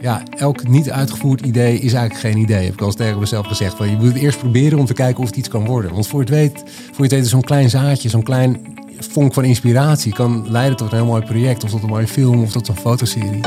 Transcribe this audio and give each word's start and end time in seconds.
ja, 0.00 0.22
elk 0.36 0.68
niet 0.68 0.90
uitgevoerd 0.90 1.40
idee 1.40 1.78
is 1.78 1.92
eigenlijk 1.92 2.20
geen 2.20 2.42
idee. 2.42 2.64
Heb 2.64 2.72
ik 2.72 2.80
al 2.80 2.92
tegen 2.92 3.18
mezelf 3.18 3.46
gezegd. 3.46 3.74
Van, 3.76 3.90
je 3.90 3.96
moet 3.96 4.06
het 4.06 4.16
eerst 4.16 4.38
proberen 4.38 4.78
om 4.78 4.86
te 4.86 4.92
kijken 4.92 5.22
of 5.22 5.26
het 5.28 5.36
iets 5.36 5.48
kan 5.48 5.64
worden. 5.64 5.92
Want 5.92 6.06
voor 6.06 6.24
je 6.24 6.24
het 6.24 6.34
weet, 6.34 6.62
voor 6.66 6.96
je 6.96 7.02
het 7.02 7.12
weet 7.12 7.26
zo'n 7.26 7.42
klein 7.42 7.70
zaadje, 7.70 8.08
zo'n 8.08 8.22
klein 8.22 8.76
vonk 8.98 9.34
van 9.34 9.44
inspiratie 9.44 10.12
kan 10.12 10.50
leiden 10.50 10.76
tot 10.76 10.90
een 10.90 10.96
heel 10.96 11.06
mooi 11.06 11.22
project. 11.22 11.64
Of 11.64 11.70
tot 11.70 11.82
een 11.82 11.88
mooie 11.88 12.08
film 12.08 12.42
of 12.42 12.52
tot 12.52 12.68
een 12.68 12.76
fotoserie. 12.76 13.40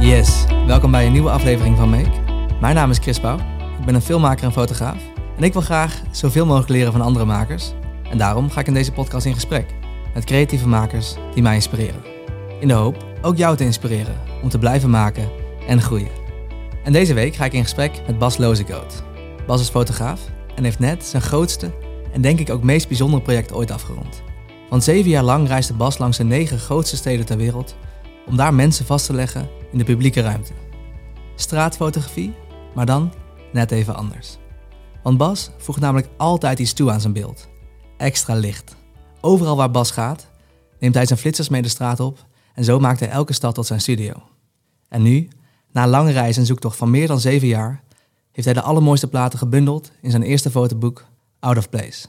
Yes, 0.00 0.44
welkom 0.66 0.90
bij 0.90 1.06
een 1.06 1.12
nieuwe 1.12 1.30
aflevering 1.30 1.76
van 1.76 1.90
Make. 1.90 2.10
Mijn 2.60 2.74
naam 2.74 2.90
is 2.90 2.98
Chris 2.98 3.20
Pauw. 3.20 3.36
Ik 3.78 3.84
ben 3.84 3.94
een 3.94 4.02
filmmaker 4.02 4.44
en 4.44 4.52
fotograaf. 4.52 5.02
En 5.36 5.42
ik 5.42 5.52
wil 5.52 5.62
graag 5.62 6.02
zoveel 6.10 6.46
mogelijk 6.46 6.70
leren 6.70 6.92
van 6.92 7.00
andere 7.00 7.24
makers. 7.24 7.72
En 8.10 8.18
daarom 8.18 8.50
ga 8.50 8.60
ik 8.60 8.66
in 8.66 8.74
deze 8.74 8.92
podcast 8.92 9.26
in 9.26 9.34
gesprek 9.34 9.66
met 10.14 10.24
creatieve 10.24 10.68
makers 10.68 11.14
die 11.34 11.42
mij 11.42 11.54
inspireren. 11.54 12.02
In 12.60 12.68
de 12.68 12.74
hoop 12.74 13.06
ook 13.22 13.36
jou 13.36 13.56
te 13.56 13.64
inspireren 13.64 14.20
om 14.42 14.48
te 14.48 14.58
blijven 14.58 14.90
maken 14.90 15.28
en 15.66 15.82
groeien. 15.82 16.24
En 16.84 16.92
deze 16.92 17.14
week 17.14 17.34
ga 17.34 17.44
ik 17.44 17.52
in 17.52 17.62
gesprek 17.62 18.02
met 18.06 18.18
Bas 18.18 18.36
Lozegoot. 18.36 19.02
Bas 19.46 19.60
is 19.60 19.68
fotograaf 19.68 20.20
en 20.54 20.64
heeft 20.64 20.78
net 20.78 21.04
zijn 21.04 21.22
grootste 21.22 21.70
en 22.12 22.20
denk 22.20 22.40
ik 22.40 22.50
ook 22.50 22.62
meest 22.62 22.88
bijzondere 22.88 23.22
project 23.22 23.52
ooit 23.52 23.70
afgerond. 23.70 24.22
Want 24.70 24.84
zeven 24.84 25.10
jaar 25.10 25.22
lang 25.22 25.48
reisde 25.48 25.74
Bas 25.74 25.98
langs 25.98 26.16
de 26.16 26.24
negen 26.24 26.58
grootste 26.58 26.96
steden 26.96 27.26
ter 27.26 27.36
wereld 27.36 27.76
om 28.26 28.36
daar 28.36 28.54
mensen 28.54 28.86
vast 28.86 29.06
te 29.06 29.14
leggen 29.14 29.48
in 29.72 29.78
de 29.78 29.84
publieke 29.84 30.20
ruimte. 30.20 30.52
Straatfotografie, 31.34 32.34
maar 32.74 32.86
dan 32.86 33.12
net 33.52 33.70
even 33.70 33.96
anders. 33.96 34.38
Want 35.02 35.18
Bas 35.18 35.50
voegt 35.58 35.80
namelijk 35.80 36.08
altijd 36.16 36.58
iets 36.58 36.72
toe 36.72 36.90
aan 36.90 37.00
zijn 37.00 37.12
beeld. 37.12 37.48
Extra 37.96 38.34
licht. 38.34 38.76
Overal 39.20 39.56
waar 39.56 39.70
Bas 39.70 39.90
gaat, 39.90 40.26
neemt 40.78 40.94
hij 40.94 41.06
zijn 41.06 41.18
flitsers 41.18 41.48
mee 41.48 41.62
de 41.62 41.68
straat 41.68 42.00
op 42.00 42.26
en 42.54 42.64
zo 42.64 42.78
maakt 42.78 43.00
hij 43.00 43.08
elke 43.08 43.32
stad 43.32 43.54
tot 43.54 43.66
zijn 43.66 43.80
studio. 43.80 44.12
En 44.88 45.02
nu, 45.02 45.28
na 45.72 45.82
een 45.82 45.88
lange 45.88 46.12
reis 46.12 46.36
en 46.36 46.46
zoektocht 46.46 46.76
van 46.76 46.90
meer 46.90 47.06
dan 47.06 47.20
zeven 47.20 47.48
jaar, 47.48 47.82
heeft 48.32 48.44
hij 48.44 48.54
de 48.54 48.62
allermooiste 48.62 49.08
platen 49.08 49.38
gebundeld 49.38 49.90
in 50.00 50.10
zijn 50.10 50.22
eerste 50.22 50.50
fotoboek 50.50 51.04
Out 51.40 51.56
of 51.56 51.68
Place. 51.68 52.06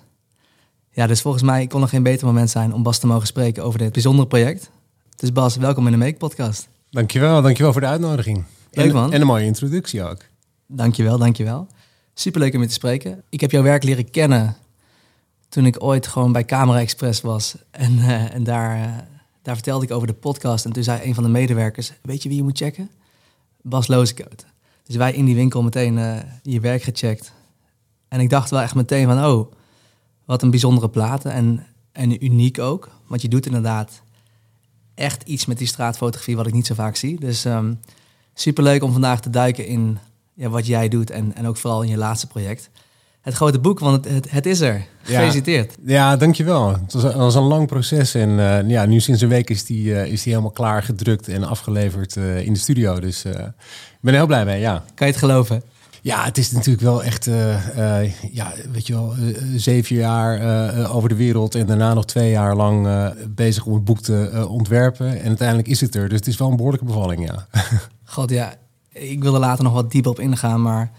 Ja, 0.91 1.07
dus 1.07 1.21
volgens 1.21 1.43
mij 1.43 1.67
kon 1.67 1.81
er 1.81 1.87
geen 1.87 2.03
beter 2.03 2.25
moment 2.25 2.49
zijn 2.49 2.73
om 2.73 2.83
Bas 2.83 2.99
te 2.99 3.07
mogen 3.07 3.27
spreken 3.27 3.63
over 3.63 3.79
dit 3.79 3.91
bijzondere 3.91 4.27
project. 4.27 4.71
Dus 5.15 5.31
Bas, 5.31 5.55
welkom 5.55 5.85
in 5.85 5.91
de 5.91 5.97
Make 5.97 6.17
Podcast. 6.17 6.67
Dankjewel, 6.89 7.41
dankjewel 7.41 7.71
voor 7.71 7.81
de 7.81 7.87
uitnodiging. 7.87 8.43
Leuk, 8.71 8.85
en, 8.85 8.93
man. 8.93 9.13
En 9.13 9.21
een 9.21 9.27
mooie 9.27 9.45
introductie 9.45 10.03
ook. 10.03 10.19
Dankjewel, 10.67 11.17
dankjewel. 11.17 11.67
Superleuk 12.13 12.53
om 12.53 12.61
je 12.61 12.67
te 12.67 12.73
spreken. 12.73 13.23
Ik 13.29 13.41
heb 13.41 13.51
jouw 13.51 13.63
werk 13.63 13.83
leren 13.83 14.09
kennen 14.09 14.55
toen 15.49 15.65
ik 15.65 15.83
ooit 15.83 16.07
gewoon 16.07 16.31
bij 16.31 16.45
Camera 16.45 16.79
Express 16.79 17.21
was. 17.21 17.55
En, 17.71 17.99
eh, 17.99 18.33
en 18.33 18.43
daar, 18.43 18.75
eh, 18.75 18.97
daar 19.41 19.55
vertelde 19.55 19.85
ik 19.85 19.91
over 19.91 20.07
de 20.07 20.13
podcast. 20.13 20.65
En 20.65 20.71
toen 20.71 20.83
zei 20.83 21.01
een 21.03 21.13
van 21.13 21.23
de 21.23 21.29
medewerkers, 21.29 21.93
weet 22.01 22.23
je 22.23 22.29
wie 22.29 22.37
je 22.37 22.43
moet 22.43 22.57
checken? 22.57 22.89
Bas 23.61 23.87
Lozekoot. 23.87 24.45
Dus 24.83 24.95
wij 24.95 25.13
in 25.13 25.25
die 25.25 25.35
winkel 25.35 25.63
meteen 25.63 25.97
eh, 25.97 26.15
je 26.41 26.59
werk 26.59 26.83
gecheckt. 26.83 27.33
En 28.07 28.19
ik 28.19 28.29
dacht 28.29 28.49
wel 28.49 28.61
echt 28.61 28.75
meteen 28.75 29.07
van, 29.07 29.25
oh, 29.25 29.51
wat 30.25 30.41
een 30.41 30.49
bijzondere 30.49 30.89
platen. 30.89 31.31
En, 31.31 31.65
en 31.91 32.25
uniek 32.25 32.59
ook. 32.59 32.89
Want 33.07 33.21
je 33.21 33.27
doet 33.27 33.45
inderdaad 33.45 34.01
echt 34.95 35.23
iets 35.23 35.45
met 35.45 35.57
die 35.57 35.67
straatfotografie 35.67 36.35
wat 36.35 36.47
ik 36.47 36.53
niet 36.53 36.65
zo 36.65 36.73
vaak 36.73 36.95
zie. 36.95 37.19
Dus 37.19 37.41
super 37.41 37.77
superleuk 38.33 38.83
om 38.83 38.91
vandaag 38.91 39.21
te 39.21 39.29
duiken 39.29 39.65
in 39.65 39.97
ja, 40.33 40.49
wat 40.49 40.65
jij 40.65 40.87
doet 40.87 41.09
en, 41.09 41.35
en 41.35 41.47
ook 41.47 41.57
vooral 41.57 41.81
in 41.81 41.89
je 41.89 41.97
laatste 41.97 42.27
project. 42.27 42.69
Het 43.27 43.35
grote 43.35 43.59
boek, 43.59 43.79
want 43.79 44.05
het, 44.05 44.13
het, 44.13 44.31
het 44.31 44.45
is 44.45 44.59
er. 44.59 44.85
Gefeliciteerd. 45.03 45.75
Ja, 45.85 45.93
ja 45.93 46.17
dankjewel. 46.17 46.71
Het 46.71 46.93
was, 46.93 47.03
het 47.03 47.13
was 47.13 47.35
een 47.35 47.43
lang 47.43 47.67
proces 47.67 48.13
en 48.13 48.39
eh, 48.39 48.69
ja, 48.69 48.85
nu 48.85 48.99
sinds 48.99 49.21
een 49.21 49.29
week 49.29 49.49
is 49.49 49.65
die, 49.65 49.85
uh, 49.85 50.05
is 50.05 50.23
die 50.23 50.31
helemaal 50.31 50.53
klaar 50.53 50.83
gedrukt 50.83 51.27
en 51.27 51.43
afgeleverd 51.43 52.15
uh, 52.15 52.45
in 52.45 52.53
de 52.53 52.59
studio. 52.59 52.99
Dus 52.99 53.25
ik 53.25 53.33
ben 54.01 54.13
er 54.13 54.19
heel 54.19 54.25
blij 54.25 54.45
mee, 54.45 54.59
ja. 54.59 54.83
Kan 54.93 55.07
je 55.07 55.13
het 55.13 55.21
geloven? 55.21 55.63
Ja, 56.01 56.23
het 56.23 56.37
is 56.37 56.51
natuurlijk 56.51 56.83
wel 56.83 57.03
echt, 57.03 57.25
ja, 58.31 58.53
weet 58.71 58.87
je 58.87 58.93
wel, 58.93 59.13
zeven 59.55 59.95
jaar 59.95 60.89
over 60.91 61.09
de 61.09 61.15
wereld 61.15 61.55
en 61.55 61.65
daarna 61.65 61.93
nog 61.93 62.05
twee 62.05 62.29
jaar 62.29 62.55
lang 62.55 62.87
bezig 63.35 63.65
om 63.65 63.73
het 63.73 63.83
boek 63.83 63.99
te 63.99 64.45
ontwerpen. 64.49 65.19
En 65.19 65.27
uiteindelijk 65.27 65.67
is 65.67 65.81
het 65.81 65.95
er. 65.95 66.09
Dus 66.09 66.17
het 66.17 66.27
is 66.27 66.37
wel 66.37 66.49
een 66.49 66.55
behoorlijke 66.55 66.85
bevalling, 66.85 67.27
ja. 67.27 67.47
God, 68.15 68.29
ja. 68.29 68.53
Ik 68.91 69.23
wil 69.23 69.33
er 69.33 69.39
later 69.39 69.63
nog 69.63 69.73
wat 69.73 69.91
dieper 69.91 70.11
op 70.11 70.19
ingaan, 70.19 70.61
maar 70.61 70.91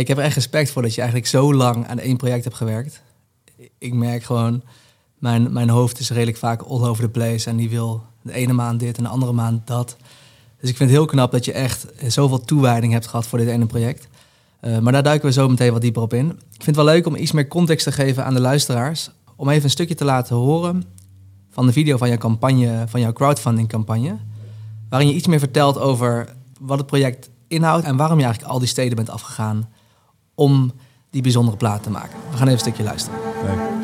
ik 0.00 0.08
heb 0.08 0.18
er 0.18 0.24
echt 0.24 0.34
respect 0.34 0.70
voor 0.70 0.82
dat 0.82 0.94
je 0.94 1.00
eigenlijk 1.00 1.30
zo 1.30 1.54
lang 1.54 1.86
aan 1.86 1.98
één 1.98 2.16
project 2.16 2.44
hebt 2.44 2.56
gewerkt. 2.56 3.02
Ik 3.78 3.94
merk 3.94 4.22
gewoon, 4.22 4.62
mijn, 5.18 5.52
mijn 5.52 5.68
hoofd 5.68 5.98
is 5.98 6.10
redelijk 6.10 6.36
vaak 6.36 6.62
all 6.62 6.82
over 6.82 7.04
the 7.04 7.10
place 7.10 7.50
en 7.50 7.56
die 7.56 7.70
wil 7.70 8.02
de 8.22 8.32
ene 8.32 8.52
maand 8.52 8.80
dit 8.80 8.96
en 8.96 9.02
de 9.02 9.08
andere 9.08 9.32
maand 9.32 9.66
dat. 9.66 9.96
Dus 10.60 10.70
ik 10.70 10.76
vind 10.76 10.90
het 10.90 10.98
heel 10.98 11.06
knap 11.06 11.32
dat 11.32 11.44
je 11.44 11.52
echt 11.52 11.86
zoveel 12.06 12.40
toewijding 12.40 12.92
hebt 12.92 13.06
gehad 13.06 13.26
voor 13.26 13.38
dit 13.38 13.48
ene 13.48 13.66
project. 13.66 14.08
Uh, 14.60 14.78
maar 14.78 14.92
daar 14.92 15.02
duiken 15.02 15.28
we 15.28 15.32
zo 15.32 15.48
meteen 15.48 15.72
wat 15.72 15.80
dieper 15.80 16.02
op 16.02 16.14
in. 16.14 16.26
Ik 16.28 16.62
vind 16.62 16.66
het 16.66 16.76
wel 16.76 16.84
leuk 16.84 17.06
om 17.06 17.16
iets 17.16 17.32
meer 17.32 17.48
context 17.48 17.84
te 17.84 17.92
geven 17.92 18.24
aan 18.24 18.34
de 18.34 18.40
luisteraars. 18.40 19.10
Om 19.36 19.48
even 19.48 19.64
een 19.64 19.70
stukje 19.70 19.94
te 19.94 20.04
laten 20.04 20.36
horen 20.36 20.84
van 21.50 21.66
de 21.66 21.72
video 21.72 21.96
van 21.96 22.08
jouw 22.08 22.18
campagne, 22.18 22.84
van 22.88 23.00
jouw 23.00 23.12
crowdfunding 23.12 23.68
campagne. 23.68 24.16
Waarin 24.88 25.08
je 25.08 25.14
iets 25.14 25.26
meer 25.26 25.38
vertelt 25.38 25.78
over 25.78 26.28
wat 26.60 26.78
het 26.78 26.86
project 26.86 27.30
inhoudt 27.48 27.84
en 27.84 27.96
waarom 27.96 28.18
je 28.18 28.24
eigenlijk 28.24 28.52
al 28.52 28.58
die 28.58 28.68
steden 28.68 28.96
bent 28.96 29.10
afgegaan 29.10 29.68
om 30.34 30.72
die 31.10 31.22
bijzondere 31.22 31.56
plaat 31.56 31.82
te 31.82 31.90
maken. 31.90 32.18
We 32.30 32.36
gaan 32.36 32.40
even 32.40 32.52
een 32.52 32.58
stukje 32.58 32.82
luisteren. 32.82 33.18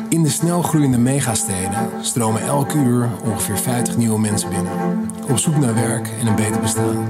In 0.09 0.23
de 0.23 0.29
snelgroeiende 0.29 0.97
megasteden 0.97 1.89
stromen 2.01 2.41
elke 2.41 2.77
uur 2.77 3.09
ongeveer 3.23 3.57
50 3.57 3.97
nieuwe 3.97 4.19
mensen 4.19 4.49
binnen. 4.49 4.71
Op 5.29 5.37
zoek 5.37 5.57
naar 5.57 5.73
werk 5.73 6.09
en 6.19 6.27
een 6.27 6.35
beter 6.35 6.61
bestaan. 6.61 7.07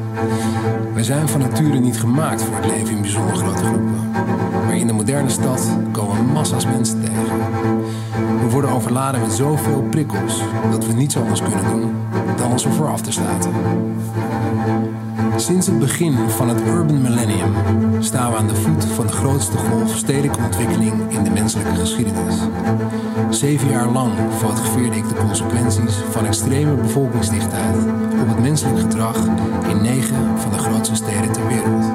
Wij 0.94 1.04
zijn 1.04 1.28
van 1.28 1.40
nature 1.40 1.80
niet 1.80 2.00
gemaakt 2.00 2.42
voor 2.42 2.56
het 2.56 2.66
leven 2.66 2.96
in 2.96 3.02
bijzonder 3.02 3.36
grote 3.36 3.64
groepen. 3.64 4.12
Maar 4.66 4.78
in 4.78 4.88
de 4.88 4.94
moderne 4.94 5.30
stad 5.30 5.70
komen 5.92 6.26
massa's 6.26 6.66
mensen 6.66 7.02
tegen. 7.02 7.38
We 8.40 8.50
worden 8.50 8.72
overladen 8.72 9.22
met 9.22 9.32
zoveel 9.32 9.82
prikkels 9.82 10.42
dat 10.72 10.86
we 10.86 10.94
niets 10.94 11.18
anders 11.18 11.42
kunnen 11.42 11.66
doen 11.66 11.96
dan 12.38 12.52
ons 12.52 12.66
ervoor 12.66 12.88
af 12.88 13.02
te 13.02 13.12
sluiten. 13.12 13.52
Sinds 15.40 15.68
het 15.68 15.80
begin 15.80 16.30
van 16.30 16.50
het 16.50 16.62
Urban 16.62 17.02
Millennium 17.02 17.54
staan 18.00 18.32
we 18.32 18.38
aan 18.38 18.48
de 18.48 18.56
voet 18.56 18.86
van 18.86 19.08
de 19.08 19.14
grootste 19.14 19.58
golf 19.58 19.96
stedelijke 19.96 20.44
ontwikkeling 20.44 20.94
in 21.10 21.24
de 21.24 21.30
menselijke 21.30 21.76
geschiedenis. 21.76 22.36
Zeven 23.30 23.70
jaar 23.70 23.88
lang 23.88 24.12
fotografeerde 24.38 24.98
ik 24.98 25.10
de 25.10 25.16
consequenties 25.16 25.96
van 26.10 26.26
extreme 26.26 26.74
bevolkingsdichtheid 26.74 27.76
op 28.22 28.28
het 28.28 28.40
menselijk 28.40 28.80
gedrag 28.80 29.18
in 29.68 29.82
negen 29.82 30.40
van 30.40 30.52
de 30.52 30.58
grootste 30.58 30.96
steden 30.96 31.32
ter 31.32 31.48
wereld. 31.48 31.86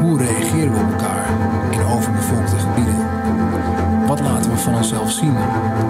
Hoe 0.00 0.18
reageren 0.18 0.72
we 0.72 0.78
op 0.78 0.90
elkaar 0.90 1.26
in 1.70 1.82
overbevolkte 1.82 2.56
gebieden? 2.56 3.06
Wat 4.06 4.20
laten 4.20 4.50
we 4.50 4.56
van 4.56 4.74
onszelf 4.74 5.10
zien 5.10 5.34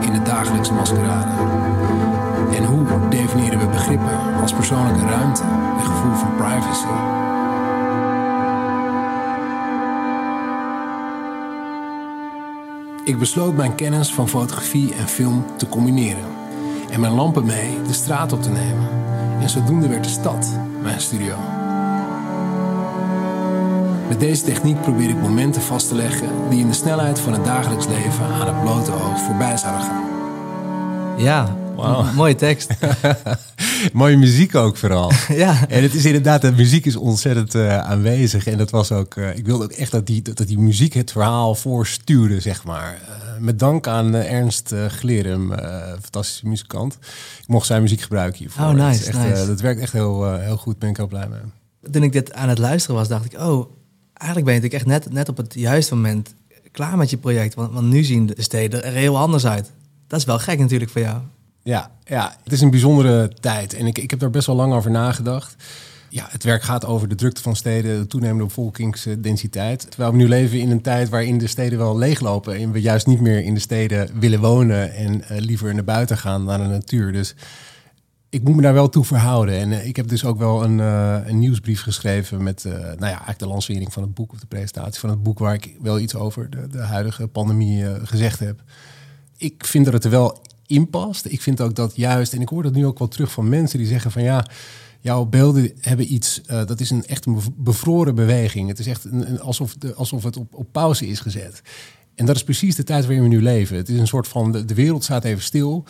in 0.01 0.13
de 0.13 0.23
dagelijkse 0.23 0.73
maskerade? 0.73 1.60
Definiëren 3.31 3.59
we 3.59 3.67
begrippen 3.67 4.41
als 4.41 4.53
persoonlijke 4.53 5.07
ruimte 5.07 5.43
en 5.79 5.85
gevoel 5.85 6.15
van 6.15 6.37
privacy? 6.37 6.87
Ik 13.05 13.19
besloot 13.19 13.57
mijn 13.57 13.75
kennis 13.75 14.15
van 14.15 14.29
fotografie 14.29 14.95
en 14.95 15.09
film 15.09 15.45
te 15.57 15.69
combineren 15.69 16.25
en 16.91 17.01
mijn 17.01 17.13
lampen 17.13 17.45
mee 17.45 17.83
de 17.87 17.93
straat 17.93 18.33
op 18.33 18.43
te 18.43 18.51
nemen. 18.51 18.89
En 19.41 19.49
zodoende 19.49 19.89
werd 19.89 20.05
de 20.05 20.11
stad 20.11 20.47
mijn 20.83 21.01
studio. 21.01 21.35
Met 24.09 24.21
deze 24.21 24.45
techniek 24.45 24.81
probeer 24.81 25.09
ik 25.09 25.21
momenten 25.21 25.63
vast 25.63 25.89
te 25.89 25.95
leggen 25.95 26.29
die 26.49 26.61
in 26.61 26.69
de 26.69 26.75
snelheid 26.75 27.21
van 27.21 27.33
het 27.33 27.45
dagelijks 27.45 27.87
leven 27.87 28.25
aan 28.25 28.47
het 28.47 28.63
blote 28.63 28.93
oog 28.93 29.21
voorbij 29.21 29.57
zouden 29.57 29.83
gaan. 29.83 30.05
Ja, 31.17 31.60
wow. 31.83 32.15
mooie 32.15 32.35
tekst. 32.35 32.71
Mooie 33.93 34.17
muziek 34.17 34.55
ook 34.55 34.77
vooral. 34.77 35.13
ja. 35.29 35.69
En 35.69 35.83
het 35.83 35.95
is 35.95 36.05
inderdaad, 36.05 36.43
de 36.43 36.53
muziek 36.53 36.87
is 36.87 36.97
ontzettend 36.97 37.55
uh, 37.55 37.79
aanwezig. 37.79 38.47
En 38.47 38.59
dat 38.59 38.71
was 38.71 38.93
ook, 38.93 39.15
uh, 39.15 39.37
ik 39.37 39.47
wilde 39.47 39.65
ook 39.65 39.73
echt 39.73 39.91
dat 39.91 40.07
die, 40.07 40.23
dat 40.23 40.47
die 40.47 40.59
muziek 40.59 40.93
het 40.93 41.13
verhaal 41.13 41.55
voorstuurde, 41.55 42.41
zeg 42.41 42.65
maar. 42.65 43.01
Uh, 43.03 43.39
met 43.39 43.59
dank 43.59 43.87
aan 43.87 44.15
Ernst 44.15 44.75
Glerum, 44.89 45.53
fantastische 46.01 46.49
muzikant. 46.49 46.95
Ik 47.41 47.49
mocht 47.49 47.67
zijn 47.67 47.83
muziek 47.83 48.01
gebruiken 48.01 48.39
hiervoor. 48.39 48.65
Oh, 48.65 48.71
nice, 48.71 48.99
dat, 48.99 49.09
echt, 49.09 49.29
nice. 49.29 49.47
dat 49.47 49.61
werkt 49.61 49.81
echt 49.81 49.93
heel, 49.93 50.35
heel 50.35 50.57
goed, 50.57 50.79
ben 50.79 50.89
ik 50.89 50.97
heel 50.97 51.07
blij 51.07 51.29
mee. 51.29 51.41
Toen 51.91 52.03
ik 52.03 52.13
dit 52.13 52.33
aan 52.33 52.49
het 52.49 52.59
luisteren 52.59 52.97
was, 52.97 53.09
dacht 53.09 53.25
ik, 53.25 53.33
oh, 53.33 53.71
eigenlijk 54.13 54.45
ben 54.45 54.55
je 54.55 54.61
natuurlijk 54.61 54.73
echt 54.73 54.87
net, 54.87 55.13
net 55.13 55.29
op 55.29 55.37
het 55.37 55.55
juiste 55.55 55.95
moment 55.95 56.35
klaar 56.71 56.97
met 56.97 57.11
je 57.11 57.17
project. 57.17 57.55
Want, 57.55 57.73
want 57.73 57.87
nu 57.87 58.05
zien 58.05 58.27
de 58.27 58.35
steden 58.37 58.85
er 58.85 58.93
heel 58.93 59.19
anders 59.19 59.47
uit. 59.47 59.71
Dat 60.07 60.19
is 60.19 60.25
wel 60.25 60.39
gek 60.39 60.59
natuurlijk 60.59 60.91
voor 60.91 61.01
jou. 61.01 61.21
Ja, 61.63 61.91
ja, 62.05 62.37
het 62.45 62.53
is 62.53 62.61
een 62.61 62.71
bijzondere 62.71 63.33
tijd. 63.41 63.75
En 63.75 63.87
ik, 63.87 63.99
ik 63.99 64.11
heb 64.11 64.19
daar 64.19 64.31
best 64.31 64.47
wel 64.47 64.57
lang 64.57 64.73
over 64.73 64.91
nagedacht. 64.91 65.57
ja, 66.09 66.27
het 66.29 66.45
werk 66.45 66.63
gaat 66.63 66.85
over 66.85 67.09
de 67.09 67.15
drukte 67.15 67.43
van 67.43 67.57
steden, 67.57 67.99
de 67.99 68.07
toenemende 68.07 68.45
bevolkingsdensiteit. 68.45 69.91
Terwijl 69.91 70.11
we 70.11 70.17
nu 70.17 70.29
leven 70.29 70.59
in 70.59 70.71
een 70.71 70.81
tijd 70.81 71.09
waarin 71.09 71.39
de 71.39 71.47
steden 71.47 71.79
wel 71.79 71.99
leeglopen 71.99 72.55
en 72.55 72.73
we 72.73 72.81
juist 72.81 73.07
niet 73.07 73.21
meer 73.21 73.43
in 73.43 73.55
de 73.55 73.61
steden 73.61 74.19
willen 74.19 74.41
wonen 74.41 74.95
en 74.95 75.15
uh, 75.15 75.23
liever 75.29 75.75
naar 75.75 75.85
buiten 75.85 76.19
gaan, 76.19 76.45
naar 76.45 76.59
de 76.59 76.65
natuur. 76.65 77.13
Dus 77.13 77.35
ik 78.29 78.43
moet 78.43 78.57
me 78.57 78.63
daar 78.63 78.75
wel 78.75 78.89
toe 78.89 79.05
verhouden. 79.05 79.55
En 79.55 79.71
uh, 79.71 79.87
ik 79.87 79.97
heb 79.97 80.09
dus 80.09 80.25
ook 80.25 80.39
wel 80.39 80.65
een, 80.65 80.79
uh, 80.79 81.19
een 81.25 81.39
nieuwsbrief 81.39 81.83
geschreven 81.83 82.43
met 82.43 82.65
nou 82.65 82.97
ja, 82.99 83.07
eigenlijk 83.07 83.39
de 83.39 83.47
lancering 83.47 83.93
van 83.93 84.03
het 84.03 84.15
boek 84.15 84.33
of 84.33 84.41
de 84.41 84.47
presentatie 84.47 85.01
van 85.01 85.11
het 85.11 85.23
boek 85.23 85.39
waar 85.39 85.55
ik 85.55 85.77
wel 85.81 85.99
iets 85.99 86.15
over 86.15 86.51
de, 86.51 86.67
de 86.69 86.83
huidige 86.83 87.27
pandemie 87.27 88.07
gezegd 88.07 88.39
heb. 88.39 88.63
Ik 89.37 89.65
vind 89.65 89.85
dat 89.85 89.95
het 89.95 90.05
er 90.05 90.11
wel 90.11 90.41
in 90.71 90.91
past. 90.91 91.27
Ik 91.27 91.43
vind 91.43 91.61
ook 91.61 91.75
dat 91.75 91.97
juist, 91.97 92.33
en 92.33 92.41
ik 92.41 92.49
hoor 92.49 92.63
dat 92.63 92.75
nu 92.75 92.87
ook 92.87 92.99
wel 92.99 93.09
terug 93.09 93.33
van 93.33 93.49
mensen 93.49 93.79
die 93.79 93.87
zeggen 93.87 94.11
van 94.11 94.23
ja 94.23 94.47
jouw 95.01 95.25
beelden 95.25 95.73
hebben 95.81 96.13
iets, 96.13 96.41
uh, 96.51 96.67
dat 96.67 96.81
is 96.81 96.91
een 96.91 97.07
echt 97.07 97.27
een 97.27 97.41
bevroren 97.57 98.15
beweging. 98.15 98.69
Het 98.69 98.79
is 98.79 98.87
echt 98.87 99.05
een, 99.05 99.41
alsof, 99.41 99.75
de, 99.75 99.95
alsof 99.95 100.23
het 100.23 100.37
op, 100.37 100.55
op 100.55 100.73
pauze 100.73 101.07
is 101.07 101.21
gezet. 101.21 101.63
En 102.15 102.27
dat 102.27 102.37
is 102.37 102.45
precies 102.45 102.75
de 102.75 102.85
tijd 102.85 103.05
waarin 103.05 103.23
we 103.23 103.29
nu 103.29 103.43
leven. 103.43 103.77
Het 103.77 103.89
is 103.89 103.99
een 103.99 104.07
soort 104.07 104.29
van, 104.29 104.53
de, 104.53 104.65
de 104.65 104.75
wereld 104.75 105.05
staat 105.05 105.25
even 105.25 105.43
stil. 105.43 105.85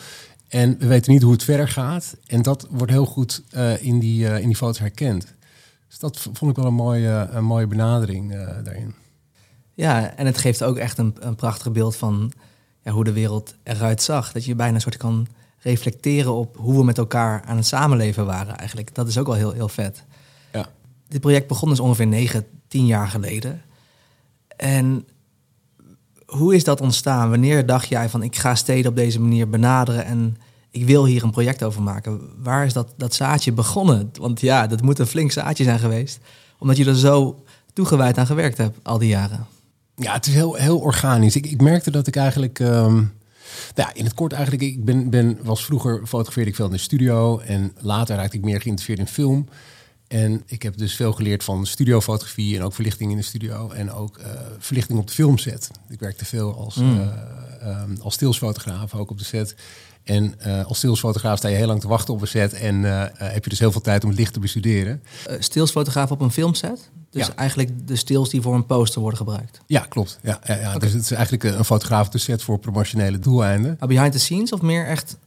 En 0.47 0.77
we 0.79 0.87
weten 0.87 1.11
niet 1.11 1.21
hoe 1.21 1.31
het 1.31 1.43
verder 1.43 1.67
gaat. 1.67 2.17
En 2.25 2.41
dat 2.41 2.67
wordt 2.69 2.91
heel 2.91 3.05
goed 3.05 3.43
uh, 3.55 3.83
in, 3.83 3.99
die, 3.99 4.23
uh, 4.23 4.39
in 4.39 4.47
die 4.47 4.55
foto's 4.55 4.79
herkend. 4.79 5.33
Dus 5.87 5.99
dat 5.99 6.19
vond 6.33 6.51
ik 6.51 6.57
wel 6.57 6.65
een 6.65 6.73
mooie, 6.73 7.27
een 7.31 7.43
mooie 7.43 7.67
benadering 7.67 8.31
daarin. 8.63 8.93
Ja, 9.73 10.15
en 10.15 10.25
het 10.25 10.37
geeft 10.37 10.63
ook 10.63 10.77
echt 10.77 10.97
een, 10.97 11.15
een 11.19 11.35
prachtig 11.35 11.71
beeld 11.71 11.95
van 11.95 12.31
ja, 12.83 12.91
hoe 12.91 13.03
de 13.03 13.11
wereld 13.11 13.55
eruit 13.63 14.01
zag. 14.01 14.31
Dat 14.31 14.45
je 14.45 14.55
bijna 14.55 14.75
een 14.75 14.81
soort 14.81 14.97
kan 14.97 15.27
reflecteren 15.57 16.33
op 16.33 16.57
hoe 16.57 16.77
we 16.77 16.83
met 16.83 16.97
elkaar 16.97 17.43
aan 17.45 17.57
het 17.57 17.65
samenleven 17.65 18.25
waren 18.25 18.57
eigenlijk. 18.57 18.95
Dat 18.95 19.07
is 19.07 19.17
ook 19.17 19.25
wel 19.27 19.35
heel, 19.35 19.51
heel 19.51 19.69
vet. 19.69 20.03
Ja. 20.53 20.69
Dit 21.07 21.21
project 21.21 21.47
begon 21.47 21.69
dus 21.69 21.79
ongeveer 21.79 22.07
9, 22.07 22.45
10 22.67 22.85
jaar 22.85 23.07
geleden. 23.07 23.61
En 24.55 25.07
hoe 26.25 26.55
is 26.55 26.63
dat 26.63 26.81
ontstaan? 26.81 27.29
Wanneer 27.29 27.65
dacht 27.65 27.87
jij 27.87 28.09
van 28.09 28.23
ik 28.23 28.35
ga 28.35 28.55
steden 28.55 28.89
op 28.89 28.95
deze 28.95 29.19
manier 29.19 29.49
benaderen 29.49 30.05
en 30.05 30.37
ik 30.69 30.85
wil 30.85 31.05
hier 31.05 31.23
een 31.23 31.31
project 31.31 31.63
over 31.63 31.81
maken? 31.81 32.21
Waar 32.37 32.65
is 32.65 32.73
dat, 32.73 32.93
dat 32.97 33.13
zaadje 33.13 33.51
begonnen? 33.51 34.11
Want 34.19 34.41
ja, 34.41 34.67
dat 34.67 34.81
moet 34.81 34.99
een 34.99 35.07
flink 35.07 35.31
zaadje 35.31 35.63
zijn 35.63 35.79
geweest. 35.79 36.19
Omdat 36.57 36.77
je 36.77 36.85
er 36.85 36.95
zo 36.95 37.43
toegewijd 37.73 38.17
aan 38.17 38.25
gewerkt 38.25 38.57
hebt 38.57 38.77
al 38.83 38.97
die 38.97 39.09
jaren. 39.09 39.47
Ja, 40.03 40.13
het 40.13 40.27
is 40.27 40.33
heel, 40.33 40.53
heel 40.53 40.79
organisch. 40.79 41.35
Ik, 41.35 41.45
ik 41.45 41.61
merkte 41.61 41.91
dat 41.91 42.07
ik 42.07 42.15
eigenlijk... 42.15 42.59
Um 42.59 43.19
nou 43.75 43.89
ja, 43.89 43.93
in 43.93 44.03
het 44.03 44.13
kort 44.13 44.33
eigenlijk, 44.33 44.63
ik 44.63 44.85
ben, 44.85 45.09
ben, 45.09 45.37
was 45.43 45.65
vroeger 45.65 46.07
fotografeerde 46.07 46.49
ik 46.49 46.55
veel 46.55 46.65
in 46.65 46.71
de 46.71 46.77
studio 46.77 47.39
en 47.39 47.73
later 47.77 48.15
raakte 48.15 48.37
ik 48.37 48.43
meer 48.43 48.61
geïnteresseerd 48.61 48.99
in 48.99 49.07
film. 49.07 49.47
En 50.07 50.43
ik 50.45 50.63
heb 50.63 50.77
dus 50.77 50.95
veel 50.95 51.11
geleerd 51.13 51.43
van 51.43 51.65
studiofotografie 51.65 52.57
en 52.57 52.63
ook 52.63 52.73
verlichting 52.73 53.11
in 53.11 53.17
de 53.17 53.23
studio 53.23 53.69
en 53.69 53.91
ook 53.91 54.17
uh, 54.17 54.25
verlichting 54.59 54.99
op 54.99 55.07
de 55.07 55.13
filmset. 55.13 55.71
Ik 55.89 55.99
werkte 55.99 56.25
veel 56.25 56.55
als, 56.55 56.75
mm. 56.75 56.99
uh, 56.99 57.81
um, 57.83 57.97
als 58.01 58.13
stilsfotograaf, 58.13 58.93
ook 58.93 59.11
op 59.11 59.17
de 59.17 59.23
set. 59.23 59.55
En 60.03 60.35
uh, 60.47 60.65
als 60.65 60.77
stilsfotograaf 60.77 61.37
sta 61.37 61.47
je 61.47 61.55
heel 61.55 61.67
lang 61.67 61.81
te 61.81 61.87
wachten 61.87 62.13
op 62.13 62.21
een 62.21 62.27
set 62.27 62.53
en 62.53 62.83
heb 63.17 63.43
je 63.43 63.49
dus 63.49 63.59
heel 63.59 63.71
veel 63.71 63.81
tijd 63.81 64.03
om 64.03 64.09
het 64.09 64.19
licht 64.19 64.33
te 64.33 64.39
bestuderen. 64.39 65.03
stilsfotograaf 65.39 66.11
op 66.11 66.21
een 66.21 66.31
filmset? 66.31 66.89
Dus 67.09 67.27
ja. 67.27 67.35
eigenlijk 67.35 67.87
de 67.87 67.95
stils 67.95 68.29
die 68.29 68.41
voor 68.41 68.55
een 68.55 68.65
poster 68.65 69.01
worden 69.01 69.17
gebruikt. 69.17 69.61
Ja, 69.65 69.79
klopt. 69.79 70.19
Ja, 70.21 70.39
ja, 70.43 70.55
ja. 70.55 70.67
Okay. 70.67 70.79
Dus 70.79 70.93
het 70.93 71.01
is 71.01 71.11
eigenlijk 71.11 71.43
een 71.43 71.65
fotograaf 71.65 72.09
de 72.09 72.17
set 72.17 72.43
voor 72.43 72.59
promotionele 72.59 73.19
doeleinden. 73.19 73.77
Behind 73.87 74.11
the 74.11 74.19
scenes 74.19 74.51
of 74.51 74.61
meer 74.61 74.87
echt 74.87 75.17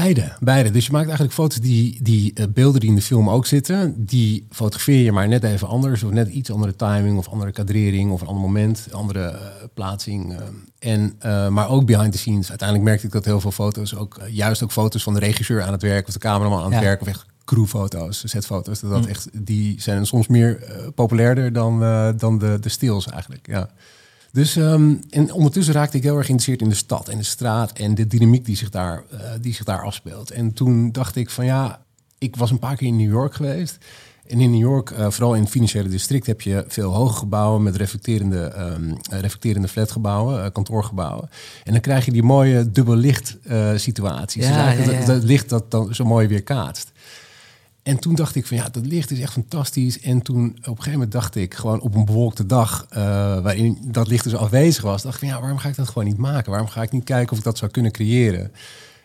Beide, 0.00 0.32
beide. 0.40 0.70
Dus 0.70 0.86
je 0.86 0.92
maakt 0.92 1.04
eigenlijk 1.04 1.34
foto's 1.34 1.60
die, 1.60 1.98
die 2.02 2.32
uh, 2.34 2.46
beelden 2.54 2.80
die 2.80 2.88
in 2.88 2.94
de 2.94 3.02
film 3.02 3.30
ook 3.30 3.46
zitten, 3.46 4.04
die 4.06 4.46
fotografeer 4.50 5.04
je 5.04 5.12
maar 5.12 5.28
net 5.28 5.44
even 5.44 5.68
anders, 5.68 6.02
of 6.02 6.10
net 6.10 6.28
iets 6.28 6.50
andere 6.50 6.76
timing, 6.76 7.18
of 7.18 7.28
andere 7.28 7.52
kadrering, 7.52 8.10
of 8.10 8.20
een 8.20 8.26
ander 8.26 8.42
moment, 8.42 8.88
andere 8.92 9.32
uh, 9.32 9.38
plaatsing. 9.74 10.32
Uh, 10.32 10.38
en, 10.78 11.16
maar 11.52 11.68
ook 11.68 11.86
behind 11.86 12.12
the 12.12 12.18
scenes. 12.18 12.48
Uiteindelijk 12.48 12.88
merkte 12.88 13.06
ik 13.06 13.12
dat 13.12 13.24
heel 13.24 13.40
veel 13.40 13.50
foto's, 13.50 13.96
ook 13.96 14.20
juist 14.28 14.62
ook 14.62 14.72
foto's 14.72 15.02
van 15.02 15.14
de 15.14 15.20
regisseur 15.20 15.62
aan 15.62 15.72
het 15.72 15.82
werk, 15.82 16.06
of 16.06 16.12
de 16.12 16.18
cameraman 16.18 16.58
aan 16.58 16.72
het 16.72 16.80
ja. 16.80 16.86
werk, 16.86 17.00
of 17.00 17.06
echt 17.06 17.26
crewfoto's, 17.44 18.22
setfoto's, 18.26 18.80
dat, 18.80 18.90
dat 18.90 19.02
mm. 19.02 19.08
echt, 19.08 19.28
die 19.46 19.80
zijn 19.80 20.06
soms 20.06 20.26
meer 20.26 20.58
populairder 20.94 21.52
dan, 21.52 21.78
dan 22.16 22.38
de, 22.38 22.58
de 22.60 22.68
stils 22.68 23.06
eigenlijk. 23.06 23.46
Ja. 23.46 23.70
Dus 24.34 24.56
um, 24.56 25.00
en 25.10 25.32
ondertussen 25.32 25.74
raakte 25.74 25.96
ik 25.96 26.02
heel 26.02 26.16
erg 26.16 26.26
geïnteresseerd 26.26 26.62
in 26.62 26.68
de 26.68 26.74
stad 26.74 27.08
en 27.08 27.18
de 27.18 27.24
straat 27.24 27.72
en 27.72 27.94
de 27.94 28.06
dynamiek 28.06 28.44
die 28.44 28.56
zich 28.56 28.70
daar, 28.70 29.04
uh, 29.12 29.20
die 29.40 29.54
zich 29.54 29.64
daar 29.64 29.84
afspeelt. 29.84 30.30
En 30.30 30.52
toen 30.52 30.92
dacht 30.92 31.16
ik 31.16 31.30
van 31.30 31.44
ja, 31.44 31.82
ik 32.18 32.36
was 32.36 32.50
een 32.50 32.58
paar 32.58 32.76
keer 32.76 32.88
in 32.88 32.96
New 32.96 33.10
York 33.10 33.34
geweest. 33.34 33.78
En 34.26 34.40
in 34.40 34.50
New 34.50 34.60
York, 34.60 34.90
uh, 34.90 35.10
vooral 35.10 35.34
in 35.34 35.42
het 35.42 35.50
financiële 35.50 35.88
district, 35.88 36.26
heb 36.26 36.40
je 36.40 36.64
veel 36.68 36.94
hoge 36.94 37.18
gebouwen 37.18 37.62
met 37.62 37.76
reflecterende, 37.76 38.52
um, 38.58 38.96
reflecterende 39.10 39.68
flatgebouwen, 39.68 40.44
uh, 40.44 40.50
kantoorgebouwen. 40.52 41.28
En 41.64 41.72
dan 41.72 41.80
krijg 41.80 42.04
je 42.04 42.12
die 42.12 42.22
mooie 42.22 42.70
dubbel 42.70 42.96
licht 42.96 43.36
situaties. 43.76 44.46
Ja, 44.46 44.74
dus 44.74 44.84
ja, 44.84 44.92
ja. 44.92 44.98
Het, 44.98 45.06
het 45.06 45.24
licht 45.24 45.48
dat 45.48 45.70
dan 45.70 45.94
zo 45.94 46.04
mooi 46.04 46.26
weer 46.28 46.42
kaatst. 46.42 46.92
En 47.84 47.98
toen 47.98 48.14
dacht 48.14 48.34
ik 48.34 48.46
van 48.46 48.56
ja, 48.56 48.68
dat 48.68 48.86
licht 48.86 49.10
is 49.10 49.20
echt 49.20 49.32
fantastisch. 49.32 50.00
En 50.00 50.22
toen 50.22 50.46
op 50.46 50.54
een 50.54 50.62
gegeven 50.64 50.92
moment 50.92 51.12
dacht 51.12 51.34
ik 51.34 51.54
gewoon 51.54 51.80
op 51.80 51.94
een 51.94 52.04
bewolkte 52.04 52.46
dag, 52.46 52.86
uh, 52.90 52.96
waarin 53.42 53.78
dat 53.82 54.08
licht 54.08 54.24
dus 54.24 54.34
afwezig 54.34 54.82
was, 54.82 55.02
dacht 55.02 55.14
ik 55.14 55.20
van 55.20 55.28
ja, 55.28 55.40
waarom 55.40 55.58
ga 55.58 55.68
ik 55.68 55.76
dat 55.76 55.88
gewoon 55.88 56.04
niet 56.04 56.16
maken? 56.16 56.50
Waarom 56.50 56.68
ga 56.68 56.82
ik 56.82 56.92
niet 56.92 57.04
kijken 57.04 57.32
of 57.32 57.38
ik 57.38 57.44
dat 57.44 57.58
zou 57.58 57.70
kunnen 57.70 57.92
creëren? 57.92 58.52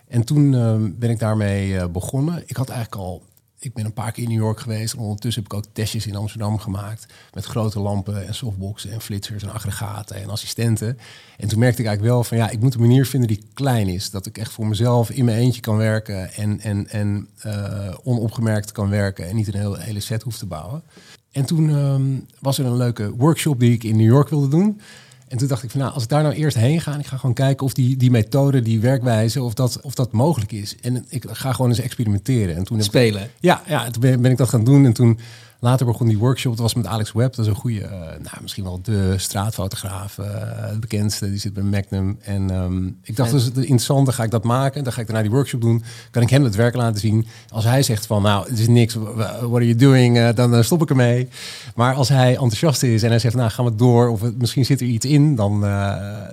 En 0.07 0.23
toen 0.23 0.53
uh, 0.53 0.75
ben 0.99 1.09
ik 1.09 1.19
daarmee 1.19 1.69
uh, 1.69 1.85
begonnen. 1.85 2.43
Ik 2.45 2.57
had 2.57 2.69
eigenlijk 2.69 3.01
al 3.01 3.23
ik 3.59 3.73
ben 3.73 3.85
een 3.85 3.93
paar 3.93 4.11
keer 4.11 4.23
in 4.23 4.29
New 4.29 4.39
York 4.39 4.59
geweest. 4.59 4.95
Ondertussen 4.95 5.43
heb 5.43 5.51
ik 5.51 5.57
ook 5.57 5.65
testjes 5.73 6.07
in 6.07 6.15
Amsterdam 6.15 6.59
gemaakt. 6.59 7.05
Met 7.33 7.45
grote 7.45 7.79
lampen 7.79 8.27
en 8.27 8.35
softboxen 8.35 8.91
en 8.91 9.01
flitsers 9.01 9.43
en 9.43 9.51
aggregaten 9.51 10.15
en 10.15 10.29
assistenten. 10.29 10.97
En 11.37 11.47
toen 11.47 11.59
merkte 11.59 11.81
ik 11.81 11.87
eigenlijk 11.87 12.15
wel 12.15 12.23
van 12.23 12.37
ja, 12.37 12.49
ik 12.49 12.59
moet 12.59 12.73
een 12.73 12.79
manier 12.79 13.05
vinden 13.05 13.27
die 13.27 13.43
klein 13.53 13.87
is. 13.87 14.09
Dat 14.09 14.25
ik 14.25 14.37
echt 14.37 14.51
voor 14.51 14.67
mezelf 14.67 15.09
in 15.09 15.25
mijn 15.25 15.37
eentje 15.37 15.61
kan 15.61 15.77
werken. 15.77 16.33
En, 16.33 16.59
en, 16.59 16.87
en 16.87 17.27
uh, 17.45 17.93
onopgemerkt 18.03 18.71
kan 18.71 18.89
werken. 18.89 19.27
En 19.27 19.35
niet 19.35 19.47
een 19.47 19.59
hele, 19.59 19.79
hele 19.79 19.99
set 19.99 20.23
hoef 20.23 20.37
te 20.37 20.45
bouwen. 20.45 20.83
En 21.31 21.45
toen 21.45 21.69
um, 21.69 22.25
was 22.39 22.57
er 22.57 22.65
een 22.65 22.77
leuke 22.77 23.15
workshop 23.15 23.59
die 23.59 23.73
ik 23.73 23.83
in 23.83 23.97
New 23.97 24.07
York 24.07 24.29
wilde 24.29 24.47
doen. 24.47 24.81
En 25.29 25.37
toen 25.37 25.47
dacht 25.47 25.63
ik 25.63 25.69
van 25.69 25.79
nou, 25.79 25.93
als 25.93 26.03
ik 26.03 26.09
daar 26.09 26.23
nou 26.23 26.35
eerst 26.35 26.57
heen 26.57 26.81
ga, 26.81 26.93
en 26.93 26.99
ik 26.99 27.05
ga 27.05 27.17
gewoon 27.17 27.35
kijken 27.35 27.65
of 27.65 27.73
die, 27.73 27.97
die 27.97 28.11
methode, 28.11 28.61
die 28.61 28.79
werkwijze, 28.79 29.43
of 29.43 29.53
dat, 29.53 29.81
of 29.81 29.93
dat 29.93 30.11
mogelijk 30.11 30.51
is. 30.51 30.75
En 30.81 31.05
ik 31.09 31.25
ga 31.27 31.51
gewoon 31.51 31.69
eens 31.69 31.79
experimenteren. 31.79 32.55
En 32.55 32.63
toen 32.63 32.83
Spelen. 32.83 33.23
Ik, 33.23 33.29
ja, 33.39 33.63
ja, 33.67 33.89
toen 33.89 34.01
ben, 34.01 34.21
ben 34.21 34.31
ik 34.31 34.37
dat 34.37 34.49
gaan 34.49 34.63
doen. 34.63 34.85
En 34.85 34.93
toen 34.93 35.19
Later 35.61 35.85
begon 35.85 36.07
die 36.07 36.17
workshop, 36.17 36.51
dat 36.51 36.61
was 36.61 36.73
met 36.73 36.85
Alex 36.85 37.11
Webb. 37.11 37.35
Dat 37.35 37.45
is 37.45 37.51
een 37.51 37.57
goede, 37.57 37.79
uh, 37.79 37.89
nou, 37.99 38.41
misschien 38.41 38.63
wel 38.63 38.79
de 38.81 39.17
straatfotograaf, 39.17 40.17
uh, 40.17 40.25
de 40.71 40.79
bekendste. 40.79 41.29
Die 41.29 41.39
zit 41.39 41.53
bij 41.53 41.63
Magnum. 41.63 42.17
En 42.21 42.49
um, 42.55 42.97
ik 43.03 43.15
dacht, 43.15 43.31
dus 43.31 43.51
interessant, 43.51 44.05
dan 44.05 44.13
ga 44.13 44.23
ik 44.23 44.31
dat 44.31 44.43
maken. 44.43 44.83
Dan 44.83 44.93
ga 44.93 45.01
ik 45.01 45.07
daarna 45.07 45.21
die 45.21 45.31
workshop 45.31 45.61
doen. 45.61 45.83
Kan 46.11 46.21
ik 46.21 46.29
hem 46.29 46.43
het 46.43 46.55
werk 46.55 46.75
laten 46.75 46.99
zien. 46.99 47.27
Als 47.49 47.63
hij 47.63 47.83
zegt 47.83 48.05
van, 48.05 48.21
nou, 48.21 48.49
het 48.49 48.59
is 48.59 48.67
niks, 48.67 48.93
what 48.93 49.53
are 49.53 49.65
you 49.65 49.75
doing? 49.75 50.17
Uh, 50.17 50.29
dan 50.35 50.63
stop 50.63 50.81
ik 50.81 50.89
ermee. 50.89 51.27
Maar 51.75 51.93
als 51.93 52.09
hij 52.09 52.29
enthousiast 52.29 52.83
is 52.83 53.03
en 53.03 53.09
hij 53.09 53.19
zegt, 53.19 53.35
nou, 53.35 53.49
gaan 53.49 53.65
we 53.65 53.75
door. 53.75 54.09
Of 54.09 54.21
het, 54.21 54.37
misschien 54.37 54.65
zit 54.65 54.81
er 54.81 54.87
iets 54.87 55.05
in, 55.05 55.35
dan, 55.35 55.61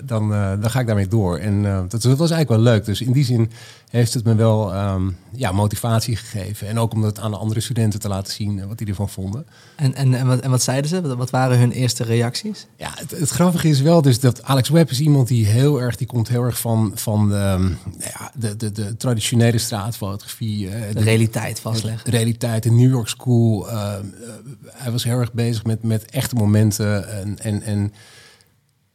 dan, 0.05 0.29
dan 0.61 0.71
ga 0.71 0.81
ik 0.81 0.87
daarmee 0.87 1.09
door. 1.09 1.39
En 1.39 1.63
dat, 1.63 1.91
dat 1.91 2.03
was 2.03 2.31
eigenlijk 2.31 2.49
wel 2.49 2.73
leuk. 2.73 2.85
Dus 2.85 3.01
in 3.01 3.13
die 3.13 3.25
zin 3.25 3.51
heeft 3.97 4.15
het 4.15 4.25
me 4.25 4.35
wel 4.35 4.75
um, 4.75 5.17
ja, 5.33 5.53
motivatie 5.53 6.17
gegeven. 6.17 6.69
En 6.69 6.79
ook 6.79 6.93
om 6.93 7.03
dat 7.03 7.19
aan 7.19 7.31
de 7.31 7.37
andere 7.37 7.61
studenten 7.61 8.01
te 8.01 8.09
laten 8.09 8.33
zien 8.33 8.69
wat 8.69 8.79
die 8.79 8.87
ervan 8.87 9.09
vonden. 9.09 9.47
En, 9.77 9.95
en, 9.95 10.15
en, 10.15 10.27
wat, 10.27 10.41
en 10.41 10.51
wat 10.51 10.63
zeiden 10.63 10.91
ze? 10.91 11.17
Wat 11.17 11.31
waren 11.31 11.59
hun 11.59 11.73
eerste 11.73 12.05
reacties? 12.05 12.67
Ja, 12.77 12.91
het, 12.95 13.11
het 13.11 13.31
grappige 13.31 13.69
is 13.69 13.81
wel 13.81 14.03
dus 14.03 14.21
dat 14.21 14.43
Alex 14.43 14.69
Webb 14.69 14.91
is 14.91 15.01
iemand 15.01 15.29
die 15.29 15.47
heel 15.47 15.81
erg, 15.81 15.97
die 15.97 16.07
komt 16.07 16.29
heel 16.29 16.43
erg 16.43 16.59
van, 16.59 16.93
van 16.95 17.29
de, 17.29 17.57
um, 17.59 17.79
ja, 17.99 18.33
de, 18.35 18.57
de, 18.57 18.73
de 18.73 18.97
traditionele 18.97 19.59
straatfotografie. 19.59 20.67
Uh, 20.67 20.73
de, 20.93 21.01
realiteit 21.01 21.61
vastleggen. 21.61 22.11
De 22.11 22.17
realiteit, 22.17 22.63
de 22.63 22.71
New 22.71 22.91
York 22.91 23.09
School. 23.09 23.69
Uh, 23.69 23.73
uh, 23.73 24.29
hij 24.67 24.93
was 24.93 25.05
heel 25.05 25.19
erg 25.19 25.33
bezig 25.33 25.65
met, 25.65 25.83
met 25.83 26.05
echte 26.11 26.35
momenten 26.35 27.09
en, 27.09 27.39
en, 27.39 27.63
en 27.63 27.93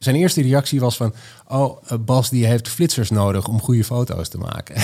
zijn 0.02 0.16
eerste 0.16 0.42
reactie 0.42 0.80
was 0.80 0.96
van... 0.96 1.14
oh, 1.48 1.78
eh, 1.86 1.98
Bas 1.98 2.30
die 2.30 2.46
heeft 2.46 2.68
flitsers 2.68 3.10
nodig 3.10 3.48
om 3.48 3.60
goede 3.60 3.84
foto's 3.84 4.28
te 4.28 4.38
maken. 4.38 4.74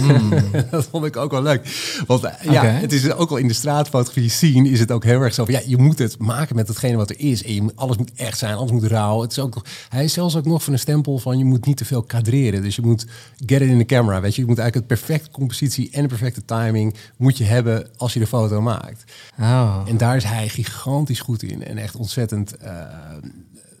Mm. 0.00 0.30
dat 0.70 0.86
vond 0.90 1.04
ik 1.04 1.16
ook 1.16 1.30
wel 1.30 1.42
leuk. 1.42 1.68
Want 2.06 2.24
uh, 2.24 2.30
ja, 2.42 2.50
okay. 2.50 2.74
het 2.74 2.92
is 2.92 3.12
ook 3.12 3.30
al 3.30 3.36
in 3.36 3.48
de 3.48 3.54
straatfotografie 3.54 4.30
zien... 4.30 4.66
is 4.66 4.80
het 4.80 4.92
ook 4.92 5.04
heel 5.04 5.20
erg 5.20 5.34
zo 5.34 5.44
van... 5.44 5.54
ja, 5.54 5.60
je 5.66 5.76
moet 5.76 5.98
het 5.98 6.18
maken 6.18 6.56
met 6.56 6.68
hetgene 6.68 6.96
wat 6.96 7.10
er 7.10 7.20
is. 7.20 7.42
En 7.42 7.54
je, 7.54 7.72
alles 7.74 7.96
moet 7.96 8.12
echt 8.16 8.38
zijn, 8.38 8.54
alles 8.54 8.70
moet 8.70 8.84
rauw. 8.84 9.20
Het 9.20 9.30
is 9.30 9.38
ook, 9.38 9.64
hij 9.88 10.04
is 10.04 10.12
zelfs 10.12 10.36
ook 10.36 10.46
nog 10.46 10.64
van 10.64 10.72
een 10.72 10.78
stempel 10.78 11.18
van... 11.18 11.38
je 11.38 11.44
moet 11.44 11.66
niet 11.66 11.76
te 11.76 11.84
veel 11.84 12.02
kadreren. 12.02 12.62
Dus 12.62 12.76
je 12.76 12.82
moet 12.82 13.06
get 13.46 13.60
it 13.60 13.68
in 13.68 13.78
de 13.78 13.84
camera, 13.84 14.20
weet 14.20 14.34
je. 14.34 14.40
Je 14.40 14.48
moet 14.48 14.58
eigenlijk 14.58 14.90
het 14.90 15.00
perfecte 15.00 15.30
compositie 15.30 15.90
en 15.90 16.02
de 16.02 16.08
perfecte 16.08 16.44
timing... 16.44 16.94
moet 17.16 17.38
je 17.38 17.44
hebben 17.44 17.88
als 17.96 18.12
je 18.12 18.18
de 18.18 18.26
foto 18.26 18.60
maakt. 18.60 19.04
Oh. 19.40 19.82
En 19.86 19.96
daar 19.96 20.16
is 20.16 20.24
hij 20.24 20.48
gigantisch 20.48 21.20
goed 21.20 21.42
in. 21.42 21.64
En 21.64 21.78
echt 21.78 21.96
ontzettend... 21.96 22.54
Uh, 22.64 22.70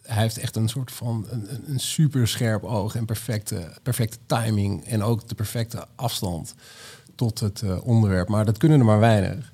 hij 0.06 0.22
heeft 0.22 0.38
echt 0.38 0.56
een 0.56 0.68
soort 0.68 0.90
van 0.92 1.26
een, 1.30 1.48
een 1.66 1.80
super 1.80 2.28
scherp 2.28 2.64
oog 2.64 2.94
en 2.94 3.04
perfecte, 3.04 3.72
perfecte 3.82 4.18
timing 4.26 4.84
en 4.84 5.02
ook 5.02 5.28
de 5.28 5.34
perfecte 5.34 5.86
afstand 5.94 6.54
tot 7.14 7.40
het 7.40 7.62
uh, 7.64 7.86
onderwerp. 7.86 8.28
Maar 8.28 8.44
dat 8.44 8.58
kunnen 8.58 8.78
er 8.78 8.84
maar 8.84 9.00
weinig. 9.00 9.52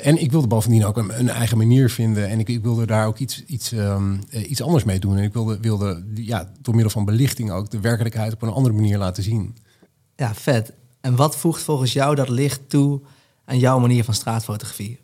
En 0.00 0.22
ik 0.22 0.30
wilde 0.30 0.46
bovendien 0.46 0.84
ook 0.84 0.96
een, 0.96 1.18
een 1.18 1.28
eigen 1.28 1.58
manier 1.58 1.90
vinden. 1.90 2.28
En 2.28 2.38
ik, 2.38 2.48
ik 2.48 2.62
wilde 2.62 2.86
daar 2.86 3.06
ook 3.06 3.18
iets, 3.18 3.44
iets, 3.44 3.72
ehm, 3.72 4.16
eh, 4.30 4.50
iets 4.50 4.62
anders 4.62 4.84
mee 4.84 4.98
doen. 4.98 5.16
En 5.16 5.22
ik 5.22 5.32
wilde, 5.32 5.58
wilde 5.60 6.04
ja, 6.14 6.52
door 6.60 6.74
middel 6.74 6.92
van 6.92 7.04
belichting 7.04 7.50
ook 7.50 7.70
de 7.70 7.80
werkelijkheid 7.80 8.32
op 8.32 8.42
een 8.42 8.52
andere 8.52 8.74
manier 8.74 8.98
laten 8.98 9.22
zien. 9.22 9.56
Ja, 10.16 10.34
vet. 10.34 10.72
En 11.00 11.16
wat 11.16 11.36
voegt 11.36 11.62
volgens 11.62 11.92
jou 11.92 12.14
dat 12.14 12.28
licht 12.28 12.60
toe 12.66 13.00
aan 13.44 13.58
jouw 13.58 13.78
manier 13.78 14.04
van 14.04 14.14
straatfotografie? 14.14 15.00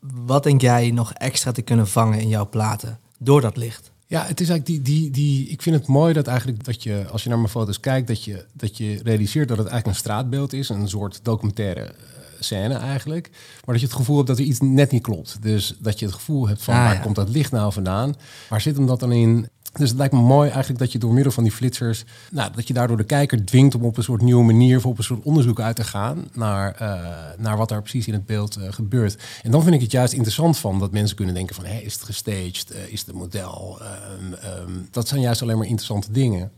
Wat 0.00 0.42
denk 0.42 0.60
jij 0.60 0.90
nog 0.90 1.12
extra 1.12 1.52
te 1.52 1.62
kunnen 1.62 1.88
vangen 1.88 2.20
in 2.20 2.28
jouw 2.28 2.48
platen 2.48 2.98
door 3.18 3.40
dat 3.40 3.56
licht? 3.56 3.92
Ja, 4.06 4.26
het 4.26 4.40
is 4.40 4.48
eigenlijk 4.48 4.84
die, 4.84 5.00
die, 5.00 5.10
die. 5.10 5.48
Ik 5.48 5.62
vind 5.62 5.76
het 5.76 5.86
mooi 5.86 6.12
dat 6.12 6.26
eigenlijk 6.26 6.64
dat 6.64 6.82
je, 6.82 7.06
als 7.10 7.22
je 7.22 7.28
naar 7.28 7.38
mijn 7.38 7.50
foto's 7.50 7.80
kijkt, 7.80 8.08
dat 8.08 8.24
je, 8.24 8.44
dat 8.52 8.76
je 8.76 9.00
realiseert 9.02 9.48
dat 9.48 9.58
het 9.58 9.66
eigenlijk 9.66 9.96
een 9.96 10.04
straatbeeld 10.04 10.52
is, 10.52 10.68
een 10.68 10.88
soort 10.88 11.20
documentaire 11.22 11.80
eh, 11.80 11.92
scène 12.40 12.74
eigenlijk. 12.74 13.28
Maar 13.30 13.74
dat 13.74 13.80
je 13.80 13.86
het 13.86 13.96
gevoel 13.96 14.16
hebt 14.16 14.28
dat 14.28 14.38
er 14.38 14.44
iets 14.44 14.60
net 14.60 14.90
niet 14.90 15.02
klopt. 15.02 15.42
Dus 15.42 15.76
dat 15.78 15.98
je 15.98 16.04
het 16.04 16.14
gevoel 16.14 16.48
hebt 16.48 16.62
van 16.62 16.74
Ah, 16.74 16.84
waar 16.84 16.94
ja. 16.94 17.00
komt 17.00 17.16
dat 17.16 17.28
licht 17.28 17.50
nou 17.52 17.72
vandaan? 17.72 18.14
Waar 18.48 18.60
zit 18.60 18.76
hem 18.76 18.86
dat 18.86 19.00
dan 19.00 19.12
in? 19.12 19.48
Dus 19.78 19.88
het 19.88 19.98
lijkt 19.98 20.14
me 20.14 20.20
mooi 20.20 20.48
eigenlijk 20.48 20.78
dat 20.78 20.92
je 20.92 20.98
door 20.98 21.12
middel 21.12 21.32
van 21.32 21.42
die 21.42 21.52
flitsers, 21.52 22.04
nou, 22.30 22.52
dat 22.54 22.68
je 22.68 22.74
daardoor 22.74 22.96
de 22.96 23.04
kijker 23.04 23.44
dwingt 23.44 23.74
om 23.74 23.84
op 23.84 23.96
een 23.96 24.02
soort 24.02 24.22
nieuwe 24.22 24.44
manier 24.44 24.76
of 24.76 24.86
op 24.86 24.98
een 24.98 25.04
soort 25.04 25.22
onderzoek 25.24 25.60
uit 25.60 25.76
te 25.76 25.84
gaan 25.84 26.28
naar, 26.32 26.74
eh, 26.74 26.98
naar 27.38 27.56
wat 27.56 27.68
daar 27.68 27.82
precies 27.82 28.06
in 28.06 28.12
het 28.12 28.26
beeld 28.26 28.56
eh, 28.56 28.72
gebeurt. 28.72 29.22
En 29.42 29.50
dan 29.50 29.62
vind 29.62 29.74
ik 29.74 29.80
het 29.80 29.90
juist 29.90 30.12
interessant 30.12 30.58
van 30.58 30.78
dat 30.78 30.92
mensen 30.92 31.16
kunnen 31.16 31.34
denken 31.34 31.54
van, 31.54 31.64
hé, 31.64 31.78
is 31.78 31.92
het 31.92 32.02
gestaged? 32.02 32.70
Eh, 32.70 32.92
is 32.92 33.00
het 33.00 33.08
een 33.08 33.16
model? 33.16 33.80
Ehm, 33.80 34.32
ehm, 34.32 34.72
dat 34.90 35.08
zijn 35.08 35.20
juist 35.20 35.42
alleen 35.42 35.56
maar 35.58 35.66
interessante 35.66 36.12
dingen 36.12 36.52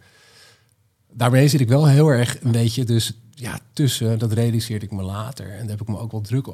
daarmee 1.16 1.48
zit 1.48 1.60
ik 1.60 1.68
wel 1.68 1.86
heel 1.86 2.08
erg 2.08 2.36
een 2.42 2.52
beetje 2.52 2.84
dus 2.84 3.12
ja, 3.30 3.58
tussen. 3.72 4.18
Dat 4.18 4.32
realiseerde 4.32 4.84
ik 4.84 4.92
me 4.92 5.02
later. 5.02 5.50
En 5.50 5.60
daar 5.60 5.68
heb 5.68 5.80
ik 5.80 5.88
me 5.88 5.98
ook 5.98 6.12
wel 6.12 6.20
druk 6.20 6.48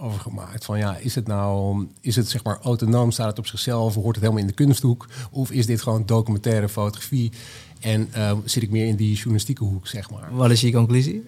over 0.00 0.20
gemaakt. 0.20 0.64
Van 0.64 0.78
ja, 0.78 0.96
is 0.96 1.14
het 1.14 1.26
nou, 1.26 1.86
is 2.00 2.16
het 2.16 2.28
zeg 2.28 2.44
maar 2.44 2.58
autonoom, 2.62 3.10
staat 3.10 3.26
het 3.26 3.38
op 3.38 3.46
zichzelf, 3.46 3.94
hoort 3.94 4.06
het 4.06 4.24
helemaal 4.24 4.40
in 4.40 4.46
de 4.46 4.52
kunsthoek? 4.52 5.08
Of 5.30 5.50
is 5.50 5.66
dit 5.66 5.82
gewoon 5.82 6.06
documentaire 6.06 6.68
fotografie? 6.68 7.32
En 7.80 8.08
eh, 8.12 8.38
zit 8.44 8.62
ik 8.62 8.70
meer 8.70 8.86
in 8.86 8.96
die 8.96 9.14
journalistieke 9.14 9.64
hoek, 9.64 9.86
zeg 9.86 10.10
maar. 10.10 10.34
Wat 10.34 10.50
is 10.50 10.60
je 10.60 10.72
conclusie? 10.72 11.24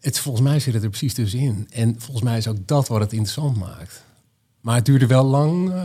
Het, 0.00 0.18
volgens 0.18 0.44
mij 0.44 0.60
zit 0.60 0.74
het 0.74 0.82
er 0.82 0.88
precies 0.88 1.14
tussenin. 1.14 1.66
En 1.70 1.94
volgens 1.98 2.22
mij 2.22 2.36
is 2.36 2.48
ook 2.48 2.66
dat 2.66 2.88
wat 2.88 3.00
het 3.00 3.12
interessant 3.12 3.56
maakt. 3.56 4.02
Maar 4.64 4.76
het 4.76 4.84
duurde 4.84 5.06
wel 5.06 5.24
lang 5.24 5.72
eh, 5.72 5.82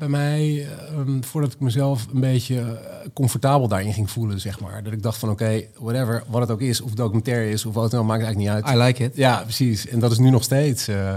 bij 0.00 0.08
mij 0.08 0.66
eh, 0.66 0.98
voordat 1.20 1.52
ik 1.52 1.60
mezelf 1.60 2.06
een 2.12 2.20
beetje 2.20 2.60
eh, 2.60 3.08
comfortabel 3.14 3.68
daarin 3.68 3.92
ging 3.92 4.10
voelen, 4.10 4.40
zeg 4.40 4.60
maar. 4.60 4.82
Dat 4.82 4.92
ik 4.92 5.02
dacht 5.02 5.18
van 5.18 5.30
oké, 5.30 5.62
whatever, 5.78 6.24
wat 6.26 6.40
het 6.40 6.50
ook 6.50 6.60
is, 6.60 6.80
of 6.80 6.90
documentaire 6.90 7.50
is 7.50 7.66
of 7.66 7.74
wat 7.74 7.90
dan, 7.90 8.06
maakt 8.06 8.22
eigenlijk 8.22 8.56
niet 8.56 8.64
uit. 8.64 8.76
I 8.76 8.82
like 8.82 9.04
it. 9.04 9.16
Ja, 9.16 9.42
precies. 9.42 9.86
En 9.86 9.98
dat 9.98 10.10
is 10.10 10.18
nu 10.18 10.30
nog 10.30 10.42
steeds, 10.42 10.88
eh, 10.88 11.14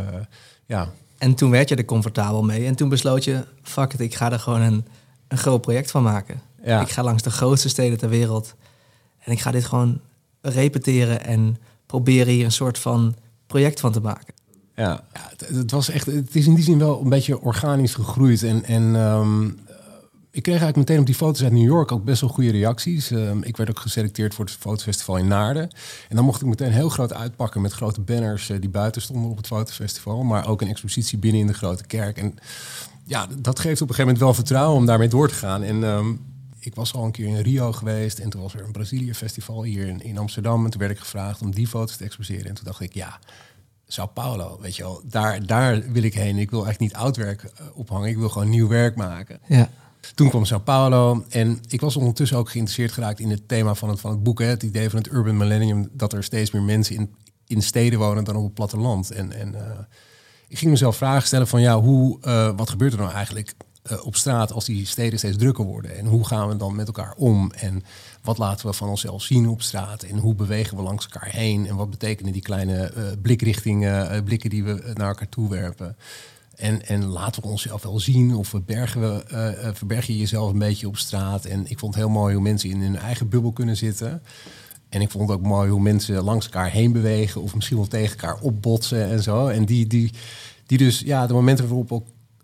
ja. 0.65 0.89
En 1.17 1.35
toen 1.35 1.49
werd 1.49 1.69
je 1.69 1.75
er 1.75 1.85
comfortabel 1.85 2.43
mee. 2.43 2.65
En 2.65 2.75
toen 2.75 2.89
besloot 2.89 3.23
je, 3.23 3.45
fuck 3.61 3.93
it, 3.93 3.99
ik 3.99 4.15
ga 4.15 4.31
er 4.31 4.39
gewoon 4.39 4.61
een, 4.61 4.85
een 5.27 5.37
groot 5.37 5.61
project 5.61 5.91
van 5.91 6.03
maken. 6.03 6.41
Ja. 6.63 6.81
Ik 6.81 6.89
ga 6.89 7.03
langs 7.03 7.23
de 7.23 7.31
grootste 7.31 7.69
steden 7.69 7.97
ter 7.97 8.09
wereld. 8.09 8.55
En 9.19 9.31
ik 9.31 9.39
ga 9.39 9.51
dit 9.51 9.65
gewoon 9.65 9.99
repeteren 10.41 11.25
en 11.25 11.57
proberen 11.85 12.33
hier 12.33 12.45
een 12.45 12.51
soort 12.51 12.79
van 12.79 13.15
project 13.47 13.79
van 13.79 13.91
te 13.91 14.01
maken. 14.01 14.33
Ja, 14.75 15.03
het, 15.37 15.71
was 15.71 15.89
echt. 15.89 16.05
Het 16.05 16.35
is 16.35 16.47
in 16.47 16.55
die 16.55 16.63
zin 16.63 16.77
wel 16.77 17.01
een 17.01 17.09
beetje 17.09 17.41
organisch 17.41 17.93
gegroeid. 17.93 18.43
En, 18.43 18.63
en 18.63 18.95
ehm, 18.95 19.45
ik 20.31 20.43
kreeg 20.43 20.61
eigenlijk 20.61 20.77
meteen 20.77 20.99
op 20.99 21.05
die 21.05 21.15
foto's 21.15 21.43
uit 21.43 21.51
New 21.51 21.63
York 21.63 21.91
ook 21.91 22.03
best 22.03 22.21
wel 22.21 22.29
goede 22.29 22.51
reacties. 22.51 23.11
Ehm, 23.11 23.41
ik 23.41 23.57
werd 23.57 23.69
ook 23.69 23.79
geselecteerd 23.79 24.33
voor 24.33 24.45
het 24.45 24.53
fotofestival 24.53 25.17
in 25.17 25.27
Naarden. 25.27 25.69
En 26.09 26.15
dan 26.15 26.25
mocht 26.25 26.41
ik 26.41 26.47
meteen 26.47 26.71
heel 26.71 26.89
groot 26.89 27.13
uitpakken 27.13 27.61
met 27.61 27.71
grote 27.71 28.01
banners 28.01 28.49
eh, 28.49 28.59
die 28.59 28.69
buiten 28.69 29.01
stonden 29.01 29.31
op 29.31 29.37
het 29.37 29.47
fotofestival. 29.47 30.23
Maar 30.23 30.47
ook 30.47 30.61
een 30.61 30.67
expositie 30.67 31.17
binnen 31.17 31.41
in 31.41 31.47
de 31.47 31.53
grote 31.53 31.85
kerk. 31.85 32.17
En 32.17 32.35
ja, 33.03 33.27
dat 33.37 33.59
geeft 33.59 33.81
op 33.81 33.89
een 33.89 33.95
gegeven 33.95 34.03
moment 34.03 34.19
wel 34.19 34.33
vertrouwen 34.33 34.77
om 34.77 34.85
daarmee 34.85 35.07
door 35.07 35.27
te 35.27 35.33
gaan. 35.33 35.63
En 35.63 35.83
ehm, 35.83 36.13
ik 36.59 36.75
was 36.75 36.93
al 36.93 37.05
een 37.05 37.11
keer 37.11 37.27
in 37.27 37.41
Rio 37.41 37.71
geweest 37.71 38.19
en 38.19 38.29
toen 38.29 38.41
was 38.41 38.53
er 38.53 38.63
een 38.63 38.71
Brazilië 38.71 39.13
festival 39.13 39.63
hier 39.63 39.87
in, 39.87 40.01
in 40.01 40.17
Amsterdam. 40.17 40.65
En 40.65 40.71
toen 40.71 40.79
werd 40.79 40.91
ik 40.91 40.99
gevraagd 40.99 41.41
om 41.41 41.51
die 41.51 41.67
foto's 41.67 41.97
te 41.97 42.03
exposeren. 42.03 42.45
En 42.45 42.53
toen 42.53 42.65
dacht 42.65 42.81
ik, 42.81 42.93
ja, 42.93 43.19
Sao 43.93 44.07
Paulo, 44.07 44.57
weet 44.61 44.75
je 44.75 44.83
wel, 44.83 45.01
daar, 45.05 45.45
daar 45.45 45.91
wil 45.91 46.03
ik 46.03 46.13
heen. 46.13 46.37
Ik 46.37 46.51
wil 46.51 46.67
echt 46.67 46.79
niet 46.79 46.93
oud 46.93 47.15
werk 47.15 47.43
eh, 47.43 47.65
ophangen, 47.73 48.09
ik 48.09 48.17
wil 48.17 48.29
gewoon 48.29 48.49
nieuw 48.49 48.67
werk 48.67 48.95
maken. 48.95 49.39
Ja. 49.47 49.69
Toen 50.15 50.29
kwam 50.29 50.45
Sao 50.45 50.59
Paulo 50.59 51.25
en 51.29 51.59
ik 51.67 51.81
was 51.81 51.95
ondertussen 51.95 52.37
ook 52.37 52.49
geïnteresseerd 52.49 52.91
geraakt 52.91 53.19
in 53.19 53.29
het 53.29 53.47
thema 53.47 53.75
van 53.75 53.89
het, 53.89 53.99
van 53.99 54.11
het 54.11 54.23
boek. 54.23 54.39
Hè, 54.39 54.45
het 54.45 54.63
idee 54.63 54.89
van 54.89 54.99
het 54.99 55.11
urban 55.11 55.37
millennium, 55.37 55.89
dat 55.91 56.13
er 56.13 56.23
steeds 56.23 56.51
meer 56.51 56.61
mensen 56.61 56.95
in, 56.95 57.15
in 57.47 57.61
steden 57.61 57.99
wonen 57.99 58.23
dan 58.23 58.35
op 58.35 58.43
het 58.43 58.53
platteland. 58.53 59.11
En, 59.11 59.31
en 59.31 59.55
eh, 59.55 59.79
ik 60.47 60.57
ging 60.57 60.71
mezelf 60.71 60.95
vragen 60.95 61.27
stellen 61.27 61.47
van 61.47 61.61
ja, 61.61 61.79
hoe, 61.81 62.17
eh, 62.21 62.51
wat 62.55 62.69
gebeurt 62.69 62.93
er 62.93 62.99
nou 62.99 63.11
eigenlijk 63.11 63.53
eh, 63.83 64.05
op 64.05 64.15
straat 64.15 64.51
als 64.51 64.65
die 64.65 64.85
steden 64.85 65.19
steeds 65.19 65.37
drukker 65.37 65.65
worden? 65.65 65.97
En 65.97 66.05
hoe 66.05 66.27
gaan 66.27 66.47
we 66.47 66.55
dan 66.55 66.75
met 66.75 66.87
elkaar 66.87 67.13
om? 67.17 67.51
En 67.51 67.83
wat 68.21 68.37
laten 68.37 68.67
we 68.67 68.73
van 68.73 68.89
onszelf 68.89 69.23
zien 69.23 69.47
op 69.47 69.61
straat? 69.61 70.03
En 70.03 70.17
hoe 70.17 70.35
bewegen 70.35 70.77
we 70.77 70.83
langs 70.83 71.07
elkaar 71.09 71.29
heen? 71.29 71.67
En 71.67 71.75
wat 71.75 71.89
betekenen 71.89 72.33
die 72.33 72.41
kleine 72.41 72.83
eh, 72.83 73.03
blikrichtingen, 73.21 74.09
eh, 74.09 74.23
blikken 74.23 74.49
die 74.49 74.63
we 74.63 74.91
naar 74.93 75.07
elkaar 75.07 75.29
toe 75.29 75.49
werpen? 75.49 75.95
En, 76.55 76.87
en 76.87 77.05
laten 77.05 77.41
we 77.41 77.47
onszelf 77.47 77.83
wel 77.83 77.99
zien 77.99 78.35
of 78.35 78.47
verbergen, 78.47 79.01
we, 79.01 79.71
verberg 79.73 80.07
je 80.07 80.17
jezelf 80.17 80.51
een 80.51 80.59
beetje 80.59 80.87
op 80.87 80.97
straat. 80.97 81.45
En 81.45 81.65
ik 81.67 81.79
vond 81.79 81.95
het 81.95 82.03
heel 82.03 82.13
mooi 82.13 82.33
hoe 82.33 82.43
mensen 82.43 82.69
in 82.69 82.81
hun 82.81 82.97
eigen 82.97 83.29
bubbel 83.29 83.51
kunnen 83.51 83.77
zitten. 83.77 84.21
En 84.89 85.01
ik 85.01 85.11
vond 85.11 85.29
het 85.29 85.37
ook 85.37 85.45
mooi 85.45 85.69
hoe 85.69 85.81
mensen 85.81 86.23
langs 86.23 86.45
elkaar 86.45 86.69
heen 86.69 86.91
bewegen 86.91 87.41
of 87.41 87.55
misschien 87.55 87.77
wel 87.77 87.87
tegen 87.87 88.17
elkaar 88.17 88.41
opbotsen 88.41 89.09
en 89.09 89.23
zo. 89.23 89.47
En 89.47 89.65
die, 89.65 89.87
die, 89.87 90.11
die 90.65 90.77
dus, 90.77 90.99
ja, 90.99 91.27
de 91.27 91.33
momenten 91.33 91.67
waarop 91.67 91.91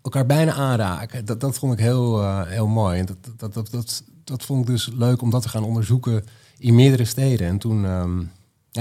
elkaar 0.02 0.26
bijna 0.26 0.52
aanraken, 0.52 1.24
dat, 1.24 1.40
dat 1.40 1.58
vond 1.58 1.72
ik 1.72 1.78
heel, 1.78 2.22
eh, 2.22 2.46
heel 2.46 2.66
mooi. 2.66 2.98
En 2.98 3.06
dat, 3.06 3.52
dat, 3.52 3.70
dat, 3.70 4.02
dat, 4.24 4.42
vond 4.42 4.60
ik 4.60 4.66
dus 4.66 4.90
leuk 4.94 5.22
om 5.22 5.30
dat 5.30 5.42
te 5.42 5.48
gaan 5.48 5.64
onderzoeken 5.64 6.24
in 6.58 6.74
meerdere 6.74 7.04
steden. 7.04 7.46
En 7.46 7.58
toen, 7.58 7.84
ehm, 7.84 8.16
nou 8.16 8.26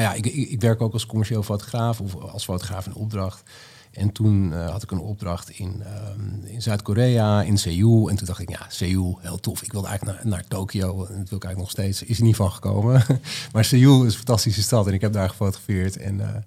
ja, 0.06 0.14
ik, 0.14 0.26
ik, 0.26 0.50
ik 0.50 0.62
werk 0.62 0.82
ook 0.82 0.94
als 0.94 1.06
commercieel 1.06 1.44
fotograaf 1.44 2.02
of 2.02 2.16
als 2.16 2.44
fotograaf 2.44 2.86
in 2.86 2.94
opdracht. 2.94 3.44
En 3.92 4.12
toen 4.12 4.54
eh, 4.54 4.70
had 4.70 4.84
ik 4.84 4.92
een 4.92 5.00
opdracht 5.00 5.50
in, 5.50 5.84
ehm, 5.84 6.46
in 6.46 6.62
Zuid-Korea, 6.62 7.42
in 7.42 7.58
Seoul. 7.58 8.10
En 8.10 8.16
toen 8.16 8.28
dacht 8.28 8.40
ik, 8.40 8.50
ja, 8.50 8.66
Seoul, 8.68 9.20
heel 9.22 9.40
tof. 9.40 9.62
Ik 9.62 9.72
wilde 9.72 9.88
eigenlijk 9.88 10.18
naar, 10.18 10.28
naar 10.32 10.48
Tokio. 10.48 11.06
En 11.06 11.18
dat 11.18 11.30
wil 11.30 11.38
ik 11.38 11.44
eigenlijk 11.44 11.58
nog 11.58 11.70
steeds. 11.70 12.04
Is 12.04 12.18
er 12.18 12.24
niet 12.24 12.36
van 12.36 12.52
gekomen. 12.52 13.06
maar 13.54 13.66
Seoul 13.66 14.04
is 14.04 14.12
een 14.12 14.18
fantastische 14.18 14.62
stad. 14.62 14.88
En 14.88 14.94
ik 14.94 15.02
heb 15.02 15.14
daar 15.14 15.30
gefotografeerd. 15.30 15.98
En 15.98 16.22
eh, 16.22 16.42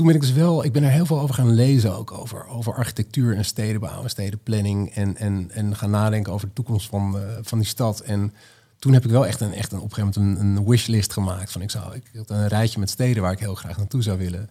toen 0.00 0.08
ben 0.08 0.18
ik 0.18 0.26
dus 0.26 0.32
wel... 0.32 0.64
Ik 0.64 0.72
ben 0.72 0.82
er 0.82 0.90
heel 0.90 1.06
veel 1.06 1.20
over 1.20 1.34
gaan 1.34 1.54
lezen 1.54 1.96
ook. 1.96 2.12
Over, 2.12 2.46
over 2.48 2.74
architectuur 2.74 3.36
en 3.36 3.44
stedenbouw 3.44 4.02
en 4.02 4.10
stedenplanning. 4.10 4.90
En, 4.90 5.16
en, 5.16 5.50
en 5.52 5.76
gaan 5.76 5.90
nadenken 5.90 6.32
over 6.32 6.46
de 6.46 6.52
toekomst 6.52 6.88
van, 6.88 7.18
eh, 7.18 7.22
van 7.42 7.58
die 7.58 7.66
stad. 7.66 8.00
En 8.00 8.32
toen 8.78 8.92
heb 8.92 9.04
ik 9.04 9.10
wel 9.10 9.26
echt 9.26 9.40
een, 9.40 9.52
echt 9.52 9.72
een, 9.72 9.78
op 9.78 9.84
een 9.84 9.94
gegeven 9.94 10.22
moment 10.22 10.40
een, 10.40 10.46
een 10.46 10.68
wishlist 10.68 11.12
gemaakt. 11.12 11.52
Van 11.52 11.62
ik, 11.62 11.70
zou, 11.70 11.94
ik 11.94 12.02
had 12.16 12.30
een 12.30 12.48
rijtje 12.48 12.78
met 12.78 12.90
steden 12.90 13.22
waar 13.22 13.32
ik 13.32 13.38
heel 13.38 13.54
graag 13.54 13.76
naartoe 13.76 14.02
zou 14.02 14.18
willen. 14.18 14.50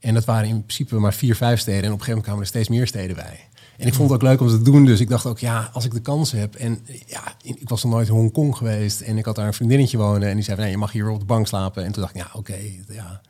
En 0.00 0.14
dat 0.14 0.24
waren 0.24 0.48
in 0.48 0.64
principe 0.64 0.98
maar 0.98 1.14
vier, 1.14 1.36
vijf 1.36 1.60
steden. 1.60 1.82
En 1.82 1.92
op 1.92 1.98
een 1.98 2.04
gegeven 2.04 2.22
moment 2.22 2.26
kwamen 2.26 2.42
er 2.42 2.48
steeds 2.48 2.68
meer 2.68 2.86
steden 2.86 3.16
bij. 3.16 3.48
En 3.76 3.86
ik 3.86 3.94
vond 3.94 4.10
het 4.10 4.22
ook 4.22 4.28
leuk 4.28 4.40
om 4.40 4.48
te 4.48 4.62
doen. 4.62 4.84
Dus 4.84 5.00
ik 5.00 5.08
dacht 5.08 5.26
ook, 5.26 5.38
ja, 5.38 5.70
als 5.72 5.84
ik 5.84 5.92
de 5.92 6.00
kans 6.00 6.32
heb. 6.32 6.54
En 6.54 6.86
ja, 7.06 7.34
ik 7.42 7.68
was 7.68 7.82
nog 7.82 7.92
nooit 7.92 8.08
in 8.08 8.14
Hongkong 8.14 8.56
geweest. 8.56 9.00
En 9.00 9.18
ik 9.18 9.24
had 9.24 9.36
daar 9.36 9.46
een 9.46 9.54
vriendinnetje 9.54 9.96
wonen. 9.96 10.28
En 10.28 10.34
die 10.34 10.44
zei 10.44 10.56
van, 10.56 10.64
nee, 10.64 10.74
je 10.74 10.80
mag 10.80 10.92
hier 10.92 11.08
op 11.08 11.20
de 11.20 11.24
bank 11.24 11.46
slapen. 11.46 11.84
En 11.84 11.92
toen 11.92 12.02
dacht 12.02 12.16
ik, 12.16 12.22
ja, 12.22 12.30
oké, 12.32 12.56
ja, 12.88 13.20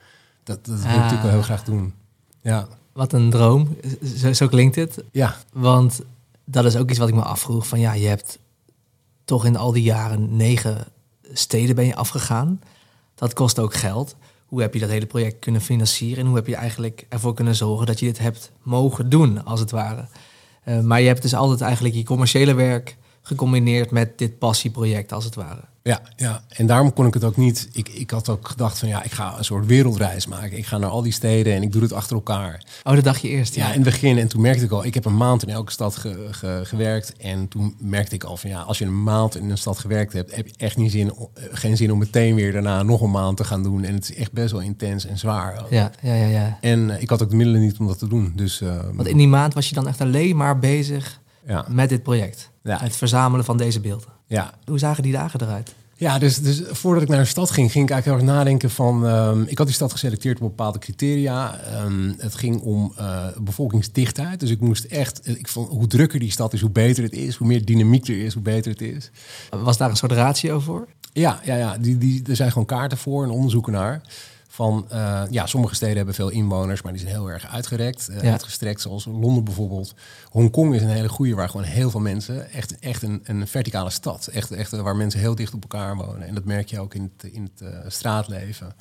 dat, 0.45 0.67
dat 0.67 0.75
wil 0.81 0.85
ik 0.85 0.91
Ah. 0.91 0.95
natuurlijk 0.97 1.23
wel 1.23 1.31
heel 1.31 1.43
graag 1.43 1.65
doen. 1.65 1.95
Ja, 2.41 2.67
Wat 2.93 3.13
een 3.13 3.31
droom. 3.31 3.77
Zo, 4.17 4.33
zo 4.33 4.47
klinkt 4.49 4.77
het. 4.77 5.05
ja, 5.13 5.37
Want 5.53 6.01
dat 6.45 6.65
is 6.65 6.77
ook 6.77 6.91
iets 6.91 6.99
wat 6.99 7.09
ik 7.09 7.15
me 7.15 7.23
afvroeg. 7.23 7.67
Van 7.67 7.81
ja, 7.81 7.93
je 7.93 8.07
hebt 8.07 8.39
toch 9.25 9.45
in 9.45 9.57
al 9.57 9.73
die 9.73 9.83
jaren 9.83 10.37
negen 10.37 10.87
steden 11.33 11.75
ben 11.75 11.87
je 11.87 11.95
afgegaan. 11.95 12.61
Dat 13.15 13.33
kost 13.33 13.59
ook 13.59 13.75
geld. 13.75 14.17
Hoe 14.47 14.61
heb 14.61 14.75
je 14.75 14.81
dat 14.81 14.89
hele 14.89 15.07
project 15.07 15.39
kunnen 15.39 15.61
financieren? 15.61 16.19
En 16.19 16.27
hoe 16.27 16.37
heb 16.37 16.47
je 16.47 16.57
eigenlijk 16.57 17.07
ervoor 17.09 17.35
kunnen 17.35 17.55
zorgen 17.55 17.87
dat 17.87 17.99
je 18.01 18.07
dit 18.07 18.19
hebt 18.19 18.51
mogen 18.63 19.09
doen, 19.09 19.45
als 19.45 19.61
het 19.61 19.71
ware? 19.71 20.05
Eh, 20.65 20.81
maar 20.81 21.01
je 21.01 21.07
hebt 21.07 21.23
dus 21.23 21.35
altijd 21.35 21.61
eigenlijk 21.61 21.95
je 21.95 22.05
commerciële 22.05 22.55
werk 22.55 22.97
gecombineerd 23.23 23.91
met 23.91 24.19
dit 24.19 24.39
passieproject, 24.39 25.13
als 25.13 25.25
het 25.25 25.35
ware. 25.35 25.61
Ja, 25.85 26.01
ja, 26.17 26.45
en 26.49 26.67
daarom 26.67 26.93
kon 26.93 27.07
ik 27.07 27.15
het 27.15 27.25
ook 27.25 27.37
niet. 27.37 27.69
Ik, 27.73 27.89
ik 27.89 28.11
had 28.11 28.29
ook 28.29 28.49
gedacht 28.49 28.79
van 28.79 28.89
ja, 28.89 29.03
ik 29.03 29.11
ga 29.13 29.39
een 29.39 29.45
soort 29.45 29.67
wereldreis 29.67 30.27
maken. 30.27 30.57
Ik 30.59 30.67
ga 30.67 30.79
naar 30.79 30.91
al 30.91 31.03
die 31.03 31.13
steden 31.13 31.55
en 31.55 31.63
ik 31.63 31.73
doe 31.73 31.83
het 31.83 31.93
achter 31.93 32.17
elkaar. 32.17 32.63
Oh, 32.83 32.95
dat 32.95 33.05
dacht 33.05 33.21
je 33.23 33.29
eerst, 33.29 33.55
Ja, 33.55 33.63
ja. 33.63 33.69
in 33.69 33.75
het 33.75 33.85
begin. 33.85 34.19
En 34.19 34.29
toen 34.29 34.41
merkte 34.41 34.65
ik 34.65 34.71
al, 34.71 34.85
ik 34.85 34.95
heb 34.95 35.05
een 35.05 35.17
maand 35.17 35.43
in 35.43 35.49
elke 35.49 35.73
stad 35.73 35.97
ge- 35.97 36.27
ge- 36.31 36.61
gewerkt. 36.65 37.17
En 37.17 37.49
toen 37.49 37.75
merkte 37.79 38.15
ik 38.15 38.25
al 38.25 38.37
van 38.37 38.51
ja, 38.51 38.61
als 38.61 38.79
je 38.79 38.85
een 38.85 39.03
maand 39.03 39.37
in 39.37 39.51
een 39.51 39.59
stad 39.59 39.79
gewerkt 39.79 40.13
hebt, 40.13 40.35
heb 40.37 40.47
je 40.47 40.55
echt 40.57 40.77
niet 40.77 40.91
zin, 40.91 41.09
eh, 41.11 41.45
geen 41.53 41.77
zin 41.77 41.93
om 41.93 41.99
meteen 41.99 42.35
weer 42.35 42.53
daarna 42.53 42.83
nog 42.83 43.01
een 43.01 43.11
maand 43.11 43.37
te 43.37 43.45
gaan 43.45 43.63
doen. 43.63 43.85
En 43.85 43.95
het 43.95 44.11
is 44.11 44.15
echt 44.17 44.33
best 44.33 44.53
wel 44.53 44.61
intens 44.61 45.07
en 45.07 45.19
zwaar. 45.19 45.61
ook. 45.63 45.71
Ja, 45.71 45.91
ja, 46.03 46.15
ja, 46.15 46.27
ja. 46.27 46.59
En 46.61 46.91
eh, 46.91 47.03
ik 47.03 47.09
had 47.11 47.23
ook 47.23 47.31
de 47.31 47.37
middelen 47.37 47.61
niet 47.61 47.79
om 47.79 47.87
dat 47.87 47.99
te 47.99 48.09
doen. 48.09 48.33
Dus 48.37 48.61
eh, 48.61 48.79
Want 48.93 49.09
in 49.09 49.17
die 49.17 49.29
maand 49.29 49.55
was 49.55 49.69
je 49.69 49.75
dan 49.75 49.89
echt 49.89 50.01
alleen 50.01 50.37
maar 50.37 50.59
bezig 50.59 51.21
ja, 51.47 51.67
met 51.69 51.89
dit 51.89 52.03
project. 52.03 52.51
Ja. 52.63 52.79
Het 52.79 52.97
verzamelen 52.97 53.45
van 53.45 53.57
deze 53.57 53.81
beelden. 53.81 54.09
ja, 54.27 54.55
Hoe 54.65 54.79
zagen 54.79 55.03
die 55.03 55.13
dagen 55.13 55.41
eruit? 55.41 55.75
Ja, 55.97 56.19
dus, 56.19 56.37
dus 56.39 56.63
voordat 56.67 57.03
ik 57.03 57.09
naar 57.09 57.19
de 57.19 57.25
stad 57.25 57.51
ging, 57.51 57.73
ging 57.73 57.85
ik 57.85 57.91
eigenlijk 57.91 58.21
heel 58.23 58.29
erg 58.29 58.39
nadenken 58.39 58.71
van... 58.71 59.07
ehm, 59.07 59.43
ik 59.43 59.59
had 59.59 59.67
die 59.67 59.77
stad 59.77 59.93
geselecteerd 59.93 60.41
op 60.41 60.49
bepaalde 60.49 60.79
criteria. 60.79 61.59
Ehm, 61.59 62.13
het 62.19 62.35
ging 62.35 62.61
om 62.61 62.93
eh, 62.97 63.27
bevolkingsdichtheid. 63.41 64.41
Dus 64.41 64.51
ik 64.51 64.61
moest 64.61 64.85
echt... 64.85 65.29
Ik 65.29 65.49
vond, 65.49 65.69
hoe 65.69 65.87
drukker 65.87 66.19
die 66.19 66.31
stad 66.31 66.53
is, 66.53 66.61
hoe 66.61 66.71
beter 66.71 67.03
het 67.03 67.13
is. 67.13 67.37
Hoe 67.37 67.47
meer 67.47 67.65
dynamiek 67.65 68.09
er 68.09 68.25
is, 68.25 68.35
hoe 68.35 68.43
beter 68.43 68.73
het 68.73 68.81
is. 68.81 69.11
Was 69.51 69.77
daar 69.77 69.91
een 69.91 69.97
soort 69.97 70.13
ratio 70.13 70.61
voor? 70.61 70.89
Ja, 71.13 71.41
ja, 71.45 71.57
ja 71.57 71.79
die, 71.79 71.99
die, 71.99 72.23
er 72.29 72.37
zijn 72.37 72.51
gewoon 72.51 72.67
kaarten 72.67 72.99
voor 72.99 73.25
en 73.25 73.31
onderzoeken 73.31 73.73
naar. 73.73 74.01
Van, 74.53 74.87
eh, 74.89 75.23
ja, 75.31 75.47
sommige 75.47 75.75
steden 75.75 75.97
hebben 75.97 76.15
veel 76.15 76.29
inwoners, 76.29 76.83
maar 76.83 76.93
die 76.93 77.01
zijn 77.01 77.13
heel 77.13 77.31
erg 77.31 77.47
uitgerekt, 77.47 78.09
eh, 78.09 78.23
Ja. 78.23 78.31
uitgestrekt, 78.31 78.81
zoals 78.81 79.05
Londen 79.05 79.45
bijvoorbeeld. 79.45 79.95
Hongkong 80.31 80.75
is 80.75 80.83
een 80.83 80.89
hele 80.89 81.09
goede, 81.09 81.35
waar 81.35 81.49
gewoon 81.49 81.67
heel 81.67 81.91
veel 81.91 82.01
mensen, 82.01 82.51
echt, 82.51 82.79
echt 82.79 83.03
een, 83.03 83.21
een 83.25 83.47
verticale 83.47 83.91
stad, 83.91 84.27
echt, 84.27 84.51
echt 84.51 84.71
waar 84.71 84.97
mensen 84.97 85.21
heel 85.21 85.35
dicht 85.35 85.55
op 85.55 85.63
elkaar 85.63 85.97
wonen. 85.97 86.27
En 86.27 86.35
dat 86.35 86.45
merk 86.45 86.69
je 86.69 86.81
ook 86.81 86.95
in 86.95 87.13
het, 87.17 87.33
in 87.33 87.43
het 87.43 87.61
eh, 87.61 87.79
straatleven. 87.89 88.75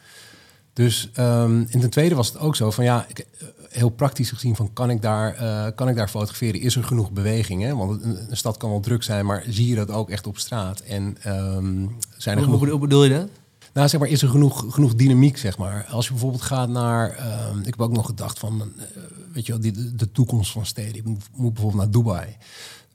Dus, 0.73 1.09
ehm, 1.13 1.63
en 1.69 1.79
ten 1.79 1.89
tweede 1.89 2.15
was 2.15 2.27
het 2.27 2.37
ook 2.37 2.55
zo 2.55 2.71
van, 2.71 2.83
ja, 2.83 3.05
eh, 3.13 3.47
heel 3.69 3.89
praktisch 3.89 4.29
gezien 4.29 4.55
van, 4.55 4.73
kan 4.73 4.89
ik 4.89 5.01
daar, 5.01 5.33
eh, 5.35 5.67
kan 5.75 5.89
ik 5.89 5.95
daar 5.95 6.09
fotograferen? 6.09 6.61
Is 6.61 6.75
er 6.75 6.83
genoeg 6.83 7.11
beweging? 7.11 7.61
Hè? 7.61 7.75
Want 7.75 8.03
een, 8.03 8.17
een 8.29 8.37
stad 8.37 8.57
kan 8.57 8.69
wel 8.69 8.79
druk 8.79 9.03
zijn, 9.03 9.25
maar 9.25 9.43
zie 9.47 9.67
je 9.67 9.75
dat 9.75 9.91
ook 9.91 10.09
echt 10.09 10.27
op 10.27 10.37
straat? 10.37 10.79
En 10.79 11.17
ehm, 11.21 11.87
zijn 12.17 12.37
er 12.37 12.43
genoeg... 12.43 12.69
hoe 12.69 12.79
bedoel 12.79 13.03
je 13.03 13.09
dat? 13.09 13.27
Nou, 13.73 13.87
zeg 13.89 13.99
maar, 13.99 14.09
is 14.09 14.21
er 14.21 14.29
genoeg, 14.29 14.65
genoeg 14.69 14.95
dynamiek, 14.95 15.37
zeg 15.37 15.57
maar. 15.57 15.85
Als 15.89 16.05
je 16.05 16.11
bijvoorbeeld 16.11 16.41
gaat 16.41 16.69
naar... 16.69 17.09
ehm, 17.09 17.59
ik 17.59 17.65
heb 17.65 17.81
ook 17.81 17.91
nog 17.91 18.05
gedacht 18.05 18.39
van, 18.39 18.61
eh, 18.61 18.85
weet 19.33 19.45
je 19.45 19.51
wel, 19.51 19.61
die, 19.61 19.95
de, 19.95 20.11
toekomst 20.11 20.51
van 20.51 20.65
steden. 20.65 20.95
Ik 20.95 21.03
moet, 21.05 21.23
moet 21.35 21.53
bijvoorbeeld 21.53 21.83
naar 21.83 21.91
Dubai. 21.91 22.37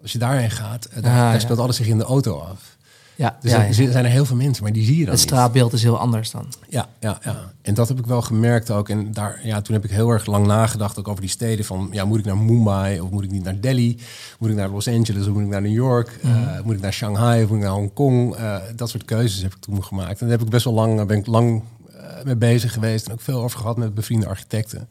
Als 0.03 0.13
je 0.13 0.19
daarheen 0.19 0.51
gaat, 0.51 0.85
eh, 0.85 1.03
daar, 1.03 1.13
Ah, 1.13 1.19
daar 1.19 1.33
ja. 1.33 1.39
speelt 1.39 1.59
alles 1.59 1.77
zich 1.77 1.87
in 1.87 1.99
de 1.99 2.05
auto 2.05 2.39
af. 2.39 2.76
Ja, 3.17 3.37
Dus 3.41 3.51
ja, 3.51 3.59
er 3.59 3.67
ja. 3.67 3.73
zijn 3.73 4.05
er 4.05 4.11
heel 4.11 4.25
veel 4.25 4.37
mensen, 4.37 4.63
maar 4.63 4.73
die 4.73 4.85
zie 4.85 4.97
je 4.97 5.05
dan 5.05 5.15
het 5.15 5.21
niet. 5.21 5.29
straatbeeld 5.29 5.73
is 5.73 5.83
heel 5.83 5.99
anders 5.99 6.31
dan. 6.31 6.47
Ja, 6.69 6.89
ja, 7.01 7.19
ja. 7.23 7.53
En 7.63 7.75
dat 7.75 7.89
heb 7.89 7.99
ik 7.99 8.07
wel 8.07 8.23
gemerkt 8.23 8.71
ook. 8.71 8.89
En 8.89 9.13
daar, 9.13 9.41
ja, 9.43 9.61
toen 9.61 9.75
heb 9.75 9.85
ik 9.85 9.91
heel 9.91 10.11
erg 10.11 10.27
lang 10.27 10.47
nagedacht 10.47 10.99
ook 10.99 11.09
over 11.09 11.21
die 11.21 11.31
steden. 11.31 11.65
Van, 11.65 11.89
ja, 11.93 12.05
moet 12.05 12.19
ik 12.19 12.25
naar 12.25 12.39
Mumbai 12.39 13.01
of 13.01 13.11
moet 13.11 13.25
ik 13.25 13.31
niet 13.31 13.43
naar 13.45 13.61
Delhi? 13.61 13.99
Moet 14.39 14.51
ik 14.51 14.57
naar 14.57 14.69
Los 14.69 14.89
Angeles 14.89 15.27
of 15.27 15.33
moet 15.33 15.43
ik 15.43 15.49
naar 15.49 15.63
New 15.63 15.73
York? 15.73 16.19
Eh, 16.23 16.61
moet 16.65 16.75
ik 16.75 16.81
naar 16.81 16.93
Shanghai 16.93 17.43
of 17.43 17.49
moet 17.49 17.59
ik 17.59 17.65
naar 17.65 17.73
Hongkong? 17.73 18.35
Eh 18.35 18.57
dat 18.77 18.91
soort 18.91 19.05
keuzes 19.05 19.43
heb 19.43 19.55
ik 19.55 19.61
toen 19.61 19.85
gemaakt. 19.85 20.21
En 20.21 20.27
daar 20.29 20.37
heb 20.37 20.47
ik 20.47 20.53
best 20.53 20.65
wel 20.65 20.75
lang, 20.75 21.07
ben 21.07 21.19
ik 21.19 21.27
lang 21.27 21.63
eh, 21.95 22.25
mee 22.25 22.37
bezig 22.37 22.73
geweest. 22.73 23.07
En 23.07 23.13
ook 23.13 23.21
veel 23.21 23.43
over 23.43 23.59
gehad 23.59 23.77
met 23.77 23.95
bevriende 23.95 24.27
architecten. 24.27 24.89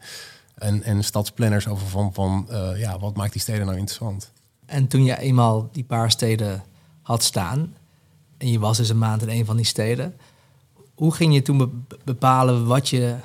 En, 0.56 0.84
en 0.84 1.04
stadsplanners 1.04 1.68
over 1.68 1.88
van, 1.88 2.14
van 2.14 2.46
eh, 2.50 2.80
ja, 2.80 3.00
wat 3.00 3.16
maakt 3.16 3.32
die 3.32 3.42
steden 3.42 3.66
nou 3.66 3.78
interessant? 3.78 4.32
En 4.66 4.88
toen 4.88 5.04
je 5.04 5.20
eenmaal 5.20 5.70
die 5.72 5.84
paar 5.84 6.12
steden 6.12 6.64
had 7.02 7.24
staan... 7.24 7.74
en 8.38 8.52
je 8.52 8.60
was 8.60 8.78
dus 8.78 8.90
een 8.90 8.98
maand 8.98 9.22
in 9.22 9.30
een 9.30 9.46
van 9.46 9.56
die 9.56 9.66
steden... 9.66 10.16
hoe 10.94 11.14
ging 11.14 11.34
je 11.34 11.42
toen 11.42 11.58
be- 11.58 11.96
bepalen 12.04 12.66
wat 12.66 12.90
je, 12.90 13.16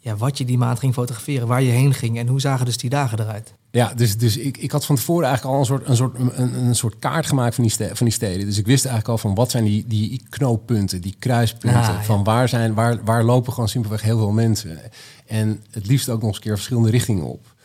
ja, 0.00 0.16
wat 0.16 0.38
je 0.38 0.44
die 0.44 0.58
maand 0.58 0.78
ging 0.78 0.94
fotograferen... 0.94 1.46
waar 1.48 1.62
je 1.62 1.70
heen 1.70 1.94
ging 1.94 2.18
en 2.18 2.26
hoe 2.26 2.40
zagen 2.40 2.66
dus 2.66 2.76
die 2.76 2.90
dagen 2.90 3.20
eruit? 3.20 3.54
Ja, 3.70 3.94
dus, 3.94 4.16
dus 4.16 4.36
ik, 4.36 4.56
ik 4.56 4.70
had 4.70 4.86
van 4.86 4.96
tevoren 4.96 5.26
eigenlijk 5.26 5.54
al 5.54 5.60
een 5.60 5.66
soort, 5.66 5.88
een 5.88 5.96
soort, 5.96 6.18
een, 6.18 6.66
een 6.66 6.74
soort 6.74 6.98
kaart 6.98 7.26
gemaakt 7.26 7.54
van 7.54 7.64
die, 7.64 7.72
ste- 7.72 7.90
van 7.96 8.06
die 8.06 8.14
steden. 8.14 8.46
Dus 8.46 8.58
ik 8.58 8.66
wist 8.66 8.84
eigenlijk 8.84 9.14
al 9.14 9.28
van 9.28 9.34
wat 9.34 9.50
zijn 9.50 9.64
die, 9.64 9.84
die 9.86 10.22
knooppunten, 10.28 11.00
die 11.00 11.16
kruispunten. 11.18 11.80
Ah, 11.80 11.86
ja. 11.86 12.02
Van 12.02 12.24
waar, 12.24 12.48
zijn, 12.48 12.74
waar, 12.74 13.04
waar 13.04 13.24
lopen 13.24 13.52
gewoon 13.52 13.68
simpelweg 13.68 14.02
heel 14.02 14.18
veel 14.18 14.30
mensen. 14.30 14.80
En 15.26 15.64
het 15.70 15.86
liefst 15.86 16.08
ook 16.08 16.18
nog 16.18 16.26
eens 16.26 16.36
een 16.36 16.42
keer 16.42 16.54
verschillende 16.54 16.90
richtingen 16.90 17.24
op. 17.24 17.56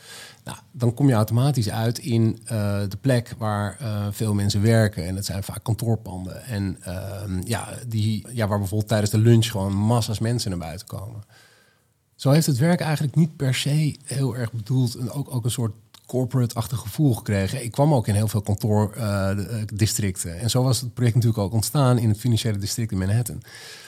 Nou, 0.43 0.57
dan 0.71 0.93
kom 0.93 1.07
je 1.07 1.13
automatisch 1.13 1.69
uit 1.69 1.97
in 1.97 2.39
eh, 2.45 2.81
de 2.89 2.97
plek 3.01 3.35
waar 3.37 3.77
eh, 3.79 4.07
veel 4.11 4.33
mensen 4.33 4.61
werken. 4.61 5.05
En 5.05 5.15
dat 5.15 5.25
zijn 5.25 5.43
vaak 5.43 5.63
kantoorpanden. 5.63 6.43
En 6.43 6.77
ehm, 6.81 7.41
ja, 7.43 7.69
die, 7.87 8.27
ja, 8.31 8.47
waar 8.47 8.57
bijvoorbeeld 8.57 8.89
tijdens 8.89 9.11
de 9.11 9.17
lunch 9.17 9.45
gewoon 9.45 9.73
massa's 9.73 10.19
mensen 10.19 10.49
naar 10.49 10.59
buiten 10.59 10.87
komen. 10.87 11.21
Zo 12.15 12.31
heeft 12.31 12.47
het 12.47 12.57
werk 12.57 12.79
eigenlijk 12.79 13.15
niet 13.15 13.35
per 13.35 13.55
se 13.55 13.95
heel 14.03 14.35
erg 14.37 14.51
bedoeld 14.51 14.95
en 14.95 15.11
ook, 15.11 15.33
ook 15.33 15.45
een 15.45 15.51
soort 15.51 15.75
corporate-achtig 16.05 16.79
gevoel 16.79 17.13
gekregen. 17.13 17.63
Ik 17.63 17.71
kwam 17.71 17.93
ook 17.93 18.07
in 18.07 18.15
heel 18.15 18.27
veel 18.27 18.41
kantoordistricten. 18.41 20.39
en 20.39 20.49
zo 20.49 20.63
was 20.63 20.81
het 20.81 20.93
project 20.93 21.15
natuurlijk 21.15 21.43
ook 21.43 21.53
ontstaan 21.53 21.97
in 21.97 22.09
het 22.09 22.19
financiële 22.19 22.57
district 22.57 22.91
in 22.91 22.97
Manhattan. 22.97 23.41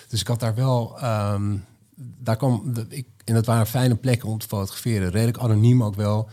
Dus 0.08 0.22
ik 0.22 0.28
had 0.28 0.40
daar 0.40 0.56
wel, 0.56 1.00
ehm, 1.00 1.56
daar 1.96 2.38
kwam, 2.38 2.74
de, 2.74 2.86
ik, 2.90 3.06
en 3.26 3.34
dat 3.34 3.46
waren 3.46 3.68
fijne 3.68 3.96
plekken 3.96 4.30
om 4.30 4.38
te 4.38 4.48
fotograferen. 4.48 5.10
Redelijk 5.10 5.38
anoniem 5.38 5.84
ook 5.84 5.96
wel. 5.96 6.30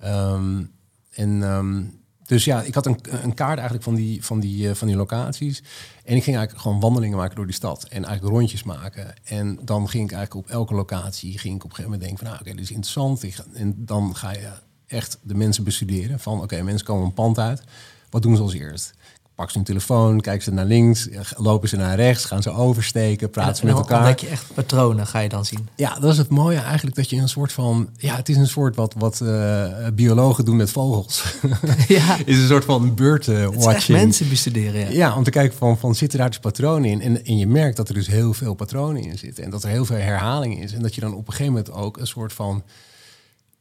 Ehm, 0.00 0.64
en 1.10 1.42
ehm, 1.42 1.82
dus 2.26 2.44
ja, 2.44 2.62
ik 2.62 2.74
had 2.74 2.86
een, 2.86 2.98
een 3.10 3.34
kaart 3.34 3.54
eigenlijk 3.56 3.82
van 3.82 3.94
die, 3.94 4.24
van, 4.24 4.40
die, 4.40 4.68
eh, 4.68 4.74
van 4.74 4.86
die 4.86 4.96
locaties. 4.96 5.62
En 6.04 6.16
ik 6.16 6.22
ging 6.22 6.36
eigenlijk 6.36 6.58
gewoon 6.58 6.80
wandelingen 6.80 7.18
maken 7.18 7.36
door 7.36 7.46
die 7.46 7.54
stad. 7.54 7.84
En 7.84 8.04
eigenlijk 8.04 8.34
rondjes 8.34 8.62
maken. 8.62 9.14
En 9.24 9.58
dan 9.62 9.88
ging 9.88 10.04
ik 10.04 10.16
eigenlijk 10.16 10.46
op 10.46 10.52
elke 10.52 10.74
locatie... 10.74 11.38
ging 11.38 11.54
ik 11.54 11.64
op 11.64 11.70
een 11.70 11.76
gegeven 11.76 11.90
moment 11.90 12.00
denken 12.00 12.18
van... 12.18 12.26
nou, 12.26 12.40
oké, 12.40 12.50
dit 12.50 12.64
is 12.64 12.70
interessant. 12.70 13.22
Ik 13.22 13.38
en 13.52 13.74
dan 13.76 14.16
ga 14.16 14.32
je 14.32 14.50
echt 14.86 15.18
de 15.22 15.34
mensen 15.34 15.64
bestuderen. 15.64 16.20
Van, 16.20 16.42
oké, 16.42 16.62
mensen 16.62 16.86
komen 16.86 17.04
een 17.04 17.14
pand 17.14 17.38
uit. 17.38 17.62
Wat 18.10 18.22
doen 18.22 18.36
ze 18.36 18.42
als 18.42 18.54
eerst? 18.54 18.94
Pak 19.36 19.50
ze 19.50 19.56
hun 19.56 19.66
telefoon, 19.66 20.20
kijken 20.20 20.42
ze 20.42 20.50
naar 20.50 20.64
links, 20.64 21.08
eh, 21.08 21.20
lopen 21.36 21.68
ze 21.68 21.76
naar 21.76 21.96
rechts, 21.96 22.24
gaan 22.24 22.42
ze 22.42 22.50
oversteken, 22.50 23.30
praten 23.30 23.56
ze 23.56 23.64
met 23.64 23.74
dan 23.74 23.82
elkaar. 23.82 23.98
ontdek 23.98 24.18
je 24.18 24.26
echt 24.26 24.54
patronen, 24.54 25.06
ga 25.06 25.18
je 25.18 25.28
dan 25.28 25.44
zien. 25.44 25.68
Ja, 25.74 25.98
dat 25.98 26.12
is 26.12 26.18
het 26.18 26.28
mooie 26.28 26.58
eigenlijk 26.58 26.96
dat 26.96 27.10
je 27.10 27.16
een 27.16 27.28
soort 27.28 27.52
van. 27.52 27.88
Ja, 27.96 28.16
het 28.16 28.28
is 28.28 28.36
een 28.36 28.46
soort 28.46 28.76
wat, 28.76 28.94
wat 28.98 29.20
eh, 29.20 29.66
biologen 29.94 30.44
doen 30.44 30.56
met 30.56 30.70
vogels. 30.70 31.24
ja, 31.88 32.16
is 32.24 32.38
een 32.38 32.46
soort 32.46 32.64
van 32.64 32.94
beurt 32.94 33.26
het 33.26 33.36
is 33.36 33.56
echt 33.56 33.64
watching. 33.64 33.98
mensen 33.98 34.28
bestuderen. 34.28 34.80
Ja. 34.80 34.90
Ja, 34.90 35.16
om 35.16 35.22
te 35.22 35.30
kijken 35.30 35.58
van, 35.58 35.78
van 35.78 35.94
zitten 35.94 36.18
daar 36.18 36.28
dus 36.28 36.38
patronen 36.38 36.90
in. 36.90 37.00
En, 37.00 37.24
en 37.24 37.38
je 37.38 37.46
merkt 37.46 37.76
dat 37.76 37.88
er 37.88 37.94
dus 37.94 38.06
heel 38.06 38.32
veel 38.32 38.54
patronen 38.54 39.02
in 39.02 39.18
zitten. 39.18 39.44
En 39.44 39.50
dat 39.50 39.62
er 39.62 39.70
heel 39.70 39.84
veel 39.84 39.96
herhaling 39.96 40.62
is. 40.62 40.72
En 40.72 40.82
dat 40.82 40.94
je 40.94 41.00
dan 41.00 41.14
op 41.14 41.26
een 41.26 41.32
gegeven 41.32 41.52
moment 41.52 41.72
ook 41.72 41.96
een 41.96 42.06
soort 42.06 42.32
van. 42.32 42.62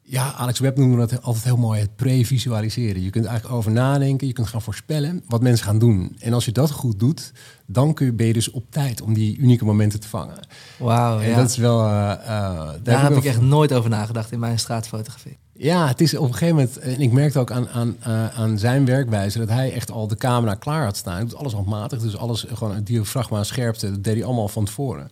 Ja, 0.07 0.33
Alex 0.33 0.59
Webb 0.59 0.77
noemde 0.77 0.97
dat 0.97 1.21
altijd 1.21 1.43
heel 1.43 1.57
mooi 1.57 1.79
het 1.79 1.95
pre-visualiseren. 1.95 3.01
Je 3.01 3.09
kunt 3.09 3.25
eigenlijk 3.25 3.55
over 3.57 3.71
nadenken, 3.71 4.27
je 4.27 4.33
kunt 4.33 4.47
gaan 4.47 4.61
voorspellen 4.61 5.23
wat 5.27 5.41
mensen 5.41 5.65
gaan 5.65 5.79
doen. 5.79 6.15
En 6.19 6.33
als 6.33 6.45
je 6.45 6.51
dat 6.51 6.71
goed 6.71 6.99
doet, 6.99 7.31
dan 7.65 7.93
kun 7.93 8.05
je, 8.05 8.13
ben 8.13 8.27
je 8.27 8.33
dus 8.33 8.51
op 8.51 8.63
tijd 8.69 9.01
om 9.01 9.13
die 9.13 9.37
unieke 9.37 9.65
momenten 9.65 9.99
te 9.99 10.07
vangen. 10.07 10.39
Wauw, 10.77 11.19
En 11.19 11.29
ja. 11.29 11.35
dat 11.35 11.49
is 11.49 11.57
wel. 11.57 11.79
eh, 11.87 12.11
eh, 12.11 12.19
daar 12.27 12.79
Daar 12.83 13.01
heb 13.03 13.17
ik 13.17 13.23
echt 13.23 13.41
nooit 13.41 13.73
over 13.73 13.89
nagedacht 13.89 14.31
in 14.31 14.39
mijn 14.39 14.59
straatfotografie. 14.59 15.37
ja, 15.53 15.87
het 15.87 16.01
is 16.01 16.15
op 16.17 16.27
een 16.27 16.33
gegeven 16.33 16.55
moment, 16.55 16.77
en 16.79 17.01
ik 17.01 17.11
merkte 17.11 17.39
ook 17.39 17.51
aan, 17.51 17.69
aan, 17.69 17.95
eh, 17.99 18.39
aan 18.39 18.57
zijn 18.57 18.85
werkwijze 18.85 19.39
dat 19.39 19.49
hij 19.49 19.73
echt 19.73 19.91
al 19.91 20.07
de 20.07 20.15
camera 20.15 20.53
klaar 20.53 20.83
had 20.83 20.97
staan. 20.97 21.13
Hij 21.13 21.23
doet 21.23 21.35
alles 21.35 21.53
handmatig, 21.53 21.99
dus 22.01 22.17
alles 22.17 22.45
gewoon 22.53 22.75
het 22.75 22.85
diafragma 22.85 23.43
scherpte, 23.43 23.91
dat 23.91 24.03
deed 24.03 24.15
hij 24.15 24.23
allemaal 24.25 24.47
van 24.47 24.65
tevoren. 24.65 25.09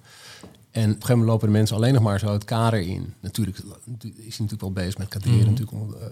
En 0.73 0.81
op 0.81 0.87
een 0.87 0.93
gegeven 0.93 1.09
moment 1.09 1.27
lopen 1.27 1.47
de 1.47 1.53
mensen 1.53 1.75
alleen 1.75 1.93
nog 1.93 2.03
maar 2.03 2.19
zo 2.19 2.33
het 2.33 2.45
kader 2.45 2.79
in. 2.79 3.13
Natuurlijk 3.21 3.57
is 3.57 3.63
hij 4.15 4.23
natuurlijk 4.27 4.61
wel 4.61 4.71
bezig 4.71 4.97
met 4.97 5.07
kadreren 5.07 5.39
Mhm. 5.39 5.49
natuurlijk, 5.49 5.71
om, 5.81 5.93
eh, 5.93 6.07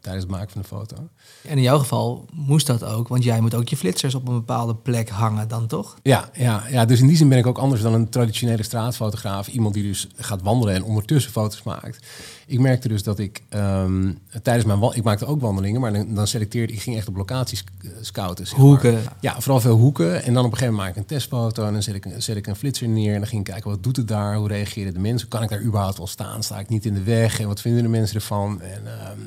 tijdens 0.00 0.24
het 0.24 0.32
maken 0.32 0.50
van 0.50 0.60
de 0.60 0.66
foto. 0.66 0.96
En 1.42 1.56
in 1.56 1.62
jouw 1.62 1.78
geval 1.78 2.26
moest 2.32 2.66
dat 2.66 2.84
ook, 2.84 3.08
want 3.08 3.24
jij 3.24 3.40
moet 3.40 3.54
ook 3.54 3.68
je 3.68 3.76
flitsers 3.76 4.14
op 4.14 4.28
een 4.28 4.34
bepaalde 4.34 4.74
plek 4.74 5.08
hangen 5.08 5.48
dan 5.48 5.66
toch? 5.66 5.96
Ja, 6.02 6.30
ja, 6.32 6.64
ja, 6.70 6.84
dus 6.84 7.00
in 7.00 7.06
die 7.06 7.16
zin 7.16 7.28
ben 7.28 7.38
ik 7.38 7.46
ook 7.46 7.58
anders 7.58 7.82
dan 7.82 7.94
een 7.94 8.08
traditionele 8.08 8.62
straatfotograaf. 8.62 9.48
Iemand 9.48 9.74
die 9.74 9.82
dus 9.82 10.08
gaat 10.16 10.42
wandelen 10.42 10.74
en 10.74 10.84
ondertussen 10.84 11.32
foto's 11.32 11.62
maakt. 11.62 12.06
Ik 12.46 12.58
merkte 12.60 12.88
dus 12.88 13.02
dat 13.02 13.18
ik 13.18 13.42
ehm, 13.48 14.12
tijdens 14.42 14.64
mijn 14.66 14.92
ik 14.92 15.02
maakte 15.02 15.26
ook 15.26 15.40
wandelingen, 15.40 15.80
maar 15.80 15.92
dan, 15.92 16.14
dan 16.14 16.26
selecteerde 16.26 16.72
ik 16.72 16.80
ging 16.82 16.96
echt 16.96 17.08
op 17.08 17.16
locaties 17.16 17.64
eh, 17.82 17.90
scouten. 18.00 18.46
zeg 18.46 18.56
maar. 18.56 18.66
Hoeken. 18.66 19.02
Ja, 19.20 19.40
vooral 19.40 19.60
veel 19.60 19.76
hoeken. 19.76 20.22
En 20.24 20.34
dan 20.34 20.44
op 20.44 20.50
een 20.50 20.58
gegeven 20.58 20.74
moment 20.74 20.76
maak 20.76 20.90
ik 20.90 20.96
een 20.96 21.16
testfoto 21.16 21.66
en 21.66 21.72
dan 21.72 21.82
zet 21.82 21.94
ik, 21.94 22.06
zet 22.18 22.36
ik 22.36 22.46
een 22.46 22.56
flitser 22.56 22.88
neer 22.88 23.12
en 23.12 23.18
dan 23.18 23.28
ging 23.28 23.46
ik 23.46 23.52
kijken 23.52 23.70
wat 23.70 23.82
doet 23.82 23.96
het 23.96 24.03
daar, 24.04 24.36
hoe 24.36 24.48
reageren 24.48 24.92
de 24.92 24.98
mensen, 24.98 25.28
kan 25.28 25.42
ik 25.42 25.48
daar 25.48 25.62
überhaupt 25.62 25.96
wel 25.96 26.06
staan, 26.06 26.42
sta 26.42 26.58
ik 26.58 26.68
niet 26.68 26.86
in 26.86 26.94
de 26.94 27.02
weg 27.02 27.40
en 27.40 27.46
wat 27.46 27.60
vinden 27.60 27.82
de 27.82 27.88
mensen 27.88 28.16
ervan. 28.16 28.60
En 28.60 28.82
ehm, 28.86 29.18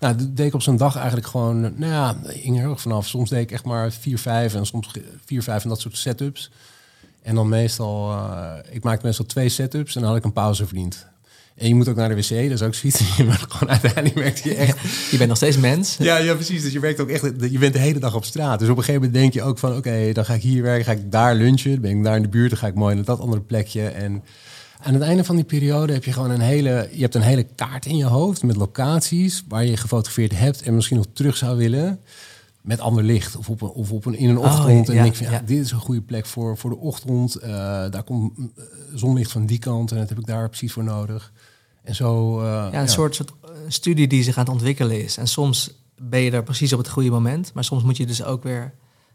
nou, 0.00 0.16
dat 0.16 0.36
deed 0.36 0.46
ik 0.46 0.54
op 0.54 0.62
zo'n 0.62 0.76
dag 0.76 0.96
eigenlijk 0.96 1.26
gewoon, 1.26 1.60
nou 1.60 1.92
ja, 1.92 2.16
ging 2.24 2.62
er 2.62 2.78
vanaf. 2.78 3.06
Soms 3.06 3.30
deed 3.30 3.42
ik 3.42 3.50
echt 3.50 3.64
maar 3.64 3.92
vier, 3.92 4.18
vijf 4.18 4.54
en 4.54 4.66
soms 4.66 4.90
vier, 5.24 5.42
vijf 5.42 5.62
en 5.62 5.68
dat 5.68 5.80
soort 5.80 5.96
setups. 5.96 6.50
En 7.22 7.34
dan 7.34 7.48
meestal, 7.48 8.12
eh, 8.12 8.54
ik 8.70 8.82
maakte 8.84 9.06
meestal 9.06 9.24
twee 9.24 9.48
setups 9.48 9.94
en 9.94 10.00
dan 10.00 10.10
had 10.10 10.18
ik 10.18 10.24
een 10.24 10.32
pauze 10.32 10.66
verdiend. 10.66 11.06
En 11.56 11.68
je 11.68 11.74
moet 11.74 11.88
ook 11.88 11.96
naar 11.96 12.08
de 12.08 12.14
wc, 12.14 12.28
dat 12.28 12.50
is 12.50 12.62
ook 12.62 12.74
zoiets. 12.74 12.98
Je 13.16 13.24
bent 13.24 13.38
gewoon 13.48 13.70
uiteindelijk 13.70 14.14
merkt 14.14 14.42
je 14.42 14.54
echt 14.54 14.78
Je 15.10 15.16
bent 15.16 15.28
nog 15.28 15.36
steeds 15.36 15.56
mens. 15.56 15.96
ja, 15.98 16.16
ja, 16.16 16.34
precies. 16.34 16.62
Dus 16.62 16.72
je 16.72 16.80
werkt 16.80 17.00
ook 17.00 17.08
echt, 17.08 17.22
je 17.50 17.58
bent 17.58 17.72
de 17.72 17.78
hele 17.78 17.98
dag 17.98 18.14
op 18.14 18.24
straat. 18.24 18.58
Dus 18.58 18.68
op 18.68 18.76
een 18.76 18.84
gegeven 18.84 19.02
moment 19.06 19.20
denk 19.22 19.32
je 19.32 19.42
ook 19.42 19.58
van, 19.58 19.76
oké, 19.76 20.12
dan 20.12 20.24
ga 20.24 20.34
ik 20.34 20.42
hier 20.42 20.62
werken, 20.62 20.84
ga 20.84 20.92
ik 20.92 21.12
daar 21.12 21.34
lunchen, 21.34 21.70
dan 21.70 21.80
ben 21.80 21.90
ik 21.90 22.04
daar 22.04 22.16
in 22.16 22.22
de 22.22 22.28
buurt, 22.28 22.50
dan 22.50 22.58
ga 22.58 22.66
ik 22.66 22.74
mooi 22.74 22.94
naar 22.94 23.04
dat 23.04 23.20
andere 23.20 23.40
plekje. 23.42 23.86
En 23.88 24.22
aan 24.82 24.94
het 24.94 25.02
einde 25.02 25.24
van 25.24 25.34
die 25.36 25.44
periode 25.44 25.92
heb 25.92 26.04
je 26.04 26.12
gewoon 26.12 26.30
een 26.30 26.40
hele, 26.40 26.88
je 26.92 27.00
hebt 27.02 27.14
een 27.14 27.22
hele 27.22 27.46
kaart 27.54 27.86
in 27.86 27.96
je 27.96 28.04
hoofd 28.04 28.42
met 28.42 28.56
locaties 28.56 29.44
waar 29.48 29.64
je 29.64 29.76
gefotografeerd 29.76 30.38
hebt 30.38 30.62
en 30.62 30.74
misschien 30.74 30.96
nog 30.96 31.06
terug 31.12 31.36
zou 31.36 31.56
willen. 31.56 32.00
Met 32.60 32.80
ander 32.80 33.04
licht 33.04 33.36
of, 33.36 33.48
op 33.48 33.62
een, 33.62 33.68
of 33.68 33.92
op 33.92 34.04
een, 34.04 34.14
in 34.14 34.28
een 34.28 34.38
Oh, 34.38 34.44
ochtend. 34.44 34.88
en 34.88 34.94
ja, 34.94 35.04
je 35.04 35.12
van, 35.14 35.26
ja, 35.26 35.32
ja. 35.32 35.42
dit 35.46 35.64
is 35.64 35.70
een 35.70 35.78
goede 35.78 36.00
plek 36.00 36.26
voor, 36.26 36.56
voor 36.56 36.70
de 36.70 36.76
ochtend. 36.76 37.34
Eh, 37.34 37.50
daar 37.90 38.02
komt 38.04 38.32
eh, 38.38 38.64
zonlicht 38.94 39.32
van 39.32 39.46
die 39.46 39.58
kant 39.58 39.90
en 39.90 39.96
dat 39.98 40.08
heb 40.08 40.18
ik 40.18 40.26
daar 40.26 40.48
precies 40.48 40.72
voor 40.72 40.84
nodig. 40.84 41.32
En 41.86 41.94
zo... 41.94 42.40
eh, 42.40 42.68
Ja, 42.72 42.80
een 42.80 42.88
soort, 42.88 43.14
soort 43.14 43.32
eh, 43.44 43.50
studie 43.68 44.06
die 44.08 44.22
zich 44.22 44.36
aan 44.38 44.44
het 44.44 44.52
ontwikkelen 44.52 45.02
is. 45.04 45.16
En 45.16 45.26
soms 45.28 45.70
ben 46.02 46.20
je 46.20 46.30
er 46.30 46.42
precies 46.42 46.72
op 46.72 46.78
het 46.78 46.88
goede 46.88 47.10
moment, 47.10 47.50
maar 47.54 47.64
soms 47.64 47.82
moet 47.82 47.96
je 47.96 48.06
dus 48.06 48.24
ook 48.24 48.42
weer 48.42 48.72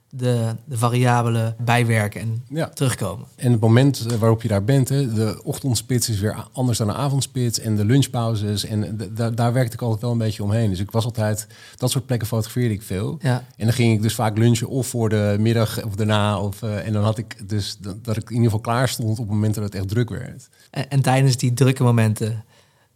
de, 0.09 0.55
de 0.65 0.77
variabelen 0.77 1.55
bijwerken 1.63 2.21
en 2.21 2.43
Ja. 2.49 2.69
terugkomen. 2.69 3.25
En 3.35 3.51
het 3.51 3.61
moment 3.61 4.05
eh, 4.09 4.17
waarop 4.17 4.41
je 4.41 4.47
daar 4.47 4.63
bent, 4.63 4.89
hè, 4.89 5.13
de 5.13 5.41
ochtendspits 5.43 6.09
is 6.09 6.19
weer 6.19 6.45
anders 6.51 6.77
dan 6.77 6.87
de 6.87 6.93
avondspits. 6.93 7.59
En 7.59 7.75
de 7.75 7.85
lunchpauzes. 7.85 8.65
En 8.65 8.97
daar 9.35 9.53
werkte 9.53 9.73
ik 9.73 9.81
altijd 9.81 10.01
wel 10.01 10.11
een 10.11 10.17
beetje 10.17 10.43
omheen. 10.43 10.69
Dus 10.69 10.79
ik 10.79 10.91
was 10.91 11.05
altijd, 11.05 11.47
dat 11.77 11.91
soort 11.91 12.05
plekken 12.05 12.27
fotografeerde 12.27 12.73
ik 12.73 12.81
veel. 12.81 13.17
Ja. 13.21 13.43
En 13.57 13.65
dan 13.65 13.73
ging 13.73 13.93
ik 13.93 14.01
dus 14.01 14.15
vaak 14.15 14.37
lunchen 14.37 14.67
of 14.67 14.87
voor 14.87 15.09
de 15.09 15.35
middag 15.39 15.83
of 15.83 15.95
daarna. 15.95 16.39
Of, 16.39 16.61
en 16.61 16.93
dan 16.93 17.03
had 17.03 17.17
ik 17.17 17.49
dus 17.49 17.77
dat, 17.79 18.03
dat 18.05 18.15
ik 18.17 18.23
in 18.23 18.29
ieder 18.35 18.45
geval 18.45 18.59
klaar 18.59 18.89
stond 18.89 19.09
op 19.09 19.17
het 19.17 19.33
moment 19.33 19.55
dat 19.55 19.63
het 19.63 19.75
echt 19.75 19.87
druk 19.87 20.09
werd. 20.09 20.49
En, 20.71 20.89
en 20.89 21.01
tijdens 21.01 21.37
die 21.37 21.53
drukke 21.53 21.83
momenten, 21.83 22.43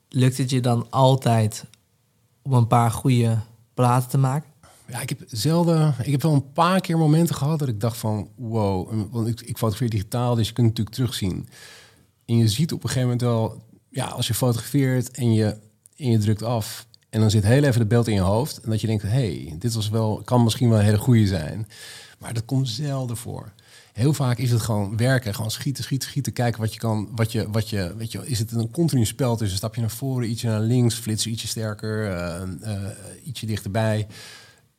lukt 0.09 0.37
het 0.37 0.49
je 0.49 0.61
dan 0.61 0.87
altijd 0.89 1.65
om 2.41 2.53
een 2.53 2.67
paar 2.67 2.91
goede 2.91 3.39
platen 3.73 4.09
te 4.09 4.17
maken? 4.17 4.53
Ja, 4.87 5.01
ik 5.01 5.09
heb 5.09 5.21
zelden. 5.27 5.95
Ik 6.03 6.11
heb 6.11 6.21
wel 6.21 6.33
een 6.33 6.51
paar 6.51 6.81
keer 6.81 6.97
momenten 6.97 7.35
gehad 7.35 7.59
dat 7.59 7.67
ik 7.67 7.79
dacht 7.79 7.97
van 7.97 8.29
wow. 8.35 8.91
Want 9.11 9.27
ik, 9.27 9.41
ik 9.41 9.57
fotografeer 9.57 9.89
digitaal, 9.89 10.35
dus 10.35 10.47
je 10.47 10.53
kunt 10.53 10.67
het 10.67 10.77
natuurlijk 10.77 10.95
terugzien. 10.95 11.47
En 12.25 12.37
je 12.37 12.47
ziet 12.47 12.73
op 12.73 12.83
een 12.83 12.89
gegeven 12.89 13.09
moment 13.09 13.21
wel, 13.21 13.63
ja, 13.89 14.05
als 14.05 14.27
je 14.27 14.33
fotografeert 14.33 15.11
en 15.11 15.33
je, 15.33 15.57
en 15.97 16.11
je 16.11 16.17
drukt 16.17 16.43
af. 16.43 16.87
En 17.09 17.19
dan 17.19 17.29
zit 17.29 17.43
heel 17.43 17.63
even 17.63 17.79
het 17.79 17.87
beeld 17.87 18.07
in 18.07 18.13
je 18.13 18.19
hoofd. 18.19 18.59
En 18.59 18.69
dat 18.69 18.81
je 18.81 18.87
denkt, 18.87 19.03
hé, 19.03 19.09
hey, 19.09 19.55
dit 19.59 19.73
was 19.73 19.89
wel, 19.89 20.21
kan 20.25 20.43
misschien 20.43 20.69
wel 20.69 20.79
een 20.79 20.85
hele 20.85 20.97
goede 20.97 21.27
zijn. 21.27 21.67
Maar 22.19 22.33
dat 22.33 22.45
komt 22.45 22.69
zelden 22.69 23.17
voor. 23.17 23.53
Heel 23.95 24.13
vaak 24.13 24.37
is 24.37 24.51
het 24.51 24.61
gewoon 24.61 24.97
werken, 24.97 25.35
gewoon 25.35 25.51
schieten, 25.51 25.83
schieten, 25.83 26.09
schieten, 26.09 26.33
kijken 26.33 26.61
wat 26.61 26.73
je 26.73 26.79
kan, 26.79 27.09
wat 27.11 27.31
je, 27.31 27.51
wat 27.51 27.69
je, 27.69 27.93
weet 27.97 28.11
je, 28.11 28.27
is 28.27 28.39
het 28.39 28.51
een 28.51 28.71
continu 28.71 29.05
spel 29.05 29.35
tussen 29.35 29.57
stap 29.57 29.75
je 29.75 29.81
naar 29.81 29.89
voren, 29.89 30.29
ietsje 30.29 30.47
naar 30.47 30.59
links, 30.59 30.95
flitsen 30.95 31.31
ietsje 31.31 31.47
sterker, 31.47 32.11
eh, 32.11 32.41
eh, 32.41 32.91
ietsje 33.23 33.45
dichterbij. 33.45 34.07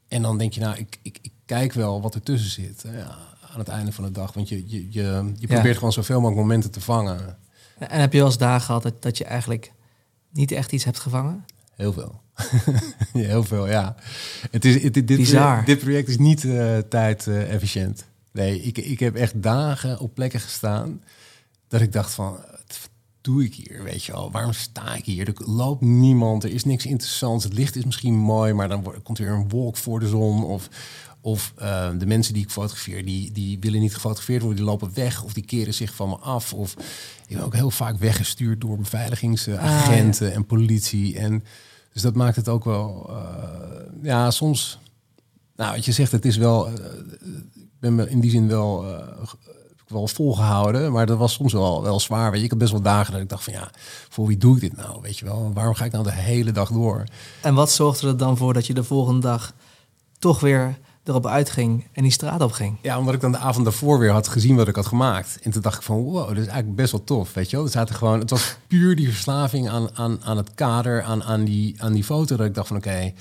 En 0.08 0.22
dan 0.22 0.38
denk 0.38 0.52
je, 0.52 0.60
nou, 0.60 0.76
ik, 0.76 0.98
ik, 1.02 1.18
ik 1.22 1.32
kijk 1.44 1.72
wel 1.72 2.00
wat 2.00 2.14
ertussen 2.14 2.50
zit 2.50 2.84
ja, 2.92 3.16
aan 3.52 3.58
het 3.58 3.68
einde 3.68 3.92
van 3.92 4.04
de 4.04 4.10
dag. 4.10 4.32
Want 4.32 4.48
je, 4.48 4.62
je, 4.66 4.86
je, 4.90 5.32
je 5.38 5.46
probeert 5.46 5.76
gewoon 5.76 5.92
zoveel 5.92 6.20
mogelijk 6.20 6.40
momenten 6.40 6.70
te 6.70 6.80
vangen. 6.80 7.38
En 7.78 8.00
heb 8.00 8.12
je 8.12 8.18
wel 8.18 8.26
eens 8.26 8.38
dagen 8.38 8.66
gehad 8.66 8.82
dat, 8.82 9.02
dat 9.02 9.18
je 9.18 9.24
eigenlijk 9.24 9.72
niet 10.30 10.50
echt 10.50 10.72
iets 10.72 10.84
hebt 10.84 10.98
gevangen? 10.98 11.44
Heel 11.74 11.92
veel. 11.92 12.20
Ja, 13.12 13.26
Heel 13.26 13.44
veel, 13.44 13.68
ja. 13.68 13.94
Het 14.50 14.64
is, 14.64 14.82
het, 14.82 14.94
dit, 14.94 15.06
Bizar. 15.06 15.64
Dit 15.64 15.78
project 15.78 16.08
is 16.08 16.18
niet 16.18 16.44
eh 16.44 16.78
tijd-efficiënt. 16.78 18.04
Nee, 18.36 18.60
ik, 18.60 18.78
ik 18.78 19.00
heb 19.00 19.14
echt 19.14 19.42
dagen 19.42 19.98
op 19.98 20.14
plekken 20.14 20.40
gestaan 20.40 21.02
dat 21.68 21.80
ik 21.80 21.92
dacht 21.92 22.14
van, 22.14 22.32
wat 22.32 22.90
doe 23.20 23.44
ik 23.44 23.54
hier, 23.54 23.82
weet 23.82 24.04
je 24.04 24.12
wel? 24.12 24.30
Waarom 24.30 24.52
sta 24.52 24.94
ik 24.94 25.04
hier? 25.04 25.28
Er 25.28 25.34
loopt 25.50 25.80
niemand, 25.80 26.44
er 26.44 26.50
is 26.50 26.64
niks 26.64 26.86
interessants. 26.86 27.44
Het 27.44 27.52
licht 27.52 27.76
is 27.76 27.84
misschien 27.84 28.14
mooi, 28.14 28.52
maar 28.52 28.68
dan 28.68 28.82
wordt, 28.82 29.02
komt 29.02 29.18
er 29.18 29.28
een 29.28 29.48
wolk 29.48 29.76
voor 29.76 30.00
de 30.00 30.08
zon. 30.08 30.44
Of, 30.44 30.68
of 31.20 31.52
eh, 31.56 31.90
de 31.98 32.06
mensen 32.06 32.34
die 32.34 32.42
ik 32.42 32.50
fotografeer, 32.50 33.04
die, 33.04 33.32
die 33.32 33.58
willen 33.60 33.80
niet 33.80 33.94
gefotografeerd 33.94 34.40
worden. 34.42 34.58
Die 34.58 34.70
lopen 34.70 34.94
weg 34.94 35.22
of 35.22 35.32
die 35.32 35.44
keren 35.44 35.74
zich 35.74 35.94
van 35.94 36.08
me 36.08 36.16
af. 36.16 36.52
Of 36.52 36.72
ik 37.26 37.36
ben 37.36 37.44
ook 37.44 37.54
heel 37.54 37.70
vaak 37.70 37.98
weggestuurd 37.98 38.60
door 38.60 38.76
beveiligingsagenten 38.76 40.32
en 40.32 40.46
politie. 40.46 41.18
En 41.18 41.44
dus 41.92 42.02
dat 42.02 42.14
maakt 42.14 42.36
het 42.36 42.48
ook 42.48 42.64
wel, 42.64 43.10
eh, 43.10 44.02
ja, 44.02 44.30
soms... 44.30 44.78
Nou, 45.56 45.74
wat 45.74 45.84
je 45.84 45.92
zegt, 45.92 46.12
het 46.12 46.24
is 46.24 46.36
wel... 46.36 46.68
eh, 46.68 46.74
ben 47.80 47.94
me 47.94 48.10
in 48.10 48.20
die 48.20 48.30
zin 48.30 48.48
wel, 48.48 48.84
eh, 48.84 49.22
ik 49.86 49.92
wel 49.92 50.08
volgehouden, 50.08 50.92
maar 50.92 51.06
dat 51.06 51.18
was 51.18 51.32
soms 51.32 51.52
wel, 51.52 51.82
wel 51.82 52.00
zwaar. 52.00 52.30
Weet 52.30 52.38
je, 52.38 52.44
ik 52.44 52.50
had 52.50 52.58
best 52.58 52.72
wel 52.72 52.80
dagen 52.82 53.12
dat 53.12 53.22
ik 53.22 53.28
dacht 53.28 53.44
van 53.44 53.52
ja, 53.52 53.70
voor 54.08 54.26
wie 54.26 54.36
doe 54.36 54.54
ik 54.54 54.60
dit 54.60 54.76
nou? 54.76 55.00
Weet 55.02 55.18
je 55.18 55.24
wel, 55.24 55.50
waarom 55.54 55.74
ga 55.74 55.84
ik 55.84 55.92
nou 55.92 56.04
de 56.04 56.12
hele 56.12 56.52
dag 56.52 56.70
door? 56.70 57.04
En 57.42 57.54
wat 57.54 57.70
zorgde 57.70 58.08
er 58.08 58.16
dan 58.16 58.36
voor 58.36 58.54
dat 58.54 58.66
je 58.66 58.74
de 58.74 58.84
volgende 58.84 59.20
dag 59.20 59.52
toch 60.18 60.40
weer 60.40 60.78
erop 61.04 61.26
uitging 61.26 61.86
en 61.92 62.02
die 62.02 62.12
straat 62.12 62.40
op 62.40 62.52
ging? 62.52 62.78
Ja, 62.82 62.98
omdat 62.98 63.14
ik 63.14 63.20
dan 63.20 63.32
de 63.32 63.38
avond 63.38 63.64
daarvoor 63.64 63.98
weer 63.98 64.10
had 64.10 64.28
gezien 64.28 64.56
wat 64.56 64.68
ik 64.68 64.76
had 64.76 64.86
gemaakt. 64.86 65.38
En 65.42 65.50
toen 65.50 65.62
dacht 65.62 65.76
ik 65.76 65.82
van, 65.82 66.02
wow, 66.02 66.28
dit 66.28 66.38
is 66.38 66.46
eigenlijk 66.46 66.76
best 66.76 66.92
wel 66.92 67.04
tof, 67.04 67.34
weet 67.34 67.50
je 67.50 67.56
wel. 67.56 67.64
Er 67.64 67.70
zaten 67.70 67.94
gewoon, 67.94 68.18
het 68.18 68.30
was 68.30 68.56
puur 68.66 68.96
die 68.96 69.08
verslaving 69.08 69.68
aan, 69.68 69.88
aan, 69.96 70.18
aan 70.24 70.36
het 70.36 70.54
kader, 70.54 71.02
aan, 71.02 71.24
aan, 71.24 71.44
die, 71.44 71.82
aan 71.82 71.92
die 71.92 72.04
foto. 72.04 72.36
Dat 72.36 72.46
ik 72.46 72.54
dacht 72.54 72.68
van, 72.68 72.76
oké, 72.76 73.12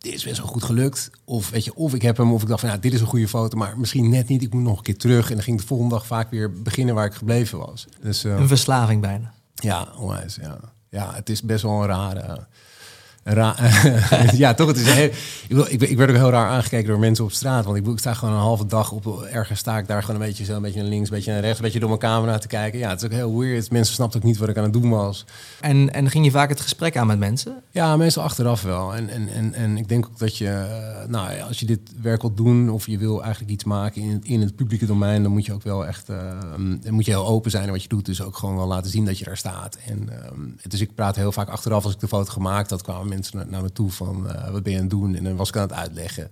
dit 0.00 0.14
is 0.14 0.24
best 0.24 0.38
wel 0.38 0.46
goed 0.46 0.62
gelukt. 0.64 1.10
Of 1.24 1.50
weet 1.50 1.64
je, 1.64 1.74
of 1.74 1.94
ik 1.94 2.02
heb 2.02 2.16
hem, 2.16 2.32
of 2.32 2.42
ik 2.42 2.48
dacht 2.48 2.60
van, 2.60 2.70
ja, 2.70 2.76
dit 2.76 2.92
is 2.92 3.00
een 3.00 3.06
goede 3.06 3.28
foto. 3.28 3.56
Maar 3.58 3.78
misschien 3.78 4.08
net 4.10 4.28
niet, 4.28 4.42
ik 4.42 4.52
moet 4.54 4.62
nog 4.62 4.76
een 4.76 4.82
keer 4.82 4.96
terug. 4.96 5.28
En 5.28 5.34
dan 5.34 5.44
ging 5.44 5.56
ik 5.56 5.62
de 5.62 5.68
volgende 5.68 5.94
dag 5.94 6.06
vaak 6.06 6.30
weer 6.30 6.62
beginnen 6.62 6.94
waar 6.94 7.06
ik 7.06 7.14
gebleven 7.14 7.58
was. 7.58 7.86
Dus 8.02 8.24
eh, 8.24 8.38
Een 8.38 8.48
verslaving 8.48 9.00
bijna. 9.00 9.32
ja, 9.54 9.88
onwijs, 9.98 10.34
ja. 10.40 10.58
Ja, 10.88 11.14
het 11.14 11.28
is 11.28 11.42
best 11.42 11.62
wel 11.62 11.80
een 11.80 11.86
rare... 11.86 12.46
ra- 13.22 13.56
ja, 14.32 14.54
toch. 14.54 14.66
Het 14.68 14.76
is 14.76 14.92
heel, 14.92 15.70
ik, 15.70 15.82
ik, 15.82 15.96
werd 15.96 16.10
ook 16.10 16.16
heel 16.16 16.30
raar 16.30 16.48
aangekeken 16.48 16.88
door 16.88 16.98
mensen 16.98 17.24
op 17.24 17.32
straat. 17.32 17.64
Want 17.64 17.76
ik, 17.76 17.86
ik 17.86 17.98
sta 17.98 18.14
gewoon 18.14 18.34
een 18.34 18.40
halve 18.40 18.66
dag 18.66 18.92
op. 18.92 19.22
Ergens 19.22 19.58
sta 19.58 19.78
ik 19.78 19.86
daar 19.86 20.02
gewoon 20.02 20.20
een 20.20 20.26
beetje 20.26 20.44
zo, 20.44 20.56
een 20.56 20.62
beetje 20.62 20.80
naar 20.80 20.88
links, 20.88 21.08
een 21.10 21.14
beetje 21.14 21.32
naar 21.32 21.40
rechts, 21.40 21.58
een 21.58 21.64
beetje 21.64 21.78
door 21.80 21.88
mijn 21.88 22.00
camera 22.00 22.38
te 22.38 22.46
kijken. 22.46 22.78
Ja, 22.78 22.88
het 22.90 22.98
is 23.00 23.04
ook 23.06 23.12
heel 23.12 23.38
weird. 23.38 23.70
Mensen 23.70 23.94
snapten 23.94 24.20
ook 24.20 24.26
niet 24.26 24.38
wat 24.38 24.48
ik 24.48 24.56
aan 24.56 24.62
het 24.62 24.72
doen 24.72 24.90
was. 24.90 25.24
En, 25.60 25.92
en 25.94 26.10
ging 26.10 26.24
je 26.24 26.30
vaak 26.30 26.48
het 26.48 26.60
gesprek 26.60 26.96
aan 26.96 27.06
met 27.06 27.18
mensen? 27.18 27.62
Ja, 27.70 27.96
meestal 27.96 28.22
achteraf 28.22 28.62
wel. 28.62 28.94
En, 28.94 29.08
en, 29.08 29.28
en, 29.28 29.54
en 29.54 29.76
ik 29.76 29.88
denk 29.88 30.06
ook 30.06 30.18
dat 30.18 30.36
je, 30.36 30.48
eh, 30.48 31.08
nou 31.08 31.32
ja, 31.32 31.46
als 31.46 31.60
je 31.60 31.66
dit 31.66 31.80
werk 32.02 32.20
wilt 32.22 32.36
doen 32.36 32.70
of 32.70 32.86
je 32.86 32.98
wil 32.98 33.22
eigenlijk 33.22 33.52
iets 33.52 33.64
maken 33.64 34.02
in, 34.02 34.10
het- 34.10 34.24
in 34.24 34.40
het 34.40 34.56
publieke 34.56 34.86
domein, 34.86 35.22
dan 35.22 35.32
moet 35.32 35.46
je 35.46 35.52
ook 35.52 35.62
wel 35.62 35.86
echt, 35.86 36.08
eh, 36.08 36.16
dan 36.82 36.92
moet 36.94 37.04
je 37.04 37.10
heel 37.10 37.26
open 37.26 37.50
zijn 37.50 37.70
wat 37.70 37.82
je 37.82 37.88
doet. 37.88 38.06
Dus 38.06 38.22
ook 38.22 38.36
gewoon 38.36 38.56
wel 38.56 38.66
laten 38.66 38.90
zien 38.90 39.04
dat 39.04 39.18
je 39.18 39.24
daar 39.24 39.36
staat. 39.36 39.78
En 39.86 40.08
ehm, 40.22 40.40
dus 40.68 40.80
ik 40.80 40.94
praat 40.94 41.16
heel 41.16 41.32
vaak 41.32 41.48
achteraf 41.48 41.84
als 41.84 41.92
ik 41.92 42.00
de 42.00 42.08
foto 42.08 42.32
gemaakt 42.32 42.70
had, 42.70 42.82
kwamen 42.82 43.08
mensen 43.10 43.36
naar, 43.36 43.46
naar 43.46 43.62
me 43.62 43.72
toe 43.72 43.90
van 43.90 44.30
eh, 44.30 44.50
wat 44.50 44.62
ben 44.62 44.72
je 44.72 44.78
aan 44.78 44.84
het 44.84 44.92
doen? 44.92 45.14
En 45.14 45.24
dan 45.24 45.36
was 45.36 45.48
ik 45.48 45.56
aan 45.56 45.62
het 45.62 45.72
uitleggen. 45.72 46.30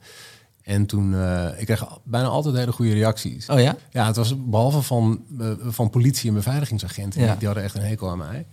En 0.62 0.86
toen, 0.86 1.14
eh, 1.14 1.48
ik 1.56 1.66
kreeg 1.66 1.98
bijna 2.04 2.28
altijd 2.28 2.56
hele 2.56 2.72
goede 2.72 2.92
reacties. 2.92 3.48
Oh 3.48 3.60
ja? 3.60 3.76
Ja, 3.90 4.06
het 4.06 4.16
was 4.16 4.44
behalve 4.44 4.82
van, 4.82 5.24
eh, 5.38 5.46
van 5.60 5.90
politie 5.90 6.28
en 6.28 6.34
beveiligingsagenten. 6.34 7.20
Ja. 7.20 7.36
Die, 7.36 7.46
hadden 7.46 7.64
echt 7.64 7.74
een 7.74 7.82
hekel 7.82 8.10
aan 8.10 8.18
mij. 8.18 8.46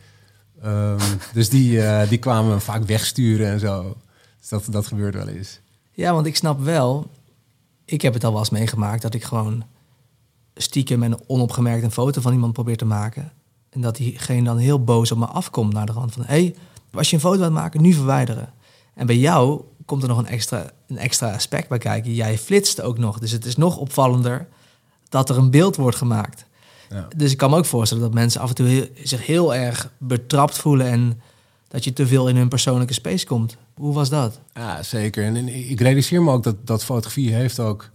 Ehm, 0.61 0.99
dus 1.33 1.49
die, 1.49 1.81
die 2.09 2.17
kwamen 2.17 2.53
me 2.53 2.59
vaak 2.59 2.83
wegsturen 2.83 3.47
en 3.47 3.59
zo. 3.59 3.97
Dus 4.39 4.49
dat, 4.49 4.65
dat 4.69 4.87
gebeurt 4.87 5.15
wel 5.15 5.27
eens. 5.27 5.59
Ja, 5.91 6.13
want 6.13 6.25
ik 6.25 6.35
snap 6.35 6.59
wel, 6.59 7.11
ik 7.85 8.01
heb 8.01 8.13
het 8.13 8.23
al 8.23 8.31
wel 8.31 8.39
eens 8.39 8.49
meegemaakt 8.49 9.01
dat 9.01 9.13
ik 9.13 9.23
gewoon 9.23 9.63
stiekem 10.55 11.03
en 11.03 11.29
onopgemerkt 11.29 11.83
een 11.83 11.91
foto 11.91 12.21
van 12.21 12.33
iemand 12.33 12.53
probeer 12.53 12.77
te 12.77 12.85
maken. 12.85 13.31
En 13.69 13.81
dat 13.81 13.95
diegene 13.95 14.43
dan 14.43 14.57
heel 14.57 14.83
boos 14.83 15.11
op 15.11 15.17
me 15.17 15.25
afkomt 15.25 15.73
naar 15.73 15.85
de 15.85 15.91
rand 15.91 16.13
van, 16.13 16.25
hé, 16.25 16.27
hey, 16.27 16.55
was 16.95 17.09
je 17.09 17.15
een 17.15 17.21
foto 17.21 17.37
aan 17.37 17.43
het 17.43 17.53
maken, 17.53 17.81
nu 17.81 17.93
verwijderen. 17.93 18.53
En 18.93 19.05
bij 19.05 19.17
jou 19.17 19.61
komt 19.85 20.01
er 20.01 20.07
nog 20.07 20.17
een 20.17 20.27
extra, 20.27 20.71
een 20.87 20.97
extra 20.97 21.33
aspect 21.33 21.69
bij 21.69 21.77
kijken. 21.77 22.13
Jij 22.13 22.37
flitst 22.37 22.81
ook 22.81 22.97
nog, 22.97 23.19
dus 23.19 23.31
het 23.31 23.45
is 23.45 23.55
nog 23.55 23.77
opvallender 23.77 24.47
dat 25.09 25.29
er 25.29 25.37
een 25.37 25.51
beeld 25.51 25.75
wordt 25.75 25.97
gemaakt. 25.97 26.45
Ja. 26.89 27.07
Dus 27.15 27.31
ik 27.31 27.37
kan 27.37 27.49
me 27.49 27.57
ook 27.57 27.65
voorstellen 27.65 28.03
dat 28.03 28.13
mensen 28.13 28.41
af 28.41 28.49
en 28.49 28.55
toe 28.55 28.67
heel- 28.67 28.87
zich 29.03 29.25
heel 29.25 29.55
erg 29.55 29.91
betrapt 29.97 30.57
voelen 30.57 30.87
en 30.87 31.21
dat 31.67 31.83
je 31.83 31.93
te 31.93 32.07
veel 32.07 32.27
in 32.27 32.35
hun 32.35 32.49
persoonlijke 32.49 32.93
space 32.93 33.25
komt. 33.25 33.57
Hoe 33.73 33.93
was 33.93 34.09
dat? 34.09 34.39
Ja, 34.53 34.83
zeker. 34.83 35.23
En, 35.23 35.35
en 35.35 35.69
ik 35.69 35.81
realiseer 35.81 36.23
me 36.23 36.31
ook 36.31 36.43
dat, 36.43 36.55
dat 36.67 36.83
fotografie 36.83 37.33
heeft 37.33 37.59
ook... 37.59 37.89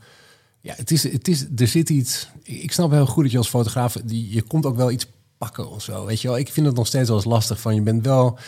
Ja, 0.61 0.75
het 0.77 0.91
is, 0.91 1.03
het 1.13 1.29
is, 1.29 1.47
er 1.57 1.67
zit 1.67 1.89
iets... 1.89 2.29
Ik 2.43 2.73
snap 2.73 2.91
heel 2.91 3.07
goed 3.07 3.23
dat 3.23 3.33
je 3.33 3.39
als 3.39 3.49
fotograaf... 3.49 3.97
Die, 4.05 4.35
je 4.35 4.43
komt 4.43 4.67
ook 4.67 4.77
wel 4.77 4.91
iets 4.91 5.07
pakken 5.39 5.71
of 5.71 5.83
zo, 5.83 6.05
weet 6.05 6.21
je 6.21 6.29
wel. 6.29 6.39
Ik 6.39 6.53
vind 6.53 6.67
het 6.67 6.77
nog 6.77 6.87
steeds 6.87 7.09
wel 7.09 7.17
eens 7.17 7.27
lastig 7.27 7.61
van... 7.61 7.75
Je 7.75 7.83
bent 7.83 8.05
wel... 8.05 8.39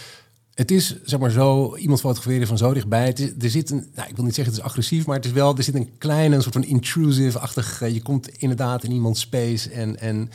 Het 0.55 0.71
is, 0.71 0.97
zeg 1.05 1.21
maar 1.21 1.31
zo, 1.31 1.77
iemand 1.77 2.01
fotograferen 2.01 2.47
van 2.47 2.59
zo 2.59 2.73
dichtbij. 2.73 3.17
Er 3.41 3.51
zit 3.51 3.71
een, 3.71 3.87
nou, 3.95 4.09
ik 4.09 4.17
wil 4.17 4.25
niet 4.25 4.35
zeggen 4.35 4.55
het 4.55 4.62
is 4.62 4.69
agressief, 4.69 5.07
maar 5.07 5.17
het 5.17 5.25
is 5.25 5.33
wel, 5.33 5.57
er 5.57 5.62
zit 5.62 5.75
een 5.75 5.99
kleine, 5.99 6.35
een 6.35 6.43
soort 6.43 6.55
van 6.55 6.65
intrusive-achtig, 6.65 7.83
eh, 7.83 7.95
je 7.95 8.03
komt 8.03 8.29
inderdaad 8.29 8.85
in 8.85 8.93
iemands 8.93 9.21
space 9.21 9.71
en, 9.71 10.01
en, 10.01 10.31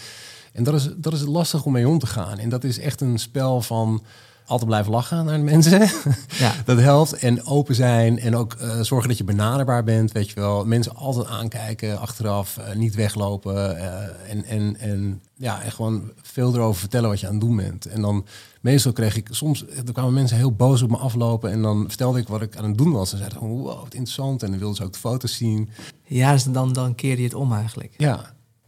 en 0.53 0.63
dat 0.63 0.73
is, 0.73 0.89
dat 0.97 1.13
is 1.13 1.25
lastig 1.25 1.65
om 1.65 1.71
mee 1.71 1.87
om 1.87 1.99
te 1.99 2.07
gaan. 2.07 2.37
En 2.37 2.49
dat 2.49 2.63
is 2.63 2.79
echt 2.79 3.01
een 3.01 3.19
spel 3.19 3.61
van 3.61 4.03
altijd 4.47 4.69
blijven 4.69 4.91
lachen 4.91 5.25
naar 5.25 5.37
de 5.37 5.43
mensen. 5.43 5.89
Ja. 6.39 6.53
dat 6.65 6.79
helpt. 6.79 7.13
En 7.13 7.45
open 7.45 7.75
zijn 7.75 8.19
en 8.19 8.35
ook 8.35 8.53
eh, 8.53 8.79
zorgen 8.81 9.07
dat 9.09 9.17
je 9.17 9.23
benaderbaar 9.23 9.83
bent, 9.83 10.11
weet 10.11 10.29
je 10.29 10.35
wel. 10.39 10.65
Mensen 10.65 10.95
altijd 10.95 11.27
aankijken, 11.27 11.99
achteraf, 11.99 12.57
eh, 12.57 12.75
niet 12.75 12.95
weglopen. 12.95 13.77
eh, 13.77 14.31
en, 14.31 14.43
en, 14.45 14.77
en 14.79 15.21
ja, 15.35 15.61
en 15.61 15.71
gewoon 15.71 16.11
veel 16.21 16.53
erover 16.53 16.79
vertellen 16.79 17.09
wat 17.09 17.19
je 17.19 17.25
aan 17.27 17.31
het 17.31 17.41
doen 17.41 17.55
bent. 17.55 17.85
En 17.85 18.01
dan 18.01 18.25
meestal 18.61 18.91
kreeg 18.91 19.15
ik 19.15 19.27
soms, 19.31 19.65
er 19.85 19.93
kwamen 19.93 20.13
mensen 20.13 20.37
heel 20.37 20.51
boos 20.51 20.81
op 20.81 20.89
me 20.89 20.97
aflopen 20.97 21.51
en 21.51 21.61
dan 21.61 21.85
vertelde 21.87 22.19
ik 22.19 22.27
wat 22.27 22.41
ik 22.41 22.57
aan 22.57 22.65
het 22.65 22.77
doen 22.77 22.91
was. 22.91 23.11
En 23.11 23.17
zeiden 23.17 23.39
van, 23.39 23.47
wow, 23.49 23.65
wat 23.65 23.93
interessant. 23.93 24.43
En 24.43 24.49
dan 24.49 24.59
wilden 24.59 24.77
ze 24.77 24.83
ook 24.83 24.93
de 24.93 24.99
foto's 24.99 25.35
zien. 25.35 25.69
Ja, 26.03 26.31
dus 26.31 26.43
dan, 26.43 26.73
dan 26.73 26.95
keer 26.95 27.17
je 27.17 27.23
het 27.23 27.33
om 27.33 27.53
eigenlijk. 27.53 27.93
Ja, 27.97 28.15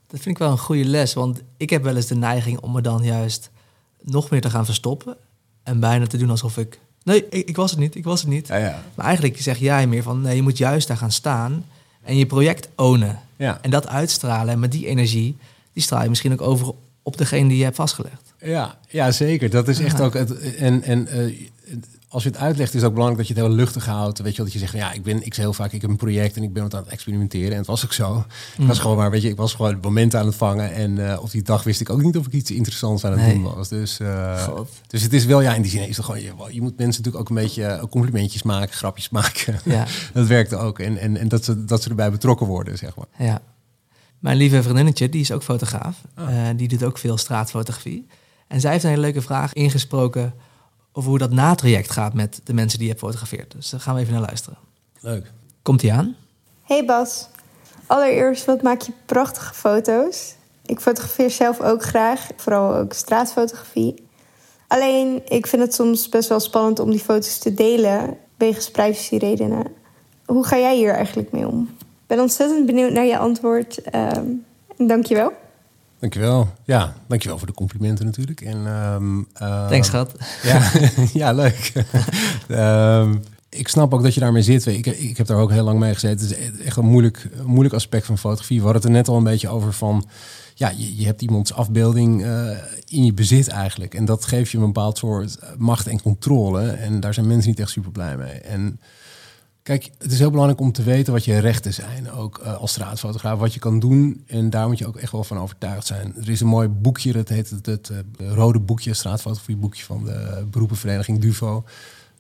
Dat 0.08 0.20
vind 0.20 0.36
ik 0.36 0.38
wel 0.38 0.52
een 0.52 0.58
goede 0.58 0.86
les, 0.86 1.14
want 1.14 1.42
ik 1.58 1.70
heb 1.70 1.84
wel 1.84 1.96
eens 1.96 2.06
de 2.08 2.16
neiging 2.16 2.60
om 2.60 2.72
me 2.72 2.82
dan 2.82 3.04
juist 3.04 3.50
nog 4.02 4.30
meer 4.30 4.42
te 4.42 4.50
gaan 4.50 4.66
verstoppen. 4.66 5.18
En 5.64 5.80
bijna 5.80 6.08
te 6.08 6.18
doen 6.18 6.30
alsof 6.30 6.58
ik... 6.58 6.80
Nee, 7.04 7.26
ik, 7.30 7.48
ik 7.48 7.56
was 7.56 7.72
het 7.72 7.80
niet, 7.80 7.96
ik 7.96 8.04
was 8.04 8.20
het 8.20 8.30
niet. 8.30 8.48
ja, 8.48 8.56
ja. 8.58 8.84
Maar 8.96 9.06
eigenlijk 9.06 9.42
zeg 9.42 9.58
jij 9.58 9.88
meer 9.88 10.04
van, 10.04 10.22
nee, 10.22 10.36
je 10.36 10.42
moet 10.42 10.58
juist 10.58 10.88
daar 10.88 10.98
gaan 10.98 11.12
staan 11.12 11.66
en 12.04 12.18
je 12.18 12.26
project 12.26 12.70
ownen. 12.76 13.20
Ja. 13.36 13.60
En 13.62 13.70
dat 13.70 13.88
uitstralen. 13.88 14.54
En 14.54 14.60
met 14.60 14.72
die 14.72 14.88
energie, 14.88 15.38
die 15.74 15.84
straal 15.84 16.04
je 16.04 16.10
misschien 16.10 16.32
ook 16.32 16.42
over 16.42 16.74
op 17.04 17.18
degene 17.18 17.48
die 17.48 17.58
je 17.58 17.64
hebt 17.64 17.76
vastgelegd. 17.76 18.34
Ja, 18.42 18.78
ja, 18.90 19.12
zeker. 19.12 19.50
Dat 19.50 19.68
is 19.68 19.80
echt 19.80 20.02
ook 20.02 20.14
het. 20.14 20.56
En, 20.56 20.84
en 20.84 21.08
eh, 21.08 21.50
als 22.12 22.24
je 22.24 22.30
het 22.30 22.38
uitlegt, 22.38 22.70
is 22.74 22.76
het 22.76 22.90
ook 22.90 22.94
belangrijk 22.96 23.28
dat 23.28 23.38
je 23.38 23.42
het 23.42 23.52
heel 23.52 23.60
luchtig 23.62 23.86
houdt. 23.86 24.20
Weet 24.20 24.32
je 24.32 24.38
wel, 24.38 24.46
dat 24.46 24.54
je 24.54 24.60
zegt, 24.60 24.72
van, 24.72 24.80
ja, 24.80 24.92
ik 24.92 25.04
ben, 25.04 25.26
ik 25.26 25.34
zeg 25.34 25.44
heel 25.44 25.54
vaak, 25.54 25.72
ik 25.72 25.82
heb 25.82 25.90
een 25.90 25.96
project 25.96 26.36
en 26.36 26.44
ik 26.44 26.54
ben 26.54 26.64
wat 26.64 26.74
aan 26.76 26.84
het 26.84 26.92
experimenteren. 26.92 27.52
En 27.52 27.58
het 27.58 27.68
was 27.68 27.86
ook 27.86 27.94
zo. 27.94 28.26
Ik 28.58 28.68
was 28.68 28.80
gewoon 28.80 28.98
maar, 28.98 29.12
weet 29.12 29.22
je, 29.22 29.30
ik 29.30 29.36
was 29.36 29.54
gewoon 29.54 29.80
momenten 29.82 30.20
aan 30.20 30.26
het 30.26 30.36
vangen. 30.36 30.74
En 30.74 30.98
uh, 30.98 31.18
op 31.22 31.32
die 31.32 31.42
dag 31.42 31.64
wist 31.64 31.82
ik 31.82 31.90
ook 31.90 32.02
niet 32.02 32.18
of 32.18 32.26
ik 32.26 32.34
iets 32.34 32.52
interessants 32.52 33.06
aan 33.06 33.12
het 33.12 33.22
Nee. 33.22 33.34
doen 33.34 33.44
was. 33.56 33.70
Dus, 33.70 34.00
uh, 34.00 34.44
God. 34.44 34.70
dus 34.88 35.02
het 35.02 35.14
is 35.14 35.26
wel, 35.26 35.42
ja, 35.42 35.54
in 35.54 35.62
die 35.62 35.72
zin 35.72 35.88
is 35.88 35.98
het 35.98 36.06
gewoon, 36.06 36.22
je, 36.22 36.34
je 36.50 36.62
moet 36.62 36.78
mensen 36.78 37.04
natuurlijk 37.04 37.16
ook 37.16 37.30
een 37.30 37.44
beetje 37.44 37.64
eh, 37.64 37.84
complimentjes 37.90 38.44
maken, 38.44 38.76
grapjes 38.76 39.10
maken. 39.10 39.60
Ja. 39.66 39.86
dat 40.14 40.28
werkt 40.28 40.54
ook. 40.54 40.80
En, 40.80 40.98
en, 40.98 41.18
en 41.18 41.28
dat, 41.28 41.44
ze, 41.46 41.66
dat 41.66 41.84
ze 41.84 41.90
erbij 41.90 42.12
betrokken 42.12 42.48
worden, 42.48 42.78
zeg 42.78 42.96
maar. 42.96 43.08
Ja. 43.28 43.42
Mijn 44.20 44.38
lieve 44.38 44.64
vriendinnetje, 44.64 45.10
die 45.10 45.22
is 45.22 45.32
ook 45.32 45.44
fotograaf. 45.44 46.02
Ah. 46.16 46.50
Eh, 46.50 46.58
die 46.58 46.68
doet 46.68 46.84
ook 46.84 46.98
veel 46.98 47.18
straatfotografie. 47.18 48.08
En 48.48 48.62
zij 48.62 48.72
heeft 48.72 48.84
een 48.84 48.90
hele 48.90 49.02
leuke 49.02 49.22
vraag 49.22 49.54
ingesproken 49.54 50.34
over 51.00 51.12
hoe 51.12 51.20
dat 51.20 51.32
natraject 51.32 51.92
gaat 51.92 52.14
met 52.14 52.42
de 52.44 52.54
mensen 52.54 52.80
die 52.80 52.88
je 52.88 52.94
hebt 52.94 53.06
gefotografeerd. 53.06 53.52
Dus 53.52 53.70
daar 53.70 53.80
gaan 53.80 53.96
we 53.96 54.02
even 54.02 54.14
naar 54.14 54.22
luisteren. 54.22 54.58
Leuk. 55.00 55.32
Komt 55.62 55.84
ie 55.84 55.94
aan? 55.94 56.16
Hey 56.64 56.86
Bas, 56.86 57.28
allereerst 57.86 58.46
wat 58.46 58.62
maak 58.62 58.82
je 58.82 58.92
prachtige 59.06 59.54
foto's. 59.54 60.36
Ik 60.66 60.80
fotografeer 60.80 61.30
zelf 61.30 61.62
ook 61.62 61.84
graag, 61.84 62.28
vooral 62.36 62.76
ook 62.76 62.94
straatfotografie. 62.94 64.08
Alleen, 64.68 65.22
ik 65.28 65.48
vind 65.48 65.62
het 65.62 65.74
soms 65.74 66.10
best 66.10 66.30
wel 66.30 66.40
spannend 66.40 66.80
om 66.80 66.92
die 66.92 67.00
foto's 67.00 67.38
te 67.38 67.54
delen, 67.54 68.18
wegens 68.38 68.72
privacyredenen. 68.72 69.66
Hoe 70.26 70.46
ga 70.46 70.58
jij 70.58 70.76
hier 70.76 70.94
eigenlijk 70.94 71.32
mee 71.32 71.48
om? 71.48 71.76
Ik 71.80 72.08
ben 72.08 72.20
ontzettend 72.20 72.66
benieuwd 72.66 72.92
naar 72.92 73.06
je 73.06 73.18
antwoord. 73.18 73.82
ehm 73.82 74.26
je 74.26 74.36
wel. 74.78 74.88
Dankjewel. 74.88 75.34
Ja, 76.66 76.94
dankjewel 77.08 77.38
voor 77.38 77.48
de 77.48 77.54
complimenten 77.54 78.06
natuurlijk. 78.06 78.42
En, 78.42 78.68
ehm, 78.68 79.24
ehm, 79.34 79.68
Thanks, 79.70 79.88
schat. 79.88 80.16
Ja, 80.44 80.72
ja 81.14 81.32
leuk. 81.32 81.72
Ehm, 82.48 83.16
ik 83.50 83.68
snap 83.68 83.94
ook 83.94 84.04
dat 84.04 84.14
je 84.14 84.20
daarmee 84.20 84.42
zit. 84.42 84.66
Ik, 84.66 84.86
ik 84.86 85.18
heb 85.18 85.28
daar 85.28 85.38
ook 85.38 85.52
heel 85.52 85.64
lang 85.64 85.80
mee 85.80 85.94
gezeten. 85.94 86.28
Het 86.28 86.60
is 86.60 86.66
echt 86.66 86.78
een 86.78 86.86
moeilijk, 86.86 87.30
moeilijk 87.46 87.76
aspect 87.76 88.06
van 88.06 88.18
fotografie. 88.18 88.58
We 88.58 88.64
hadden 88.64 88.82
het 88.82 88.92
er 88.92 88.98
net 88.98 89.08
al 89.08 89.18
een 89.18 89.24
beetje 89.24 89.50
over 89.50 89.74
van... 89.74 90.08
Ja, 90.54 90.70
je, 90.78 90.98
je 90.98 91.06
hebt 91.06 91.22
iemands 91.22 91.54
afbeelding 91.54 92.24
eh, 92.24 92.50
in 92.88 93.06
je 93.06 93.14
bezit 93.14 93.48
eigenlijk. 93.48 93.94
En 93.94 94.06
dat 94.06 94.26
geeft 94.26 94.52
je 94.52 94.58
een 94.58 94.66
bepaald 94.66 94.98
soort 94.98 95.40
macht 95.58 95.88
en 95.88 96.02
controle. 96.02 96.70
En 96.70 97.00
daar 97.00 97.14
zijn 97.14 97.28
mensen 97.28 97.50
niet 97.50 97.60
echt 97.60 97.70
super 97.70 97.92
blij 97.92 98.18
mee. 98.18 98.40
En 98.40 98.80
Kijk, 99.70 99.90
het 99.98 100.12
is 100.12 100.20
heel 100.20 100.30
belangrijk 100.30 100.62
om 100.62 100.72
te 100.72 100.84
weten 100.84 101.14
wat 101.14 101.26
je 101.26 101.38
rechten 101.38 101.74
zijn, 101.74 102.12
ook 102.12 102.38
eh, 102.38 102.58
als 102.58 102.72
straatfotograaf, 102.72 103.40
wat 103.40 103.54
je 103.54 103.60
kan 103.60 103.80
doen. 103.80 104.24
En 104.28 104.50
daar 104.50 104.68
moet 104.68 104.78
je 104.78 104.88
ook 104.88 104.96
echt 104.96 105.12
wel 105.12 105.24
van 105.24 105.40
overtuigd 105.40 105.88
zijn. 105.88 106.14
Er 106.22 106.30
is 106.30 106.42
een 106.42 106.48
mooi 106.48 106.68
boekje, 106.68 107.12
dat 107.14 107.30
heet 107.30 107.50
het, 107.50 107.66
het, 107.66 107.90
eh, 107.90 108.32
rode 108.32 108.60
boekje, 108.60 108.94
straatfotografie 108.94 109.56
boekje 109.56 109.84
van 109.84 110.04
de 110.04 110.46
beroepenvereniging 110.52 111.20
Duvo. 111.20 111.64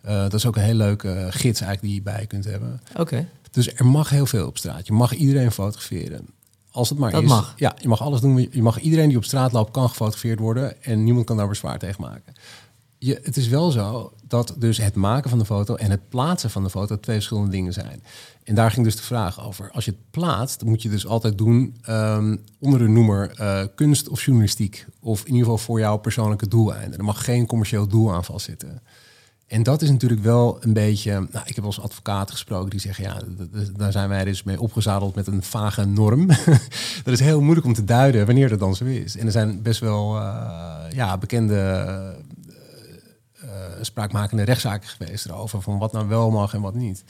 Uh, 0.05 0.11
dat 0.21 0.33
is 0.33 0.45
ook 0.45 0.55
een 0.55 0.61
heel 0.61 0.73
leuke 0.73 1.27
gids 1.29 1.61
eigenlijk 1.61 1.81
die 1.81 1.93
je 1.93 2.01
bij 2.01 2.25
kunt 2.27 2.45
hebben. 2.45 2.81
Oké. 2.91 3.01
Okay. 3.01 3.27
Dus 3.51 3.73
er 3.73 3.85
mag 3.85 4.09
heel 4.09 4.25
veel 4.25 4.47
op 4.47 4.57
straat. 4.57 4.87
Je 4.87 4.93
mag 4.93 5.13
iedereen 5.13 5.51
fotograferen. 5.51 6.27
Als 6.71 6.89
het 6.89 6.97
maar 6.97 7.11
dat 7.11 7.21
is. 7.21 7.29
mag. 7.29 7.53
Ja, 7.57 7.75
je 7.81 7.87
mag 7.87 8.01
alles 8.01 8.21
doen. 8.21 8.47
Je 8.51 8.61
mag 8.61 8.79
iedereen 8.79 9.07
die 9.07 9.17
op 9.17 9.23
straat 9.23 9.51
loopt, 9.51 9.71
kan 9.71 9.89
gefotografeerd 9.89 10.39
worden. 10.39 10.83
En 10.83 11.03
niemand 11.03 11.25
kan 11.25 11.37
daar 11.37 11.47
bezwaar 11.47 11.79
tegen 11.79 12.01
maken. 12.01 12.33
Het 12.99 13.37
is 13.37 13.47
wel 13.47 13.71
zo 13.71 14.13
dat 14.27 14.55
dus 14.57 14.77
het 14.77 14.95
maken 14.95 15.29
van 15.29 15.39
de 15.39 15.45
foto 15.45 15.75
en 15.75 15.91
het 15.91 16.09
plaatsen 16.09 16.49
van 16.49 16.63
de 16.63 16.69
foto 16.69 16.99
twee 16.99 17.15
verschillende 17.15 17.51
dingen 17.51 17.73
zijn. 17.73 18.03
En 18.43 18.55
daar 18.55 18.71
ging 18.71 18.85
dus 18.85 18.95
de 18.95 19.03
vraag 19.03 19.45
over. 19.45 19.71
Als 19.71 19.85
je 19.85 19.91
het 19.91 19.99
plaatst, 20.11 20.63
moet 20.63 20.81
je 20.81 20.89
dus 20.89 21.07
altijd 21.07 21.37
doen 21.37 21.75
um, 21.89 22.43
onder 22.59 22.79
de 22.79 22.87
noemer 22.87 23.39
uh, 23.39 23.61
kunst 23.75 24.09
of 24.09 24.23
journalistiek. 24.23 24.85
Of 25.01 25.19
in 25.19 25.25
ieder 25.25 25.41
geval 25.41 25.57
voor 25.57 25.79
jouw 25.79 25.97
persoonlijke 25.97 26.47
doeleinden. 26.47 26.99
Er 26.99 27.05
mag 27.05 27.23
geen 27.23 27.45
commercieel 27.45 27.87
doel 27.87 28.13
aan 28.13 28.25
vastzitten. 28.25 28.81
En 29.47 29.63
dat 29.63 29.81
is 29.81 29.89
natuurlijk 29.89 30.21
wel 30.21 30.57
een 30.59 30.73
beetje. 30.73 31.11
Nou, 31.11 31.45
ik 31.45 31.55
heb 31.55 31.55
wel 31.55 31.65
eens 31.65 31.81
advocaten 31.81 32.33
gesproken 32.33 32.69
die 32.69 32.79
zeggen: 32.79 33.03
ja, 33.03 33.21
daar 33.75 33.91
zijn 33.91 34.09
wij 34.09 34.23
dus 34.23 34.43
mee 34.43 34.61
opgezadeld 34.61 35.15
met 35.15 35.27
een 35.27 35.43
vage 35.43 35.85
norm. 35.85 36.27
dat 37.03 37.13
is 37.13 37.19
heel 37.19 37.41
moeilijk 37.41 37.65
om 37.65 37.73
te 37.73 37.83
duiden 37.83 38.25
wanneer 38.25 38.49
dat 38.49 38.59
dan 38.59 38.75
zo 38.75 38.85
is. 38.85 39.17
En 39.17 39.25
er 39.25 39.31
zijn 39.31 39.61
best 39.61 39.79
wel 39.79 40.15
uh, 40.15 40.77
ja, 40.89 41.17
bekende 41.17 41.85
spraakmakende 43.81 44.43
rechtszaken 44.43 44.89
geweest 44.89 45.25
erover 45.25 45.61
van 45.61 45.77
wat 45.77 45.91
nou 45.91 46.07
wel 46.07 46.31
mag 46.31 46.53
en 46.53 46.61
wat 46.61 46.75
niet. 46.75 47.03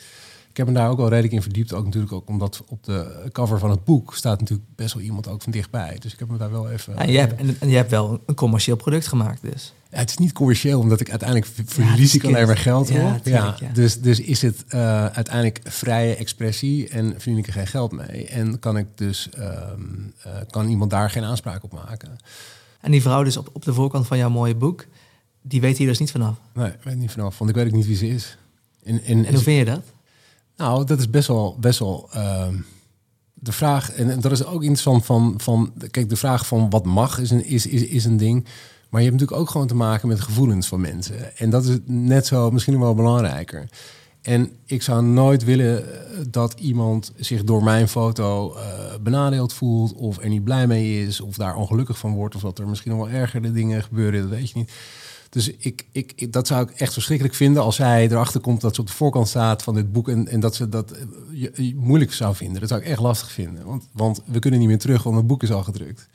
Ik 0.49 0.57
heb 0.57 0.67
me 0.67 0.73
daar 0.73 0.89
ook 0.89 0.97
wel 0.97 1.09
redelijk 1.09 1.33
in 1.33 1.41
verdiept, 1.41 1.73
ook 1.73 1.85
natuurlijk 1.85 2.13
ook 2.13 2.27
omdat 2.27 2.63
op 2.67 2.83
de 2.83 3.29
cover 3.31 3.59
van 3.59 3.69
het 3.69 3.83
boek 3.83 4.15
staat 4.15 4.39
natuurlijk 4.39 4.67
best 4.75 4.93
wel 4.93 5.03
iemand 5.03 5.27
ook 5.27 5.41
van 5.41 5.51
dichtbij. 5.51 5.97
Dus 5.99 6.13
ik 6.13 6.19
heb 6.19 6.29
me 6.29 6.37
daar 6.37 6.51
wel 6.51 6.69
even. 6.69 6.97
En, 6.97 7.11
je 7.11 7.17
hebt, 7.17 7.35
en, 7.35 7.55
en 7.59 7.69
je 7.69 7.75
hebt 7.75 7.91
wel 7.91 8.21
een 8.25 8.35
commercieel 8.35 8.75
product 8.75 9.07
gemaakt, 9.07 9.41
dus. 9.41 9.73
Ja, 9.91 9.97
het 9.97 10.09
is 10.09 10.17
niet 10.17 10.31
commercieel, 10.31 10.79
omdat 10.79 10.99
ik 10.99 11.09
uiteindelijk 11.09 11.51
verlies 11.65 12.15
ik 12.15 12.23
alleen 12.23 12.47
maar 12.47 12.57
geld 12.57 12.87
ja, 12.87 13.15
op. 13.15 13.25
Ja, 13.25 13.55
ja, 13.59 13.69
Dus, 13.73 14.01
dus 14.01 14.19
is 14.19 14.41
het 14.41 14.63
uh, 14.69 15.05
uiteindelijk 15.05 15.59
vrije 15.63 16.15
expressie 16.15 16.89
en 16.89 17.11
verdien 17.11 17.37
ik 17.37 17.47
er 17.47 17.53
geen 17.53 17.67
geld 17.67 17.91
mee. 17.91 18.27
En 18.27 18.59
kan 18.59 18.77
ik 18.77 18.87
dus 18.95 19.29
um, 19.37 20.13
uh, 20.27 20.33
kan 20.49 20.67
iemand 20.67 20.91
daar 20.91 21.09
geen 21.09 21.23
aanspraak 21.23 21.63
op 21.63 21.73
maken. 21.73 22.17
En 22.81 22.91
die 22.91 23.01
vrouw 23.01 23.23
dus 23.23 23.37
op, 23.37 23.49
op 23.53 23.63
de 23.63 23.73
voorkant 23.73 24.07
van 24.07 24.17
jouw 24.17 24.29
mooie 24.29 24.55
boek, 24.55 24.85
die 25.49 25.61
weet 25.61 25.77
hier 25.77 25.87
dus 25.87 25.99
niet 25.99 26.11
vanaf. 26.11 26.35
Nee, 26.53 26.71
weet 26.83 26.97
niet 26.97 27.11
vanaf, 27.11 27.37
want 27.37 27.49
ik 27.49 27.55
weet 27.55 27.65
ook 27.65 27.71
niet 27.71 27.85
wie 27.85 27.95
ze 27.95 28.07
is. 28.07 28.37
En, 28.83 29.27
hoe 29.27 29.37
vind 29.37 29.57
je 29.57 29.65
dat? 29.65 29.81
Nou, 30.57 30.85
dat 30.85 30.99
is 30.99 31.09
best 31.09 31.27
wel, 31.27 31.57
best 31.59 31.79
wel 31.79 32.09
uh, 32.15 32.47
de 33.33 33.51
vraag. 33.51 33.91
En 33.91 34.19
dat 34.19 34.31
is 34.31 34.45
ook 34.45 34.61
interessant 34.61 35.05
van, 35.05 35.33
van. 35.37 35.73
Kijk, 35.91 36.09
de 36.09 36.15
vraag 36.15 36.47
van 36.47 36.69
wat 36.69 36.85
mag 36.85 37.19
is 37.19 37.31
een, 37.31 37.45
is, 37.45 37.67
is, 37.67 37.83
is 37.83 38.05
een 38.05 38.17
ding. 38.17 38.43
Maar 38.89 39.01
je 39.01 39.07
hebt 39.07 39.19
natuurlijk 39.19 39.41
ook 39.41 39.49
gewoon 39.49 39.67
te 39.67 39.75
maken 39.75 40.07
met 40.07 40.19
gevoelens 40.19 40.67
van 40.67 40.81
mensen. 40.81 41.37
En 41.37 41.49
dat 41.49 41.65
is 41.65 41.77
net 41.85 42.25
zo, 42.25 42.51
misschien 42.51 42.79
wel 42.79 42.95
belangrijker. 42.95 43.69
En 44.21 44.51
ik 44.65 44.81
zou 44.81 45.03
nooit 45.03 45.43
willen 45.43 45.83
dat 46.31 46.59
iemand 46.59 47.11
zich 47.15 47.43
door 47.43 47.63
mijn 47.63 47.87
foto 47.87 48.55
uh, 48.55 48.61
benadeeld 49.01 49.53
voelt, 49.53 49.93
of 49.93 50.17
er 50.17 50.29
niet 50.29 50.43
blij 50.43 50.67
mee 50.67 51.05
is, 51.05 51.21
of 51.21 51.35
daar 51.35 51.55
ongelukkig 51.55 51.97
van 51.97 52.13
wordt, 52.13 52.35
of 52.35 52.41
dat 52.41 52.59
er 52.59 52.67
misschien 52.67 52.91
nog 52.91 53.05
wel 53.05 53.19
ergere 53.19 53.51
dingen 53.51 53.83
gebeuren, 53.83 54.21
dat 54.21 54.29
weet 54.29 54.49
je 54.49 54.57
niet. 54.57 54.71
Dus 55.29 55.51
ik, 55.57 55.85
ik, 55.91 56.33
dat 56.33 56.47
zou 56.47 56.69
ik 56.69 56.79
echt 56.79 56.93
verschrikkelijk 56.93 57.35
vinden 57.35 57.63
als 57.63 57.75
zij 57.75 58.07
erachter 58.09 58.41
komt 58.41 58.61
dat 58.61 58.75
ze 58.75 58.81
op 58.81 58.87
de 58.87 58.93
voorkant 58.93 59.27
staat 59.27 59.63
van 59.63 59.73
dit 59.73 59.91
boek 59.91 60.09
en, 60.09 60.27
en 60.27 60.39
dat 60.39 60.55
ze 60.55 60.69
dat 60.69 60.93
je 61.31 61.73
moeilijk 61.75 62.13
zou 62.13 62.35
vinden. 62.35 62.59
Dat 62.59 62.69
zou 62.69 62.81
ik 62.81 62.87
echt 62.87 62.99
lastig 62.99 63.31
vinden, 63.31 63.65
want, 63.65 63.87
want 63.91 64.21
we 64.25 64.39
kunnen 64.39 64.59
niet 64.59 64.67
meer 64.67 64.79
terug, 64.79 65.03
want 65.03 65.15
het 65.15 65.27
boek 65.27 65.43
is 65.43 65.51
al 65.51 65.63
gedrukt. 65.63 66.07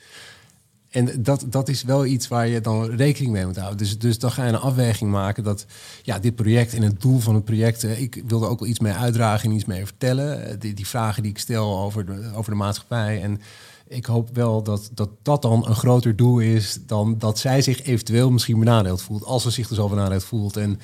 En 0.95 1.23
dat, 1.23 1.45
dat 1.47 1.69
is 1.69 1.83
wel 1.83 2.05
iets 2.05 2.27
waar 2.27 2.47
je 2.47 2.61
dan 2.61 2.85
rekening 2.85 3.33
mee 3.33 3.45
moet 3.45 3.55
houden. 3.55 3.77
Dus, 3.77 3.99
dus 3.99 4.19
dan 4.19 4.31
ga 4.31 4.43
je 4.43 4.49
een 4.49 4.59
afweging 4.59 5.11
maken 5.11 5.43
dat 5.43 5.65
ja, 6.03 6.19
dit 6.19 6.35
project 6.35 6.73
en 6.73 6.81
het 6.81 7.01
doel 7.01 7.19
van 7.19 7.35
het 7.35 7.45
project... 7.45 7.83
ik 7.83 8.23
wilde 8.27 8.47
ook 8.47 8.59
wel 8.59 8.69
iets 8.69 8.79
mee 8.79 8.93
uitdragen 8.93 9.49
en 9.49 9.55
iets 9.55 9.65
mee 9.65 9.85
vertellen. 9.85 10.59
Die, 10.59 10.73
die 10.73 10.87
vragen 10.87 11.21
die 11.23 11.31
ik 11.31 11.37
stel 11.37 11.79
over 11.79 12.05
de, 12.05 12.31
over 12.35 12.51
de 12.51 12.57
maatschappij. 12.57 13.21
En 13.21 13.41
ik 13.87 14.05
hoop 14.05 14.29
wel 14.33 14.63
dat, 14.63 14.89
dat 14.93 15.09
dat 15.21 15.41
dan 15.41 15.67
een 15.67 15.75
groter 15.75 16.15
doel 16.15 16.39
is... 16.39 16.79
dan 16.85 17.15
dat 17.17 17.39
zij 17.39 17.61
zich 17.61 17.83
eventueel 17.83 18.31
misschien 18.31 18.59
benadeeld 18.59 19.01
voelt. 19.01 19.25
Als 19.25 19.43
ze 19.43 19.49
zich 19.49 19.67
dus 19.67 19.79
al 19.79 19.89
benadeeld 19.89 20.23
voelt. 20.23 20.57
En 20.57 20.79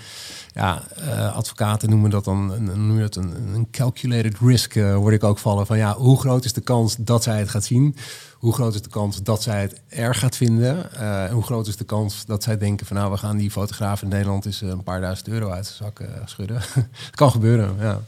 ja, 0.53 0.83
uh, 0.99 1.35
advocaten 1.35 1.89
noemen 1.89 2.09
dat 2.09 2.23
dan 2.23 2.51
een, 2.51 2.63
noem 2.63 2.95
je 2.95 3.01
dat 3.01 3.15
een, 3.15 3.53
een 3.53 3.67
calculated 3.71 4.37
risk, 4.39 4.75
uh, 4.75 4.95
word 4.95 5.13
ik 5.13 5.23
ook 5.23 5.37
vallen. 5.37 5.65
Van 5.65 5.77
ja, 5.77 5.93
hoe 5.95 6.19
groot 6.19 6.45
is 6.45 6.53
de 6.53 6.61
kans 6.61 6.95
dat 6.99 7.23
zij 7.23 7.39
het 7.39 7.49
gaat 7.49 7.65
zien... 7.65 7.95
Hoe 8.41 8.53
groot 8.53 8.73
is 8.73 8.81
de 8.81 8.89
kans 8.89 9.23
dat 9.23 9.43
zij 9.43 9.61
het 9.61 9.81
erg 9.87 10.19
gaat 10.19 10.35
vinden? 10.35 10.89
Uh, 10.93 11.23
en 11.23 11.31
hoe 11.31 11.43
groot 11.43 11.67
is 11.67 11.77
de 11.77 11.83
kans 11.83 12.25
dat 12.25 12.43
zij 12.43 12.57
denken 12.57 12.85
van 12.85 12.97
nou, 12.97 13.11
we 13.11 13.17
gaan 13.17 13.37
die 13.37 13.51
fotograaf 13.51 14.01
in 14.01 14.07
Nederland 14.07 14.45
eens 14.45 14.61
een 14.61 14.83
paar 14.83 15.01
duizend 15.01 15.27
euro 15.27 15.49
uit 15.49 15.65
zijn 15.65 15.77
zak 15.77 16.07
schudden? 16.25 16.61
Het 16.73 17.15
kan 17.21 17.31
gebeuren, 17.31 17.75
ja. 17.79 18.01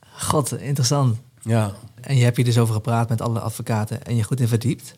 God, 0.00 0.58
interessant. 0.58 1.16
Ja. 1.42 1.74
En 2.00 2.16
je 2.16 2.24
hebt 2.24 2.36
hier 2.36 2.44
dus 2.44 2.58
over 2.58 2.74
gepraat 2.74 3.08
met 3.08 3.20
alle 3.20 3.40
advocaten 3.40 4.04
en 4.04 4.16
je 4.16 4.22
goed 4.22 4.40
in 4.40 4.48
verdiept. 4.48 4.94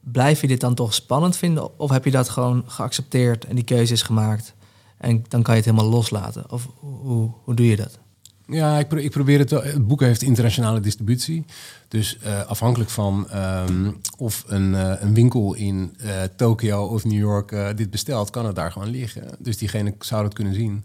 Blijf 0.00 0.40
je 0.40 0.46
dit 0.46 0.60
dan 0.60 0.74
toch 0.74 0.94
spannend 0.94 1.36
vinden? 1.36 1.78
Of 1.78 1.90
heb 1.90 2.04
je 2.04 2.10
dat 2.10 2.28
gewoon 2.28 2.64
geaccepteerd 2.66 3.44
en 3.44 3.54
die 3.54 3.64
keuze 3.64 3.92
is 3.92 4.02
gemaakt? 4.02 4.54
En 4.98 5.24
dan 5.28 5.42
kan 5.42 5.54
je 5.54 5.60
het 5.60 5.70
helemaal 5.70 5.90
loslaten? 5.90 6.50
Of 6.50 6.68
hoe, 6.80 7.30
hoe 7.44 7.54
doe 7.54 7.66
je 7.66 7.76
dat? 7.76 7.98
Ja, 8.46 8.78
ik, 8.78 8.92
ik, 8.92 9.10
probeer 9.10 9.38
het 9.38 9.50
wel. 9.50 9.62
Het 9.62 9.86
boek 9.86 10.00
heeft 10.00 10.22
internationale 10.22 10.80
distributie. 10.80 11.44
Dus 11.88 12.18
uh, 12.24 12.46
afhankelijk 12.46 12.90
van 12.90 13.28
um, 13.34 13.96
of 14.18 14.44
een, 14.46 14.72
uh, 14.72 14.92
een, 14.98 15.14
winkel 15.14 15.54
in 15.54 15.96
uh, 16.04 16.22
Tokio 16.36 16.84
of 16.84 17.04
New 17.04 17.18
York 17.18 17.76
dit 17.76 17.90
bestelt, 17.90 18.30
kan 18.30 18.46
het 18.46 18.56
daar 18.56 18.72
gewoon 18.72 18.88
liggen. 18.88 19.28
Dus 19.38 19.58
diegene 19.58 19.94
zou 19.98 20.24
het 20.24 20.34
kunnen 20.34 20.54
zien. 20.54 20.84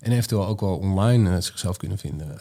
En 0.00 0.12
eventueel 0.12 0.46
ook 0.46 0.60
wel 0.60 0.76
online 0.76 1.40
zichzelf 1.40 1.76
kunnen 1.76 1.98
vinden. 1.98 2.38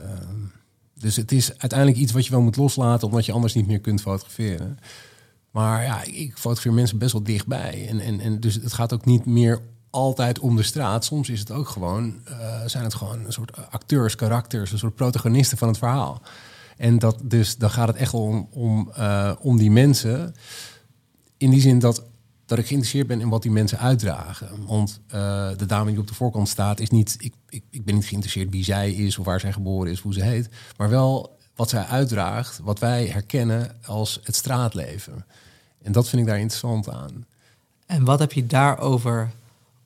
Dus 1.02 1.16
het 1.16 1.32
is 1.32 1.50
uiteindelijk 1.58 2.00
iets 2.00 2.12
wat 2.12 2.26
je 2.26 2.32
wel 2.32 2.42
moet 2.42 2.56
loslaten, 2.56 3.08
omdat 3.08 3.26
je 3.26 3.32
anders 3.32 3.54
niet 3.54 3.68
meer 3.68 3.80
kunt 3.80 4.02
fotograferen. 4.02 4.80
Maar 5.52 5.84
ja, 5.84 6.04
ik 6.04 6.34
fotografeer 6.34 6.74
mensen 6.74 6.98
best 6.98 7.12
wel 7.12 7.24
dichtbij. 7.24 7.88
En, 7.90 8.00
en, 8.00 8.20
en 8.20 8.40
dus 8.40 8.56
het 8.56 8.74
gaat 8.74 8.94
ook 8.94 9.06
niet 9.06 9.26
meer 9.26 9.62
altijd 9.90 10.40
om 10.40 10.56
de 10.56 10.64
straat. 10.64 11.06
Soms 11.06 11.30
is 11.30 11.40
het 11.40 11.52
ook 11.52 11.70
gewoon, 11.70 12.20
uh, 12.30 12.66
zijn 12.66 12.84
het 12.84 12.94
gewoon 12.94 13.26
een 13.26 13.34
soort 13.34 13.70
acteurs, 13.70 14.16
karakters, 14.16 14.72
een 14.72 14.78
soort 14.78 14.96
protagonisten 14.96 15.58
van 15.58 15.68
het 15.68 15.78
verhaal. 15.78 16.22
En 16.78 17.00
dat 17.00 17.18
dus, 17.24 17.58
dan 17.58 17.70
gaat 17.70 17.88
het 17.88 17.98
echt 17.98 18.14
om, 18.14 18.48
om, 18.52 18.92
uh, 18.98 19.32
om 19.40 19.58
die 19.58 19.72
mensen. 19.72 20.36
In 21.38 21.50
die 21.50 21.62
zin 21.62 21.80
dat, 21.80 22.04
dat 22.46 22.58
ik 22.58 22.66
geïnteresseerd 22.66 23.08
ben 23.08 23.22
in 23.22 23.30
wat 23.30 23.42
die 23.42 23.52
mensen 23.52 23.80
uitdragen. 23.80 24.66
Want 24.66 25.02
uh, 25.08 25.50
de 25.58 25.66
dame 25.66 25.90
die 25.92 26.00
op 26.00 26.08
de 26.08 26.14
voorkant 26.14 26.50
staat, 26.50 26.80
is 26.80 26.90
niet. 26.90 27.32
Ik, 27.52 27.64
ik 27.70 27.86
ben 27.86 27.96
niet 27.96 28.06
geïnteresseerd 28.06 28.50
wie 28.50 28.64
zij 28.64 28.92
is 28.92 29.18
of 29.18 29.26
waar 29.26 29.40
zij 29.40 29.54
geboren 29.54 29.92
is, 29.92 30.00
hoe 30.00 30.14
ze 30.14 30.24
heet. 30.24 30.50
Maar 30.78 30.90
wel 30.90 31.38
wat 31.56 31.70
zij 31.70 31.84
uitdraagt, 31.84 32.60
wat 32.64 32.80
wij 32.80 33.06
herkennen 33.06 33.76
als 33.86 34.20
het 34.24 34.36
straatleven. 34.36 35.26
En 35.82 35.92
dat 35.92 36.10
vind 36.10 36.22
ik 36.22 36.28
daar 36.28 36.40
interessant 36.40 36.90
aan. 36.90 37.26
En 37.86 38.04
wat 38.04 38.20
heb 38.20 38.34
je 38.34 38.46
daarover 38.46 39.32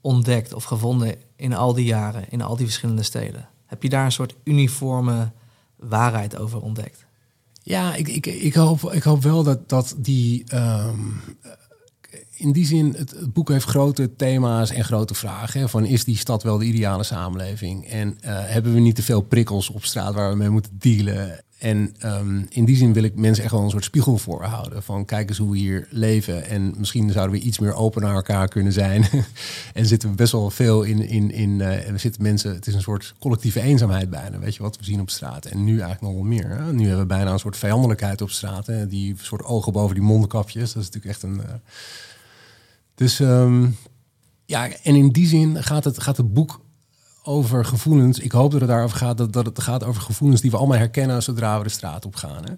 ontdekt 0.02 0.54
of 0.54 0.64
gevonden 0.64 1.16
in 1.36 1.54
al 1.54 1.74
die 1.74 1.86
jaren, 1.86 2.30
in 2.30 2.42
al 2.42 2.56
die 2.56 2.66
verschillende 2.66 3.04
steden? 3.04 3.48
Heb 3.66 3.84
je 3.84 3.90
daar 3.90 4.06
een 4.06 4.12
soort 4.12 4.36
uniforme 4.44 5.32
waarheid 5.76 6.38
over 6.38 6.62
ontdekt? 6.62 7.06
Ja, 7.62 7.96
ik, 7.96 8.08
ik, 8.08 8.26
ik, 8.26 8.54
hoop, 8.54 8.94
ik 8.94 9.04
hoop 9.04 9.24
wel 9.24 9.44
dat, 9.44 9.70
dat 9.70 9.96
die. 9.98 10.56
Um, 10.56 11.22
in 12.38 12.52
die 12.52 12.66
zin, 12.66 12.96
het, 12.98 13.34
boek 13.34 13.50
heeft 13.50 13.66
grote 13.66 14.16
thema's 14.16 14.72
en 14.72 14.84
grote 14.84 15.14
vragen. 15.14 15.70
Van 15.70 15.86
is 15.86 16.04
die 16.04 16.18
stad 16.18 16.44
wel 16.44 16.58
de 16.58 16.66
ideale 16.66 17.04
samenleving? 17.04 17.88
En 17.88 18.08
uh, 18.08 18.16
hebben 18.26 18.74
we 18.74 18.80
niet 18.80 18.96
te 18.96 19.04
veel 19.04 19.22
prikkels 19.22 19.70
op 19.70 19.86
straat 19.86 20.14
waar 20.14 20.30
we 20.30 20.36
mee 20.36 20.50
moeten 20.50 20.76
dealen? 20.80 21.44
En 21.58 21.96
um, 22.06 22.46
in 22.50 22.66
die 22.66 22.76
zin 22.76 22.94
wil 22.94 23.04
ik 23.04 23.16
mensen 23.16 23.44
echt 23.44 23.54
wel 23.54 23.64
een 23.64 23.70
soort 23.70 23.84
spiegel 23.84 24.18
voorhouden. 24.18 24.84
Van 24.84 25.06
kijk 25.06 25.30
eens 25.30 25.38
hoe 25.38 25.52
we 25.52 25.58
hier 25.58 25.88
leven. 25.90 26.46
En 26.46 26.74
misschien 26.78 27.12
zouden 27.12 27.40
we 27.40 27.42
iets 27.42 27.60
meer 27.60 27.74
open 27.74 28.02
naar 28.02 28.16
elkaar 28.16 28.48
kunnen 28.48 28.74
zijn. 28.74 29.06
en 29.74 29.86
zitten 29.86 30.10
we 30.10 30.16
best 30.16 30.32
wel 30.32 30.50
veel 30.50 30.84
in. 30.84 31.08
in, 31.08 31.32
in 31.32 31.50
uh, 31.50 31.78
we 31.78 31.98
zitten 31.98 32.22
mensen, 32.22 32.54
het 32.54 32.68
is 32.68 32.74
een 32.74 32.82
soort 32.82 33.14
collectieve 33.20 33.62
eenzaamheid 33.62 34.10
bijna. 34.10 34.40
Weet 34.40 34.56
je 34.56 34.62
wat 34.62 34.78
we 34.78 34.84
zien 34.84 35.02
op 35.02 35.10
straat. 35.10 35.46
En 35.46 35.64
nu 35.64 35.72
eigenlijk 35.72 36.02
nog 36.02 36.14
wel 36.14 36.24
meer. 36.24 36.50
Hè? 36.50 36.74
Nu 36.74 36.82
hebben 36.82 37.08
we 37.08 37.14
bijna 37.14 37.32
een 37.32 37.40
soort 37.40 37.58
vijandelijkheid 37.58 38.22
op 38.22 38.30
straat. 38.30 38.68
Hè? 38.68 38.88
Die 38.88 39.16
soort 39.22 39.44
ogen 39.44 39.72
boven 39.72 39.96
die 39.96 40.04
mondkapjes. 40.04 40.74
Dat 40.74 40.84
is 40.84 40.90
natuurlijk 40.90 41.14
echt 41.14 41.24
een. 41.24 41.36
Uh... 41.36 41.54
Dus 42.96 43.20
um, 43.20 43.78
ja, 44.46 44.70
en 44.70 44.96
in 44.96 45.10
die 45.10 45.28
zin 45.28 45.64
gaat 45.64 45.84
het, 45.84 46.02
gaat 46.02 46.18
het 46.18 46.34
boek 46.34 46.62
over 47.24 47.66
gevoelens. 47.66 48.20
Ik 48.20 48.32
hoop 48.32 48.52
dat 48.52 48.60
het 48.60 48.70
daarover 48.70 48.98
gaat, 48.98 49.18
dat, 49.18 49.34
dat 49.34 49.46
het 49.46 49.62
gaat 49.62 49.84
over 49.84 50.02
gevoelens 50.02 50.42
die 50.42 50.52
we 50.52 50.58
allemaal 50.58 50.78
herkennen 50.78 51.24
zodra 51.24 51.58
we 51.58 51.64
de 51.64 51.70
straat 51.70 52.06
op 52.06 52.16
gaan. 52.16 52.44
Hè? 52.44 52.54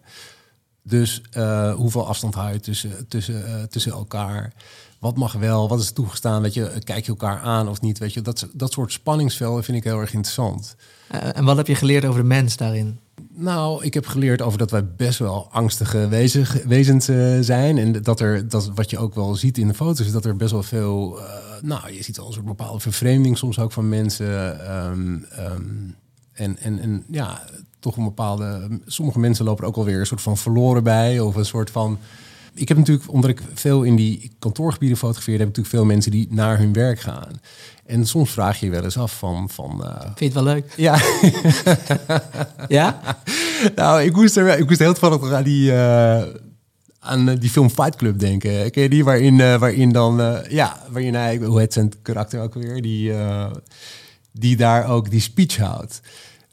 Dus 0.84 1.21
uh, 1.38 1.73
hoeveel 1.73 2.08
afstand 2.08 2.34
hou 2.34 2.54
je 2.54 2.60
tussen, 2.60 3.08
tussen, 3.08 3.50
uh, 3.50 3.63
tussen 3.63 3.91
elkaar? 3.91 4.54
Wat 4.99 5.17
mag 5.17 5.33
wel? 5.33 5.69
Wat 5.69 5.79
is 5.79 5.91
toegestaan? 5.91 6.41
Weet 6.41 6.53
je, 6.53 6.71
kijk 6.83 7.05
je 7.05 7.12
elkaar 7.12 7.39
aan 7.39 7.69
of 7.69 7.81
niet? 7.81 7.97
Weet 7.97 8.13
je, 8.13 8.21
dat, 8.21 8.47
dat 8.53 8.71
soort 8.71 8.91
spanningsvelden 8.91 9.63
vind 9.63 9.77
ik 9.77 9.83
heel 9.83 9.99
erg 9.99 10.13
interessant. 10.13 10.75
Uh, 11.12 11.38
en 11.38 11.45
wat 11.45 11.57
heb 11.57 11.67
je 11.67 11.75
geleerd 11.75 12.05
over 12.05 12.21
de 12.21 12.27
mens 12.27 12.57
daarin? 12.57 12.99
Nou, 13.33 13.83
ik 13.83 13.93
heb 13.93 14.05
geleerd 14.05 14.41
over 14.41 14.57
dat 14.57 14.71
wij 14.71 14.86
best 14.86 15.19
wel 15.19 15.47
angstige 15.51 16.07
wezens, 16.07 16.49
wezens 16.65 17.10
uh, 17.10 17.38
zijn. 17.41 17.77
En 17.77 18.01
dat 18.01 18.19
er, 18.19 18.49
dat, 18.49 18.71
wat 18.75 18.89
je 18.89 18.97
ook 18.97 19.15
wel 19.15 19.36
ziet 19.36 19.57
in 19.57 19.67
de 19.67 19.73
foto's, 19.73 20.05
is 20.05 20.12
dat 20.12 20.25
er 20.25 20.36
best 20.36 20.51
wel 20.51 20.63
veel. 20.63 21.19
Uh, 21.19 21.23
nou, 21.62 21.93
je 21.93 22.03
ziet 22.03 22.19
al 22.19 22.27
een 22.27 22.33
soort 22.33 22.45
bepaalde 22.45 22.79
vervreemding 22.79 23.38
soms 23.38 23.60
ook 23.60 23.71
van 23.71 23.89
mensen. 23.89 24.60
Um, 24.75 25.25
um, 25.39 25.95
en, 26.33 26.57
en, 26.57 26.79
en 26.79 27.03
ja, 27.12 27.43
toch 27.79 27.97
een 27.97 28.03
bepaalde. 28.03 28.79
Sommige 28.86 29.19
mensen 29.19 29.45
lopen 29.45 29.63
er 29.63 29.69
ook 29.69 29.75
alweer 29.75 29.99
een 29.99 30.05
soort 30.05 30.21
van 30.21 30.38
verloren 30.38 30.83
bij. 30.83 31.19
Of 31.19 31.36
een 31.36 31.45
soort 31.45 31.71
van. 31.71 31.99
Ik 32.59 32.67
heb 32.67 32.77
natuurlijk, 32.77 33.11
omdat 33.11 33.29
ik 33.29 33.41
veel 33.53 33.83
in 33.83 33.95
die 33.95 34.31
kantoorgebieden 34.39 34.97
fotografeerde, 34.97 35.43
heb 35.43 35.49
ik 35.49 35.55
natuurlijk 35.55 35.83
veel 35.83 35.93
mensen 35.93 36.11
die 36.11 36.27
naar 36.29 36.57
hun 36.57 36.73
werk 36.73 36.99
gaan. 36.99 37.41
En 37.85 38.05
soms 38.05 38.31
vraag 38.31 38.59
je 38.59 38.65
je 38.65 38.71
wel 38.71 38.83
eens 38.83 38.97
af 38.97 39.17
van... 39.17 39.49
van 39.49 39.81
uh... 39.83 40.01
Vind 40.01 40.19
je 40.19 40.25
het 40.25 40.33
wel 40.33 40.43
leuk? 40.43 40.73
Ja. 40.75 41.01
ja? 42.77 43.17
Nou, 43.75 44.01
ik 44.01 44.15
moest, 44.15 44.37
er, 44.37 44.59
ik 44.59 44.67
moest 44.67 44.79
heel 44.79 44.93
toevallig 44.93 45.31
aan 45.31 45.43
die, 45.43 45.71
uh, 45.71 46.21
aan 46.99 47.35
die 47.35 47.49
film 47.49 47.69
Fight 47.69 47.95
Club 47.95 48.19
denken. 48.19 48.71
Ken 48.71 48.83
je 48.83 48.89
die? 48.89 49.03
Waarin, 49.03 49.39
uh, 49.39 49.59
waarin 49.59 49.91
dan... 49.91 50.41
ja, 50.49 50.83
waarin 50.89 51.15
hij... 51.15 51.37
Hoe 51.37 51.59
heet 51.59 51.73
zijn 51.73 51.93
karakter 52.01 52.41
ook 52.41 52.53
weer? 52.53 52.81
Die, 52.81 53.13
die 54.31 54.57
daar 54.57 54.89
ook 54.89 55.09
die 55.09 55.21
speech 55.21 55.57
houdt. 55.57 56.01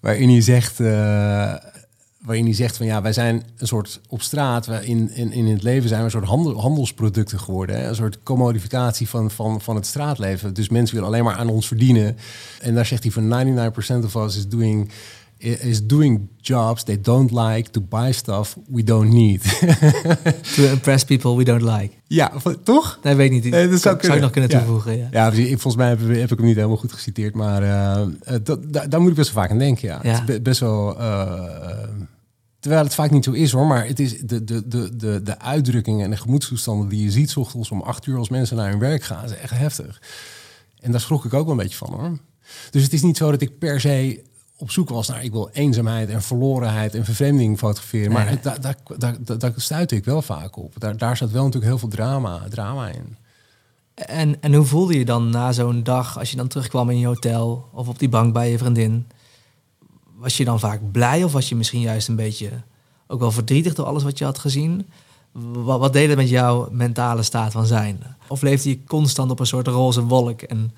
Waarin 0.00 0.28
hij 0.28 0.40
zegt 0.40 0.78
waarin 2.24 2.44
hij 2.44 2.54
zegt 2.54 2.76
van 2.76 2.86
ja, 2.86 3.02
wij 3.02 3.12
zijn 3.12 3.42
een 3.56 3.66
soort 3.66 4.00
op 4.08 4.22
straat, 4.22 4.66
we 4.66 4.86
in, 4.86 5.10
in, 5.14 5.32
in 5.32 5.46
het 5.46 5.62
leven 5.62 5.88
zijn 5.88 6.00
we 6.00 6.04
een 6.04 6.10
soort 6.10 6.24
handel, 6.24 6.60
handelsproducten 6.60 7.40
geworden. 7.40 7.76
Hè? 7.76 7.88
Een 7.88 7.94
soort 7.94 8.22
commodificatie 8.22 9.08
van, 9.08 9.30
van, 9.30 9.60
van 9.60 9.74
het 9.74 9.86
straatleven. 9.86 10.54
Dus 10.54 10.68
mensen 10.68 10.94
willen 10.94 11.10
alleen 11.10 11.24
maar 11.24 11.36
aan 11.36 11.48
ons 11.48 11.66
verdienen. 11.66 12.16
En 12.60 12.74
daar 12.74 12.86
zegt 12.86 13.02
hij 13.02 13.12
van 13.12 13.46
99% 14.02 14.04
of 14.04 14.14
us 14.14 14.36
is 14.36 14.48
doing 14.48 14.90
is 15.38 15.86
doing 15.86 16.28
jobs 16.40 16.82
they 16.82 17.00
don't 17.00 17.30
like 17.30 17.70
to 17.70 17.80
buy 17.80 18.12
stuff 18.12 18.56
we 18.66 18.82
don't 18.82 19.12
need. 19.12 19.42
to 20.54 20.62
impress 20.62 21.04
people 21.04 21.36
we 21.36 21.44
don't 21.44 21.62
like. 21.62 21.90
Ja, 22.06 22.32
toch? 22.62 22.98
Nee, 23.02 23.14
weet 23.14 23.30
niet. 23.30 23.44
Nee, 23.44 23.68
dat 23.68 23.80
zou, 23.80 23.98
zou 24.00 24.14
ik 24.14 24.20
nog 24.20 24.30
kunnen 24.30 24.50
toevoegen. 24.50 24.98
Ja, 24.98 25.08
ja. 25.10 25.32
ja 25.32 25.46
volgens 25.46 25.76
mij 25.76 25.88
heb, 25.88 25.98
heb, 25.98 26.30
ik 26.30 26.36
hem 26.36 26.46
niet 26.46 26.56
helemaal 26.56 26.76
goed 26.76 26.92
geciteerd, 26.92 27.34
maar 27.34 27.62
uh, 27.62 28.06
dat, 28.42 28.72
daar, 28.72 28.88
daar 28.88 29.00
moet 29.00 29.10
ik 29.10 29.16
best 29.16 29.32
wel 29.32 29.42
vaak 29.42 29.52
aan 29.52 29.58
denken. 29.58 29.88
Ja, 29.88 30.00
ja. 30.02 30.20
Het 30.20 30.28
is 30.28 30.42
best 30.42 30.60
wel. 30.60 31.00
Uh, 31.00 31.42
Terwijl 32.64 32.84
het 32.84 32.94
vaak 32.94 33.10
niet 33.10 33.24
zo 33.24 33.30
is 33.30 33.52
hoor, 33.52 33.66
maar 33.66 33.86
het 33.86 34.00
is 34.00 34.20
de, 34.20 34.44
de, 34.44 34.68
de, 34.68 34.96
de, 34.96 35.22
de 35.22 35.38
uitdrukkingen 35.38 36.04
en 36.04 36.10
de 36.10 36.16
gemoedstoestanden 36.16 36.88
die 36.88 37.02
je 37.02 37.10
ziet, 37.10 37.30
s 37.30 37.36
ochtends 37.36 37.70
om 37.70 37.80
acht 37.80 38.06
uur 38.06 38.18
als 38.18 38.28
mensen 38.28 38.56
naar 38.56 38.70
hun 38.70 38.78
werk 38.78 39.02
gaan, 39.02 39.24
is 39.24 39.36
echt 39.36 39.52
heftig. 39.52 40.02
En 40.80 40.90
daar 40.90 41.00
schrok 41.00 41.24
ik 41.24 41.34
ook 41.34 41.42
wel 41.42 41.50
een 41.50 41.62
beetje 41.62 41.76
van 41.76 41.92
hoor. 41.92 42.18
Dus 42.70 42.82
het 42.82 42.92
is 42.92 43.02
niet 43.02 43.16
zo 43.16 43.30
dat 43.30 43.40
ik 43.40 43.58
per 43.58 43.80
se 43.80 44.22
op 44.56 44.70
zoek 44.70 44.88
was 44.88 45.08
naar 45.08 45.24
ik 45.24 45.32
wil 45.32 45.48
eenzaamheid 45.52 46.08
en 46.08 46.22
verlorenheid 46.22 46.94
en 46.94 47.04
vervreemding 47.04 47.58
fotograferen. 47.58 48.12
Maar 48.12 48.24
nee. 48.24 48.40
daar, 48.42 48.60
daar, 48.60 48.76
daar, 49.20 49.38
daar 49.38 49.52
stuitte 49.56 49.96
ik 49.96 50.04
wel 50.04 50.22
vaak 50.22 50.56
op. 50.56 50.74
Daar, 50.78 50.96
daar 50.96 51.16
zat 51.16 51.30
wel 51.30 51.44
natuurlijk 51.44 51.70
heel 51.70 51.80
veel 51.80 51.88
drama, 51.88 52.48
drama 52.48 52.88
in. 52.88 53.16
En, 53.94 54.40
en 54.40 54.54
hoe 54.54 54.64
voelde 54.64 54.98
je 54.98 55.04
dan 55.04 55.30
na 55.30 55.52
zo'n 55.52 55.82
dag 55.82 56.18
als 56.18 56.30
je 56.30 56.36
dan 56.36 56.48
terugkwam 56.48 56.90
in 56.90 56.98
je 56.98 57.06
hotel 57.06 57.68
of 57.72 57.88
op 57.88 57.98
die 57.98 58.08
bank 58.08 58.32
bij 58.32 58.50
je 58.50 58.58
vriendin? 58.58 59.06
Was 60.24 60.36
je 60.36 60.44
dan 60.44 60.60
vaak 60.60 60.92
blij 60.92 61.24
of 61.24 61.32
was 61.32 61.48
je 61.48 61.54
misschien 61.54 61.80
juist 61.80 62.08
een 62.08 62.16
beetje 62.16 62.50
ook 63.06 63.20
wel 63.20 63.30
verdrietig 63.30 63.74
door 63.74 63.86
alles 63.86 64.02
wat 64.02 64.18
je 64.18 64.24
had 64.24 64.38
gezien? 64.38 64.86
Wat, 65.32 65.78
wat 65.78 65.92
deed 65.92 66.08
het 66.08 66.16
met 66.16 66.28
jouw 66.28 66.68
mentale 66.70 67.22
staat 67.22 67.52
van 67.52 67.66
zijn? 67.66 68.02
Of 68.28 68.42
leefde 68.42 68.68
je 68.68 68.84
constant 68.84 69.30
op 69.30 69.40
een 69.40 69.46
soort 69.46 69.66
roze 69.66 70.02
wolk? 70.02 70.42
En, 70.42 70.72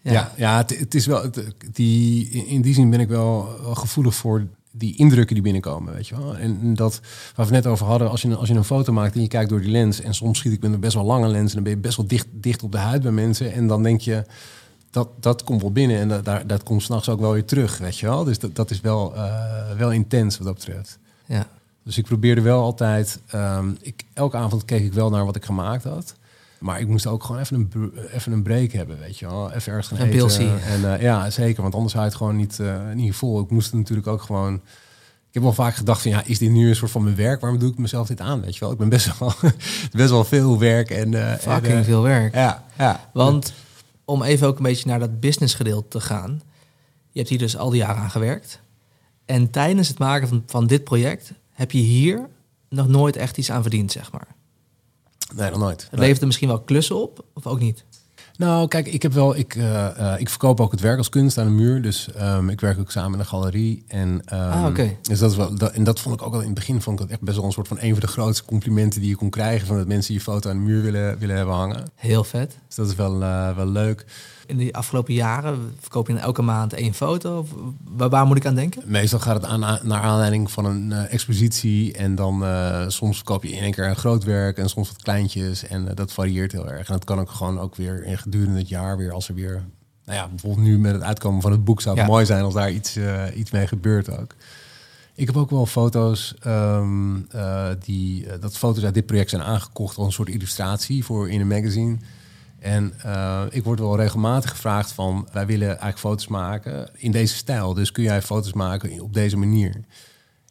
ja, 0.00 0.32
ja, 0.36 0.56
het, 0.56 0.78
het, 0.78 0.94
is 0.94 1.06
wel. 1.06 1.22
Het, 1.22 1.54
die, 1.72 2.28
in 2.28 2.60
die 2.60 2.74
zin 2.74 2.90
ben 2.90 3.00
ik 3.00 3.08
wel, 3.08 3.48
gevoelig 3.74 4.14
voor 4.14 4.46
die 4.70 4.96
indrukken 4.96 5.34
die 5.34 5.44
binnenkomen, 5.44 5.94
weet 5.94 6.08
je 6.08 6.16
wel. 6.16 6.36
En 6.36 6.74
dat 6.74 7.00
we 7.34 7.44
net 7.50 7.66
over 7.66 7.86
hadden, 7.86 8.10
als 8.10 8.22
je, 8.22 8.36
als 8.36 8.48
je 8.48 8.54
een 8.54 8.64
foto 8.64 8.92
maakt 8.92 9.14
en 9.14 9.20
je 9.20 9.28
kijkt 9.28 9.50
door 9.50 9.60
die 9.60 9.70
lens, 9.70 10.00
en 10.00 10.14
soms 10.14 10.38
schiet 10.38 10.52
ik 10.52 10.60
met 10.60 10.72
een 10.72 10.80
best 10.80 10.94
wel 10.94 11.04
lange 11.04 11.28
lens 11.28 11.48
en 11.48 11.54
dan 11.54 11.62
ben 11.62 11.72
je 11.72 11.78
best 11.78 11.96
wel 11.96 12.06
dicht, 12.06 12.26
dicht 12.30 12.62
op 12.62 12.72
de 12.72 12.78
huid 12.78 13.02
bij 13.02 13.12
mensen, 13.12 13.52
en 13.52 13.66
dan 13.66 13.82
denk 13.82 14.00
je, 14.00 14.24
dat, 14.90 15.08
dat 15.20 15.44
komt 15.44 15.60
wel 15.60 15.72
binnen 15.72 15.98
en 15.98 16.08
dat, 16.08 16.24
daar, 16.24 16.46
dat 16.46 16.62
komt 16.62 16.82
s'nachts 16.82 17.08
ook 17.08 17.20
wel 17.20 17.32
weer 17.32 17.44
terug, 17.44 17.78
weet 17.78 17.98
je 17.98 18.06
wel. 18.06 18.24
Dus 18.24 18.38
dat, 18.38 18.56
dat 18.56 18.70
is 18.70 18.80
wel, 18.80 19.14
uh, 19.14 19.70
wel 19.76 19.92
intens 19.92 20.38
wat 20.38 20.46
dat 20.46 20.56
betreft. 20.56 20.98
Ja. 21.26 21.46
Dus 21.82 21.98
ik 21.98 22.04
probeerde 22.04 22.40
wel 22.40 22.62
altijd, 22.62 23.20
um, 23.34 23.76
ik, 23.80 24.04
elke 24.12 24.36
avond 24.36 24.64
keek 24.64 24.84
ik 24.84 24.92
wel 24.92 25.10
naar 25.10 25.24
wat 25.24 25.36
ik 25.36 25.44
gemaakt 25.44 25.84
had. 25.84 26.14
Maar 26.58 26.80
ik 26.80 26.88
moest 26.88 27.06
ook 27.06 27.24
gewoon 27.24 27.40
even 27.40 27.56
een, 27.56 27.92
even 28.12 28.32
een 28.32 28.42
break 28.42 28.72
hebben, 28.72 28.98
weet 28.98 29.18
je 29.18 29.26
wel. 29.26 29.52
Even 29.52 29.72
ergens 29.72 29.88
gaan 29.88 30.06
een 30.06 30.12
eten. 30.12 30.62
En 30.62 30.80
uh, 30.80 31.00
ja, 31.00 31.30
zeker, 31.30 31.62
want 31.62 31.74
anders 31.74 31.92
hou 31.92 32.04
je 32.04 32.10
het 32.10 32.18
gewoon 32.18 32.36
niet, 32.36 32.58
uh, 32.60 32.92
niet 32.94 33.14
vol. 33.14 33.40
Ik 33.40 33.50
moest 33.50 33.72
natuurlijk 33.72 34.06
ook 34.06 34.22
gewoon... 34.22 34.54
Ik 35.28 35.34
heb 35.34 35.42
wel 35.42 35.52
vaak 35.52 35.74
gedacht 35.74 36.02
van, 36.02 36.10
ja, 36.10 36.22
is 36.24 36.38
dit 36.38 36.50
nu 36.50 36.68
een 36.68 36.76
soort 36.76 36.90
van 36.90 37.02
mijn 37.02 37.16
werk? 37.16 37.40
Waarom 37.40 37.58
doe 37.58 37.70
ik 37.70 37.78
mezelf 37.78 38.06
dit 38.06 38.20
aan, 38.20 38.40
weet 38.40 38.54
je 38.54 38.60
wel? 38.60 38.72
Ik 38.72 38.78
ben 38.78 38.88
best 38.88 39.18
wel, 39.18 39.32
best 39.92 40.10
wel 40.10 40.24
veel 40.24 40.58
werk 40.58 40.90
en... 40.90 41.12
Uh, 41.12 41.34
Fucking 41.34 41.74
en, 41.74 41.84
veel 41.84 42.02
werk. 42.02 42.34
Ja, 42.34 42.64
ja. 42.78 43.08
Want 43.12 43.52
om 44.08 44.22
even 44.22 44.46
ook 44.46 44.56
een 44.56 44.62
beetje 44.62 44.88
naar 44.88 44.98
dat 44.98 45.20
business 45.20 45.54
gedeelte 45.54 45.88
te 45.88 46.00
gaan. 46.00 46.42
Je 47.10 47.18
hebt 47.18 47.28
hier 47.28 47.38
dus 47.38 47.56
al 47.56 47.70
die 47.70 47.80
jaren 47.80 48.02
aan 48.02 48.10
gewerkt. 48.10 48.60
En 49.24 49.50
tijdens 49.50 49.88
het 49.88 49.98
maken 49.98 50.28
van, 50.28 50.42
van 50.46 50.66
dit 50.66 50.84
project 50.84 51.32
heb 51.50 51.70
je 51.70 51.78
hier 51.78 52.28
nog 52.68 52.88
nooit 52.88 53.16
echt 53.16 53.38
iets 53.38 53.50
aan 53.50 53.62
verdiend, 53.62 53.92
zeg 53.92 54.12
maar. 54.12 54.26
Nee, 55.34 55.50
nog 55.50 55.58
nooit. 55.58 55.82
Het 55.82 55.90
nee. 55.90 56.00
levert 56.00 56.20
er 56.20 56.26
misschien 56.26 56.48
wel 56.48 56.60
klussen 56.60 56.96
op, 56.96 57.24
of 57.32 57.46
ook 57.46 57.60
niet? 57.60 57.84
Nou, 58.38 58.68
kijk, 58.68 58.86
ik 58.86 59.02
heb 59.02 59.12
wel, 59.12 59.36
ik, 59.36 59.54
uh, 59.54 59.64
uh, 59.98 60.14
ik 60.18 60.28
verkoop 60.28 60.60
ook 60.60 60.70
het 60.70 60.80
werk 60.80 60.98
als 60.98 61.08
kunst 61.08 61.38
aan 61.38 61.46
de 61.46 61.52
muur. 61.52 61.82
Dus 61.82 62.08
um, 62.20 62.48
ik 62.48 62.60
werk 62.60 62.78
ook 62.78 62.90
samen 62.90 63.12
in 63.12 63.18
een 63.18 63.26
galerie. 63.26 63.84
En, 63.88 64.08
um, 64.08 64.20
ah, 64.28 64.64
oké. 64.66 64.96
Dus 65.02 65.18
dat 65.18 65.30
is 65.30 65.36
wel, 65.36 65.54
dat, 65.54 65.72
en 65.72 65.84
dat 65.84 66.00
vond 66.00 66.14
ik 66.14 66.26
ook 66.26 66.34
al 66.34 66.40
in 66.40 66.46
het 66.46 66.54
begin 66.54 66.82
vond 66.82 67.00
ik 67.00 67.06
dat 67.06 67.12
echt 67.14 67.24
best 67.24 67.36
wel 67.36 67.46
een 67.46 67.52
soort 67.52 67.68
van 67.68 67.76
een 67.80 67.90
van 67.90 68.00
de 68.00 68.06
grootste 68.06 68.44
complimenten 68.44 69.00
die 69.00 69.10
je 69.10 69.16
kon 69.16 69.30
krijgen 69.30 69.66
van 69.66 69.76
dat 69.76 69.86
mensen 69.86 70.14
je 70.14 70.20
foto 70.20 70.50
aan 70.50 70.56
de 70.56 70.62
muur 70.62 70.82
willen, 70.82 71.18
willen 71.18 71.36
hebben 71.36 71.54
hangen. 71.54 71.90
Heel 71.94 72.24
vet. 72.24 72.58
Dus 72.66 72.76
dat 72.76 72.88
is 72.88 72.94
wel, 72.94 73.22
uh, 73.22 73.56
wel 73.56 73.66
leuk. 73.66 74.04
In 74.48 74.56
de 74.56 74.72
afgelopen 74.72 75.14
jaren 75.14 75.74
verkoop 75.80 76.08
je 76.08 76.18
elke 76.18 76.42
maand 76.42 76.72
één 76.72 76.94
foto? 76.94 77.38
Of 77.38 77.48
waar, 77.96 78.08
waar 78.08 78.26
moet 78.26 78.36
ik 78.36 78.46
aan 78.46 78.54
denken? 78.54 78.82
Meestal 78.86 79.18
gaat 79.18 79.34
het 79.34 79.44
aan, 79.44 79.60
naar 79.82 80.00
aanleiding 80.00 80.50
van 80.50 80.64
een 80.64 80.90
uh, 80.90 81.12
expositie. 81.12 81.92
En 81.92 82.14
dan 82.14 82.42
uh, 82.42 82.84
soms 82.88 83.16
verkoop 83.16 83.42
je 83.44 83.50
in 83.50 83.62
één 83.62 83.72
keer 83.72 83.86
een 83.86 83.96
groot 83.96 84.24
werk 84.24 84.58
en 84.58 84.68
soms 84.68 84.88
wat 84.88 85.02
kleintjes. 85.02 85.66
En 85.66 85.84
uh, 85.84 85.90
dat 85.94 86.12
varieert 86.12 86.52
heel 86.52 86.68
erg. 86.68 86.86
En 86.86 86.92
dat 86.92 87.04
kan 87.04 87.18
ook 87.18 87.30
gewoon 87.30 87.60
ook 87.60 87.76
weer 87.76 88.04
in 88.04 88.18
gedurende 88.18 88.58
het 88.58 88.68
jaar 88.68 88.96
weer 88.96 89.12
als 89.12 89.28
er 89.28 89.34
weer... 89.34 89.64
Nou 90.04 90.18
ja, 90.18 90.28
bijvoorbeeld 90.28 90.66
nu 90.66 90.78
met 90.78 90.92
het 90.92 91.02
uitkomen 91.02 91.42
van 91.42 91.52
het 91.52 91.64
boek 91.64 91.80
zou 91.80 91.96
het 91.96 92.04
ja. 92.04 92.10
mooi 92.12 92.26
zijn 92.26 92.44
als 92.44 92.54
daar 92.54 92.70
iets, 92.70 92.98
iets 93.34 93.50
mee 93.50 93.66
gebeurt 93.66 94.18
ook. 94.18 94.34
Ik 95.18 95.26
heb 95.26 95.36
ook 95.36 95.50
wel 95.50 95.66
foto's 95.66 96.34
ehm, 96.40 97.16
eh, 97.30 97.68
die 97.84 98.26
eh, 98.26 98.40
dat 98.40 98.56
foto's 98.56 98.84
uit 98.84 98.94
dit 98.94 99.06
project 99.06 99.30
zijn 99.30 99.42
aangekocht 99.42 99.96
als 99.96 100.06
een 100.06 100.12
soort 100.12 100.28
illustratie 100.28 101.04
voor 101.04 101.30
in 101.30 101.40
een 101.40 101.46
magazine. 101.46 101.96
En 102.58 102.92
eh, 103.02 103.42
ik 103.50 103.64
word 103.64 103.78
wel 103.78 103.96
regelmatig 103.96 104.50
gevraagd 104.50 104.92
van 104.92 105.28
wij 105.32 105.46
willen 105.46 105.68
eigenlijk 105.68 105.98
foto's 105.98 106.28
maken 106.28 106.90
in 106.92 107.12
deze 107.12 107.34
stijl. 107.34 107.74
Dus 107.74 107.92
kun 107.92 108.02
jij 108.02 108.22
foto's 108.22 108.52
maken 108.52 109.00
op 109.00 109.14
deze 109.14 109.36
manier? 109.36 109.80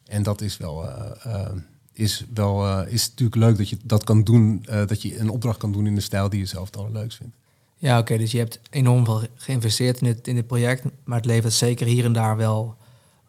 En 0.06 0.22
dat 0.22 0.40
is 0.40 0.56
wel, 0.56 0.88
eh, 0.88 1.34
eh, 1.34 1.50
is 1.92 2.24
wel 2.34 2.82
is 2.86 3.08
natuurlijk 3.08 3.36
leuk 3.36 3.56
dat 3.56 3.68
je 3.68 3.78
dat 3.84 4.04
kan 4.04 4.22
doen, 4.22 4.66
dat 4.86 5.02
je 5.02 5.18
een 5.18 5.30
opdracht 5.30 5.58
kan 5.58 5.72
doen 5.72 5.86
in 5.86 5.94
de 5.94 6.00
stijl 6.00 6.28
die 6.28 6.40
je 6.40 6.46
zelf 6.46 6.66
het 6.66 6.76
allerleukst 6.76 7.18
vindt. 7.18 7.34
Ja, 7.76 7.98
oké, 7.98 8.18
dus 8.18 8.30
je 8.30 8.38
hebt 8.38 8.60
enorm 8.70 9.04
veel 9.04 9.22
geïnvesteerd 9.34 10.00
in 10.00 10.06
dit, 10.06 10.28
in 10.28 10.34
dit 10.34 10.46
project, 10.46 10.84
maar 11.04 11.16
het 11.16 11.26
levert 11.26 11.52
zeker 11.52 11.86
hier 11.86 12.04
en 12.04 12.12
daar 12.12 12.36
wel 12.36 12.76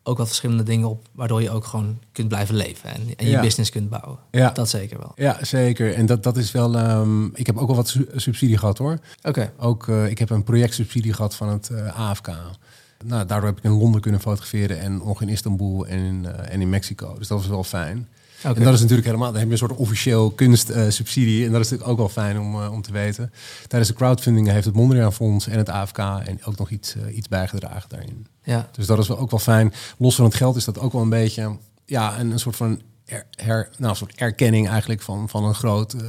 ook 0.09 0.17
wat 0.17 0.27
verschillende 0.27 0.63
dingen 0.63 0.89
op, 0.89 1.07
waardoor 1.11 1.41
je 1.41 1.49
ook 1.51 1.65
gewoon 1.65 1.99
kunt 2.11 2.27
blijven 2.27 2.55
leven 2.55 2.89
en, 2.89 3.01
en 3.15 3.25
je 3.25 3.31
Ja. 3.31 3.41
business 3.41 3.69
kunt 3.69 3.89
bouwen. 3.89 4.19
Ja. 4.31 4.49
Dat 4.49 4.69
zeker 4.69 4.97
wel. 4.97 5.11
Ja, 5.15 5.37
zeker. 5.41 5.93
En 5.93 6.05
dat, 6.05 6.23
dat 6.23 6.37
is 6.37 6.51
wel. 6.51 6.75
ehm, 6.77 7.25
ik 7.25 7.45
heb 7.47 7.57
ook 7.57 7.67
wel 7.67 7.75
wat 7.75 7.87
su- 7.87 8.07
subsidie 8.15 8.57
gehad 8.57 8.77
hoor. 8.77 8.97
Oké, 9.21 9.51
Ook, 9.57 9.87
eh, 9.87 10.07
ik 10.09 10.17
heb 10.19 10.29
een 10.29 10.43
projectsubsidie 10.43 11.13
gehad 11.13 11.35
van 11.35 11.49
het 11.49 11.69
eh, 11.69 11.99
AFK. 11.99 12.27
Nou, 13.05 13.25
daardoor 13.25 13.49
heb 13.49 13.57
ik 13.57 13.63
in 13.63 13.71
Londen 13.71 14.01
kunnen 14.01 14.21
fotograferen 14.21 14.79
en 14.79 14.97
nog 14.97 15.21
in 15.21 15.29
Istanbul 15.29 15.87
en 15.87 15.99
in, 15.99 16.25
eh, 16.25 16.53
en 16.53 16.61
in 16.61 16.69
Mexico. 16.69 17.15
Dus 17.17 17.27
dat 17.27 17.37
was 17.37 17.47
wel 17.47 17.63
fijn. 17.63 18.07
En 18.43 18.63
dat 18.63 18.73
is 18.73 18.79
natuurlijk 18.79 19.05
helemaal, 19.07 19.27
dan 19.31 19.37
heb 19.39 19.45
je 19.47 19.51
een 19.51 19.57
soort 19.59 19.75
officieel 19.75 20.31
kunstsubsidie. 20.31 21.45
en 21.45 21.51
dat 21.51 21.61
is 21.61 21.69
natuurlijk 21.69 21.89
ook 21.91 21.97
wel 21.97 22.23
fijn 22.23 22.39
om, 22.39 22.61
eh, 22.61 22.71
om 22.71 22.81
te 22.81 22.91
weten. 22.91 23.31
Tijdens 23.67 23.91
de 23.91 23.97
crowdfunding 23.97 24.47
heeft 24.47 24.65
het 24.65 24.75
Mondriaan 24.75 25.13
Fonds 25.13 25.47
en 25.47 25.57
het 25.57 25.69
AFK 25.69 25.97
en 25.97 26.43
ook 26.43 26.57
nog 26.57 26.69
iets, 26.69 26.95
eh, 26.95 27.15
iets 27.17 27.27
bijgedragen 27.27 27.89
daarin. 27.89 28.27
Ja, 28.43 28.69
Dus 28.71 28.85
dat 28.85 28.97
is 28.99 29.07
wel 29.07 29.17
ook 29.19 29.31
wel 29.31 29.39
fijn. 29.39 29.73
Los 29.97 30.15
van 30.15 30.25
het 30.25 30.33
geld 30.35 30.55
is 30.55 30.65
dat 30.65 30.79
ook 30.79 30.91
wel 30.91 31.01
een 31.01 31.09
beetje 31.09 31.57
ja, 31.85 32.19
een, 32.19 32.31
een 32.31 32.39
soort 32.39 32.55
van 32.55 32.81
her, 33.05 33.25
her- 33.35 33.69
nou, 33.77 33.89
een 33.91 33.95
soort 33.97 34.15
erkenning 34.15 34.69
eigenlijk 34.69 35.01
van, 35.01 35.29
van 35.29 35.43
een 35.43 35.53
groot 35.55 35.93
eh, 35.93 36.01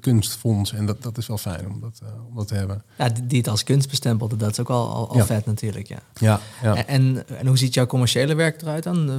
kunstfonds. 0.00 0.72
En 0.72 0.86
dat, 0.86 1.02
dat 1.02 1.18
is 1.18 1.26
wel 1.26 1.38
fijn 1.38 1.68
om 1.70 1.80
dat, 1.80 2.00
om 2.28 2.36
dat 2.36 2.48
te 2.48 2.54
hebben. 2.54 2.82
ja 2.98 3.08
die, 3.24 3.38
het 3.38 3.48
als 3.48 3.64
kunst 3.64 3.88
bestempelde, 3.88 4.36
dat 4.36 4.50
is 4.50 4.60
ook 4.60 4.70
al, 4.70 4.88
al, 4.94 5.08
al 5.08 5.16
Ja. 5.16 5.26
vet 5.26 5.46
natuurlijk, 5.46 5.86
ja. 5.88 5.98
Ja, 6.14 6.40
ja. 6.62 6.76
En, 6.76 6.86
en, 6.86 7.28
en 7.38 7.46
hoe 7.46 7.58
ziet 7.58 7.74
jouw 7.74 7.86
commerciële 7.86 8.34
werk 8.34 8.62
eruit 8.62 8.82
dan? 8.82 9.10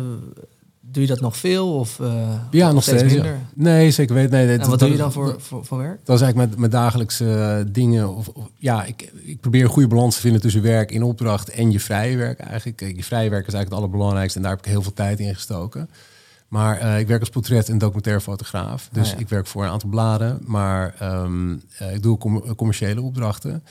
Doe 0.92 1.04
je 1.04 1.10
dat 1.10 1.20
nog 1.22 1.38
veel 1.38 1.74
of 1.74 2.00
eh, 2.00 2.40
ja 2.52 2.68
of 2.68 2.74
nog 2.74 2.84
steeds. 2.84 3.04
minder? 3.04 3.38
Nee, 3.54 3.92
zeker 3.92 4.16
weten. 4.16 4.32
Nee, 4.32 4.58
En 4.58 4.70
wat 4.70 4.80
doe 4.80 4.90
je 4.90 4.98
dan 4.98 5.12
voor, 5.12 5.36
voor, 5.38 5.66
voor 5.66 5.78
werk? 5.78 6.00
Dat 6.06 6.16
is 6.16 6.22
eigenlijk 6.22 6.52
met, 6.52 6.60
met 6.60 6.72
dagelijkse 6.72 7.34
eh, 7.34 7.72
dingen. 7.74 8.16
Of, 8.16 8.28
of- 8.28 8.50
ja, 8.58 8.84
ik, 8.84 9.12
ik 9.24 9.40
probeer 9.40 9.64
een 9.64 9.70
goede 9.70 9.88
balans 9.88 10.16
te 10.16 10.22
vinden 10.22 10.42
tussen 10.42 10.62
werk 10.62 10.92
in 10.92 11.04
opdracht 11.04 11.50
en 11.50 11.72
je 11.72 11.80
vrije 11.80 12.18
werk 12.18 12.40
eigenlijk. 12.40 12.80
Je 12.96 13.04
vrije 13.04 13.30
werk 13.30 13.48
is 13.48 13.54
eigenlijk 13.54 13.70
het 13.70 13.74
allerbelangrijkste 13.74 14.38
en 14.38 14.44
daar 14.44 14.56
heb 14.56 14.66
ik 14.66 14.72
heel 14.72 14.82
veel 14.82 14.94
tijd 14.94 15.20
in 15.20 15.34
gestoken. 15.36 15.90
Maar 16.48 16.78
eh, 16.80 17.00
ik 17.00 17.08
werk 17.08 17.20
als 17.20 17.30
portret- 17.30 17.70
en 17.70 17.78
documentaire 17.78 18.22
fotograaf. 18.22 18.90
Dus 18.92 19.08
Ah, 19.08 19.14
ja. 19.14 19.20
ik 19.20 19.30
werk 19.30 19.48
voor 19.48 19.64
een 19.64 19.70
aantal 19.70 19.90
bladen, 19.90 20.40
maar 20.46 20.96
ehm, 21.00 21.56
eh, 21.78 21.94
ik 21.94 22.02
doe 22.04 22.18
com- 22.18 22.56
commerciële 22.56 23.02
opdrachten. 23.02 23.64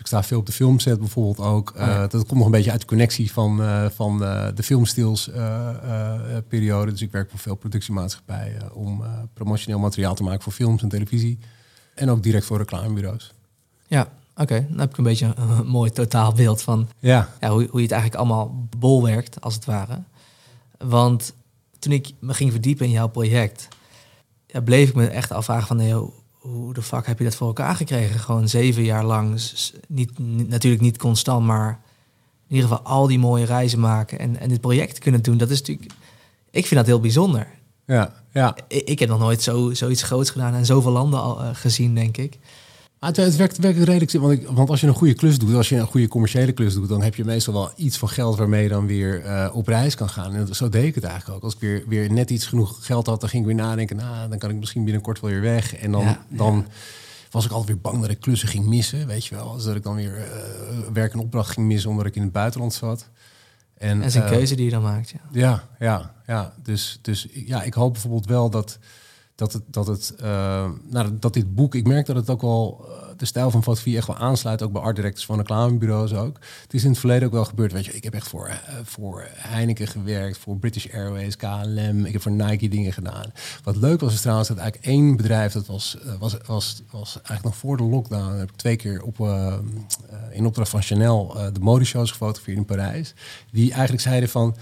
Ik 0.00 0.06
sta 0.06 0.22
veel 0.22 0.38
op 0.38 0.46
de 0.46 0.52
filmset 0.52 0.98
bijvoorbeeld 0.98 1.46
ook. 1.48 1.70
Eh, 1.76 1.82
Ah, 1.82 1.88
ja. 1.88 2.06
Dat 2.06 2.26
komt 2.26 2.32
nog 2.34 2.44
een 2.44 2.50
beetje 2.50 2.70
uit 2.70 2.80
de 2.80 2.86
connectie 2.86 3.32
van, 3.32 3.62
eh, 3.62 3.86
van 3.94 4.24
eh, 4.24 4.46
de 4.54 4.62
filmstils 4.62 5.28
eh, 5.30 5.68
eh, 5.68 6.36
eh, 6.36 6.42
periode. 6.48 6.90
Dus 6.90 7.02
ik 7.02 7.10
werk 7.12 7.30
voor 7.30 7.38
veel 7.38 7.54
productiemaatschappijen 7.54 8.74
om 8.74 9.02
eh, 9.04 9.10
promotioneel 9.34 9.78
materiaal 9.78 10.14
te 10.14 10.22
maken 10.22 10.42
voor 10.42 10.52
films 10.52 10.82
en 10.82 10.88
televisie. 10.88 11.38
En 11.94 12.10
ook 12.10 12.22
direct 12.22 12.44
voor 12.46 12.58
reclamebureaus. 12.58 13.32
Ja, 13.86 14.08
oké. 14.36 14.66
Dan 14.68 14.78
heb 14.78 14.90
ik 14.90 14.96
een 14.96 15.04
beetje 15.04 15.32
een, 15.36 15.66
mooi 15.66 15.90
totaalbeeld 15.90 16.62
van 16.62 16.88
Ja, 16.98 17.28
ja, 17.40 17.48
hoe, 17.48 17.66
hoe 17.70 17.80
je 17.80 17.86
het 17.86 17.92
eigenlijk 17.92 18.14
allemaal 18.14 18.68
bolwerkt, 18.78 19.40
als 19.40 19.54
het 19.54 19.64
ware. 19.64 20.02
Want 20.78 21.34
toen 21.78 21.92
ik 21.92 22.10
me 22.20 22.34
ging 22.34 22.50
verdiepen 22.50 22.86
in 22.86 22.92
jouw 22.92 23.08
project, 23.08 23.68
ja, 24.46 24.60
bleef 24.60 24.88
ik 24.88 24.94
me 24.94 25.06
echt 25.06 25.32
afvragen 25.32 25.66
van... 25.66 25.76
nee, 25.76 25.94
hoe- 26.40 26.74
de 26.74 26.82
fuck 26.82 27.06
heb 27.06 27.18
je 27.18 27.24
dat 27.24 27.34
voor 27.34 27.46
elkaar 27.46 27.74
gekregen? 27.76 28.20
Gewoon 28.20 28.48
zeven 28.48 28.82
jaar 28.82 29.04
lang, 29.04 29.40
niet, 29.88 30.18
niet- 30.18 30.48
natuurlijk 30.48 30.82
niet 30.82 30.98
constant, 30.98 31.46
maar 31.46 31.80
in 32.48 32.56
ieder 32.56 32.68
geval 32.70 32.84
al 32.84 33.06
die 33.06 33.18
mooie 33.18 33.44
reizen 33.44 33.80
maken... 33.80 34.18
en, 34.18 34.36
en 34.40 34.48
dit 34.48 34.60
project 34.60 34.98
kunnen 34.98 35.22
doen, 35.22 35.36
dat 35.36 35.50
is 35.50 35.58
natuurlijk... 35.58 35.92
Ik 36.50 36.66
vind 36.66 36.74
dat 36.80 36.86
heel 36.86 37.00
bijzonder. 37.00 37.46
ja, 37.86 38.14
ja. 38.32 38.56
Ik, 38.68 38.88
ik 38.88 38.98
heb 38.98 39.08
nog 39.08 39.18
nooit 39.18 39.42
zo, 39.42 39.74
zoiets 39.74 40.02
groots 40.02 40.30
gedaan 40.30 40.54
en 40.54 40.66
zoveel 40.66 40.92
landen 40.92 41.20
al 41.20 41.40
eh, 41.42 41.48
gezien, 41.52 41.94
denk 41.94 42.16
ik. 42.16 42.38
Maar 43.00 43.10
het, 43.10 43.18
het 43.18 43.36
werkt, 43.36 43.58
werkt 43.58 43.78
redelijk. 43.78 44.12
Want, 44.12 44.32
ik, 44.32 44.48
want 44.48 44.70
als 44.70 44.80
je 44.80 44.86
een 44.86 44.94
goede 44.94 45.14
klus 45.14 45.38
doet, 45.38 45.54
als 45.54 45.68
je 45.68 45.76
een 45.76 45.86
goede 45.86 46.08
commerciële 46.08 46.52
klus 46.52 46.74
doet, 46.74 46.88
dan 46.88 47.02
heb 47.02 47.14
je 47.14 47.24
meestal 47.24 47.54
wel 47.54 47.70
iets 47.76 47.96
van 47.98 48.08
geld 48.08 48.38
waarmee 48.38 48.62
je 48.62 48.68
dan 48.68 48.86
weer 48.86 49.24
eh, 49.24 49.50
op 49.52 49.66
reis 49.66 49.94
kan 49.94 50.08
gaan. 50.08 50.34
En 50.34 50.54
zo 50.54 50.68
deed 50.68 50.84
ik 50.84 50.94
het 50.94 51.04
eigenlijk 51.04 51.36
ook. 51.36 51.42
Als 51.44 51.54
ik 51.54 51.60
weer, 51.60 51.84
weer 51.86 52.12
net 52.12 52.30
iets 52.30 52.46
genoeg 52.46 52.86
geld 52.86 53.06
had, 53.06 53.20
dan 53.20 53.28
ging 53.28 53.42
ik 53.42 53.54
weer 53.54 53.64
nadenken. 53.64 53.96
Nou, 53.96 54.28
dan 54.28 54.38
kan 54.38 54.50
ik 54.50 54.56
misschien 54.56 54.84
binnenkort 54.84 55.20
wel 55.20 55.30
weer 55.30 55.40
weg. 55.40 55.76
En 55.76 55.92
dan, 55.92 56.02
Ja, 56.02 56.24
dan 56.28 56.66
was 57.30 57.44
ik 57.44 57.50
altijd 57.50 57.68
weer 57.68 57.80
bang 57.80 58.00
dat 58.00 58.10
ik 58.10 58.20
klussen 58.20 58.48
ging 58.48 58.66
missen. 58.66 59.06
Weet 59.06 59.26
je 59.26 59.34
wel. 59.34 59.54
Dus 59.54 59.64
dat 59.64 59.76
ik 59.76 59.82
dan 59.82 59.94
weer 59.94 60.16
eh, 60.16 60.92
werk 60.92 61.12
en 61.12 61.18
opdracht 61.18 61.50
ging 61.50 61.66
missen 61.66 61.90
omdat 61.90 62.06
ik 62.06 62.16
in 62.16 62.22
het 62.22 62.32
buitenland 62.32 62.72
zat. 62.74 63.08
En, 63.78 63.98
Dat 63.98 64.06
is 64.06 64.14
een 64.14 64.22
eh, 64.22 64.28
keuze 64.30 64.54
die 64.54 64.64
je 64.64 64.70
dan 64.70 64.82
maakt, 64.82 65.10
ja. 65.10 65.20
Ja, 65.32 65.68
ja, 65.78 66.14
ja. 66.26 66.54
Dus, 66.62 66.98
dus 67.02 67.26
ja, 67.32 67.62
ik 67.62 67.74
hoop 67.74 67.92
bijvoorbeeld 67.92 68.26
wel 68.26 68.50
dat, 68.50 68.78
dat, 69.40 69.52
het, 69.52 69.62
dat, 69.66 69.86
het, 69.86 70.14
eh, 70.20 70.70
nou, 70.88 71.18
dat 71.18 71.34
dit 71.34 71.54
boek, 71.54 71.74
ik 71.74 71.86
merk 71.86 72.06
dat 72.06 72.16
het 72.16 72.30
ook 72.30 72.40
wel 72.40 72.86
eh, 72.88 73.08
de 73.16 73.24
stijl 73.24 73.50
van 73.50 73.62
fotografie 73.62 73.96
echt 73.96 74.06
wel 74.06 74.16
aansluit, 74.16 74.62
ook 74.62 74.72
bij 74.72 74.82
art 74.82 74.96
directors 74.96 75.26
van 75.26 75.36
reclamebureaus 75.36 76.14
ook. 76.14 76.38
Het 76.62 76.74
is 76.74 76.84
in 76.84 76.90
het 76.90 76.98
verleden 76.98 77.26
ook 77.26 77.32
wel 77.32 77.44
gebeurd, 77.44 77.72
weet 77.72 77.84
je, 77.84 77.92
ik 77.92 78.04
heb 78.04 78.14
echt 78.14 78.28
voor, 78.28 78.46
eh, 78.46 78.56
voor 78.84 79.26
Heineken 79.32 79.86
gewerkt, 79.86 80.38
voor 80.38 80.56
British 80.56 80.86
Airways, 80.92 81.36
KLM, 81.36 82.04
ik 82.04 82.12
heb 82.12 82.22
voor 82.22 82.32
Nike 82.32 82.68
dingen 82.68 82.92
gedaan. 82.92 83.32
Wat 83.64 83.76
leuk 83.76 84.00
was 84.00 84.12
is 84.12 84.20
trouwens 84.20 84.48
dat 84.48 84.56
eigenlijk 84.56 84.92
één 84.92 85.16
bedrijf, 85.16 85.52
dat 85.52 85.66
was, 85.66 85.96
was, 86.18 86.36
was, 86.46 86.82
was 86.90 87.14
eigenlijk 87.14 87.44
nog 87.44 87.56
voor 87.56 87.76
de 87.76 87.82
lockdown, 87.82 88.38
heb 88.38 88.50
ik 88.50 88.56
twee 88.56 88.76
keer 88.76 89.02
op, 89.02 89.18
in 90.30 90.46
opdracht 90.46 90.70
van 90.70 90.82
Chanel 90.82 91.36
de 91.52 91.60
modeshows 91.60 92.10
gefotografeerd 92.10 92.56
in 92.58 92.64
Parijs, 92.64 93.14
die 93.50 93.70
eigenlijk 93.72 94.02
zeiden 94.02 94.28
van, 94.28 94.56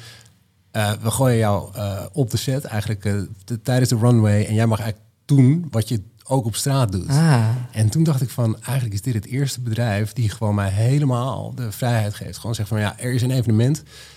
eh, 0.70 0.92
we 1.02 1.10
gooien 1.10 1.38
jou 1.38 1.74
eh, 1.74 2.04
op 2.12 2.30
de 2.30 2.36
set 2.36 2.64
eigenlijk 2.64 3.04
eh, 3.04 3.14
de- 3.44 3.60
tijdens 3.62 3.90
de 3.90 3.96
runway. 3.96 4.44
En 4.44 4.54
jij 4.54 4.66
mag 4.66 4.80
eigenlijk 4.80 5.10
doen 5.24 5.66
wat 5.70 5.88
je 5.88 6.02
ook 6.24 6.44
op 6.46 6.54
straat 6.56 6.92
doet. 6.92 7.08
Ah, 7.08 7.48
En 7.72 7.88
toen 7.88 8.02
dacht 8.02 8.22
ik 8.22 8.30
van, 8.30 8.60
eigenlijk 8.62 8.94
is 8.94 9.02
dit 9.02 9.14
het 9.14 9.26
eerste 9.26 9.60
bedrijf 9.60 10.12
die 10.12 10.28
gewoon 10.30 10.54
mij 10.54 10.70
helemaal 10.70 11.54
de 11.54 11.72
vrijheid 11.72 12.14
geeft. 12.14 12.38
Gewoon 12.38 12.54
zegt 12.54 12.68
van, 12.68 12.80
ja, 12.80 12.98
er 12.98 13.12
is 13.12 13.22
een 13.22 13.30
evenement. 13.30 13.76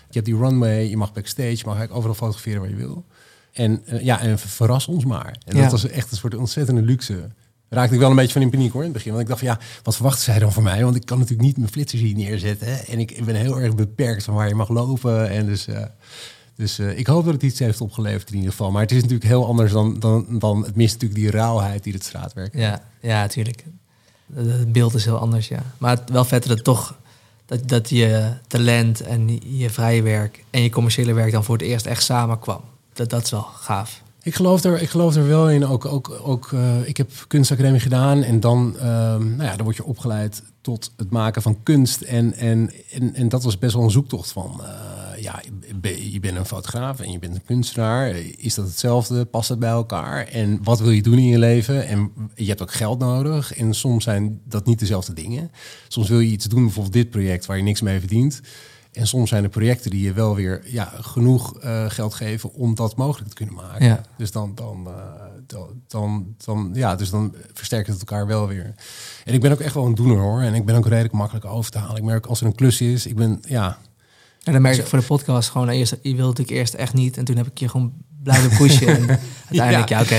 Je 0.09 0.13
hebt 0.19 0.25
die 0.25 0.35
runway, 0.37 0.89
je 0.89 0.97
mag 0.97 1.13
backstage, 1.13 1.49
je 1.49 1.63
mag 1.65 1.77
eigenlijk 1.77 1.93
overal 1.95 2.15
fotograferen 2.15 2.59
waar 2.61 2.69
je 2.69 2.75
wil. 2.75 3.05
En 3.53 3.83
ja, 4.01 4.19
en 4.19 4.39
ver- 4.39 4.49
verras 4.49 4.87
ons 4.87 5.05
maar. 5.05 5.35
En 5.45 5.55
Ja. 5.55 5.61
dat 5.61 5.71
was 5.71 5.87
echt 5.87 6.11
een 6.11 6.17
soort 6.17 6.35
ontzettende 6.35 6.81
luxe. 6.81 7.27
Raakte 7.69 7.93
ik 7.93 7.99
wel 7.99 8.09
een 8.09 8.15
beetje 8.15 8.33
van 8.33 8.41
in 8.41 8.49
paniek 8.49 8.71
hoor 8.71 8.81
in 8.81 8.87
het 8.87 8.97
begin. 8.97 9.11
Want 9.11 9.23
ik 9.23 9.27
dacht 9.29 9.39
van 9.39 9.49
ja, 9.49 9.59
wat 9.83 9.95
verwachten 9.95 10.23
zij 10.23 10.39
dan 10.39 10.51
van 10.53 10.63
mij? 10.63 10.83
Want 10.83 10.95
ik 10.95 11.05
kan 11.05 11.17
natuurlijk 11.19 11.47
niet 11.47 11.57
mijn 11.57 11.71
flitsers 11.71 12.01
hier 12.01 12.15
neerzetten. 12.15 12.87
En 12.87 12.99
ik, 12.99 13.11
ik 13.11 13.25
ben 13.25 13.35
heel 13.35 13.59
erg 13.59 13.75
beperkt 13.75 14.23
van 14.23 14.33
waar 14.33 14.47
je 14.47 14.55
mag 14.55 14.69
lopen. 14.69 15.29
En 15.29 15.45
dus, 15.45 15.67
dus 16.61 16.79
eh, 16.79 16.97
ik 16.97 17.07
hoop 17.07 17.25
dat 17.25 17.33
het 17.33 17.43
iets 17.43 17.59
heeft 17.59 17.81
opgeleverd 17.81 18.29
in 18.29 18.35
ieder 18.35 18.51
geval. 18.51 18.71
Maar 18.71 18.81
het 18.81 18.91
is 18.91 19.01
natuurlijk 19.01 19.29
heel 19.29 19.45
anders 19.45 19.71
dan, 19.71 19.99
dan, 19.99 20.25
dan 20.29 20.65
het 20.65 20.75
mist 20.75 20.93
natuurlijk 20.93 21.21
die 21.21 21.31
rauwheid 21.31 21.83
die 21.83 21.93
het 21.93 22.03
straatwerk 22.03 22.55
Ja, 22.55 22.81
ja, 23.01 23.21
natuurlijk. 23.21 23.63
Het 24.33 24.71
beeld 24.71 24.93
is 24.93 25.05
heel 25.05 25.17
anders, 25.17 25.47
ja. 25.47 25.63
Maar 25.77 25.97
het, 25.97 26.09
wel 26.09 26.25
vet 26.25 26.47
dat 26.47 26.63
toch 26.63 26.95
dat, 27.45 27.67
dat 27.69 27.89
je 27.89 28.33
talent 28.47 29.01
en 29.01 29.39
je 29.57 29.69
vrije 29.69 30.01
werk 30.01 30.43
en 30.49 30.61
je 30.61 30.69
commerciële 30.69 31.13
werk 31.13 31.31
dan 31.31 31.43
voor 31.43 31.57
het 31.57 31.65
eerst 31.65 31.85
echt 31.85 32.03
samenkwam. 32.03 32.61
Dat, 32.93 33.09
dat 33.09 33.23
is 33.23 33.31
wel 33.31 33.41
gaaf. 33.41 34.01
Ik 34.23 34.35
geloof 34.35 34.63
er, 34.63 34.81
ik 34.81 34.89
geloof 34.89 35.15
er 35.15 35.27
wel 35.27 35.49
in. 35.49 35.65
Ook, 35.65 35.85
ook, 35.85 36.19
ook, 36.23 36.51
eh, 36.53 36.87
ik 36.87 36.97
heb 36.97 37.11
kunstacademie 37.27 37.79
gedaan 37.79 38.23
en 38.23 38.39
dan, 38.39 38.77
ehm, 38.77 39.35
nou 39.35 39.43
ja, 39.43 39.55
dan 39.55 39.63
word 39.63 39.75
je 39.75 39.85
opgeleid 39.85 40.43
tot 40.61 40.93
het 40.97 41.09
maken 41.09 41.41
van 41.41 41.63
kunst. 41.63 42.01
En, 42.01 42.33
en, 42.33 42.71
en, 42.91 43.15
en 43.15 43.29
dat 43.29 43.43
was 43.43 43.57
best 43.57 43.73
wel 43.73 43.83
een 43.83 43.91
zoektocht 43.91 44.31
van, 44.31 44.61
eh, 44.63 45.21
ja, 45.23 45.41
je 45.67 45.75
ben- 45.75 46.11
je 46.11 46.19
bent 46.19 46.37
een 46.37 46.45
fotograaf 46.45 46.99
en 46.99 47.11
je 47.11 47.19
bent 47.19 47.35
een 47.35 47.45
kunstenaar. 47.45 48.15
Is 48.37 48.55
dat 48.55 48.65
hetzelfde? 48.67 49.25
Past 49.25 49.49
het 49.49 49.59
bij 49.59 49.69
elkaar? 49.69 50.27
En 50.27 50.59
wat 50.63 50.79
wil 50.79 50.91
je 50.91 51.01
doen 51.01 51.17
in 51.17 51.27
je 51.27 51.39
leven? 51.39 51.87
En 51.87 52.11
je 52.35 52.47
hebt 52.47 52.61
ook 52.61 52.73
geld 52.73 52.99
nodig. 52.99 53.53
En 53.53 53.73
soms 53.73 54.03
zijn 54.03 54.41
dat 54.43 54.65
niet 54.65 54.79
dezelfde 54.79 55.13
dingen. 55.13 55.51
Soms 55.87 56.09
wil 56.09 56.19
je 56.19 56.31
iets 56.31 56.45
doen, 56.45 56.63
bijvoorbeeld 56.63 56.93
dit 56.93 57.09
project 57.09 57.45
waar 57.45 57.57
je 57.57 57.63
niks 57.63 57.81
mee 57.81 57.99
verdient. 57.99 58.41
En 58.91 59.07
soms 59.07 59.29
zijn 59.29 59.43
er 59.43 59.49
projecten 59.49 59.91
die 59.91 60.01
je 60.01 60.13
wel 60.13 60.35
weer 60.35 60.61
ja, 60.65 60.93
genoeg 60.99 61.59
eh, 61.59 61.89
geld 61.89 62.13
geven 62.13 62.53
om 62.53 62.75
dat 62.75 62.95
mogelijk 62.95 63.29
te 63.29 63.35
kunnen 63.35 63.55
maken. 63.55 63.85
Ja. 63.85 64.01
Dus 64.17 64.31
dan, 64.31 64.55
dan, 64.55 64.87
eh, 64.87 64.93
dan, 65.47 65.67
dan, 65.87 66.35
dan, 66.37 66.71
ja, 66.73 66.95
dus 66.95 67.09
dan 67.09 67.35
versterkt 67.53 67.87
het 67.87 67.99
elkaar 67.99 68.27
wel 68.27 68.47
weer. 68.47 68.73
En 69.25 69.33
ik 69.33 69.41
ben 69.41 69.51
ook 69.51 69.59
echt 69.59 69.73
wel 69.73 69.85
een 69.85 69.95
doener 69.95 70.17
hoor. 70.17 70.41
En 70.41 70.53
ik 70.53 70.65
ben 70.65 70.75
ook 70.75 70.87
redelijk 70.87 71.13
makkelijk 71.13 71.45
over 71.45 71.71
te 71.71 71.77
halen. 71.77 71.97
Ik 71.97 72.03
merk 72.03 72.25
als 72.25 72.41
er 72.41 72.45
een 72.45 72.55
klus 72.55 72.81
is, 72.81 73.05
ik 73.05 73.15
ben, 73.15 73.39
ja, 73.47 73.77
En 74.43 74.53
dan 74.53 74.61
merk 74.61 74.77
ik 74.77 74.85
voor 74.85 74.99
de 74.99 75.05
podcast 75.05 75.49
gewoon, 75.49 75.67
nou, 75.67 75.79
eerst, 75.79 75.91
je 75.91 76.15
wilde 76.15 76.21
natuurlijk 76.21 76.57
eerst 76.57 76.73
echt 76.73 76.93
niet. 76.93 77.17
En 77.17 77.25
toen 77.25 77.37
heb 77.37 77.47
ik 77.47 77.57
je 77.57 77.69
gewoon 77.69 77.93
blijven 78.23 78.57
pushen. 78.57 78.87
En 78.87 79.07
uiteindelijk, 79.49 79.89
ja, 79.89 80.01
oké, 80.01 80.15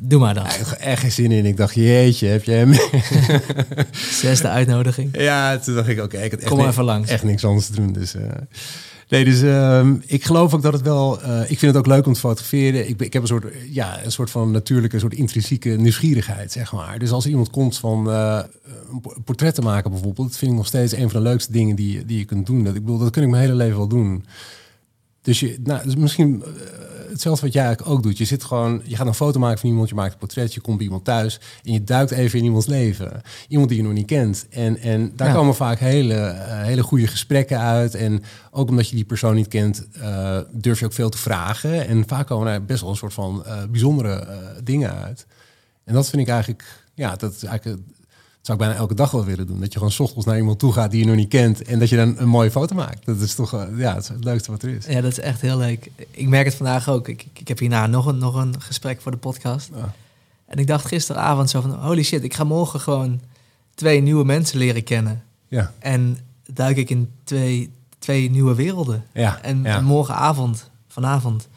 doe 0.00 0.20
maar 0.20 0.34
dan. 0.34 0.44
ik 0.46 0.50
had 0.50 0.78
echt 0.78 1.00
geen 1.00 1.12
zin 1.12 1.32
in. 1.32 1.46
Ik 1.46 1.56
dacht, 1.56 1.74
jeetje, 1.74 2.26
heb 2.26 2.44
je 2.44 2.52
hem? 2.52 2.72
Zesde 4.20 4.48
uitnodiging. 4.48 5.10
ja, 5.20 5.58
toen 5.58 5.74
dacht 5.74 5.88
ik, 5.88 6.00
oké, 6.02 6.16
ik 6.18 6.30
had 6.30 6.40
echt, 6.40 6.50
Kom 6.50 6.66
even 6.66 6.84
langs. 6.84 7.10
echt 7.10 7.24
niks 7.24 7.44
anders 7.44 7.66
te 7.66 7.72
doen. 7.74 7.92
Dus, 7.92 8.14
eh, 8.14 8.22
Nee, 9.08 9.24
dus 9.24 9.42
ehm, 9.42 9.94
ik 10.06 10.24
geloof 10.24 10.54
ook 10.54 10.62
dat 10.62 10.72
het 10.72 10.82
wel. 10.82 11.22
eh, 11.22 11.40
ik 11.40 11.58
vind 11.58 11.60
het 11.60 11.76
ook 11.76 11.86
leuk 11.86 12.06
om 12.06 12.12
te 12.12 12.20
fotograferen. 12.20 12.88
Ik, 12.88 13.00
ik 13.00 13.12
heb 13.12 13.22
een 13.22 13.28
soort, 13.28 13.44
ja, 13.70 14.04
een 14.04 14.12
soort 14.12 14.30
van 14.30 14.50
natuurlijke, 14.50 14.98
soort 14.98 15.14
intrinsieke 15.14 15.68
nieuwsgierigheid, 15.68 16.52
zeg 16.52 16.72
maar. 16.72 16.98
Dus 16.98 17.10
als 17.10 17.26
iemand 17.26 17.50
komt 17.50 17.78
van 17.78 18.10
eh, 18.10 18.40
een 18.92 19.22
portret 19.24 19.54
te 19.54 19.62
maken, 19.62 19.90
bijvoorbeeld, 19.90 20.28
dat 20.28 20.38
vind 20.38 20.50
ik 20.50 20.56
nog 20.56 20.66
steeds 20.66 20.92
een 20.92 21.10
van 21.10 21.22
de 21.22 21.28
leukste 21.28 21.52
dingen 21.52 21.76
die, 21.76 22.04
die 22.04 22.18
je 22.18 22.24
kunt 22.24 22.46
doen. 22.46 22.64
Dat 22.64 22.74
ik 22.74 22.80
bedoel, 22.84 22.98
dat 22.98 23.10
kun 23.10 23.22
ik 23.22 23.28
mijn 23.28 23.42
hele 23.42 23.54
leven 23.54 23.76
wel 23.76 23.88
doen. 23.88 24.24
Dus 25.22 25.40
je, 25.40 25.56
nou, 25.64 25.84
dus 25.84 25.96
misschien 25.96 26.42
hetzelfde 27.08 27.44
wat 27.44 27.54
jij 27.54 27.64
eigenlijk 27.64 27.94
ook 27.96 28.02
doet. 28.02 28.18
Je 28.18 28.24
zit 28.24 28.44
gewoon, 28.44 28.82
je 28.84 28.96
gaat 28.96 29.06
een 29.06 29.14
foto 29.14 29.38
maken 29.40 29.58
van 29.58 29.68
iemand, 29.68 29.88
je 29.88 29.94
maakt 29.94 30.12
een 30.12 30.18
portret, 30.18 30.54
je 30.54 30.60
komt 30.60 30.76
bij 30.76 30.86
iemand 30.86 31.04
thuis 31.04 31.40
en 31.64 31.72
je 31.72 31.84
duikt 31.84 32.10
even 32.10 32.38
in 32.38 32.44
iemands 32.44 32.66
leven. 32.66 33.22
Iemand 33.48 33.68
die 33.68 33.78
je 33.78 33.84
nog 33.84 33.92
niet 33.92 34.06
kent. 34.06 34.46
En, 34.50 34.78
en 34.78 35.12
daar 35.16 35.28
Ja. 35.28 35.34
komen 35.34 35.54
vaak 35.54 35.78
hele, 35.78 36.14
eh, 36.14 36.62
hele 36.62 36.82
goede 36.82 37.06
gesprekken 37.06 37.58
uit. 37.58 37.94
En 37.94 38.22
ook 38.50 38.68
omdat 38.68 38.88
je 38.88 38.96
die 38.96 39.04
persoon 39.04 39.34
niet 39.34 39.48
kent, 39.48 39.86
eh, 39.92 40.38
durf 40.52 40.78
je 40.78 40.84
ook 40.84 40.92
veel 40.92 41.10
te 41.10 41.18
vragen. 41.18 41.86
En 41.86 42.04
vaak 42.06 42.26
komen 42.26 42.52
er 42.52 42.64
best 42.64 42.80
wel 42.80 42.90
een 42.90 42.96
soort 42.96 43.14
van 43.14 43.44
eh, 43.44 43.62
bijzondere 43.70 44.26
dingen 44.64 44.94
uit. 45.02 45.26
En 45.84 45.94
dat 45.94 46.08
vind 46.08 46.22
ik 46.22 46.28
eigenlijk, 46.28 46.64
ja, 46.94 47.16
dat 47.16 47.32
is 47.34 47.42
eigenlijk. 47.44 47.82
Zou 48.48 48.60
ik 48.60 48.66
bijna 48.66 48.80
elke 48.80 48.94
dag 48.94 49.10
wel 49.10 49.24
willen 49.24 49.46
doen. 49.46 49.60
Dat 49.60 49.72
je 49.72 49.78
gewoon 49.78 49.92
's 49.92 50.00
ochtends 50.00 50.26
naar 50.26 50.36
iemand 50.36 50.58
toe 50.58 50.72
gaat 50.72 50.90
die 50.90 51.00
je 51.00 51.06
nog 51.06 51.16
niet 51.16 51.28
kent. 51.28 51.62
En 51.62 51.78
dat 51.78 51.88
je 51.88 51.96
dan 51.96 52.18
een 52.18 52.28
mooie 52.28 52.50
foto 52.50 52.74
maakt. 52.74 53.06
Dat 53.06 53.20
is 53.20 53.34
toch, 53.34 53.54
eh, 53.54 53.66
ja, 53.76 53.94
het, 53.94 54.12
leukste 54.20 54.50
wat 54.50 54.62
er 54.62 54.68
is. 54.68 54.86
Ja, 54.86 55.00
dat 55.00 55.10
is 55.10 55.20
echt 55.20 55.40
heel 55.40 55.56
leuk. 55.56 55.90
Ik 56.10 56.28
merk 56.28 56.44
het 56.44 56.54
vandaag 56.54 56.88
ook. 56.88 57.08
Ik, 57.08 57.26
ik 57.32 57.48
heb 57.48 57.58
hierna 57.58 57.86
nog 57.86 58.06
een, 58.06 58.18
nog 58.18 58.34
een 58.34 58.60
gesprek 58.60 59.00
voor 59.00 59.10
de 59.10 59.16
podcast. 59.16 59.70
Ja. 59.74 59.94
En 60.46 60.58
ik 60.58 60.66
dacht 60.66 60.86
gisteravond 60.86 61.50
zo 61.50 61.60
van... 61.60 61.70
holy 61.70 62.02
shit, 62.02 62.24
ik 62.24 62.34
ga 62.34 62.44
morgen 62.44 62.80
gewoon 62.80 63.20
twee 63.74 64.00
nieuwe 64.00 64.24
mensen 64.24 64.58
leren 64.58 64.84
kennen. 64.84 65.22
Ja, 65.48 65.72
En 65.78 66.18
duik 66.52 66.76
ik 66.76 66.90
in 66.90 67.10
twee, 67.24 67.70
twee 67.98 68.30
nieuwe 68.30 68.54
werelden. 68.54 69.04
ja, 69.12 69.42
En 69.42 69.62
ja. 69.62 69.80
morgenavond, 69.80 70.70
vanavond, 70.88 71.48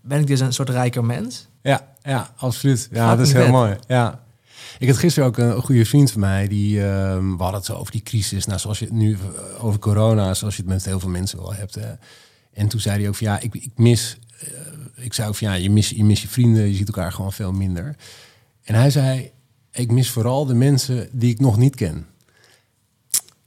ben 0.00 0.20
ik 0.20 0.26
dus 0.26 0.40
een 0.40 0.52
soort 0.52 0.70
rijker 0.70 1.04
mens. 1.04 1.46
Ja, 1.62 1.86
ja, 2.02 2.30
absoluut. 2.36 2.88
Ja, 2.92 3.16
dat 3.16 3.26
is 3.26 3.32
heel 3.32 3.42
vet. 3.42 3.50
mooi. 3.50 3.76
Ja. 3.86 4.20
Ik 4.80 4.88
had 4.88 4.98
gisteren 4.98 5.28
ook 5.28 5.38
een, 5.38 5.62
goede 5.62 5.84
vriend 5.84 6.10
van 6.10 6.20
mij. 6.20 6.48
Die, 6.48 6.82
hadden 6.82 7.54
het 7.54 7.64
zo 7.64 7.74
over 7.74 7.92
die 7.92 8.02
crisis. 8.02 8.46
Nou, 8.46 8.58
zoals 8.60 8.78
je 8.78 8.84
het 8.84 8.94
nu 8.94 9.12
eh, 9.12 9.64
over 9.64 9.78
corona, 9.78 10.34
zoals 10.34 10.56
je 10.56 10.62
het 10.62 10.70
met 10.70 10.84
heel 10.84 11.00
veel 11.00 11.08
mensen 11.08 11.38
wel 11.38 11.54
hebt. 11.54 11.78
En 12.52 12.68
toen 12.68 12.80
zei 12.80 12.98
hij 12.98 13.08
ook 13.08 13.14
van 13.14 13.26
ja, 13.26 13.40
ik, 13.40 13.54
ik 13.54 13.70
mis. 13.76 14.18
eh, 14.38 15.04
ik 15.04 15.12
zei 15.12 15.34
van 15.34 15.48
ja, 15.48 15.54
je 15.54 15.70
mis, 15.70 15.88
je 15.88 16.04
mis 16.04 16.22
je 16.22 16.28
vrienden, 16.28 16.68
je 16.68 16.74
ziet 16.74 16.86
elkaar 16.86 17.12
gewoon 17.12 17.32
veel 17.32 17.52
minder. 17.52 17.96
En 18.62 18.74
hij 18.74 18.90
zei, 18.90 19.30
ik 19.72 19.90
mis 19.90 20.10
vooral 20.10 20.46
de 20.46 20.54
mensen 20.54 21.08
die 21.12 21.30
ik 21.30 21.40
nog 21.40 21.56
niet 21.56 21.74
ken. 21.74 22.06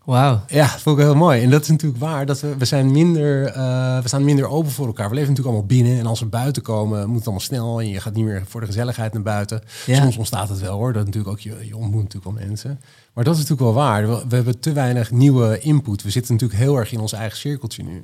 Wauw. 0.03 0.41
Ja, 0.47 0.71
dat 0.71 0.81
vond 0.81 0.97
ik 0.97 1.03
heel 1.03 1.15
mooi. 1.15 1.41
En 1.43 1.49
dat 1.49 1.61
is 1.61 1.67
natuurlijk 1.67 2.01
waar. 2.01 2.25
Dat 2.25 2.39
we, 2.39 2.57
we, 2.57 2.65
zijn 2.65 2.91
minder, 2.91 3.45
eh, 3.45 3.99
we 3.99 4.07
staan 4.07 4.23
minder 4.23 4.47
open 4.47 4.71
voor 4.71 4.85
elkaar. 4.87 5.09
We 5.09 5.15
leven 5.15 5.29
natuurlijk 5.29 5.55
allemaal 5.55 5.77
binnen. 5.77 5.99
En 5.99 6.05
als 6.05 6.19
we 6.19 6.25
buiten 6.25 6.61
komen, 6.61 7.07
moet 7.07 7.15
het 7.15 7.23
allemaal 7.25 7.45
snel. 7.45 7.79
En 7.79 7.89
je 7.89 7.99
gaat 7.99 8.13
niet 8.13 8.25
meer 8.25 8.43
voor 8.47 8.59
de 8.59 8.65
gezelligheid 8.65 9.13
naar 9.13 9.21
buiten. 9.21 9.61
Ja. 9.85 10.01
Soms 10.01 10.17
ontstaat 10.17 10.49
het 10.49 10.59
wel 10.59 10.77
hoor. 10.77 10.93
Dat 10.93 11.05
natuurlijk 11.05 11.33
ook, 11.33 11.39
je, 11.39 11.65
je 11.67 11.77
ontmoet 11.77 12.03
natuurlijk 12.03 12.37
wel 12.37 12.47
mensen. 12.47 12.79
Maar 13.13 13.23
dat 13.23 13.33
is 13.33 13.39
natuurlijk 13.41 13.67
wel 13.75 13.83
waar. 13.83 14.07
We, 14.07 14.23
we 14.27 14.35
hebben 14.35 14.59
te 14.59 14.71
weinig 14.71 15.11
nieuwe 15.11 15.59
input. 15.59 16.03
We 16.03 16.09
zitten 16.09 16.33
natuurlijk 16.33 16.59
heel 16.59 16.77
erg 16.77 16.91
in 16.91 16.99
ons 16.99 17.13
eigen 17.13 17.37
cirkeltje 17.37 17.83
nu. 17.83 18.03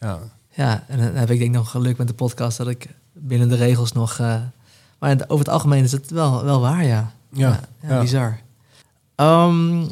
Ja, 0.00 0.18
Ja, 0.54 0.84
en 0.88 0.98
dan 0.98 1.14
heb 1.14 1.30
ik 1.30 1.38
denk 1.38 1.50
ik 1.50 1.56
nog 1.56 1.70
geluk 1.70 1.96
met 1.96 2.08
de 2.08 2.14
podcast 2.14 2.56
dat 2.56 2.68
ik 2.68 2.86
binnen 3.12 3.48
de 3.48 3.56
regels 3.56 3.92
nog... 3.92 4.18
eh, 4.18 4.36
maar 4.98 5.16
over 5.26 5.38
het 5.38 5.48
algemeen 5.48 5.84
is 5.84 5.92
het 5.92 6.10
wel, 6.10 6.44
wel 6.44 6.60
waar, 6.60 6.84
ja. 6.84 7.12
ja, 7.32 7.60
ja, 7.80 7.88
ja. 7.88 8.00
bizar. 8.00 8.40
Ehm, 9.14 9.84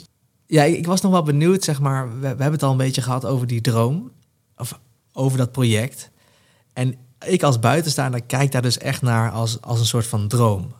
ja, 0.46 0.62
ik, 0.62 0.86
was 0.86 1.00
nog 1.00 1.12
wel 1.12 1.22
benieuwd, 1.22 1.64
zeg 1.64 1.80
maar. 1.80 2.20
We, 2.20 2.26
hebben 2.26 2.52
het 2.52 2.62
al 2.62 2.70
een 2.70 2.76
beetje 2.76 3.02
gehad 3.02 3.24
over 3.24 3.46
die 3.46 3.60
droom. 3.60 4.10
Of 4.56 4.80
over 5.12 5.38
dat 5.38 5.52
project. 5.52 6.10
En 6.72 6.94
ik 7.24 7.42
als 7.42 7.58
buitenstaander 7.58 8.22
kijk 8.22 8.52
daar 8.52 8.62
dus 8.62 8.78
echt 8.78 9.02
naar 9.02 9.30
als, 9.30 9.60
als 9.60 9.80
een 9.80 9.86
soort 9.86 10.06
van 10.06 10.28
droom. 10.28 10.74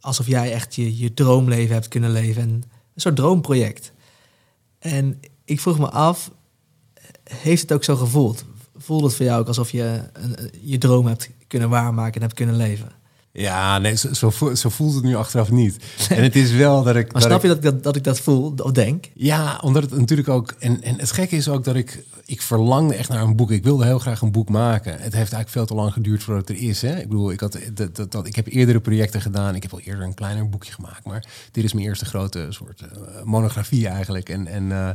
Alsof 0.00 0.26
jij 0.26 0.52
echt 0.52 0.74
je, 0.74 0.98
je 0.98 1.14
droomleven 1.14 1.74
hebt 1.74 1.88
kunnen 1.88 2.10
leven. 2.10 2.42
En 2.42 2.50
een 2.94 3.00
soort 3.00 3.16
droomproject. 3.16 3.92
En 4.78 5.20
ik 5.44 5.60
vroeg 5.60 5.78
me 5.78 5.90
af, 5.90 6.30
heeft 7.24 7.62
het 7.62 7.72
ook 7.72 7.84
zo 7.84 7.96
gevoeld? 7.96 8.44
Voelde 8.76 9.06
het 9.06 9.14
voor 9.14 9.24
jou 9.24 9.40
ook 9.40 9.48
alsof 9.48 9.70
je 9.70 10.02
je 10.60 10.78
droom 10.78 11.06
hebt 11.06 11.30
kunnen 11.46 11.68
waarmaken 11.68 12.14
en 12.14 12.20
hebt 12.20 12.34
kunnen 12.34 12.56
leven? 12.56 12.92
Ja, 13.36 13.78
nee, 13.78 13.96
zo, 13.96 14.12
zo, 14.12 14.30
voelt- 14.70 14.94
het 14.94 15.02
nu 15.02 15.14
achteraf 15.16 15.50
niet. 15.50 15.76
En 16.08 16.22
het 16.22 16.36
is 16.36 16.52
wel 16.52 16.82
dat 16.82 16.96
ik... 16.96 17.04
Maar 17.12 17.22
dat 17.22 17.30
snap 17.30 17.36
ik- 17.36 17.42
je 17.42 17.48
dat 17.48 17.56
ik 17.56 17.62
dat, 17.62 17.82
dat 17.82 17.96
ik 17.96 18.04
dat 18.04 18.20
voel 18.20 18.54
of 18.62 18.70
denk? 18.70 19.04
Ja, 19.14 19.58
omdat 19.62 19.82
het 19.82 19.98
natuurlijk 19.98 20.28
ook. 20.28 20.54
En, 20.58 20.82
en 20.82 20.98
het 20.98 21.12
gekke 21.12 21.36
is 21.36 21.48
ook 21.48 21.64
dat 21.64 21.74
ik. 21.74 22.04
Ik 22.26 22.42
verlangde 22.42 22.94
echt 22.94 23.08
naar 23.08 23.22
een 23.22 23.36
boek. 23.36 23.50
Ik 23.50 23.64
wilde 23.64 23.84
heel 23.84 23.98
graag 23.98 24.20
een 24.20 24.32
boek 24.32 24.48
maken. 24.48 24.92
Het 24.92 25.00
heeft 25.02 25.14
eigenlijk 25.14 25.48
veel 25.48 25.66
te 25.66 25.74
lang 25.74 25.92
geduurd 25.92 26.22
voordat 26.22 26.48
het 26.48 26.56
er 26.58 26.62
is. 26.64 26.82
Hè? 26.82 26.96
Ik 27.00 27.08
bedoel, 27.08 27.30
ik, 27.32 27.40
had, 27.40 27.58
dat, 27.74 27.96
dat, 27.96 28.12
dat, 28.12 28.26
ik 28.26 28.36
heb 28.36 28.46
eerdere 28.46 28.80
projecten 28.80 29.20
gedaan. 29.20 29.54
Ik 29.54 29.62
heb 29.62 29.72
al 29.72 29.80
eerder 29.80 30.04
een 30.04 30.14
kleiner 30.14 30.48
boekje 30.48 30.72
gemaakt. 30.72 31.04
Maar 31.04 31.24
dit 31.52 31.64
is 31.64 31.72
mijn 31.72 31.86
eerste 31.86 32.04
grote 32.04 32.46
soort 32.50 32.80
eh, 32.80 32.88
monografie 33.24 33.88
eigenlijk. 33.88 34.28
En, 34.28 34.46
en, 34.46 34.72
eh, 34.72 34.88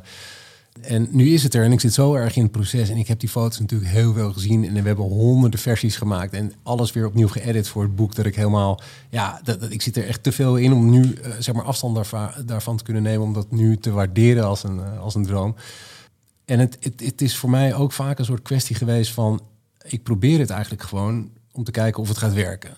en 0.82 1.07
nu 1.11 1.34
is 1.34 1.43
het 1.43 1.53
er 1.53 1.63
en 1.63 1.72
ik 1.72 1.80
zit 1.80 1.93
zo 1.93 2.13
erg 2.13 2.36
in 2.36 2.43
het 2.43 2.51
proces. 2.51 2.89
En 2.89 2.97
ik 2.97 3.07
heb 3.07 3.20
die 3.20 3.30
foto's 3.30 3.59
natuurlijk 3.59 3.91
heel 3.91 4.13
veel 4.13 4.34
gezien. 4.34 4.65
En 4.65 4.74
we 4.74 4.88
hebben 4.88 5.05
honderden 5.05 5.59
versies 5.59 5.95
gemaakt. 5.95 6.34
En 6.34 6.51
alles 6.63 6.91
weer 6.91 7.05
opnieuw 7.05 7.28
geëdit 7.28 7.67
voor 7.67 7.84
het 7.84 7.95
boek. 7.95 8.15
Dat 8.15 8.26
ik 8.26 8.36
helemaal. 8.36 8.82
Ja, 9.09 9.41
dat, 9.43 9.72
ik 9.72 9.82
zit 9.82 9.97
er 9.97 10.07
echt 10.07 10.24
te 10.24 10.32
veel 10.32 10.55
in 10.55 10.74
om 10.74 10.89
nu 10.89 11.13
eh, 11.13 11.32
zeg 11.39 11.55
maar 11.55 11.63
afstand 11.63 11.95
daarva- 11.95 12.36
daarvan 12.45 12.78
te 12.78 12.84
kunnen 12.84 13.03
nemen. 13.03 13.26
Om 13.26 13.34
dat 13.34 13.51
nu 13.51 13.78
te 13.78 13.91
waarderen 13.91 14.43
als 14.45 14.63
een, 14.63 14.80
eh, 14.80 14.99
als 14.99 15.15
een 15.15 15.26
droom. 15.26 15.55
En 16.45 16.59
het, 16.59 16.78
het 16.97 17.22
is 17.22 17.38
voor 17.38 17.49
mij 17.49 17.74
ook 17.76 17.91
vaak 17.91 18.20
een 18.20 18.26
soort 18.26 18.41
kwestie 18.41 18.76
geweest 18.76 19.11
van... 19.11 19.41
ik 19.88 20.03
probeer 20.03 20.39
het 20.39 20.49
eigenlijk 20.49 20.84
gewoon 20.84 21.30
om 21.51 21.63
te 21.63 21.72
kijken 21.72 22.01
of 22.01 22.07
het 22.07 22.17
gaat 22.17 22.34
werken. 22.34 22.76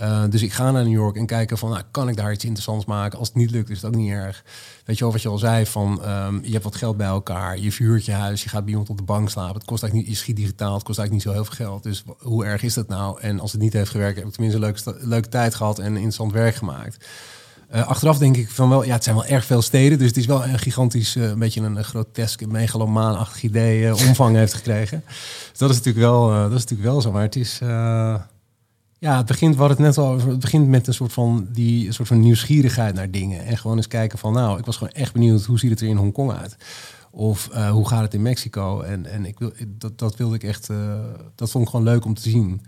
Eh, 0.00 0.24
dus 0.28 0.42
ik 0.42 0.52
ga 0.52 0.70
naar 0.70 0.82
New 0.82 0.92
York 0.92 1.16
en 1.16 1.26
kijken 1.26 1.58
van, 1.58 1.70
nou, 1.70 1.82
kan 1.90 2.08
ik 2.08 2.16
daar 2.16 2.32
iets 2.32 2.44
interessants 2.44 2.84
maken? 2.84 3.18
Als 3.18 3.28
het 3.28 3.36
niet 3.36 3.50
lukt, 3.50 3.70
is 3.70 3.84
ook 3.84 3.94
niet 3.94 4.10
erg. 4.10 4.44
Weet 4.84 4.98
je 4.98 5.04
wel 5.04 5.12
wat 5.12 5.22
je 5.22 5.28
al 5.28 5.38
zei, 5.38 5.66
van 5.66 6.02
ehm, 6.04 6.38
je 6.42 6.52
hebt 6.52 6.64
wat 6.64 6.76
geld 6.76 6.96
bij 6.96 7.06
elkaar, 7.06 7.58
je 7.58 7.72
verhuurt 7.72 8.04
je 8.04 8.12
huis, 8.12 8.42
je 8.42 8.48
gaat 8.48 8.60
bij 8.60 8.70
iemand 8.70 8.90
op 8.90 8.96
de 8.96 9.02
bank 9.02 9.30
slapen. 9.30 9.54
Het 9.54 9.64
kost 9.64 9.82
eigenlijk 9.82 10.08
niet, 10.08 10.18
je 10.18 10.22
schiet 10.22 10.36
digitaal, 10.36 10.74
het 10.74 10.82
kost 10.82 10.98
eigenlijk 10.98 11.26
niet 11.26 11.34
zo 11.36 11.42
heel 11.42 11.54
veel 11.54 11.66
geld. 11.66 11.82
Dus 11.82 12.04
hoe 12.18 12.44
erg 12.44 12.62
is 12.62 12.74
dat 12.74 12.88
nou? 12.88 13.20
En 13.20 13.40
als 13.40 13.52
het 13.52 13.60
niet 13.60 13.72
heeft 13.72 13.90
gewerkt, 13.90 14.16
heb 14.16 14.26
ik 14.26 14.32
tenminste 14.32 14.84
een 14.84 15.08
leuke, 15.08 15.28
tijd 15.28 15.54
gehad 15.54 15.78
en 15.78 15.92
interessant 15.92 16.32
werk 16.32 16.54
gemaakt. 16.54 17.08
Eh, 17.68 17.88
achteraf 17.88 18.18
denk 18.18 18.36
ik 18.36 18.50
van 18.50 18.68
wel, 18.68 18.84
ja, 18.84 18.94
het 18.94 19.04
zijn 19.04 19.16
wel 19.16 19.26
erg 19.26 19.44
veel 19.44 19.62
steden. 19.62 19.98
Dus 19.98 20.08
het 20.08 20.16
is 20.16 20.26
wel 20.26 20.44
een 20.44 20.58
gigantisch, 20.58 21.16
eh, 21.16 21.22
een 21.22 21.38
beetje 21.38 21.60
een, 21.60 21.76
een 21.76 21.84
grotesk, 21.84 22.46
megalomaanachtig 22.46 23.42
idee 23.42 23.94
omvang 23.94 24.36
heeft 24.36 24.54
gekregen. 24.54 25.02
Dus 25.50 25.58
dat 25.58 25.70
is 25.70 25.76
natuurlijk 25.76 26.04
wel, 26.04 26.28
dat 26.28 26.58
is 26.58 26.62
natuurlijk 26.62 26.90
wel 26.90 27.00
zo. 27.00 27.12
Maar 27.12 27.22
het 27.22 27.36
is, 27.36 27.60
ja, 29.00 29.16
het 29.16 29.26
begint 29.26 29.56
wat 29.56 29.68
het 29.68 29.78
net 29.78 29.98
al. 29.98 30.18
Het 30.18 30.38
begint 30.38 30.68
met 30.68 30.86
een 30.86 30.94
soort 30.94 31.12
van 31.12 31.48
die 31.52 31.92
soort 31.92 32.08
van 32.08 32.20
nieuwsgierigheid 32.20 32.94
naar 32.94 33.10
dingen 33.10 33.44
en 33.44 33.58
gewoon 33.58 33.76
eens 33.76 33.86
kijken 33.86 34.18
van, 34.18 34.32
nou, 34.32 34.58
ik 34.58 34.64
was 34.64 34.76
gewoon 34.76 34.92
echt 34.92 35.12
benieuwd 35.12 35.44
hoe 35.44 35.58
ziet 35.58 35.70
het 35.70 35.80
er 35.80 35.86
in 35.86 35.96
Hongkong 35.96 36.32
uit. 36.32 36.56
Of 37.10 37.48
eh, 37.48 37.70
hoe 37.70 37.88
gaat 37.88 38.02
het 38.02 38.14
in 38.14 38.22
Mexico? 38.22 38.80
En, 38.80 39.06
en 39.06 39.24
ik 39.24 39.38
wil, 39.38 39.52
dat, 39.66 39.98
dat 39.98 40.16
wilde 40.16 40.34
ik 40.34 40.42
echt, 40.42 40.68
eh, 40.68 40.98
dat 41.34 41.50
vond 41.50 41.64
ik 41.64 41.70
gewoon 41.70 41.84
leuk 41.84 42.04
om 42.04 42.14
te 42.14 42.20
zien. 42.30 42.62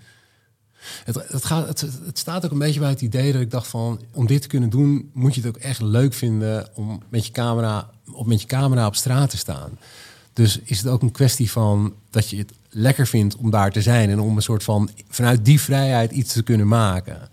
Het, 1.04 1.14
het, 1.28 1.44
gaat, 1.44 1.66
het, 1.68 1.80
het 1.80 2.18
staat 2.18 2.44
ook 2.44 2.50
een 2.50 2.58
beetje 2.58 2.80
bij 2.80 2.88
het 2.88 3.00
idee 3.00 3.32
dat 3.32 3.40
ik 3.40 3.50
dacht 3.50 3.66
van... 3.66 4.00
om 4.12 4.26
dit 4.26 4.42
te 4.42 4.48
kunnen 4.48 4.70
doen, 4.70 5.10
moet 5.12 5.34
je 5.34 5.40
het 5.40 5.56
ook 5.56 5.62
echt 5.62 5.80
leuk 5.80 6.14
vinden... 6.14 6.68
om 6.74 7.02
met 7.08 7.26
je 7.26 7.32
camera, 7.32 7.90
op, 8.12 8.26
met 8.26 8.40
je 8.40 8.46
camera 8.46 8.86
op 8.86 8.96
straat 8.96 9.30
te 9.30 9.36
staan. 9.36 9.78
Dus 10.32 10.60
is 10.64 10.78
het 10.78 10.86
ook 10.86 11.02
een 11.02 11.10
kwestie 11.10 11.50
van 11.50 11.94
dat 12.10 12.28
je 12.28 12.36
het 12.36 12.52
lekker 12.74 13.06
vindt 13.06 13.36
om 13.36 13.50
daar 13.50 13.70
te 13.70 13.82
zijn... 13.82 14.10
en 14.10 14.20
om 14.20 14.36
een 14.36 14.42
soort 14.42 14.62
van 14.62 14.90
vanuit 15.08 15.44
die 15.44 15.60
vrijheid 15.60 16.10
iets 16.10 16.32
te 16.32 16.42
kunnen 16.42 16.68
maken. 16.68 17.28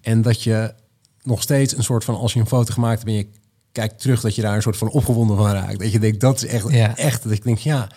En 0.00 0.22
dat 0.22 0.42
je 0.42 0.74
nog 1.22 1.42
steeds 1.42 1.76
een 1.76 1.84
soort 1.84 2.04
van... 2.04 2.16
als 2.16 2.32
je 2.32 2.40
een 2.40 2.46
foto 2.46 2.72
gemaakt 2.72 2.98
hebt 2.98 3.10
en 3.10 3.16
je 3.16 3.28
kijkt 3.72 4.00
terug... 4.00 4.20
dat 4.20 4.34
je 4.34 4.42
daar 4.42 4.56
een 4.56 4.62
soort 4.62 4.76
van 4.76 4.88
opgewonden 4.88 5.36
van 5.36 5.50
raakt. 5.50 5.78
Dat 5.78 5.92
je 5.92 5.98
denkt, 5.98 6.20
dat 6.20 6.42
is 6.42 6.46
echt, 6.46 6.70
Ja. 6.72 6.96
echt 6.96 7.22
dat 7.22 7.32
ik 7.32 7.44
denk, 7.44 7.58
ja... 7.58 7.88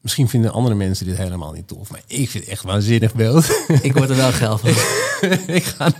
Misschien 0.00 0.28
vinden 0.28 0.52
andere 0.52 0.74
mensen 0.74 1.06
dit 1.06 1.16
helemaal 1.16 1.52
niet 1.52 1.68
tof. 1.68 1.90
Maar 1.90 2.00
ik 2.06 2.30
vind 2.30 2.44
het 2.44 2.52
echt 2.52 2.62
waanzinnig 2.62 3.14
beeld. 3.14 3.44
Ik 3.82 3.92
word 3.92 4.10
er 4.10 4.16
wel 4.16 4.32
geil 4.32 4.58
van. 4.58 4.68
ik 5.56 5.64
ga 5.64 5.90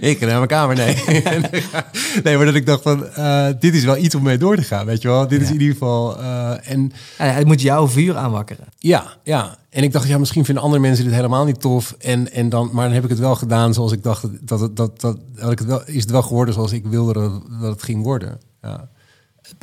ik 0.00 0.20
naar 0.20 0.28
mijn 0.36 0.46
kamer, 0.46 0.76
nee. 0.76 0.94
nee, 2.24 2.36
maar 2.36 2.46
dat 2.46 2.54
ik 2.54 2.66
dacht 2.66 2.82
van, 2.82 3.06
eh, 3.06 3.48
dit 3.60 3.74
is 3.74 3.84
wel 3.84 3.96
iets 3.96 4.14
om 4.14 4.22
mee 4.22 4.38
door 4.38 4.56
te 4.56 4.62
gaan, 4.62 4.86
weet 4.86 5.02
je 5.02 5.08
wel. 5.08 5.28
Dit 5.28 5.40
is 5.42 5.46
in 5.48 5.52
ieder 5.60 5.72
geval, 5.72 6.18
eh, 6.20 6.70
en 6.70 6.92
Ja, 7.18 7.24
het 7.24 7.46
moet 7.46 7.60
jouw 7.60 7.88
vuur 7.88 8.16
aanwakkeren. 8.16 8.66
ja, 8.78 9.16
ja. 9.22 9.58
En 9.70 9.82
ik 9.82 9.92
dacht, 9.92 10.08
ja, 10.08 10.18
misschien 10.18 10.44
vinden 10.44 10.62
andere 10.64 10.82
mensen 10.82 11.04
dit 11.04 11.14
helemaal 11.14 11.44
niet 11.44 11.60
tof. 11.60 11.94
En, 11.98 12.32
en 12.32 12.48
dan, 12.48 12.68
maar 12.72 12.84
dan 12.84 12.94
heb 12.94 13.04
ik 13.04 13.10
het 13.10 13.18
wel 13.18 13.34
gedaan 13.36 13.74
zoals 13.74 13.92
ik 13.92 14.02
dacht 14.02 14.24
dat 14.40 14.60
het, 14.60 14.76
dat, 14.76 15.00
dat, 15.00 15.18
dat 15.34 15.50
ik 15.52 15.58
het 15.58 15.68
wel, 15.68 15.82
is 15.86 16.02
het 16.02 16.10
wel 16.10 16.22
geworden 16.22 16.54
zoals 16.54 16.72
ik 16.72 16.86
wilde 16.86 17.12
dat, 17.12 17.32
het- 17.32 17.60
dat 17.60 17.72
het 17.72 17.82
ging 17.82 18.02
worden. 18.02 18.40
Ja. 18.62 18.88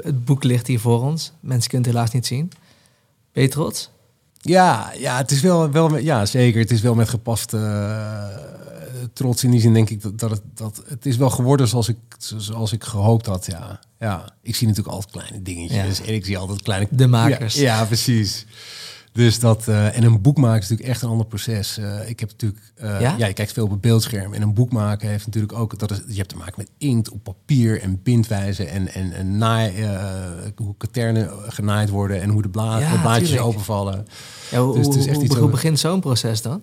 Het 0.04 0.26
boek 0.26 0.44
ligt 0.44 0.68
hier 0.68 0.80
voor 0.80 1.02
ons. 1.04 1.32
Mensen 1.40 1.70
kunnen 1.70 1.88
het 1.88 1.96
helaas 1.98 2.14
niet 2.14 2.26
zien. 2.26 2.52
Ben 3.34 3.44
je 3.44 3.50
trots? 3.50 3.90
Ja, 4.42 4.92
ja, 4.98 5.18
het 5.18 5.32
is 5.32 5.42
wel, 5.42 5.72
wel 5.72 5.90
met- 5.90 6.04
ja, 6.04 6.26
zeker. 6.26 6.62
Het 6.62 6.72
is 6.72 6.82
wel 6.82 6.96
met 6.96 7.10
gepaste 7.10 7.58
eh, 7.58 9.06
trots 9.14 9.44
in 9.44 9.52
die 9.52 9.60
zin 9.60 9.74
denk 9.74 9.90
ik 9.90 10.02
dat, 10.02 10.20
dat, 10.20 10.30
het, 10.32 10.42
dat 10.54 10.82
het 10.88 11.06
is 11.06 11.18
wel 11.18 11.30
geworden 11.30 11.68
zoals 11.68 11.88
ik, 11.88 11.98
zoals 12.18 12.72
ik 12.72 12.84
gehoopt 12.84 13.26
had. 13.26 13.46
Ja, 13.46 13.80
ja. 14.00 14.26
Ik 14.42 14.56
zie 14.56 14.68
natuurlijk 14.68 14.96
altijd 14.96 15.12
kleine 15.14 15.42
dingetjes 15.42 15.98
Ja. 15.98 16.04
en 16.06 16.14
ik 16.14 16.26
zie 16.26 16.38
altijd 16.38 16.62
kleine 16.62 16.88
De 16.92 17.08
makers. 17.08 17.54
Ja, 17.56 17.62
ja, 17.80 17.86
precies. 17.86 18.46
Dus 19.14 19.40
dat, 19.40 19.68
eh, 19.68 19.98
en 19.98 20.04
een 20.04 20.22
boek 20.22 20.38
maken 20.38 20.62
is 20.62 20.70
natuurlijk 20.70 20.90
echt 20.90 21.02
een 21.02 21.10
ander 21.10 21.26
proces. 21.26 21.78
Eh, 21.78 22.10
ik 22.10 22.20
heb 22.20 22.30
natuurlijk, 22.30 22.62
eh, 22.76 23.02
Ja? 23.02 23.16
ja? 23.18 23.28
je 23.28 23.34
kijkt 23.34 23.52
veel 23.52 23.64
op 23.64 23.72
het 23.72 23.82
beeldscherm. 23.82 24.34
En 24.34 24.42
een 24.42 24.54
boek 24.54 24.72
maken 24.72 25.10
heeft 25.10 25.26
natuurlijk 25.26 25.54
ook, 25.54 25.80
dat 25.80 25.92
is, 25.92 26.02
je 26.08 26.16
hebt 26.18 26.30
te 26.30 26.36
maken 26.38 26.54
met 26.58 26.70
inkt 26.78 27.10
op 27.10 27.24
papier 27.24 27.82
en 27.82 28.00
bindwijzen 28.04 28.70
en, 28.70 28.94
en, 28.94 29.12
en 29.14 29.38
naai, 29.38 29.72
hoe 30.56 30.76
katernen 30.78 31.30
genaaid 31.48 31.90
worden 31.90 32.22
en 32.22 32.30
hoe 32.30 32.42
de, 32.42 32.50
bla 32.50 32.80
Ja, 32.80 32.92
de 32.92 33.00
blaadjes 33.00 33.38
openvallen. 33.40 34.08
Ja, 34.52 34.60
hoe, 34.62 34.76
Dus 34.76 34.86
het 34.86 34.96
is 34.96 35.06
echt 35.06 35.16
hoe- 35.16 35.26
iets 35.26 35.36
hoe 35.36 35.50
begint 35.50 35.80
zo'n 35.80 36.00
proces 36.00 36.42
dan? 36.42 36.62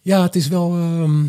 Ja, 0.00 0.22
het 0.22 0.36
is 0.36 0.48
wel, 0.48 0.76
ehm, 0.76 1.22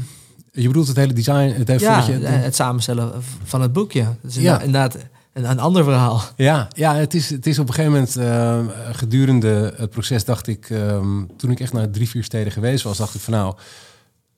je 0.51 0.67
bedoelt 0.67 0.87
het 0.87 0.95
hele 0.97 1.13
design, 1.13 1.53
het 1.57 1.67
heeft 1.67 1.81
Ja, 1.81 2.05
je, 2.07 2.13
het 2.25 2.55
samenstellen 2.55 3.11
van 3.43 3.61
het 3.61 3.73
boekje. 3.73 3.99
Ja. 3.99 4.11
inderdaad- 4.21 4.63
inderdaad 4.63 4.97
een, 5.39 5.49
een 5.49 5.59
ander 5.59 5.83
verhaal. 5.83 6.21
Ja, 6.35 6.67
ja 6.75 6.95
het, 6.95 7.13
is, 7.13 7.29
het 7.29 7.47
is 7.47 7.59
op 7.59 7.67
een 7.67 7.73
gegeven 7.73 7.93
moment 7.93 8.15
eh, 8.15 8.95
gedurende 8.95 9.73
het 9.77 9.89
proces 9.89 10.25
dacht 10.25 10.47
ik, 10.47 10.69
ehm, 10.69 11.25
toen 11.37 11.51
ik 11.51 11.59
echt 11.59 11.73
naar 11.73 11.89
drie, 11.89 12.09
vier 12.09 12.23
steden 12.23 12.51
geweest 12.51 12.83
was, 12.83 12.97
dacht 12.97 13.15
ik 13.15 13.21
van 13.21 13.33
nou, 13.33 13.55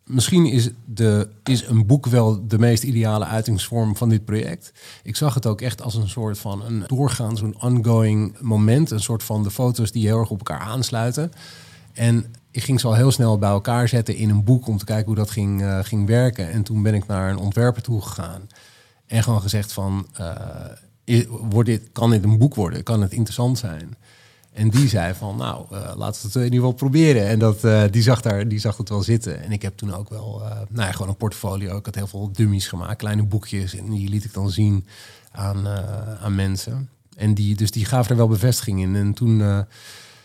misschien 0.05 0.45
is, 0.45 0.69
de, 0.85 1.29
is 1.43 1.67
een 1.67 1.85
boek 1.85 2.05
wel 2.05 2.47
de 2.47 2.59
meest 2.59 2.83
ideale 2.83 3.25
uitingsvorm 3.25 3.95
van 3.95 4.09
dit 4.09 4.25
project. 4.25 4.71
Ik 5.03 5.15
zag 5.15 5.33
het 5.33 5.45
ook 5.45 5.61
echt 5.61 5.81
als 5.81 5.95
een 5.95 6.09
soort 6.09 6.37
van 6.37 6.65
een 6.65 6.83
doorgaan, 6.87 7.37
zo'n 7.37 7.61
ongoing 7.61 8.35
moment, 8.41 8.91
een 8.91 8.99
soort 8.99 9.23
van 9.23 9.43
de 9.43 9.51
foto's 9.51 9.91
die 9.91 10.05
heel 10.07 10.19
erg 10.19 10.29
op 10.29 10.37
elkaar 10.37 10.59
aansluiten. 10.59 11.31
En 11.93 12.33
ik 12.51 12.63
ging 12.63 12.79
ze 12.79 12.87
al 12.87 12.95
heel 12.95 13.11
snel 13.11 13.37
bij 13.37 13.49
elkaar 13.49 13.87
zetten 13.87 14.15
in 14.15 14.29
een 14.29 14.43
boek 14.43 14.67
om 14.67 14.77
te 14.77 14.85
kijken 14.85 15.05
hoe 15.05 15.15
dat 15.15 15.31
ging, 15.31 15.61
eh, 15.61 15.79
ging 15.81 16.07
werken. 16.07 16.51
En 16.51 16.63
toen 16.63 16.81
ben 16.83 16.93
ik 16.93 17.07
naar 17.07 17.29
een 17.29 17.37
ontwerper 17.37 17.81
toe 17.81 18.01
gegaan. 18.01 18.47
En 19.05 19.23
gewoon 19.23 19.41
gezegd 19.41 19.71
van, 19.71 20.07
eh, 20.13 20.35
wordt 21.29 21.69
dit, 21.69 21.89
kan 21.91 22.09
dit 22.09 22.23
een 22.23 22.37
boek 22.37 22.55
worden? 22.55 22.83
Kan 22.83 23.01
het 23.01 23.11
interessant 23.11 23.57
zijn? 23.57 23.95
En 24.53 24.69
die 24.69 24.87
zei 24.87 25.13
van, 25.13 25.35
nou, 25.37 25.65
eh 25.71 25.91
laten 25.95 26.21
we 26.21 26.27
het 26.27 26.35
in 26.35 26.43
ieder 26.43 26.59
geval 26.59 26.73
proberen. 26.73 27.27
En 27.27 27.39
dat, 27.39 27.63
eh, 27.63 27.83
die, 27.91 28.01
zag 28.01 28.21
daar, 28.21 28.47
die 28.47 28.59
zag 28.59 28.77
het 28.77 28.89
wel 28.89 29.03
zitten. 29.03 29.43
En 29.43 29.51
ik 29.51 29.61
heb 29.61 29.77
toen 29.77 29.93
ook 29.93 30.09
wel, 30.09 30.41
eh, 30.43 30.49
nou 30.69 30.87
ja, 30.87 30.91
gewoon 30.91 31.07
een 31.07 31.15
portfolio. 31.15 31.77
Ik 31.77 31.85
had 31.85 31.95
heel 31.95 32.07
veel 32.07 32.31
dummies 32.31 32.67
gemaakt, 32.67 32.97
kleine 32.97 33.23
boekjes. 33.23 33.75
En 33.75 33.89
die 33.89 34.09
liet 34.09 34.23
ik 34.23 34.33
dan 34.33 34.49
zien 34.49 34.85
aan, 35.31 35.67
aan 36.21 36.35
mensen. 36.35 36.89
En 37.15 37.33
die, 37.33 37.55
dus 37.55 37.71
die 37.71 37.85
gaven 37.85 38.11
er 38.11 38.17
wel 38.17 38.27
bevestiging 38.27 38.81
in. 38.81 38.95
En 38.95 39.13
toen, 39.13 39.37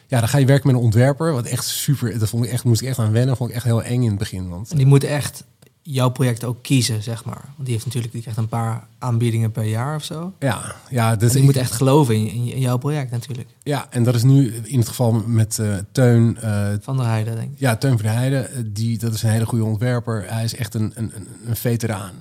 ja, 0.06 0.20
dan 0.20 0.28
ga 0.28 0.38
je 0.38 0.46
werken 0.46 0.66
met 0.66 0.76
een 0.76 0.82
ontwerper. 0.82 1.32
Wat 1.32 1.46
echt 1.46 1.64
super, 1.64 2.18
dat 2.18 2.28
vond 2.28 2.44
ik 2.44 2.50
echt, 2.50 2.64
moest 2.64 2.80
ik 2.80 2.88
echt 2.88 2.98
aan 2.98 3.12
wennen. 3.12 3.36
Vond 3.36 3.50
ik 3.50 3.56
echt 3.56 3.64
heel 3.64 3.82
eng 3.82 4.02
in 4.02 4.08
het 4.08 4.18
begin. 4.18 4.48
Want 4.48 4.76
die 4.76 4.86
moet 4.86 5.04
echt 5.04 5.44
jouw 5.88 6.08
project 6.08 6.44
ook 6.44 6.62
kiezen, 6.62 7.02
zeg 7.02 7.24
maar. 7.24 7.40
Want 7.44 7.56
die 7.64 7.72
heeft 7.72 7.84
natuurlijk 7.84 8.12
die 8.12 8.22
krijgt 8.22 8.38
een 8.40 8.48
paar 8.48 8.86
aanbiedingen 8.98 9.52
per 9.52 9.64
jaar 9.64 9.96
of 9.96 10.04
zo. 10.04 10.32
ja, 10.38 10.74
ja, 10.90 11.16
Dus 11.16 11.34
ik- 11.34 11.42
moet 11.42 11.56
echt 11.56 11.72
geloven 11.72 12.14
in, 12.14 12.26
in, 12.28 12.52
in 12.52 12.60
jouw 12.60 12.76
project 12.76 13.10
natuurlijk. 13.10 13.48
Ja, 13.62 13.86
en 13.90 14.02
dat 14.04 14.14
is 14.14 14.22
nu 14.22 14.54
in 14.54 14.78
het 14.78 14.88
geval 14.88 15.12
met 15.12 15.58
eh, 15.58 15.74
Teun. 15.92 16.36
eh, 16.40 16.68
Van 16.80 16.96
der 16.96 17.06
Heijden, 17.06 17.36
denk 17.36 17.52
ik. 17.52 17.58
ja, 17.58 17.76
Teun 17.76 17.96
van 17.98 18.06
der 18.06 18.16
Heijden, 18.16 18.50
eh, 18.52 18.62
die, 18.66 18.98
dat 18.98 19.14
is 19.14 19.22
een 19.22 19.30
hele 19.30 19.46
goede 19.46 19.64
ontwerper. 19.64 20.24
Hij 20.32 20.44
is 20.44 20.54
echt 20.56 20.74
een, 20.74 20.92
een, 20.94 21.12
een- 21.14 21.28
een 21.46 21.56
veteraan. 21.56 22.12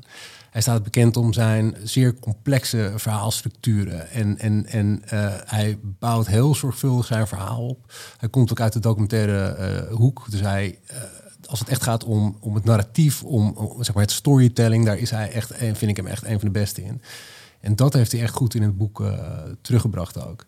Hij 0.49 0.61
staat 0.63 0.83
bekend 0.83 1.17
om 1.17 1.33
zijn 1.33 1.75
zeer 1.83 2.19
complexe 2.19 2.93
verhaalstructuren. 2.95 4.09
En, 4.11 4.37
en, 4.39 4.65
en 4.65 5.01
hij 5.45 5.77
bouwt 5.99 6.27
heel 6.27 6.55
zorgvuldig 6.55 7.05
zijn 7.05 7.27
verhaal 7.27 7.67
op. 7.67 7.93
Hij 8.17 8.29
komt 8.29 8.51
ook 8.51 8.59
uit 8.59 8.73
de 8.73 8.79
documentaire 8.79 9.87
hoek. 9.91 10.25
Dus 10.29 10.39
hij, 10.39 10.79
als 11.47 11.59
het 11.59 11.69
echt 11.69 11.83
gaat 11.83 12.03
om, 12.03 12.37
om 12.39 12.55
het 12.55 12.63
narratief, 12.63 13.23
om, 13.23 13.51
om, 13.55 13.83
zeg 13.83 13.93
maar 13.95 14.03
het 14.03 14.11
storytelling, 14.11 14.85
daar 14.85 14.97
is 14.97 15.09
hij 15.11 15.31
echt, 15.31 15.51
en 15.51 15.75
vind 15.75 15.91
ik 15.91 15.97
hem 15.97 16.07
echt 16.07 16.23
een 16.23 16.39
van 16.39 16.47
de 16.47 16.59
beste 16.59 16.83
in. 16.83 17.01
En 17.59 17.75
dat 17.75 17.93
heeft 17.93 18.11
hij 18.11 18.21
echt 18.21 18.33
goed 18.33 18.55
in 18.55 18.61
het 18.61 18.77
boek 18.77 19.01
eh, 19.01 19.13
teruggebracht 19.61 20.25
ook. 20.27 20.45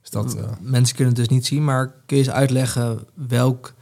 Dus 0.00 0.10
dat, 0.10 0.34
eh, 0.36 0.44
Mensen 0.60 0.96
kunnen 0.96 1.14
het 1.14 1.22
dus 1.22 1.36
niet 1.36 1.46
zien, 1.46 1.64
maar 1.64 1.86
kun 2.06 2.16
je 2.16 2.22
eens 2.22 2.32
uitleggen 2.32 3.00
welk, 3.28 3.74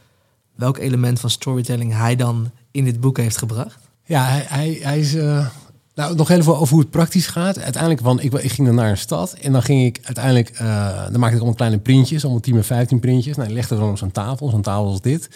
welk 0.55 0.77
element 0.77 1.19
van 1.19 1.29
storytelling 1.29 1.93
hij 1.93 2.15
dan 2.15 2.51
in 2.71 2.83
dit 2.83 2.99
boek 2.99 3.17
heeft 3.17 3.37
gebracht? 3.37 3.77
Ja, 4.05 4.25
hij, 4.25 4.45
hij, 4.47 4.79
hij 4.81 4.99
is. 4.99 5.15
eh, 5.15 5.47
nou, 5.95 6.15
nog 6.15 6.29
even 6.29 6.57
over 6.57 6.73
hoe 6.73 6.79
het 6.79 6.89
praktisch 6.91 7.27
gaat. 7.27 7.59
Uiteindelijk, 7.59 8.01
want 8.01 8.23
ik, 8.23 8.33
ik 8.33 8.51
ging 8.51 8.67
dan 8.67 8.75
naar 8.75 8.89
een 8.89 8.97
stad 8.97 9.33
en 9.33 9.51
dan 9.51 9.63
ging 9.63 9.85
ik 9.85 9.99
uiteindelijk. 10.03 10.57
dan 10.57 11.19
maakte 11.19 11.35
ik 11.35 11.41
allemaal 11.41 11.53
kleine 11.53 11.79
printjes, 11.79 12.23
allemaal 12.23 12.41
10 12.41 12.55
en 12.55 12.63
15 12.63 12.99
printjes. 12.99 13.37
Nou, 13.37 13.49
legde 13.49 13.75
we 13.75 13.81
dan 13.81 13.89
op 13.89 13.97
zo'n 13.97 14.11
tafel, 14.11 14.49
zo'n 14.49 14.61
tafel 14.61 14.85
als 14.85 15.01
dit. 15.01 15.29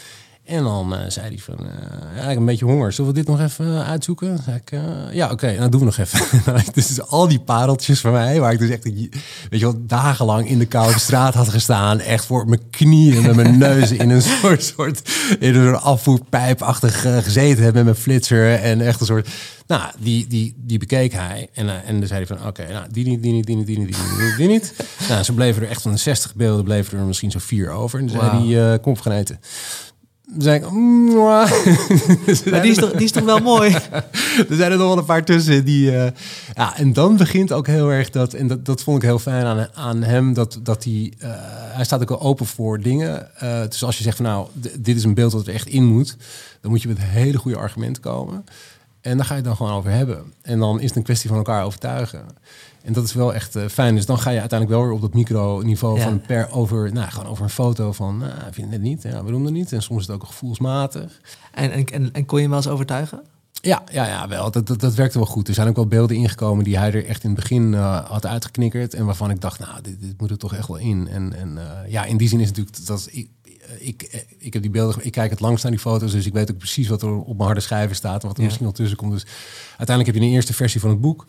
En 0.46 0.64
dan 0.64 0.96
eh, 0.96 1.00
zei 1.08 1.28
hij 1.28 1.38
van, 1.38 1.58
eh, 1.60 2.18
ja, 2.18 2.30
ik 2.30 2.38
een 2.38 2.46
beetje 2.46 2.66
honger. 2.66 2.92
Zullen 2.92 3.14
we 3.14 3.18
dit 3.18 3.28
nog 3.28 3.42
even 3.42 3.66
eh, 3.66 3.90
uitzoeken? 3.90 4.28
Dan 4.28 4.44
zei 4.44 4.56
ik, 4.56 4.80
ja, 5.14 5.32
oké, 5.32 5.58
nou 5.58 5.70
doen 5.70 5.80
we 5.80 5.86
nog 5.86 5.98
even. 5.98 6.44
dus 6.74 7.02
al 7.02 7.28
die 7.28 7.40
pareltjes 7.40 8.00
van 8.00 8.12
mij, 8.12 8.40
waar 8.40 8.54
ik 8.54 8.60
dus 8.60 8.70
echt, 8.70 8.84
weet 8.84 9.10
je 9.50 9.60
wel, 9.60 9.86
dagenlang 9.86 10.48
in 10.50 10.60
de 10.60 10.66
koude 10.66 11.00
straat 11.00 11.34
had 11.34 11.50
gestaan. 11.50 12.00
Echt 12.00 12.26
voor 12.26 12.48
mijn 12.48 12.70
knieën 12.70 13.22
met 13.22 13.36
mijn 13.36 13.58
neus 13.58 13.92
in 13.92 14.10
een 14.10 14.22
soort, 14.42 14.64
soort, 14.64 15.12
in 15.40 15.56
een 15.56 15.76
afvoerpijpachtig 15.76 17.02
gezeten 17.24 17.64
heb 17.64 17.74
met 17.74 17.84
mijn 17.84 17.96
flitser. 17.96 18.54
En 18.54 18.82
echt 18.82 19.00
een 19.00 19.06
soort, 19.06 19.30
nou, 19.68 19.92
die, 20.00 20.28
die, 20.28 20.54
die 20.58 20.78
bekeek 20.78 21.14
hij. 21.14 21.50
En, 21.54 21.86
en 21.86 22.00
dan 22.00 22.08
zei 22.08 22.26
hij 22.26 22.38
van, 22.38 22.48
oké, 22.48 22.68
nou, 22.72 22.86
die 22.92 23.08
niet, 23.08 23.24
die 23.24 23.32
niet, 23.32 23.46
die 23.46 23.56
niet, 23.56 23.68
die 23.68 23.78
niet, 23.78 23.88
die 23.88 24.26
niet, 24.26 24.38
die 24.38 24.48
niet. 24.48 24.74
Nou, 25.10 25.24
ze 25.24 25.34
bleven 25.34 25.62
er 25.62 25.70
echt 25.70 25.82
van 25.82 25.92
de 25.92 25.98
60 25.98 26.36
beelden, 26.36 26.64
bleven 26.64 27.00
er 27.00 27.06
misschien 27.06 27.32
zo 27.32 27.40
vier 27.42 27.70
over. 27.70 28.00
En 28.00 28.08
toen 28.08 28.18
Wauw. 28.18 28.32
zei 28.32 28.56
hij, 28.56 28.80
kom 28.80 28.98
gaan 28.98 29.12
eten. 29.12 29.40
Maar 32.52 32.62
die 32.62 32.72
is 32.72 32.78
toch, 32.78 32.92
die 32.92 33.04
is 33.04 33.12
toch 33.12 33.24
wel 33.24 33.40
mooi? 33.40 33.72
er 34.50 34.56
zijn 34.56 34.72
er 34.72 34.78
nog 34.78 34.88
wel 34.88 34.98
een 34.98 35.06
paar 35.06 35.24
tussen 35.26 35.66
die. 35.66 35.98
eh, 35.98 36.12
ja, 36.54 36.78
en 36.78 36.94
dan 36.94 37.18
begint 37.18 37.52
ook 37.52 37.68
heel 37.68 37.90
erg 37.92 38.10
dat. 38.10 38.34
En 38.34 38.48
dat, 38.48 38.66
dat 38.66 38.84
vond 38.84 38.98
ik 38.98 39.04
heel 39.04 39.20
fijn 39.20 39.46
aan, 39.46 39.68
aan 39.74 40.04
hem. 40.04 40.34
Dat, 40.34 40.60
dat 40.64 40.84
hij. 40.84 41.14
eh, 41.20 41.30
hij 41.76 41.86
staat 41.86 42.02
ook 42.02 42.10
wel 42.10 42.22
open 42.22 42.46
voor 42.46 42.80
dingen. 42.82 43.40
Eh, 43.40 43.62
dus 43.70 43.84
als 43.84 43.98
je 43.98 44.04
zegt 44.04 44.16
van 44.16 44.26
nou, 44.26 44.48
dit 44.80 44.96
is 44.96 45.04
een 45.04 45.14
beeld 45.14 45.32
dat 45.32 45.48
er 45.48 45.54
echt 45.54 45.68
in 45.68 45.86
moet. 45.86 46.18
Dan 46.62 46.72
moet 46.72 46.82
je 46.82 46.88
met 46.88 47.00
hele 47.02 47.38
goede 47.38 47.58
argumenten 47.58 48.02
komen. 48.02 48.44
En 49.02 49.18
daar 49.18 49.26
ga 49.26 49.32
je 49.32 49.40
het 49.40 49.48
dan 49.48 49.56
gewoon 49.56 49.74
over 49.74 49.92
hebben. 49.92 50.34
En 50.42 50.60
dan 50.60 50.80
is 50.80 50.88
het 50.88 50.96
een 50.98 51.04
kwestie 51.04 51.30
van 51.30 51.38
elkaar 51.38 51.64
overtuigen. 51.64 52.26
En 52.86 52.94
dat 52.94 53.04
is 53.04 53.14
wel 53.14 53.34
echt 53.34 53.56
eh, 53.56 53.66
fijn. 53.68 53.96
Dus 53.96 54.06
dan 54.06 54.20
ga 54.20 54.30
je 54.30 54.40
uiteindelijk 54.40 54.80
wel 54.80 54.88
weer 54.88 54.96
op 54.96 55.02
dat 55.02 55.14
microniveau 55.14 55.98
Ja. 55.98 56.04
van 56.04 56.22
per 56.22 56.52
over, 56.52 56.94
nou, 56.94 57.10
gewoon 57.12 57.30
over 57.30 57.44
een 57.44 57.50
foto 57.50 57.92
van, 57.92 58.18
nou, 58.18 58.32
vind 58.42 58.56
je 58.56 58.62
het 58.62 58.72
net 58.72 58.82
niet? 58.82 59.04
Ja, 59.04 59.24
waarom 59.24 59.44
dan 59.44 59.54
niet? 59.54 59.72
En 59.72 59.82
soms 59.82 60.02
is 60.02 60.08
het 60.08 60.16
ook 60.16 60.24
gevoelsmatig. 60.24 61.20
En, 61.54 61.72
en, 61.72 61.86
en, 61.86 62.12
en 62.14 62.26
kon 62.26 62.38
je 62.38 62.44
hem 62.44 62.54
wel 62.54 62.64
eens 62.64 62.72
overtuigen? 62.72 63.22
Ja, 63.62 63.84
ja, 63.92 64.08
ja 64.08 64.28
wel. 64.28 64.52
Dat, 64.52 64.68
dat, 64.68 64.80
dat 64.80 64.94
werkte 64.94 65.18
wel 65.18 65.28
goed. 65.28 65.48
Er 65.48 65.54
zijn 65.54 65.68
ook 65.68 65.76
wel 65.76 65.88
beelden 65.88 66.16
ingekomen 66.18 66.64
die 66.64 66.78
hij 66.78 66.94
er 66.94 67.06
echt 67.06 67.24
in 67.24 67.30
het 67.30 67.40
begin 67.40 67.74
eh, 67.74 68.06
had 68.10 68.26
uitgeknikkerd. 68.26 68.94
En 68.94 69.06
waarvan 69.06 69.30
ik 69.30 69.42
dacht, 69.42 69.60
nou, 69.60 69.82
dit, 69.82 70.02
dit 70.02 70.14
moet 70.22 70.30
er 70.32 70.38
toch 70.38 70.54
echt 70.54 70.68
wel 70.68 70.78
in. 70.78 71.08
En, 71.08 71.34
en 71.34 71.60
ja, 71.88 72.04
in 72.06 72.18
die 72.18 72.28
zin 72.28 72.40
is 72.40 72.48
het 72.48 72.58
natuurlijk 72.58 72.88
dat 72.88 73.08
ik, 73.12 73.30
ik, 73.80 74.26
ik 74.38 74.54
heb 74.54 74.62
die 74.62 74.72
beelden, 74.72 75.06
ik 75.06 75.12
kijk 75.12 75.30
het 75.30 75.40
langst 75.40 75.64
naar 75.64 75.72
die 75.72 75.82
foto's, 75.82 76.12
dus 76.12 76.26
ik 76.26 76.34
weet 76.34 76.52
ook 76.52 76.58
precies 76.58 76.88
wat 76.88 77.02
er 77.02 77.10
op 77.16 77.34
mijn 77.34 77.40
harde 77.46 77.60
schijven 77.60 77.96
staat 77.96 78.22
en 78.22 78.28
wat 78.28 78.32
er 78.36 78.40
Ja. 78.40 78.46
misschien 78.46 78.66
wel 78.66 78.76
tussen 78.76 78.98
komt. 78.98 79.12
Dus 79.12 79.26
uiteindelijk 79.78 80.08
heb 80.08 80.16
je 80.16 80.30
een 80.30 80.36
eerste 80.36 80.54
versie 80.54 80.80
van 80.82 80.90
het 80.90 81.02
boek. 81.02 81.26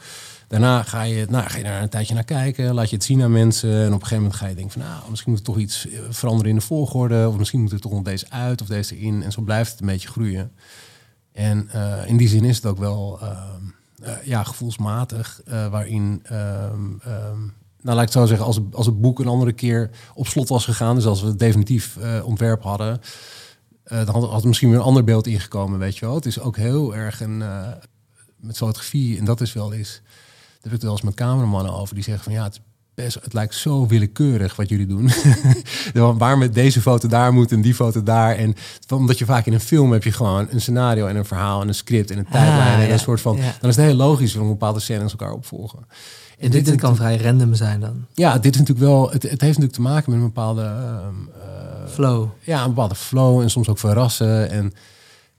Daarna 0.49 0.83
ga 0.83 1.03
je, 1.03 1.27
nou, 1.29 1.49
ga 1.49 1.59
je 1.59 1.65
daar 1.65 1.83
een 1.83 1.89
tijdje 1.89 2.15
naar 2.15 2.25
kijken, 2.25 2.75
laat 2.75 2.91
je 2.91 2.97
het 2.97 3.05
zien 3.05 3.23
aan 3.23 3.33
mensen. 3.33 3.71
En 3.71 3.87
op 3.87 3.93
een 3.93 3.93
gegeven 3.93 4.17
moment 4.17 4.35
ga 4.35 4.47
je 4.47 4.55
denken 4.55 4.81
van, 4.81 4.91
nou, 4.91 5.11
misschien 5.11 5.31
moet 5.31 5.41
er 5.41 5.47
toch 5.47 5.59
iets 5.59 5.89
eh, 5.89 6.01
veranderen 6.09 6.51
in 6.51 6.57
de 6.57 6.65
volgorde. 6.65 7.29
Of 7.29 7.37
misschien 7.37 7.61
moet 7.61 7.73
er 7.73 7.81
toch 7.81 7.93
nog 7.93 8.03
deze 8.03 8.31
uit 8.31 8.61
of 8.61 8.67
deze 8.67 8.99
in. 8.99 9.23
En 9.23 9.33
zo 9.33 9.43
blijft 9.43 9.71
het 9.71 9.81
een 9.81 9.87
beetje 9.87 10.09
groeien. 10.09 10.53
En 11.33 11.69
eh, 11.71 12.09
in 12.09 12.17
die 12.17 12.29
zin 12.29 12.45
is 12.45 12.57
het 12.57 12.67
ook 12.67 12.79
wel 12.79 13.19
ehm, 13.21 13.63
eh, 14.03 14.13
ja, 14.25 14.43
gevoelsmatig, 14.43 15.41
waarin, 15.47 16.21
ehm, 16.23 16.99
ehm, 17.01 17.41
nou 17.81 17.97
ik 17.97 18.05
het 18.05 18.13
zo 18.13 18.27
zeggen, 18.27 18.47
als, 18.47 18.61
als 18.73 18.87
het 18.87 19.01
boek 19.01 19.19
een 19.19 19.27
andere 19.27 19.53
keer 19.53 19.91
op 20.15 20.27
slot 20.27 20.49
was 20.49 20.65
gegaan, 20.65 20.95
dus 20.95 21.07
als 21.07 21.21
we 21.21 21.27
het 21.27 21.39
definitief 21.39 21.99
ontwerp 22.25 22.63
hadden, 22.63 23.01
dan 23.85 24.09
had, 24.09 24.31
had 24.31 24.43
er 24.43 24.49
misschien 24.49 24.69
weer 24.69 24.79
een 24.79 24.85
ander 24.85 25.05
beeld 25.05 25.27
ingekomen, 25.27 25.79
weet 25.79 25.97
je 25.97 26.07
wel. 26.07 26.15
Het 26.15 26.27
is 26.27 26.41
ook 26.41 26.57
heel 26.57 26.95
erg 26.95 27.21
een, 27.21 27.39
met 28.37 28.57
fotografie, 28.57 29.19
en 29.19 29.25
dat 29.25 29.41
is 29.41 29.53
wel 29.53 29.73
eens, 29.73 30.03
heb 30.67 30.75
ik 30.75 30.81
het 30.81 30.83
wel 30.83 30.93
eens 30.93 31.03
met 31.03 31.15
cameramannen 31.15 31.73
over, 31.73 31.95
die 31.95 32.05
zeggen 32.05 32.25
van 32.25 32.33
ja, 32.33 32.45
het 32.45 32.61
best, 32.95 33.19
het 33.23 33.33
lijkt 33.33 33.55
zo 33.55 33.87
willekeurig 33.87 34.57
wat 34.57 34.69
jullie 34.69 34.87
doen. 34.87 35.11
Waar 36.19 36.39
met 36.39 36.55
deze 36.55 36.81
foto 36.81 37.09
daar 37.09 37.33
moet 37.33 37.53
en 37.53 37.61
die 37.61 37.75
foto 37.75 38.03
daar. 38.03 38.35
En 38.37 38.55
omdat 38.95 39.19
je 39.19 39.25
vaak 39.25 39.47
in 39.47 39.53
een 39.53 39.61
film 39.61 39.93
heb 39.93 40.05
je 40.05 40.13
gewoon 40.13 40.47
een 40.51 40.61
scenario 40.61 41.07
en 41.07 41.17
een 41.17 41.25
verhaal 41.25 41.61
en 41.63 41.69
een 41.69 41.75
script 41.75 42.11
en 42.11 42.19
een 42.19 42.27
tijdlijn 42.31 42.75
en 42.75 42.81
Ah, 42.81 42.87
ja. 42.87 42.93
een 42.93 42.99
soort 42.99 43.21
van. 43.21 43.37
Ja. 43.37 43.55
Dan 43.61 43.71
is 43.71 43.77
het 43.77 43.85
heel 43.85 43.95
logisch 43.95 44.33
waarom 44.35 44.51
bepaalde 44.53 44.81
scènes 44.81 45.11
elkaar 45.11 45.33
opvolgen. 45.33 45.79
En 46.39 46.51
dit, 46.51 46.65
dit 46.65 46.77
kan 46.81 46.97
vrij 46.97 47.17
random 47.17 47.55
zijn 47.55 47.81
dan. 47.81 48.05
Ja, 48.15 48.39
dit 48.39 48.55
is 48.55 48.61
natuurlijk 48.61 48.87
wel. 48.87 49.03
Het, 49.11 49.23
het 49.23 49.41
heeft 49.41 49.59
natuurlijk 49.59 49.73
te 49.73 49.81
maken 49.81 50.11
met 50.11 50.21
een 50.21 50.27
bepaalde. 50.27 50.63
ehm, 50.63 51.41
eh, 51.43 51.89
Flow. 51.93 52.29
ja, 52.41 52.63
een 52.63 52.69
bepaalde 52.69 52.95
flow 52.95 53.41
en 53.41 53.51
soms 53.51 53.69
ook 53.69 53.79
verrassen. 53.79 54.51
En, 54.51 54.73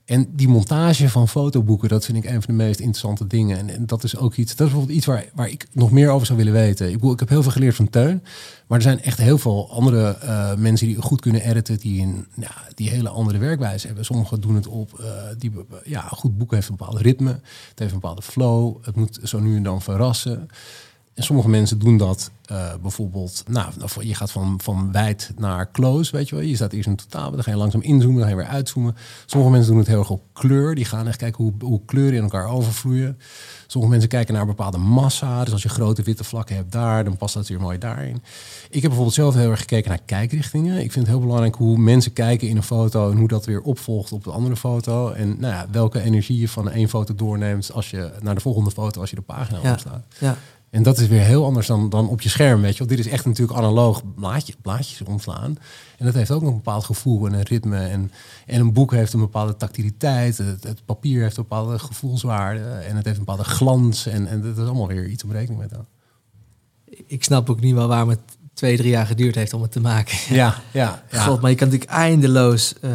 en 0.08 0.28
die 0.30 0.48
montage 0.48 1.08
van 1.08 1.28
fotoboeken, 1.28 1.88
dat 1.88 2.04
vind 2.04 2.18
ik 2.18 2.24
een 2.24 2.42
van 2.42 2.56
de 2.56 2.64
meest 2.64 2.78
interessante 2.78 3.26
dingen. 3.26 3.68
En, 3.68 3.86
dat 3.86 4.04
is 4.04 4.16
ook 4.16 4.34
iets, 4.34 4.50
dat 4.56 4.66
is 4.66 4.72
bijvoorbeeld 4.72 4.96
iets 4.96 5.06
waar, 5.06 5.24
waar 5.34 5.48
ik 5.48 5.66
nog 5.72 5.90
meer 5.90 6.10
over 6.10 6.26
zou 6.26 6.38
willen 6.38 6.52
weten. 6.52 6.90
Ik, 6.90 7.02
ik 7.02 7.18
heb 7.18 7.28
heel 7.28 7.42
veel 7.42 7.52
geleerd 7.52 7.74
van 7.74 7.90
Teun, 7.90 8.22
maar 8.66 8.78
er 8.78 8.84
zijn 8.84 9.02
echt 9.02 9.18
heel 9.18 9.38
veel 9.38 9.70
andere 9.70 10.16
eh, 10.18 10.54
mensen 10.54 10.86
die 10.86 11.02
goed 11.02 11.20
kunnen 11.20 11.42
editen, 11.42 11.78
die 11.78 12.02
een 12.02 12.26
ja, 12.34 12.50
die 12.74 12.90
hele 12.90 13.08
andere 13.08 13.38
werkwijze 13.38 13.86
hebben. 13.86 14.04
Sommigen 14.04 14.40
doen 14.40 14.54
het 14.54 14.66
op, 14.66 15.00
eh, 15.00 15.06
die, 15.38 15.52
ja, 15.84 16.02
een 16.02 16.16
goed 16.16 16.38
boek 16.38 16.52
heeft 16.52 16.68
een 16.68 16.76
bepaald 16.76 17.00
ritme, 17.00 17.30
het 17.68 17.78
heeft 17.78 17.92
een 17.92 18.00
bepaalde 18.00 18.22
flow, 18.22 18.76
het 18.84 18.96
moet 18.96 19.18
zo 19.22 19.40
nu 19.40 19.56
en 19.56 19.62
dan 19.62 19.82
verrassen. 19.82 20.48
En 21.18 21.24
sommige 21.24 21.48
mensen 21.48 21.78
doen 21.78 21.96
dat 21.96 22.30
uh, 22.52 22.74
bijvoorbeeld, 22.82 23.44
nou, 23.46 23.72
je 24.00 24.14
gaat 24.14 24.30
van, 24.30 24.60
van 24.62 24.92
wijd 24.92 25.32
naar 25.36 25.70
close, 25.70 26.16
weet 26.16 26.28
je 26.28 26.34
wel. 26.34 26.44
Je 26.44 26.54
staat 26.54 26.72
eerst 26.72 26.88
in 26.88 26.96
totaal, 26.96 27.30
dan 27.30 27.42
ga 27.42 27.50
je 27.50 27.56
langzaam 27.56 27.82
inzoomen, 27.82 28.16
dan 28.16 28.24
ga 28.24 28.30
je 28.30 28.36
weer 28.36 28.46
uitzoomen. 28.46 28.96
Sommige 29.26 29.52
mensen 29.52 29.70
doen 29.70 29.80
het 29.80 29.88
heel 29.88 29.98
erg 29.98 30.10
op 30.10 30.22
kleur. 30.32 30.74
Die 30.74 30.84
gaan 30.84 31.08
echt 31.08 31.16
kijken 31.16 31.44
hoe, 31.44 31.52
hoe 31.60 31.80
kleuren 31.84 32.16
in 32.16 32.22
elkaar 32.22 32.46
overvloeien. 32.46 33.18
Sommige 33.66 33.92
mensen 33.92 34.10
kijken 34.10 34.32
naar 34.32 34.42
een 34.42 34.48
bepaalde 34.48 34.78
massa. 34.78 35.44
Dus 35.44 35.52
als 35.52 35.62
je 35.62 35.68
grote 35.68 36.02
witte 36.02 36.24
vlakken 36.24 36.56
hebt 36.56 36.72
daar, 36.72 37.04
dan 37.04 37.16
past 37.16 37.34
dat 37.34 37.48
weer 37.48 37.60
mooi 37.60 37.78
daarin. 37.78 38.22
Ik 38.66 38.72
heb 38.72 38.82
bijvoorbeeld 38.82 39.14
zelf 39.14 39.34
heel 39.34 39.50
erg 39.50 39.60
gekeken 39.60 39.88
naar 39.88 40.00
kijkrichtingen. 40.04 40.74
Ik 40.74 40.92
vind 40.92 41.06
het 41.06 41.14
heel 41.14 41.24
belangrijk 41.24 41.54
hoe 41.54 41.78
mensen 41.78 42.12
kijken 42.12 42.48
in 42.48 42.56
een 42.56 42.62
foto 42.62 43.10
en 43.10 43.16
hoe 43.16 43.28
dat 43.28 43.46
weer 43.46 43.60
opvolgt 43.60 44.12
op 44.12 44.24
de 44.24 44.30
andere 44.30 44.56
foto. 44.56 45.10
En 45.10 45.36
nou 45.38 45.54
ja, 45.54 45.66
welke 45.70 46.00
energie 46.00 46.40
je 46.40 46.48
van 46.48 46.70
één 46.70 46.88
foto 46.88 47.14
doorneemt 47.14 47.72
als 47.72 47.90
je 47.90 48.10
naar 48.20 48.34
de 48.34 48.40
volgende 48.40 48.70
foto, 48.70 49.00
als 49.00 49.10
je 49.10 49.16
de 49.16 49.22
pagina 49.22 49.58
ja. 49.62 49.72
opslaat. 49.72 50.04
Ja. 50.18 50.36
En 50.70 50.82
dat 50.82 50.98
is 50.98 51.06
weer 51.06 51.20
heel 51.20 51.44
anders 51.44 51.66
dan, 51.66 51.90
dan 51.90 52.08
op 52.08 52.20
je 52.20 52.28
scherm, 52.28 52.60
weet 52.60 52.72
je 52.72 52.78
wel. 52.78 52.96
Dit 52.96 52.98
is 52.98 53.12
echt 53.12 53.24
natuurlijk 53.24 53.58
analoog 53.58 54.02
blaadje, 54.14 54.54
blaadjes 54.62 55.02
omslaan. 55.02 55.58
En 55.96 56.04
dat 56.04 56.14
heeft 56.14 56.30
ook 56.30 56.42
een 56.42 56.54
bepaald 56.54 56.84
gevoel 56.84 57.26
en 57.26 57.32
een 57.32 57.42
ritme. 57.42 57.78
En, 57.78 58.12
en 58.46 58.60
een 58.60 58.72
boek 58.72 58.92
heeft 58.92 59.12
een 59.12 59.20
bepaalde 59.20 59.56
tactiliteit. 59.56 60.38
Het, 60.38 60.64
het 60.64 60.84
papier 60.84 61.22
heeft 61.22 61.36
een 61.36 61.42
bepaalde 61.42 61.78
gevoelswaarde. 61.78 62.60
En 62.60 62.96
het 62.96 63.04
heeft 63.04 63.18
een 63.18 63.24
bepaalde 63.24 63.44
glans. 63.44 64.06
En, 64.06 64.26
en 64.26 64.42
dat 64.42 64.56
is 64.56 64.64
allemaal 64.64 64.86
weer 64.86 65.06
iets 65.06 65.24
om 65.24 65.32
rekening 65.32 65.58
mee 65.58 65.68
te 65.68 65.74
houden. 65.74 65.96
Ik 67.06 67.24
snap 67.24 67.50
ook 67.50 67.60
niet 67.60 67.74
wel 67.74 67.88
waarom 67.88 68.08
het 68.08 68.20
twee, 68.54 68.76
drie 68.76 68.90
jaar 68.90 69.06
geduurd 69.06 69.34
heeft 69.34 69.52
om 69.52 69.62
het 69.62 69.72
te 69.72 69.80
maken. 69.80 70.16
Ja, 70.34 70.54
ja. 70.72 71.02
ja. 71.10 71.22
God, 71.22 71.40
maar 71.40 71.50
je 71.50 71.56
kan 71.56 71.68
natuurlijk 71.68 71.98
eindeloos 71.98 72.74
uh, 72.80 72.90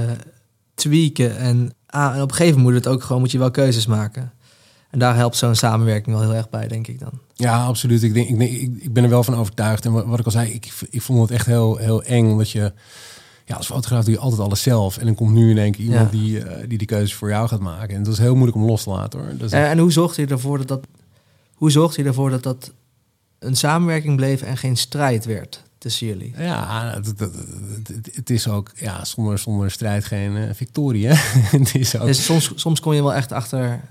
tweaken. 0.74 1.38
En, 1.38 1.74
ah, 1.86 2.16
en 2.16 2.22
op 2.22 2.30
een 2.30 2.36
gegeven 2.36 2.58
moment 2.58 2.76
moet 2.76 2.86
het 2.86 2.94
ook 2.94 3.04
gewoon, 3.04 3.22
moet 3.22 3.32
je 3.32 3.38
wel 3.38 3.52
keuzes 3.52 3.86
maken. 3.86 4.32
En 4.94 5.00
daar 5.00 5.16
helpt 5.16 5.36
zo'n 5.36 5.56
samenwerking 5.56 6.16
wel 6.16 6.26
heel 6.26 6.36
erg 6.36 6.50
bij, 6.50 6.68
denk 6.68 6.88
ik 6.88 7.00
dan. 7.00 7.12
Ja, 7.34 7.66
absoluut. 7.66 8.04
Ik, 8.04 8.14
denk, 8.14 8.30
ik, 8.30 8.38
denk, 8.38 8.52
ik, 8.82 8.94
ben 8.94 9.04
er 9.04 9.10
wel 9.10 9.24
van 9.24 9.36
overtuigd. 9.36 9.86
En 9.86 9.92
wat, 10.08 10.20
ik 10.20 10.26
al 10.26 10.32
zei, 10.32 10.52
ik, 10.52 10.74
ik 10.90 11.02
vond 11.02 11.22
het 11.22 11.32
echt 11.32 11.46
heel, 11.46 11.78
heel 11.78 12.04
eng. 12.04 12.32
Omdat 12.32 12.52
je, 12.52 12.74
ja, 13.46 13.56
als 13.56 13.66
fotograaf 13.66 14.04
doe 14.04 14.14
je 14.14 14.20
altijd 14.20 14.42
alles 14.42 14.62
zelf. 14.62 14.98
En 14.98 15.06
dan 15.06 15.16
komt 15.16 15.34
nu 15.34 15.50
in 15.50 15.58
één 15.58 15.72
keer 15.72 15.86
iemand 15.86 16.12
die, 16.12 16.40
uh, 16.40 16.52
die 16.68 16.78
die 16.78 16.88
keuzes 16.88 17.14
voor 17.14 17.30
jou 17.30 17.48
gaat 17.48 17.60
maken. 17.60 17.96
En 17.96 18.04
dat 18.04 18.14
is 18.14 18.20
heel 18.20 18.34
moeilijk 18.36 18.58
om 18.58 18.66
los 18.66 18.84
te 18.84 18.90
laten 18.90 19.20
hoor. 19.20 19.30
En, 19.50 19.70
en 19.70 19.78
hoe 19.78 19.92
zorgt 19.92 20.16
je 20.16 20.26
ervoor 20.26 20.58
dat 20.58 20.68
dat, 20.68 20.88
hoe 21.54 21.72
zorgt 21.72 21.96
je 21.96 22.04
ervoor 22.04 22.30
dat 22.30 22.44
dat 22.44 22.72
een 23.40 23.56
samenwerking 23.56 24.16
bleef 24.16 24.42
en 24.42 24.58
geen 24.58 24.78
strijd 24.78 25.26
werd? 25.26 25.64
tussen 25.78 26.08
jullie. 26.08 26.34
Ja, 26.38 26.92
het, 26.96 27.06
het, 27.06 27.32
het, 28.16 28.30
is 28.30 28.48
ook 28.48 28.72
ja, 28.76 29.06
zonder, 29.06 29.38
zonder 29.38 29.72
strijd 29.72 30.06
geen 30.06 30.36
uh, 30.36 30.50
victorie. 30.54 31.08
Hè? 31.08 31.14
het 31.58 31.76
is 31.76 31.98
ook... 31.98 32.06
dus 32.06 32.26
soms, 32.26 32.52
soms 32.56 32.80
kom 32.80 32.94
je 32.94 33.02
wel 33.02 33.14
echt 33.14 33.32
achter 33.32 33.82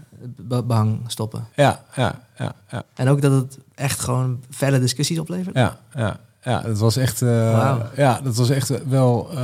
behang 0.65 1.01
stoppen. 1.07 1.47
Ja, 1.57 1.85
ja, 1.97 2.21
ja, 2.39 2.55
ja. 2.71 2.83
En 2.95 3.09
ook 3.09 3.21
dat 3.21 3.33
het 3.33 3.59
echt 3.75 4.01
gewoon 4.01 4.43
verder 4.51 4.81
discussies 4.81 5.19
oplevert. 5.19 5.57
Ja, 5.57 5.79
ja. 5.95 6.21
Ja, 6.45 6.61
dat 6.61 6.79
was 6.79 6.97
echt, 6.97 7.21
uh, 7.21 7.81
ja, 7.97 8.21
dat 8.25 8.37
was 8.37 8.51
echt 8.51 8.89
wel, 8.89 9.29
uh, 9.35 9.39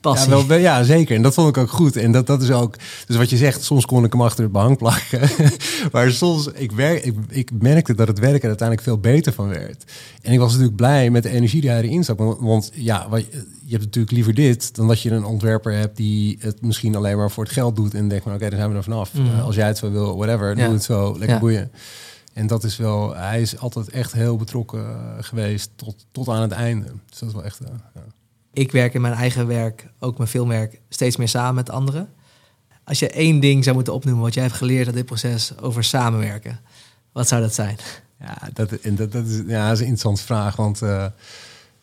ja, 0.00 0.46
wel, 0.46 0.54
ja, 0.54 0.82
zeker. 0.82 1.16
En 1.16 1.22
dat 1.22 1.34
vond 1.34 1.48
ik 1.48 1.62
ook 1.62 1.70
goed. 1.70 1.96
En 1.96 2.12
dat, 2.12 2.26
dat 2.26 2.42
is 2.42 2.50
ook, 2.50 2.76
dus 3.06 3.16
wat 3.16 3.30
je 3.30 3.36
zegt, 3.36 3.62
soms 3.62 3.86
kon 3.86 4.04
ik 4.04 4.12
hem 4.12 4.22
achter 4.22 4.42
het 4.42 4.52
behang 4.52 4.78
plakken. 4.78 5.20
maar 5.92 6.10
soms, 6.10 6.46
ik, 6.54 6.72
werk, 6.72 7.04
ik, 7.04 7.14
ik 7.28 7.50
merkte 7.58 7.94
dat 7.94 8.08
het 8.08 8.18
werken 8.18 8.48
uiteindelijk 8.48 8.88
veel 8.88 8.98
beter 8.98 9.32
van 9.32 9.48
werd. 9.48 9.84
En 10.22 10.32
ik 10.32 10.38
was 10.38 10.50
natuurlijk 10.50 10.76
blij 10.76 11.10
met 11.10 11.22
de 11.22 11.28
energie 11.28 11.60
die 11.60 11.70
hij 11.70 11.82
erin 11.82 12.04
zat. 12.04 12.18
Want, 12.18 12.40
want 12.40 12.70
ja, 12.74 13.06
wat, 13.08 13.24
je 13.64 13.70
hebt 13.70 13.84
natuurlijk 13.84 14.12
liever 14.12 14.34
dit 14.34 14.74
dan 14.74 14.88
dat 14.88 15.02
je 15.02 15.10
een 15.10 15.24
ontwerper 15.24 15.72
hebt 15.72 15.96
die 15.96 16.38
het 16.40 16.62
misschien 16.62 16.96
alleen 16.96 17.16
maar 17.16 17.30
voor 17.30 17.44
het 17.44 17.52
geld 17.52 17.76
doet. 17.76 17.94
En 17.94 18.08
denkt, 18.08 18.24
maar 18.24 18.34
oké, 18.34 18.48
dan 18.48 18.58
zijn 18.58 18.70
we 18.70 18.76
er 18.76 18.82
vanaf. 18.82 19.14
Mm. 19.14 19.40
als 19.40 19.54
jij 19.54 19.66
het 19.66 19.78
zo 19.78 19.90
wil, 19.90 20.16
whatever, 20.16 20.54
doe 20.54 20.72
het 20.72 20.82
zo, 20.82 21.18
lekker 21.18 21.38
boeien. 21.38 21.70
En 22.32 22.46
dat 22.46 22.64
is 22.64 22.76
wel, 22.76 23.16
hij 23.16 23.40
is 23.40 23.58
altijd 23.58 23.90
echt 23.90 24.12
heel 24.12 24.36
betrokken 24.36 24.86
eh, 24.86 25.24
geweest 25.24 25.70
tot, 25.76 26.06
tot 26.10 26.28
aan 26.28 26.42
het 26.42 26.52
einde. 26.52 26.84
Dus 27.08 27.18
dat 27.18 27.28
is 27.28 27.34
wel 27.34 27.44
echt. 27.44 27.60
Uh, 27.62 27.68
ja. 27.94 28.00
Ik 28.52 28.72
werk 28.72 28.94
in 28.94 29.00
mijn 29.00 29.14
eigen 29.14 29.46
werk, 29.46 29.88
ook 29.98 30.16
mijn 30.16 30.28
filmwerk, 30.28 30.80
steeds 30.88 31.16
meer 31.16 31.28
samen 31.28 31.54
met 31.54 31.70
anderen. 31.70 32.08
Als 32.84 32.98
je 32.98 33.08
één 33.10 33.40
ding 33.40 33.64
zou 33.64 33.76
moeten 33.76 33.94
opnoemen 33.94 34.22
wat 34.22 34.34
jij 34.34 34.42
hebt 34.42 34.56
geleerd 34.56 34.86
uit 34.86 34.94
dit 34.94 35.06
proces 35.06 35.58
over 35.58 35.84
samenwerken, 35.84 36.60
wat 37.12 37.28
zou 37.28 37.40
dat 37.40 37.54
zijn? 37.54 37.76
Ja, 38.20 38.38
dat, 38.52 38.72
en 38.72 38.94
dat, 38.94 39.12
dat, 39.12 39.26
is, 39.26 39.42
ja, 39.46 39.64
dat 39.64 39.72
is 39.72 39.80
een 39.80 39.86
interessante 39.86 40.22
vraag. 40.22 40.56
Want 40.56 40.82
uh, 40.82 41.06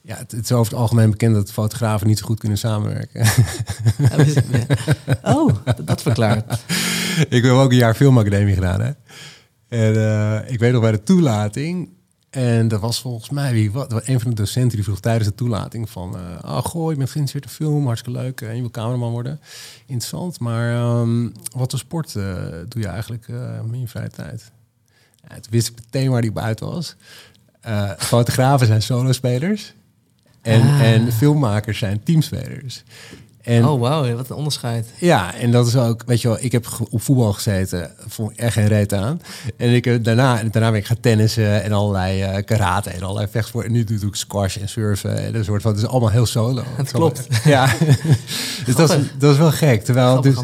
ja, 0.01 0.15
het, 0.15 0.31
het, 0.31 0.43
is 0.43 0.51
over 0.51 0.71
het 0.71 0.81
algemeen 0.81 1.09
bekend 1.09 1.35
dat 1.35 1.51
fotografen 1.51 2.07
niet 2.07 2.19
zo 2.19 2.25
goed 2.25 2.39
kunnen 2.39 2.57
samenwerken. 2.57 3.25
Oh, 5.23 5.55
dat 5.83 6.01
verklaart. 6.01 6.59
Ik 7.29 7.43
heb 7.43 7.51
ook 7.51 7.71
een 7.71 7.77
jaar 7.77 7.93
filmacademie 7.93 8.53
gedaan. 8.53 8.81
Hè? 8.81 8.91
En 9.69 9.93
uh, 9.93 10.39
ik 10.45 10.59
weet 10.59 10.71
nog 10.71 10.81
bij 10.81 10.91
de 10.91 11.03
toelating. 11.03 11.89
En 12.29 12.67
dat 12.67 12.81
was 12.81 13.01
volgens 13.01 13.29
mij 13.29 13.53
wie, 13.53 13.71
wat, 13.71 14.07
een 14.07 14.19
van 14.19 14.29
de 14.29 14.35
docenten 14.35 14.75
die 14.75 14.83
vroeg 14.83 14.99
tijdens 14.99 15.29
de 15.29 15.35
toelating 15.35 15.89
van... 15.89 16.15
Uh, 16.15 16.51
oh, 16.51 16.57
goh, 16.57 16.91
je 16.91 16.97
bent 16.97 17.09
geïnteresseerd 17.09 17.43
in 17.43 17.65
film, 17.65 17.85
hartstikke 17.85 18.19
leuk. 18.19 18.41
En 18.41 18.55
je 18.55 18.61
wil 18.61 18.71
cameraman 18.71 19.11
worden. 19.11 19.39
Interessant. 19.85 20.39
Maar 20.39 20.99
um, 20.99 21.31
wat 21.55 21.69
voor 21.69 21.79
sport 21.79 22.15
uh, 22.15 22.23
doe 22.67 22.81
je 22.81 22.87
eigenlijk 22.87 23.27
in 23.71 23.79
je 23.79 23.87
vrije 23.87 24.09
tijd? 24.09 24.51
Ja, 25.27 25.33
toen 25.33 25.51
wist 25.51 25.67
ik 25.67 25.75
meteen 25.75 26.09
waar 26.09 26.21
die 26.21 26.31
buiten 26.31 26.67
was. 26.67 26.95
fotografen 27.97 28.67
zijn 28.67 28.81
solo-spelers. 28.81 29.73
En, 30.41 30.61
ah. 30.61 30.81
en 30.81 31.11
filmmakers 31.11 31.77
zijn 31.77 32.03
teamspelers. 32.03 32.83
En, 33.49 33.65
oh, 33.65 33.79
wauw, 33.79 34.15
wat 34.15 34.29
een 34.29 34.35
onderscheid. 34.35 34.87
Ja, 34.97 35.35
en 35.35 35.51
dat 35.51 35.67
is 35.67 35.75
ook, 35.75 36.03
weet 36.05 36.21
je 36.21 36.27
wel, 36.27 36.37
ik 36.39 36.51
heb 36.51 36.67
op 36.89 37.01
voetbal 37.01 37.33
gezeten, 37.33 37.91
vond 38.07 38.35
echt 38.35 38.53
geen 38.53 38.67
reet 38.67 38.93
aan. 38.93 39.21
En 39.57 39.69
ik, 39.69 39.85
eh, 39.85 39.95
daarna, 40.01 40.43
daarna 40.43 40.69
ben 40.69 40.79
ik 40.79 40.85
gaan 40.85 40.99
tennissen 40.99 41.63
en 41.63 41.71
allerlei 41.71 42.23
uh, 42.23 42.43
karate 42.45 42.89
en 42.89 43.01
allerlei 43.01 43.27
vechtsport. 43.27 43.65
En 43.65 43.71
nu 43.71 43.83
doe 43.83 43.97
ik 43.97 44.15
squash 44.15 44.57
en 44.57 44.69
surfen 44.69 45.17
en 45.17 45.35
een 45.35 45.43
soort 45.43 45.61
van, 45.61 45.71
het 45.71 45.81
is 45.81 45.87
allemaal 45.87 46.09
heel 46.09 46.25
solo. 46.25 46.63
Het 46.75 46.91
klopt. 46.91 47.27
Ja, 47.43 47.75
dus 48.65 48.75
dat 48.75 48.89
is, 48.89 48.97
dat 49.17 49.31
is 49.31 49.37
wel 49.37 49.51
gek. 49.51 49.83
Terwijl, 49.83 50.21
dus, 50.21 50.35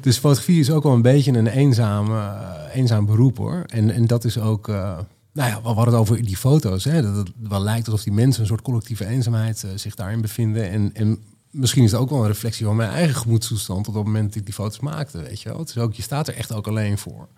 dus 0.00 0.18
fotografie 0.18 0.60
is 0.60 0.70
ook 0.70 0.82
wel 0.82 0.92
een 0.92 1.02
beetje 1.02 1.32
een 1.32 1.46
eenzaam, 1.46 2.10
uh, 2.10 2.40
eenzaam 2.74 3.06
beroep 3.06 3.36
hoor. 3.36 3.64
En, 3.66 3.90
en 3.90 4.06
dat 4.06 4.24
is 4.24 4.38
ook... 4.38 4.68
Uh, 4.68 4.98
nou 5.32 5.50
ja, 5.50 5.60
we 5.62 5.66
hadden 5.66 5.84
het 5.84 5.94
over 5.94 6.24
die 6.24 6.36
foto's. 6.36 6.84
Hè? 6.84 7.02
Dat 7.02 7.16
het 7.16 7.30
wel 7.48 7.62
lijkt 7.62 7.86
alsof 7.86 8.02
die 8.02 8.12
mensen 8.12 8.40
een 8.40 8.48
soort 8.48 8.62
collectieve 8.62 9.06
eenzaamheid 9.06 9.64
zich 9.74 9.94
daarin 9.94 10.20
bevinden. 10.20 10.70
En, 10.70 10.90
en 10.94 11.18
misschien 11.50 11.82
is 11.84 11.92
het 11.92 12.00
ook 12.00 12.10
wel 12.10 12.20
een 12.20 12.26
reflectie 12.26 12.66
van 12.66 12.76
mijn 12.76 12.90
eigen 12.90 13.14
gemoedstoestand 13.14 13.88
op 13.88 13.94
het 13.94 14.04
moment 14.04 14.26
dat 14.26 14.36
ik 14.36 14.44
die 14.44 14.54
foto's 14.54 14.80
maakte, 14.80 15.22
weet 15.22 15.42
je 15.42 15.48
wel. 15.48 15.58
Het 15.58 15.68
is 15.68 15.78
ook, 15.78 15.94
je 15.94 16.02
staat 16.02 16.28
er 16.28 16.34
echt 16.34 16.52
ook 16.52 16.66
alleen 16.66 16.98
voor. 16.98 17.28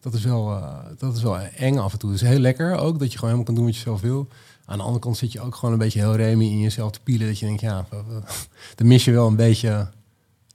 Dat 0.00 0.14
is 0.14 0.24
wel, 0.24 0.50
uh, 0.50 0.78
dat 0.98 1.16
is 1.16 1.22
wel 1.22 1.38
eng 1.38 1.78
af 1.78 1.92
en 1.92 1.98
toe. 1.98 2.10
Het 2.10 2.22
is 2.22 2.28
heel 2.28 2.38
lekker 2.38 2.76
ook 2.76 2.98
dat 2.98 3.12
je 3.12 3.18
gewoon 3.18 3.34
helemaal 3.34 3.44
kan 3.44 3.54
doen 3.54 3.64
wat 3.64 3.74
je 3.74 3.80
zelf 3.80 4.00
wil. 4.00 4.28
Aan 4.64 4.76
de 4.76 4.82
andere 4.82 5.00
kant 5.00 5.16
zit 5.16 5.32
je 5.32 5.40
ook 5.40 5.54
gewoon 5.54 5.72
een 5.72 5.80
beetje 5.80 5.98
heel 5.98 6.16
remy 6.16 6.44
in 6.44 6.60
jezelf 6.60 6.92
te 6.92 7.00
pielen. 7.00 7.26
Dat 7.26 7.38
je 7.38 7.46
denkt, 7.46 7.60
ja, 7.60 7.86
dan 8.74 8.86
mis 8.86 9.04
je 9.04 9.12
wel 9.12 9.26
een 9.26 9.36
beetje... 9.36 9.88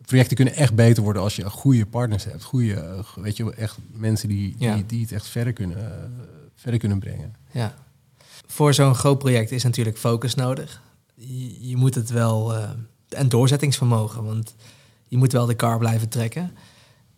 Projecten 0.05 0.35
kunnen 0.35 0.55
echt 0.55 0.75
beter 0.75 1.03
worden 1.03 1.21
als 1.21 1.35
je 1.35 1.49
goede 1.49 1.85
partners 1.85 2.23
hebt. 2.23 2.43
Goede, 2.43 3.03
weet 3.15 3.37
je, 3.37 3.53
echt 3.53 3.77
mensen 3.91 4.27
die, 4.27 4.55
die, 4.57 4.85
die 4.85 5.01
het 5.01 5.11
echt 5.11 5.27
verder 5.27 5.53
kunnen, 5.53 6.13
verder 6.55 6.79
kunnen 6.79 6.99
brengen. 6.99 7.35
Ja. 7.51 7.73
Voor 8.47 8.73
zo'n 8.73 8.95
groot 8.95 9.17
project 9.19 9.51
is 9.51 9.63
natuurlijk 9.63 9.97
focus 9.97 10.35
nodig 10.35 10.81
je, 11.59 11.77
moet 11.77 11.95
het 11.95 12.09
wel. 12.09 12.55
Uh, 12.55 12.69
en 13.09 13.29
doorzettingsvermogen, 13.29 14.23
want 14.23 14.55
je 15.07 15.17
moet 15.17 15.31
wel 15.31 15.45
de 15.45 15.55
car 15.55 15.77
blijven 15.77 16.09
trekken. 16.09 16.51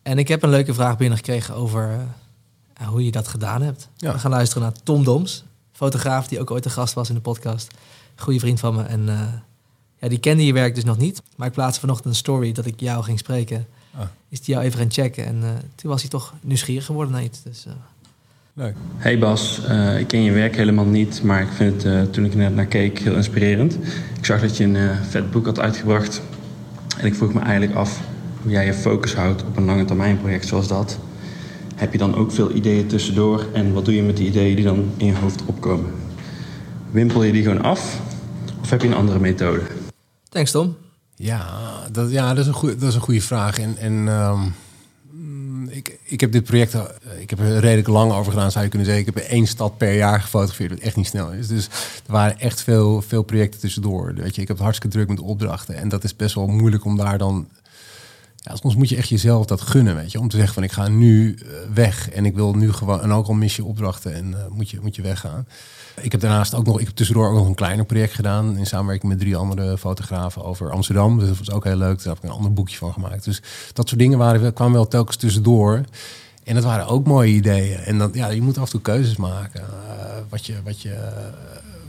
En 0.02 0.18
ik 0.18 0.28
heb 0.28 0.44
een 0.44 0.50
leuke 0.50 0.74
vraag 0.74 0.98
binnengekregen 0.98 1.56
over 1.56 2.08
uh, 2.82 2.88
hoe 2.88 3.06
je 3.06 3.12
dat 3.12 3.28
gedaan 3.28 3.62
hebt. 3.62 3.90
We 3.98 4.20
gaan 4.20 4.32
luisteren 4.32 4.64
naar 4.64 4.74
Tom 4.84 5.04
Doms, 5.04 5.44
fotograaf 5.72 6.28
die 6.28 6.40
ook 6.40 6.52
ooit 6.52 6.66
een 6.66 6.72
gast 6.72 6.94
was 6.94 7.10
in 7.10 7.16
de 7.16 7.22
podcast. 7.22 7.74
Goede 8.16 8.40
vriend 8.40 8.60
van 8.60 8.76
me. 8.76 8.84
En 8.84 9.08
uh, 9.08 9.22
ja, 10.00 10.08
die 10.08 10.20
kende 10.20 10.46
je 10.46 10.54
werk 10.54 10.76
dus 10.76 10.84
nog 10.84 10.98
niet. 10.98 11.22
Maar 11.36 11.48
ik 11.48 11.54
plaatste 11.54 11.80
vanochtend 11.80 12.10
een 12.10 12.20
story 12.20 12.52
dat 12.52 12.66
ik 12.66 12.80
jou 12.80 13.04
ging 13.04 13.20
spreken. 13.20 13.68
Ah. 13.96 14.02
Is 14.30 14.42
die 14.42 14.54
jou 14.54 14.66
even 14.66 14.80
gaan 14.80 14.92
checken. 14.92 15.26
En 15.26 15.62
toen 15.76 15.92
was 15.92 16.02
hij 16.02 16.10
toch 16.10 16.34
nieuwsgierig 16.42 16.86
geworden 16.86 17.14
naar 17.14 17.24
iets. 17.24 17.44
Dus 17.44 17.66
Hey 18.98 19.20
Bas, 19.20 19.62
uh, 19.70 20.00
ik 20.00 20.08
ken 20.08 20.24
je 20.24 20.32
werk 20.32 20.56
helemaal 20.56 20.86
niet, 20.86 21.24
maar 21.24 21.42
ik 21.42 21.48
vind 21.48 21.84
het 21.84 21.94
uh, 21.94 22.12
toen 22.12 22.26
ik 22.26 22.32
er 22.32 22.38
net 22.38 22.56
naar 22.56 22.66
keek 22.66 23.00
heel 23.00 23.16
inspirerend. 23.16 23.78
Ik 24.18 24.26
zag 24.26 24.42
dat 24.42 24.58
je 24.58 24.64
een 24.64 24.76
uh, 24.76 25.02
vet 25.02 25.32
boek 25.32 25.46
had 25.46 25.60
uitgebracht 25.60 26.22
en 26.98 27.06
ik 27.06 27.16
vroeg 27.16 27.34
me 27.34 27.40
eigenlijk 27.40 27.76
af 27.76 28.02
hoe 28.42 28.52
jij 28.52 28.66
je 28.66 28.74
focus 28.74 29.14
houdt 29.14 29.44
op 29.44 29.58
een 29.58 29.66
lange 29.66 29.86
termijn 29.86 30.20
project 30.20 30.48
zoals 30.48 30.68
dat. 30.68 31.00
Heb 31.76 31.92
je 31.92 31.98
dan 31.98 32.16
ook 32.16 32.32
veel 32.32 32.52
ideeën 32.52 32.88
tussendoor 32.88 33.46
en 33.54 33.74
wat 33.74 33.86
doe 33.86 33.96
je 33.96 34.04
met 34.04 34.18
die 34.18 34.28
ideeën 34.28 34.56
die 34.56 34.66
dan 34.66 34.92
in 34.98 35.06
je 35.06 35.16
hoofd 35.16 35.46
opkomen? 35.46 35.92
Wimpel 36.92 37.24
je 37.24 37.32
die 37.32 37.44
gewoon 37.44 37.62
af 37.62 38.02
of 38.62 38.70
heb 38.70 38.82
je 38.82 38.88
een 38.88 38.94
andere 38.94 39.20
methode? 39.20 39.62
Thanks 40.30 40.52
Tom. 40.52 40.76
Ja, 41.16 41.46
dat, 41.92 42.12
ja, 42.12 42.28
dat, 42.34 42.38
is, 42.38 42.48
een 42.48 42.54
goede, 42.54 42.76
dat 42.76 42.90
is 42.90 42.96
een 42.96 43.02
goede 43.02 43.22
vraag. 43.22 43.60
En, 43.60 43.78
en 43.78 44.08
um 44.08 44.54
ik, 45.74 46.00
ik 46.04 46.20
heb 46.20 46.32
dit 46.32 46.44
project, 46.44 46.74
eh, 46.74 46.82
ik 47.24 47.30
heb 47.30 47.40
er 47.40 47.60
redelijk 47.60 47.88
lang 47.88 48.12
over 48.12 48.32
gedaan, 48.32 48.52
zou 48.52 48.64
je 48.64 48.70
kunnen 48.70 48.88
zeggen. 48.88 49.08
Ik 49.08 49.16
heb 49.16 49.24
één 49.24 49.48
stad 49.48 49.78
per 49.78 49.96
jaar 49.96 50.22
gefotografeerd, 50.22 50.70
wat 50.70 50.80
echt 50.80 50.96
niet 50.96 51.08
snel 51.08 51.32
is. 51.32 51.48
Dus 51.48 51.66
er 52.06 52.12
waren 52.12 52.40
echt 52.40 52.62
veel, 52.62 53.02
veel 53.02 53.24
projecten 53.24 53.60
tussendoor. 53.60 54.14
Weet 54.16 54.36
je, 54.36 54.42
ik 54.42 54.48
heb 54.48 54.58
het 54.58 54.66
hartstikke 54.66 54.96
druk 54.96 55.10
met 55.10 55.20
opdrachten. 55.20 55.76
En 55.76 55.90
dat 55.90 56.04
is 56.04 56.16
best 56.16 56.36
wel 56.36 56.48
moeilijk 56.48 56.86
om 56.86 56.98
daar 56.98 57.18
dan 57.18 57.48
Ja, 58.36 58.56
soms 58.56 58.76
moet 58.76 58.90
je 58.90 58.96
echt 58.96 59.10
jezelf 59.10 59.46
dat 59.46 59.62
gunnen, 59.62 59.96
weet 59.96 60.12
je. 60.12 60.20
Om 60.20 60.30
te 60.30 60.36
zeggen 60.36 60.54
van 60.54 60.64
ik 60.64 60.72
ga 60.72 60.88
nu 60.88 61.34
eh, 61.34 61.50
weg 61.74 62.10
en 62.10 62.26
ik 62.26 62.36
wil 62.36 62.54
nu 62.54 62.72
gewoon... 62.74 63.02
En 63.02 63.12
ook 63.12 63.28
al 63.28 63.34
mis 63.34 63.56
je 63.56 63.66
opdrachten 63.66 64.14
en 64.14 64.34
eh, 64.34 64.48
moet, 64.50 64.70
je, 64.70 64.80
moet 64.82 64.96
je 64.96 65.02
weggaan. 65.02 65.48
Ik 66.02 66.12
heb 66.12 66.22
daarnaast 66.22 66.56
ook 66.56 66.66
nog, 66.66 66.80
ik 66.80 66.86
heb 66.86 66.96
tussendoor 66.96 67.28
ook 67.28 67.36
nog 67.36 67.48
een 67.48 67.56
kleiner 67.56 67.86
project 67.86 68.14
gedaan... 68.14 68.58
in 68.58 68.66
samenwerking 68.66 69.12
met 69.12 69.22
drie 69.22 69.36
andere 69.36 69.78
fotografen 69.78 70.44
over 70.44 70.72
Amsterdam. 70.72 71.20
Dus 71.20 71.28
dat 71.28 71.38
was 71.38 71.52
ook 71.52 71.64
heel 71.64 71.76
leuk. 71.76 71.98
Daar 71.98 72.14
heb 72.14 72.24
ik 72.24 72.30
een 72.30 72.36
ander 72.36 72.54
boekje 72.54 72.78
van 72.78 72.94
gemaakt. 72.94 73.24
Dus 73.24 73.42
dat 73.74 73.88
soort 73.88 74.00
dingen 74.00 74.18
waren, 74.18 74.54
kwamen 74.54 74.74
wel 74.74 74.88
telkens 74.88 75.18
tussendoor. 75.18 75.84
En 76.44 76.56
dat 76.56 76.64
waren 76.64 76.88
ook 76.88 77.06
mooie 77.06 77.34
ideeën. 77.34 77.78
En 77.78 77.98
dan, 77.98 78.10
ja, 78.14 78.28
je 78.28 78.42
moet 78.42 78.58
af 78.58 78.66
en 78.66 78.72
toe 78.72 78.82
keuzes 78.82 79.16
maken. 79.16 79.62
eh, 79.62 80.20
wat 80.30 80.46
je, 80.46 80.56
wat 80.64 80.82
je, 80.82 80.94
eh, 80.94 81.12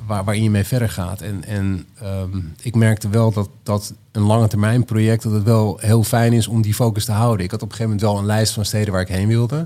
waar, 0.06 0.24
waarin 0.24 0.42
je 0.42 0.50
mee 0.50 0.64
verder 0.64 0.88
gaat. 0.88 1.20
En, 1.20 1.44
en 1.44 1.86
ehm, 2.00 2.40
ik 2.62 2.74
merkte 2.74 3.08
wel 3.08 3.32
dat, 3.32 3.48
dat 3.62 3.94
een 4.12 4.22
lange 4.22 4.48
termijn 4.48 4.84
project... 4.84 5.22
dat 5.22 5.32
het 5.32 5.42
wel 5.42 5.78
heel 5.80 6.02
fijn 6.02 6.32
is 6.32 6.48
om 6.48 6.62
die 6.62 6.74
focus 6.74 7.04
te 7.04 7.12
houden. 7.12 7.44
Ik 7.44 7.50
had 7.50 7.62
op 7.62 7.68
een 7.70 7.76
gegeven 7.76 7.96
moment 7.96 8.10
wel 8.12 8.20
een 8.20 8.36
lijst 8.36 8.52
van 8.52 8.64
steden 8.64 8.92
waar 8.92 9.02
ik 9.02 9.08
heen 9.08 9.28
wilde. 9.28 9.56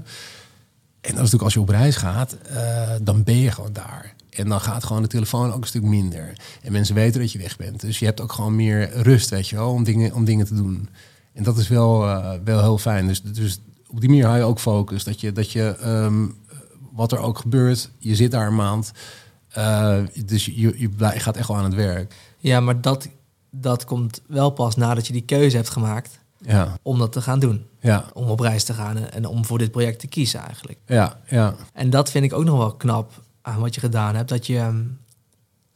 En 1.00 1.14
dat 1.14 1.24
is 1.24 1.30
natuurlijk 1.32 1.42
als 1.42 1.54
je 1.54 1.60
op 1.60 1.68
reis 1.68 1.96
gaat, 1.96 2.32
eh, 2.32 2.90
dan 3.02 3.24
ben 3.24 3.38
je 3.38 3.50
gewoon 3.50 3.72
daar. 3.72 4.14
En 4.30 4.48
dan 4.48 4.60
gaat 4.60 4.84
gewoon 4.84 5.02
de 5.02 5.08
telefoon 5.08 5.52
ook 5.52 5.60
een 5.60 5.68
stuk 5.68 5.82
minder. 5.82 6.32
En 6.62 6.72
mensen 6.72 6.94
weten 6.94 7.20
dat 7.20 7.32
je 7.32 7.38
weg 7.38 7.56
bent. 7.56 7.80
Dus 7.80 7.98
je 7.98 8.04
hebt 8.04 8.20
ook 8.20 8.32
gewoon 8.32 8.56
meer 8.56 8.90
rust, 8.92 9.30
weet 9.30 9.48
je 9.48 9.56
wel, 9.56 9.70
om 9.70 9.84
dingen, 9.84 10.14
om 10.14 10.24
dingen 10.24 10.46
te 10.46 10.54
doen. 10.54 10.88
En 11.32 11.42
dat 11.42 11.58
is 11.58 11.68
wel, 11.68 11.98
wel 12.44 12.60
heel 12.60 12.78
fijn. 12.78 13.06
Dus, 13.06 13.22
dus 13.22 13.60
op 13.88 14.00
die 14.00 14.08
manier 14.08 14.24
hou 14.26 14.38
je 14.38 14.44
ook 14.44 14.58
focus. 14.58 15.04
Dat 15.04 15.20
je, 15.20 15.32
dat 15.32 15.52
je 15.52 15.76
ehm, 15.80 16.26
wat 16.92 17.12
er 17.12 17.18
ook 17.18 17.38
gebeurt, 17.38 17.90
je 17.98 18.14
zit 18.14 18.30
daar 18.30 18.46
een 18.46 18.54
maand. 18.54 18.92
eh, 19.48 19.98
dus 20.24 20.44
je, 20.44 20.80
je, 20.80 20.88
blij- 20.88 21.14
je 21.14 21.20
gaat 21.20 21.36
echt 21.36 21.48
wel 21.48 21.56
aan 21.56 21.64
het 21.64 21.74
werk. 21.74 22.14
Ja, 22.38 22.60
maar 22.60 22.80
dat, 22.80 23.08
dat 23.50 23.84
komt 23.84 24.20
wel 24.26 24.50
pas 24.50 24.76
nadat 24.76 25.06
je 25.06 25.12
die 25.12 25.22
keuze 25.24 25.56
hebt 25.56 25.68
gemaakt 25.70 26.18
Ja, 26.38 26.76
om 26.82 26.98
dat 26.98 27.12
te 27.12 27.20
gaan 27.22 27.38
doen. 27.38 27.66
ja, 27.80 28.04
Om 28.14 28.28
op 28.28 28.40
reis 28.40 28.64
te 28.64 28.74
gaan 28.74 28.96
en, 28.96 29.12
en 29.12 29.26
om 29.26 29.44
voor 29.44 29.58
dit 29.58 29.70
project 29.70 29.98
te 30.00 30.06
kiezen 30.06 30.40
eigenlijk. 30.40 30.78
ja, 30.86 31.20
ja. 31.28 31.54
En 31.72 31.90
dat 31.90 32.10
vind 32.10 32.24
ik 32.24 32.32
ook 32.32 32.44
nog 32.44 32.58
wel 32.58 32.72
knap 32.74 33.22
aan 33.42 33.60
wat 33.60 33.74
je 33.74 33.80
gedaan 33.80 34.14
hebt. 34.14 34.28
Dat 34.28 34.46
je 34.46 34.56
ehm, 34.58 34.82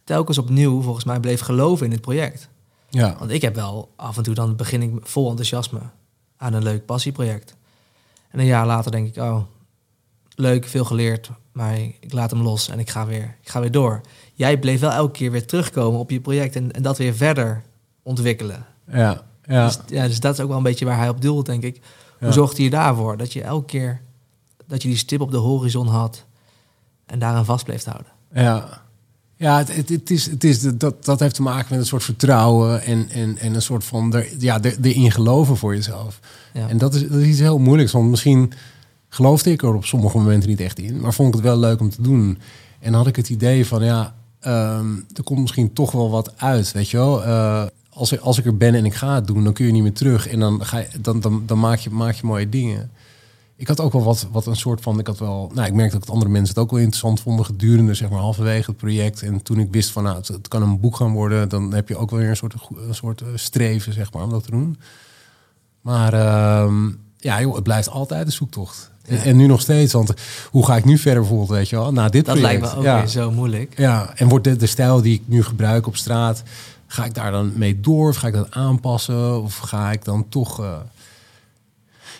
telkens 0.04 0.38
opnieuw 0.38 0.82
volgens 0.82 1.04
mij 1.04 1.20
bleef 1.20 1.40
geloven 1.40 1.86
in 1.86 1.92
het 1.92 2.00
project. 2.00 2.48
ja. 2.90 3.16
Want 3.18 3.30
ik 3.30 3.42
heb 3.42 3.54
wel 3.54 3.92
af 3.96 4.16
en 4.16 4.22
toe 4.22 4.34
dan 4.34 4.56
begin 4.56 4.82
ik 4.82 4.92
vol 5.02 5.28
enthousiasme 5.28 5.80
aan 6.36 6.52
een 6.52 6.62
leuk 6.62 6.86
passieproject. 6.86 7.54
En 8.33 8.39
een 8.39 8.47
jaar 8.47 8.66
later 8.66 8.91
denk 8.91 9.09
ik, 9.16 9.22
oh, 9.22 9.41
leuk, 10.35 10.66
veel 10.66 10.85
geleerd, 10.85 11.30
maar 11.53 11.78
ik 11.78 12.12
laat 12.12 12.30
hem 12.30 12.43
los 12.43 12.68
en 12.68 12.78
ik 12.78 12.91
ga 12.91 13.07
weer, 13.07 13.37
ik 13.43 13.49
ga 13.49 13.61
weer 13.61 13.70
door. 13.70 14.01
Jij 14.35 14.59
bleef 14.59 14.80
wel 14.80 14.91
elke 14.91 15.12
keer 15.12 15.30
weer 15.30 15.47
terugkomen 15.47 16.01
op 16.01 16.11
je 16.11 16.20
project 16.20 16.57
en, 16.57 16.72
en 16.72 16.83
dat 16.83 16.99
weer 16.99 17.14
verder 17.14 17.62
ontwikkelen. 18.03 18.66
ja, 18.93 19.22
ja. 19.45 19.64
Dus, 19.66 19.78
ja, 19.87 20.07
dus 20.07 20.20
dat 20.20 20.35
is 20.35 20.41
ook 20.41 20.49
wel 20.49 20.57
een 20.57 20.62
beetje 20.62 20.85
waar 20.85 20.99
hij 20.99 21.09
op 21.09 21.20
doelt, 21.20 21.47
denk 21.47 21.62
ik. 21.62 21.80
Hoe 22.18 22.28
Ja. 22.28 22.35
zorgde 22.35 22.62
je 22.62 22.70
daarvoor? 22.70 23.16
Dat 23.16 23.33
je 23.33 23.43
elke 23.43 23.64
keer 23.66 24.01
dat 24.66 24.83
je 24.83 24.89
die 24.89 24.97
stip 24.97 25.20
op 25.20 25.30
de 25.30 25.37
horizon 25.37 25.87
had 25.87 26.24
en 27.07 27.18
daaraan 27.18 27.45
vast 27.45 27.64
bleef 27.64 27.85
houden. 27.85 28.12
Ja, 28.33 28.82
ja 29.43 29.59
het, 29.59 29.76
het, 29.76 29.88
het 29.88 30.11
is, 30.11 30.26
het 30.26 30.45
is, 30.45 30.61
de- 30.61 30.76
dat, 30.76 31.05
dat 31.05 31.20
heeft 31.20 31.34
te 31.34 31.43
maken 31.43 31.66
met 31.70 31.78
een 31.78 31.86
soort 31.86 32.05
vertrouwen 32.05 32.82
en, 32.82 33.09
en, 33.11 33.38
en 33.38 33.55
een 33.55 33.62
soort 33.62 33.84
van 33.84 34.14
er, 34.14 34.28
ja, 34.38 34.62
er, 34.62 34.76
erin 34.82 35.11
geloven 35.12 35.57
voor 35.57 35.74
jezelf. 35.74 36.20
Ja. 36.53 36.68
En 36.68 36.78
dat 36.78 36.95
is, 36.95 37.09
dat 37.09 37.20
is 37.20 37.26
iets 37.26 37.38
heel 37.38 37.59
moeilijks, 37.59 37.93
want 37.93 38.11
misschien 38.11 38.53
geloofde 39.09 39.51
ik 39.51 39.62
er 39.62 39.74
op 39.74 39.84
sommige 39.84 40.18
momenten 40.18 40.49
niet 40.49 40.61
echt 40.61 40.78
in, 40.78 41.01
maar 41.01 41.14
vond 41.14 41.28
ik 41.28 41.34
het 41.34 41.43
wel 41.43 41.59
leuk 41.59 41.80
om 41.80 41.90
te 41.90 42.03
doen. 42.03 42.38
En 42.80 42.95
had 42.95 43.07
ik 43.07 43.16
het 43.16 43.28
idee 43.28 43.66
van, 43.66 43.84
ja, 43.84 44.14
ehm, 44.40 44.86
er 45.14 45.22
komt 45.24 45.40
misschien 45.40 45.72
toch 45.72 45.93
wel 45.93 46.11
wat 46.11 46.32
uit, 46.36 46.72
weet 46.72 46.90
je 46.90 46.97
wel. 46.97 47.24
Eh, 47.24 47.64
als, 47.88 48.12
ik, 48.12 48.20
als 48.20 48.38
ik 48.38 48.45
er 48.47 48.57
ben 48.57 48.74
en 48.74 48.84
ik 48.84 48.95
ga 48.95 49.14
het 49.14 49.26
doen, 49.26 49.45
dan 49.45 49.53
kun 49.53 49.66
je 49.66 49.72
niet 49.72 49.82
meer 49.82 49.93
terug 49.93 50.28
en 50.28 50.38
dan, 50.40 50.64
ga 50.64 50.78
je, 50.78 50.86
dan, 51.01 51.20
dan, 51.20 51.43
dan 51.47 51.59
maak, 51.59 51.78
je, 51.78 51.90
maak 51.90 52.14
je 52.14 52.26
mooie 52.26 52.49
dingen. 52.49 52.90
Ik 53.62 53.68
had 53.68 53.80
ook 53.80 53.92
wel 53.92 54.02
wat, 54.02 54.26
wat 54.32 54.46
een 54.46 54.56
soort 54.56 54.80
van. 54.80 54.98
Ik 54.98 55.06
had 55.06 55.18
wel. 55.18 55.50
Nou, 55.54 55.66
ik 55.66 55.74
merkte 55.74 55.98
dat 55.98 56.10
andere 56.10 56.30
mensen 56.30 56.54
het 56.54 56.64
ook 56.64 56.70
wel 56.70 56.78
interessant 56.80 57.20
vonden 57.20 57.44
gedurende, 57.44 57.94
zeg 57.94 58.10
maar, 58.10 58.18
halverwege 58.18 58.70
het 58.70 58.76
project. 58.80 59.22
En 59.22 59.42
toen 59.42 59.58
ik 59.58 59.68
wist 59.70 59.90
van, 59.90 60.02
nou, 60.02 60.16
het, 60.16 60.28
het 60.28 60.48
kan 60.48 60.62
een 60.62 60.80
boek 60.80 60.96
gaan 60.96 61.12
worden, 61.12 61.48
dan 61.48 61.72
heb 61.74 61.88
je 61.88 61.96
ook 61.96 62.10
wel 62.10 62.18
weer 62.18 62.28
een 62.28 62.36
soort, 62.36 62.54
een 62.88 62.94
soort 62.94 63.20
eh, 63.20 63.26
streven, 63.34 63.92
zeg 63.92 64.12
maar, 64.12 64.22
om 64.22 64.30
dat 64.30 64.44
te 64.44 64.50
doen. 64.50 64.78
Maar 65.80 66.12
ehm, 66.12 66.88
ja, 67.16 67.40
joh, 67.40 67.54
het 67.54 67.62
blijft 67.62 67.88
altijd 67.90 68.26
een 68.26 68.32
zoektocht. 68.32 68.90
En, 69.06 69.22
en 69.22 69.36
nu 69.36 69.46
nog 69.46 69.60
steeds, 69.60 69.92
want 69.92 70.12
hoe 70.50 70.66
ga 70.66 70.76
ik 70.76 70.84
nu 70.84 70.98
verder 70.98 71.20
bijvoorbeeld, 71.20 71.50
weet 71.50 71.68
je 71.68 71.76
wel? 71.76 71.92
Na 71.92 72.08
dit 72.08 72.24
Dat 72.24 72.34
project. 72.38 72.60
lijkt 72.60 72.74
me 72.74 72.78
ook 72.80 72.86
ja. 72.86 72.98
weer 72.98 73.06
zo 73.08 73.30
moeilijk. 73.30 73.74
Ja, 73.78 74.12
en 74.14 74.28
wordt 74.28 74.44
de, 74.44 74.56
de 74.56 74.66
stijl 74.66 75.02
die 75.02 75.14
ik 75.14 75.22
nu 75.24 75.42
gebruik 75.42 75.86
op 75.86 75.96
straat, 75.96 76.42
ga 76.86 77.04
ik 77.04 77.14
daar 77.14 77.30
dan 77.30 77.52
mee 77.54 77.80
door? 77.80 78.08
Of 78.08 78.16
ga 78.16 78.26
ik 78.26 78.34
dat 78.34 78.50
aanpassen? 78.50 79.42
Of 79.42 79.56
ga 79.58 79.92
ik 79.92 80.04
dan 80.04 80.28
toch. 80.28 80.60
eh, 80.60 80.76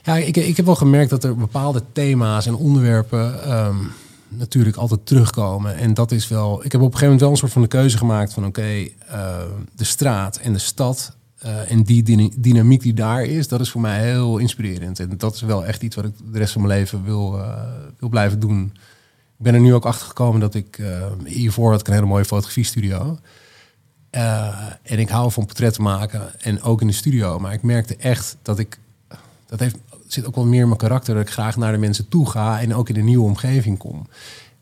Ja, 0.03 0.16
ik, 0.16 0.36
ik 0.36 0.57
heb 0.57 0.66
wel 0.66 0.74
gemerkt 0.74 1.11
dat 1.11 1.24
er 1.24 1.36
bepaalde 1.36 1.82
thema's 1.92 2.46
en 2.46 2.55
onderwerpen 2.55 3.42
ehm, 3.44 3.76
natuurlijk 4.28 4.76
altijd 4.76 5.07
terugkomen. 5.07 5.76
En 5.76 5.94
dat 5.94 6.12
is 6.12 6.28
wel. 6.28 6.64
Ik 6.64 6.72
heb 6.72 6.80
op 6.80 6.92
een 6.92 6.98
gegeven 6.98 7.03
moment 7.05 7.20
wel 7.20 7.30
een 7.30 7.36
soort 7.36 7.53
van 7.53 7.62
de 7.62 7.68
keuze 7.68 7.96
gemaakt 7.98 8.32
van 8.32 8.46
oké, 8.46 8.62
eh, 9.09 9.36
de 9.76 9.84
straat 9.84 10.36
en 10.36 10.53
de 10.53 10.59
stad. 10.59 11.16
eh, 11.38 11.70
en 11.70 11.82
die 11.82 12.03
dyna- 12.03 12.28
dynamiek 12.36 12.82
die 12.82 12.94
daar 12.94 13.24
is, 13.24 13.48
dat 13.48 13.61
is 13.61 13.70
voor 13.70 13.80
mij 13.80 14.05
heel 14.05 14.38
inspirerend. 14.38 15.00
En 15.00 15.14
dat 15.16 15.34
is 15.34 15.40
wel 15.40 15.64
echt 15.66 15.82
iets 15.82 15.96
wat 15.96 16.05
ik 16.05 16.12
de 16.32 16.38
rest 16.38 16.53
van 16.53 16.62
mijn 16.62 16.78
leven 16.78 17.05
wil, 17.05 17.38
eh, 17.38 17.62
wil 17.98 18.09
blijven 18.09 18.40
doen. 18.40 18.64
Ik 19.38 19.44
ben 19.44 19.55
er 19.55 19.61
nu 19.61 19.74
ook 19.74 19.84
achter 19.86 20.07
gekomen 20.07 20.40
dat 20.40 20.55
ik 20.55 20.78
eh, 20.78 21.07
hiervoor 21.24 21.70
had 21.70 21.80
ik 21.80 21.86
een 21.86 21.94
hele 21.94 22.07
mooie 22.07 22.24
fotografiestudio. 22.24 23.18
En 24.11 24.98
ik 24.98 25.09
hou 25.09 25.32
van 25.32 25.46
portretten 25.46 25.82
maken 25.82 26.40
en 26.40 26.62
ook 26.62 26.80
in 26.80 26.86
de 26.86 26.92
studio. 26.92 27.38
Maar 27.38 27.53
ik 27.53 27.62
merkte 27.62 27.96
echt 27.96 28.36
dat 28.42 28.59
ik 28.59 28.78
dat 29.46 29.61
heeft, 29.61 29.76
zit 30.13 30.27
ook 30.27 30.35
wel 30.35 30.45
meer 30.45 30.61
in 30.61 30.67
mijn 30.67 30.79
karakter 30.79 31.15
dat 31.15 31.23
ik 31.23 31.33
graag 31.33 31.57
naar 31.57 31.73
de 31.73 31.79
mensen 31.79 32.09
toe 32.09 32.31
ga 32.31 32.61
en 32.61 32.75
ook 32.75 32.89
in 32.89 32.97
een 32.97 33.05
nieuwe 33.05 33.25
omgeving 33.25 33.79
kom. 33.79 34.07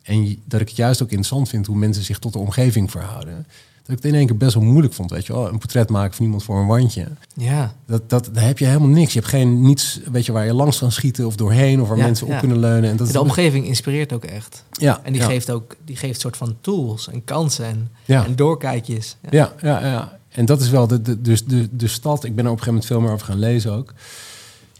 En 0.03 0.41
dat 0.45 0.61
ik 0.61 0.67
het 0.67 0.77
juist 0.77 1.01
ook 1.01 1.07
interessant 1.07 1.49
vind 1.49 1.65
hoe 1.65 1.77
mensen 1.77 2.03
zich 2.03 2.19
tot 2.19 2.33
de 2.33 2.39
omgeving 2.39 2.91
verhouden. 2.91 3.45
Dat 3.83 3.97
ik 3.97 4.03
het 4.03 4.05
in 4.05 4.15
één 4.19 4.27
keer 4.27 4.37
best 4.37 4.53
wel 4.53 4.63
moeilijk 4.63 4.93
vond, 4.93 5.11
weet 5.11 5.25
je 5.25 5.33
wel. 5.33 5.47
Een 5.47 5.57
portret 5.57 5.89
maken 5.89 6.15
van 6.15 6.25
iemand 6.25 6.43
voor 6.43 6.59
een 6.59 6.67
wandje. 6.67 7.07
Ja, 7.33 7.73
Dat, 7.85 8.09
dat, 8.09 8.29
daar 8.33 8.45
heb 8.45 8.57
je 8.57 8.65
helemaal 8.65 8.87
niks. 8.87 9.13
Je 9.13 9.19
hebt 9.19 9.31
geen 9.31 9.61
niets, 9.61 9.99
weet 10.11 10.25
je, 10.25 10.31
waar 10.31 10.45
je 10.45 10.53
langs 10.53 10.79
kan 10.79 10.91
schieten 10.91 11.25
of 11.25 11.35
doorheen 11.35 11.81
of 11.81 11.87
waar 11.87 11.97
Ja, 11.97 12.03
mensen 12.03 12.27
ja. 12.27 12.33
op 12.33 12.39
kunnen 12.39 12.59
leunen. 12.59 12.89
En 12.89 12.97
dat 12.97 13.11
de 13.11 13.21
omgeving 13.21 13.65
inspireert 13.65 14.13
ook 14.13 14.25
echt. 14.25 14.63
Ja, 14.71 14.99
En 15.03 15.13
die 15.13 15.21
ja. 15.21 15.27
geeft 15.27 15.51
ook 15.51 15.75
die 15.85 15.95
geeft 15.95 16.19
soort 16.19 16.37
van 16.37 16.55
tools 16.61 17.09
en 17.09 17.23
kansen 17.23 17.65
en, 17.65 17.91
en 18.05 18.35
doorkijkjes. 18.35 19.17
Ja. 19.21 19.29
Ja, 19.61 19.79
ja, 19.79 19.87
ja. 19.87 20.19
En 20.29 20.45
dat 20.45 20.61
is 20.61 20.69
wel 20.69 20.87
de, 20.87 21.01
de, 21.01 21.21
dus 21.21 21.45
de, 21.45 21.69
de 21.71 21.87
stad. 21.87 22.23
Ik 22.23 22.35
ben 22.35 22.45
er 22.45 22.51
op 22.51 22.57
een 22.57 22.63
gegeven 22.63 22.73
moment 22.73 22.85
veel 22.85 23.01
meer 23.01 23.11
over 23.11 23.25
gaan 23.25 23.39
lezen 23.39 23.71
ook. 23.73 23.93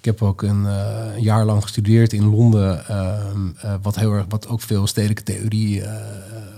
Ik 0.02 0.08
heb 0.08 0.22
ook 0.22 0.42
een, 0.42 0.66
eh, 0.66 1.18
jaar 1.18 1.46
lang 1.46 1.62
gestudeerd 1.62 2.14
in 2.14 2.26
Londen, 2.26 2.88
ehm, 2.88 3.50
eh, 3.58 3.74
wat 3.82 3.96
heel 3.96 4.14
erg, 4.14 4.26
wat 4.30 4.48
ook 4.48 4.62
veel 4.62 4.88
stedelijke 4.88 5.24
theorie 5.24 5.82
eh, 5.82 5.96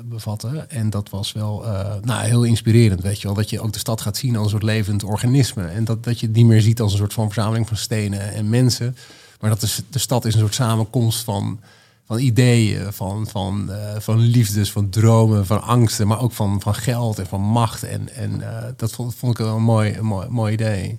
bevatte. 0.05 0.65
En 0.67 0.89
dat 0.89 1.09
was 1.09 1.31
wel 1.31 1.65
nou, 2.01 2.25
heel 2.25 2.43
inspirerend, 2.43 3.01
weet 3.01 3.21
je 3.21 3.27
wel. 3.27 3.35
Dat 3.35 3.49
je 3.49 3.61
ook 3.61 3.73
de 3.73 3.79
stad 3.79 4.01
gaat 4.01 4.17
zien 4.17 4.35
als 4.35 4.43
een 4.43 4.49
soort 4.49 4.63
levend 4.63 5.03
organisme. 5.03 5.63
En 5.67 5.83
dat, 5.83 6.03
dat 6.03 6.19
je 6.19 6.25
het 6.25 6.35
niet 6.35 6.45
meer 6.45 6.61
ziet 6.61 6.81
als 6.81 6.91
een 6.91 6.97
soort 6.97 7.13
van 7.13 7.31
verzameling 7.31 7.67
van 7.67 7.77
stenen 7.77 8.33
en 8.33 8.49
mensen. 8.49 8.95
Maar 9.39 9.49
dat 9.49 9.83
de, 9.89 9.99
stad 9.99 10.25
is 10.25 10.33
een 10.33 10.39
soort 10.39 10.53
samenkomst 10.53 11.23
van, 11.23 11.59
van 12.05 12.19
ideeën, 12.19 12.93
van, 12.93 13.27
van, 13.27 13.71
van 13.97 14.19
liefdes, 14.19 14.71
van 14.71 14.89
dromen, 14.89 15.45
van 15.45 15.61
angsten, 15.61 16.07
maar 16.07 16.21
ook 16.21 16.31
van, 16.31 16.61
van 16.61 16.75
geld 16.75 17.19
en 17.19 17.27
van 17.27 17.41
macht. 17.41 17.83
En, 17.83 18.13
en 18.15 18.43
dat 18.77 18.91
vond, 18.91 19.15
vond 19.15 19.39
ik 19.39 19.45
wel 19.45 19.55
een 19.55 19.63
mooi, 19.63 19.93
een 19.93 20.05
mooi, 20.05 20.27
mooi 20.29 20.53
idee. 20.53 20.95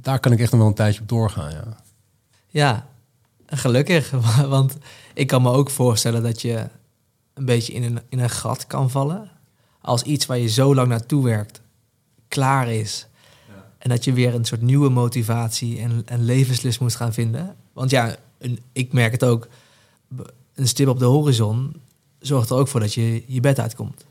Daar 0.00 0.20
kan 0.20 0.32
ik 0.32 0.40
echt 0.40 0.50
nog 0.50 0.60
wel 0.60 0.68
een 0.68 0.74
tijdje 0.74 1.00
op 1.00 1.08
doorgaan. 1.08 1.50
Ja. 1.50 1.76
Ja, 2.46 2.88
gelukkig. 3.46 4.10
Want 4.56 4.76
ik 5.14 5.26
kan 5.26 5.42
me 5.42 5.50
ook 5.50 5.70
voorstellen 5.70 6.22
dat 6.22 6.42
je 6.42 6.68
een 7.34 7.44
beetje 7.44 7.72
in 7.72 7.82
een, 7.82 8.00
in 8.08 8.18
een 8.18 8.30
gat 8.30 8.66
kan 8.66 8.90
vallen. 8.90 9.30
Als 9.80 10.02
iets 10.02 10.26
waar 10.26 10.38
je 10.38 10.48
zo 10.48 10.74
lang 10.74 10.88
naartoe 10.88 11.24
werkt, 11.24 11.60
klaar 12.28 12.72
is. 12.72 13.06
En 13.78 13.88
dat 13.88 14.04
je 14.04 14.12
weer 14.12 14.34
een 14.34 14.44
soort 14.44 14.62
nieuwe 14.62 14.88
motivatie 14.88 15.78
en, 15.78 16.02
en 16.06 16.24
levenslust 16.24 16.80
moet 16.80 16.94
gaan 16.94 17.12
vinden. 17.12 17.56
Want 17.72 17.90
ja, 17.90 18.16
een, 18.38 18.58
ik 18.72 18.92
merk 18.92 19.12
het 19.12 19.24
ook. 19.24 19.48
Een 20.54 20.68
stip 20.68 20.88
op 20.88 20.98
de 20.98 21.04
horizon 21.04 21.80
zorgt 22.18 22.50
er 22.50 22.56
ook 22.56 22.68
voor 22.68 22.80
dat 22.80 22.94
je 22.94 23.24
je 23.26 23.40
bed 23.40 23.60
uitkomt. 23.60 24.06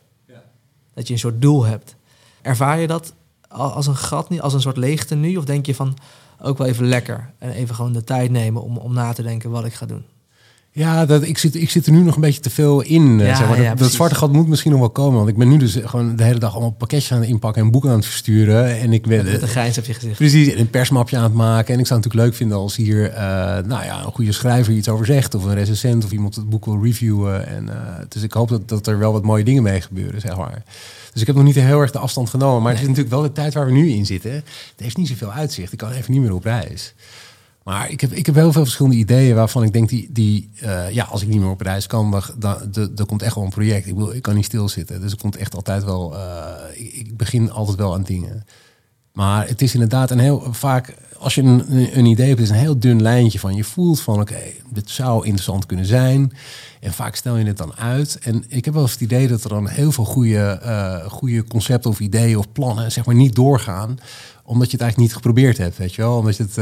Dat 0.94 1.08
je 1.08 1.14
een 1.14 1.20
soort 1.20 1.42
doel 1.42 1.66
hebt. 1.66 1.96
Ervaar 2.42 2.80
je 2.80 2.88
dat 2.88 3.14
als 3.48 3.88
een 3.88 3.96
gat, 3.96 4.30
nu, 4.30 4.40
als 4.40 4.54
een 4.54 4.62
soort 4.62 4.78
leegte 4.78 5.16
nu? 5.16 5.36
Of 5.36 5.46
denk 5.46 5.66
je 5.66 5.76
van 5.76 5.98
ook 6.42 6.58
wel 6.58 6.68
even 6.68 6.88
lekker 6.88 7.34
en 7.38 7.52
even 7.52 7.76
gewoon 7.76 7.94
de 7.94 8.04
tijd 8.04 8.32
nemen 8.32 8.62
om, 8.62 8.78
om 8.78 8.94
na 8.94 9.14
te 9.14 9.24
denken 9.24 9.50
wat 9.50 9.66
ik 9.66 9.74
ga 9.74 9.86
doen? 9.86 10.06
Ja, 10.78 11.06
dat, 11.06 11.24
ik, 11.24 11.38
zit, 11.38 11.56
ik 11.56 11.70
zit 11.70 11.86
er 11.86 11.92
nu 11.92 12.00
nog 12.00 12.16
een 12.16 12.22
beetje 12.22 12.40
te 12.42 12.50
veel 12.50 12.82
in. 12.82 13.20
eh, 13.20 13.28
Ja, 13.28 13.36
zeg 13.36 13.48
maar. 13.48 13.62
ja, 13.62 13.76
dat, 13.76 13.92
zwarte 13.92 14.16
gat 14.16 14.32
moet 14.32 14.48
misschien 14.48 14.72
nog 14.72 14.80
wel 14.80 14.90
komen. 14.90 15.18
Want 15.18 15.30
ik 15.30 15.38
ben 15.38 15.48
nu 15.50 15.58
dus 15.58 15.78
gewoon 15.84 16.16
de 16.16 16.24
hele 16.24 16.40
dag 16.40 16.52
allemaal 16.52 16.72
pakketjes 16.72 17.12
aan 17.12 17.20
het 17.20 17.30
inpakken 17.30 17.62
en 17.62 17.72
boeken 17.72 17.90
aan 17.90 17.96
het 17.96 18.06
versturen. 18.06 18.80
En 18.80 18.94
ik 18.94 19.08
ben, 19.08 19.26
Met 19.26 19.42
een 19.42 19.48
grijns 19.48 19.78
op 19.78 19.86
je 19.86 19.94
gezicht. 19.94 20.16
Precies, 20.18 20.54
en 20.54 20.60
een 20.60 20.70
persmapje 20.70 21.18
aan 21.18 21.24
het 21.24 21.34
maken. 21.34 21.74
En 21.74 21.80
ik 21.80 21.88
zou 21.88 22.00
het 22.00 22.08
natuurlijk 22.08 22.24
leuk 22.24 22.34
vinden 22.34 22.58
als 22.58 22.76
hier 22.76 23.10
eh, 23.12 23.24
nou 23.66 23.84
ja, 23.84 24.04
een 24.06 24.12
goede 24.12 24.32
schrijver 24.32 24.74
iets 24.74 24.90
over 24.90 25.06
zegt. 25.06 25.36
Of 25.36 25.44
een 25.44 25.54
recensent 25.54 26.04
of 26.06 26.12
iemand 26.12 26.36
het 26.36 26.50
boek 26.50 26.66
wil 26.66 26.84
reviewen. 26.84 27.48
En, 27.48 27.70
eh, 27.70 27.94
dus 28.10 28.22
ik 28.24 28.32
hoop 28.34 28.50
dat, 28.50 28.70
dat 28.70 28.88
er 28.88 29.00
wel 29.00 29.12
wat 29.12 29.24
mooie 29.24 29.44
dingen 29.44 29.64
mee 29.64 29.82
gebeuren, 29.82 30.22
zeg 30.22 30.38
maar. 30.38 30.64
Dus 31.12 31.22
ik 31.22 31.28
heb 31.28 31.36
nog 31.36 31.46
niet 31.46 31.56
heel 31.56 31.82
erg 31.82 31.92
de 31.92 32.00
afstand 32.00 32.30
genomen. 32.30 32.62
Maar 32.62 32.72
het 32.72 32.82
is 32.82 32.88
natuurlijk 32.88 33.14
wel 33.14 33.24
de 33.24 33.32
tijd 33.32 33.54
waar 33.54 33.66
we 33.66 33.72
nu 33.72 33.90
in 33.90 34.06
zitten. 34.06 34.32
Het 34.32 34.44
heeft 34.76 34.98
niet 34.98 35.08
zoveel 35.08 35.32
uitzicht. 35.32 35.72
Ik 35.72 35.78
kan 35.78 35.92
even 35.92 36.12
niet 36.12 36.22
meer 36.22 36.34
op 36.34 36.44
reis. 36.44 36.94
Maar 37.68 37.90
ik 37.90 38.02
heb, 38.02 38.12
ik 38.12 38.26
heb 38.26 38.36
heel 38.36 38.52
veel 38.52 38.64
verschillende 38.64 38.98
ideeën 38.98 39.36
waarvan 39.36 39.64
ik 39.64 39.74
denk 39.74 39.90
die, 39.90 40.10
die 40.12 40.50
eh, 40.60 40.92
ja, 40.92 41.04
als 41.04 41.22
ik 41.22 41.28
niet 41.28 41.40
meer 41.40 41.50
op 41.50 41.62
reis 41.62 41.88
kan, 41.88 42.12
dan, 42.12 42.24
dan, 42.72 42.90
dan, 42.96 43.06
komt 43.06 43.22
echt 43.22 43.36
wel 43.36 43.44
een 43.44 43.50
project. 43.50 43.88
Ik, 43.88 43.96
wil, 43.96 44.12
ik 44.12 44.22
kan 44.22 44.36
niet 44.36 44.46
stilzitten. 44.46 45.02
Dus 45.02 45.12
er 45.12 45.18
komt 45.18 45.36
echt 45.36 45.56
altijd 45.56 45.84
wel, 45.84 46.18
eh, 46.18 46.54
ik, 46.74 47.18
begin 47.18 47.52
altijd 47.52 47.78
wel 47.78 47.94
aan 47.94 48.04
dingen. 48.04 48.46
Maar 49.14 49.48
het 49.48 49.62
is 49.62 49.74
inderdaad 49.74 50.12
een 50.12 50.20
heel 50.20 50.54
vaak, 50.54 50.96
als 51.18 51.36
je 51.36 51.42
een, 51.42 51.98
een 51.98 52.06
idee 52.06 52.28
hebt, 52.28 52.40
is 52.40 52.50
een 52.50 52.56
heel 52.56 52.80
dun 52.80 53.02
lijntje 53.02 53.40
van 53.40 53.56
je 53.56 53.64
voelt 53.64 54.00
van 54.00 54.20
oké, 54.20 54.42
dit 54.70 54.90
zou 54.90 55.26
interessant 55.26 55.66
kunnen 55.66 55.86
zijn. 55.86 56.34
En 56.80 56.94
vaak 56.94 57.16
stel 57.16 57.38
je 57.38 57.46
het 57.46 57.58
dan 57.58 57.76
uit. 57.76 58.20
En 58.22 58.44
ik 58.48 58.66
heb 58.66 58.74
wel 58.74 58.84
eens 58.84 58.92
het 58.92 59.02
idee 59.02 59.28
dat 59.28 59.44
er 59.44 59.50
dan 59.50 59.68
heel 59.68 59.92
veel 59.92 60.06
goede, 60.06 60.60
eh, 60.62 61.06
goede 61.06 61.44
concepten 61.44 61.90
of 61.90 62.00
ideeën 62.00 62.38
of 62.38 62.52
plannen 62.52 62.92
zeg 62.92 63.06
maar 63.06 63.16
niet 63.16 63.36
doorgaan. 63.36 63.98
Omdat 64.44 64.66
je 64.66 64.72
het 64.72 64.82
eigenlijk 64.82 64.98
niet 64.98 65.14
geprobeerd 65.14 65.58
hebt, 65.58 65.78
weet 65.78 65.96
je 65.96 66.02
wel. 66.02 66.18
Omdat 66.18 66.38
je 66.38 66.44
het, 66.44 66.58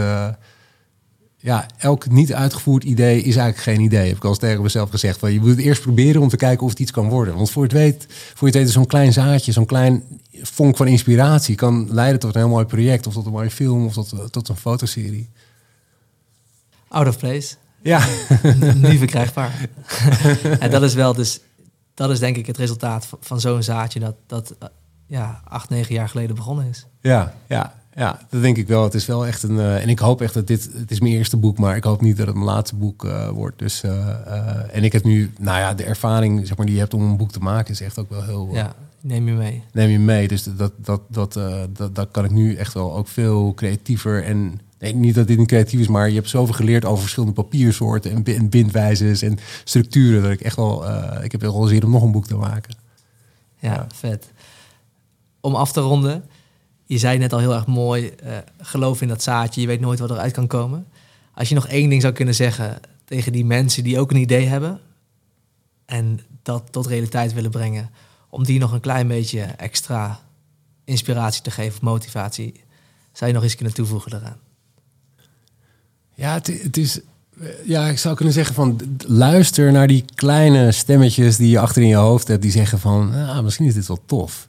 ja, 1.46 1.66
elk 1.78 2.10
niet 2.10 2.34
uitgevoerd 2.34 2.84
idee 2.84 3.18
is 3.18 3.36
eigenlijk 3.36 3.58
geen 3.58 3.80
idee. 3.80 4.08
Heb 4.08 4.18
ik 4.18 4.24
al 4.24 4.30
eens 4.30 4.40
tegen 4.40 4.62
mezelf 4.62 4.90
gezegd. 4.90 5.20
Van, 5.20 5.34
je 5.34 5.40
moet 5.40 5.50
het 5.50 5.60
eerst 5.60 5.82
proberen 5.82 6.22
om 6.22 6.30
te 6.30 6.38
kijken 6.38 6.64
of 6.64 6.70
het 6.70 6.80
iets 6.80 6.92
kan 6.92 7.10
worden. 7.10 7.36
Want 7.36 7.52
voor 7.52 7.64
het 7.64 7.72
weet, 7.72 8.06
voor 8.10 8.38
je 8.40 8.46
het 8.46 8.56
weet 8.56 8.68
is 8.68 8.74
zo'n 8.74 8.86
klein 8.86 9.14
zaadje, 9.14 9.52
zo'n 9.52 9.66
klein 9.66 10.04
vonk 10.42 10.78
van 10.78 10.88
inspiratie 10.88 11.56
kan 11.56 11.88
leiden 11.92 12.20
tot 12.20 12.36
een 12.36 12.42
heel 12.42 12.50
mooi 12.50 12.66
project. 12.66 13.08
Of 13.08 13.14
tot 13.14 13.26
een 13.26 13.32
mooie 13.32 13.52
film 13.52 13.86
of 13.86 13.94
tot, 13.94 14.32
tot 14.32 14.50
een 14.50 14.56
fotoserie. 14.56 15.30
Out 16.88 17.08
of 17.08 17.18
place. 17.18 17.56
Ja, 17.82 18.06
nu 18.76 18.98
verkrijgbaar. 18.98 19.70
en 20.60 20.72
dat 20.72 20.84
is 20.84 20.94
wel 20.94 21.14
dus, 21.14 21.40
dat 21.94 22.10
is 22.10 22.20
denk 22.20 22.38
ik 22.38 22.46
het 22.46 22.58
resultaat 22.58 23.06
van, 23.06 23.20
van 23.22 23.40
zo'n 23.40 23.64
zaadje 23.64 24.00
dat, 24.00 24.16
dat 24.28 24.56
eh, 24.60 24.68
ja, 25.08 25.42
acht, 25.48 25.70
negen 25.70 25.96
jaar 25.96 26.10
geleden 26.10 26.36
begonnen 26.36 26.68
is. 26.70 26.86
ja, 27.02 27.34
ja. 27.48 27.84
Ja, 27.96 28.20
dat 28.30 28.42
denk 28.42 28.58
ik 28.58 28.68
wel. 28.68 28.84
Het 28.84 28.94
is 28.94 29.06
wel 29.06 29.26
echt 29.28 29.44
een. 29.44 29.60
eh, 29.60 29.82
en 29.82 29.90
ik 29.90 30.00
hoop 30.00 30.22
echt 30.22 30.34
dat 30.34 30.48
dit. 30.48 30.70
Het 30.74 30.92
is 30.92 31.00
mijn 31.00 31.14
eerste 31.14 31.38
boek, 31.38 31.58
maar 31.58 31.76
ik 31.76 31.84
hoop 31.84 32.02
niet 32.02 32.18
dat 32.18 32.26
het 32.28 32.36
mijn 32.36 32.48
laatste 32.48 32.76
boek 32.76 33.06
eh, 33.06 33.30
wordt. 33.30 33.60
Dus. 33.60 33.84
eh, 33.84 34.76
en 34.76 34.84
ik 34.84 34.92
heb 34.92 35.04
nu. 35.04 35.32
Nou 35.40 35.60
ja, 35.60 35.74
de 35.74 35.84
ervaring 35.84 36.48
zeg 36.48 36.58
maar, 36.58 36.66
die 36.66 36.76
je 36.76 36.82
hebt 36.82 36.94
om 36.94 37.02
een 37.02 37.18
boek 37.18 37.32
te 37.32 37.40
maken 37.40 37.72
is 37.74 37.82
echt 37.82 38.00
ook 38.00 38.10
wel 38.10 38.24
heel. 38.24 38.50
Ja, 38.52 38.74
neem 39.02 39.28
je 39.28 39.34
mee. 39.34 39.64
neem 39.72 39.90
je 39.90 40.00
mee. 40.00 40.28
Dus 40.28 40.44
dat, 40.44 40.72
dat, 40.78 41.02
dat, 41.08 41.34
dat, 41.74 41.96
dat 41.96 42.08
kan 42.12 42.26
ik 42.26 42.32
nu 42.32 42.56
echt 42.56 42.74
wel 42.74 42.96
ook 42.96 43.08
veel 43.08 43.54
creatiever. 43.54 44.24
En 44.24 44.60
nee, 44.80 44.96
niet 44.96 45.16
dat 45.16 45.28
dit 45.28 45.38
niet 45.38 45.48
creatief 45.48 45.80
is, 45.80 45.88
maar 45.88 46.10
je 46.10 46.16
hebt 46.16 46.30
zoveel 46.30 46.54
geleerd 46.54 46.86
over 46.86 47.02
verschillende 47.02 47.36
papiersoorten 47.36 48.12
en, 48.12 48.24
bi- 48.24 48.36
en 48.36 48.50
bindwijzes 48.50 49.22
en 49.22 49.38
structuren. 49.64 50.22
Dat 50.22 50.32
ik 50.32 50.42
echt 50.42 50.56
wel. 50.56 50.86
ik 51.24 51.32
heb 51.32 51.42
wel 51.42 51.64
zin 51.66 51.84
om 51.84 51.92
nog 51.92 52.04
een 52.04 52.12
boek 52.12 52.28
te 52.28 52.36
maken. 52.36 52.76
Ja, 53.60 53.74
Ja. 53.74 53.88
vet. 53.96 54.32
Om 55.42 55.56
af 55.56 55.72
te 55.72 55.80
ronden, 55.82 56.24
je 56.86 56.98
zei 56.98 57.18
net 57.18 57.34
al 57.34 57.40
heel 57.40 57.54
erg 57.54 57.66
mooi, 57.68 58.08
eh, 58.08 58.38
geloof 58.62 59.02
in 59.02 59.08
dat 59.08 59.24
zaadje, 59.24 59.62
je 59.62 59.68
weet 59.68 59.80
nooit 59.80 60.00
wat 60.00 60.10
eruit 60.10 60.34
kan 60.34 60.48
komen. 60.48 60.88
Als 61.34 61.50
je 61.50 61.56
nog 61.56 61.68
één 61.68 61.90
ding 61.90 62.02
zou 62.02 62.14
kunnen 62.14 62.36
zeggen 62.36 62.80
tegen 63.06 63.32
die 63.32 63.46
mensen 63.46 63.84
die 63.84 64.00
ook 64.00 64.12
een 64.12 64.18
idee 64.18 64.46
hebben 64.46 64.80
en 65.86 66.20
dat 66.44 66.64
tot 66.72 66.86
realiteit 66.86 67.34
willen 67.34 67.52
brengen, 67.52 67.90
om 68.30 68.44
die 68.44 68.60
nog 68.60 68.72
een 68.72 68.80
klein 68.80 69.08
beetje 69.08 69.42
extra 69.42 70.20
inspiratie 70.84 71.42
te 71.42 71.52
geven 71.52 71.74
of 71.74 71.82
motivatie, 71.82 72.64
zou 73.12 73.30
je 73.30 73.36
nog 73.36 73.46
iets 73.46 73.56
kunnen 73.56 73.74
toevoegen 73.74 74.12
daaraan? 74.12 74.38
Ja, 76.14 76.34
het, 76.34 76.78
is. 76.78 77.00
eh, 77.40 77.48
Ja, 77.66 77.88
ik 77.88 77.98
zou 77.98 78.16
kunnen 78.16 78.34
zeggen 78.34 78.56
van 78.56 78.80
luister 79.08 79.72
naar 79.72 79.88
die 79.88 80.06
kleine 80.16 80.72
stemmetjes 80.72 81.38
die 81.38 81.50
je 81.50 81.60
achter 81.60 81.82
in 81.82 81.88
je 81.88 81.96
hoofd 81.96 82.28
hebt, 82.28 82.42
die 82.42 82.52
zeggen 82.52 82.80
van, 82.80 83.14
ah, 83.14 83.44
misschien 83.44 83.66
is 83.66 83.74
dit 83.74 83.88
wel 83.88 84.00
tof. 84.06 84.48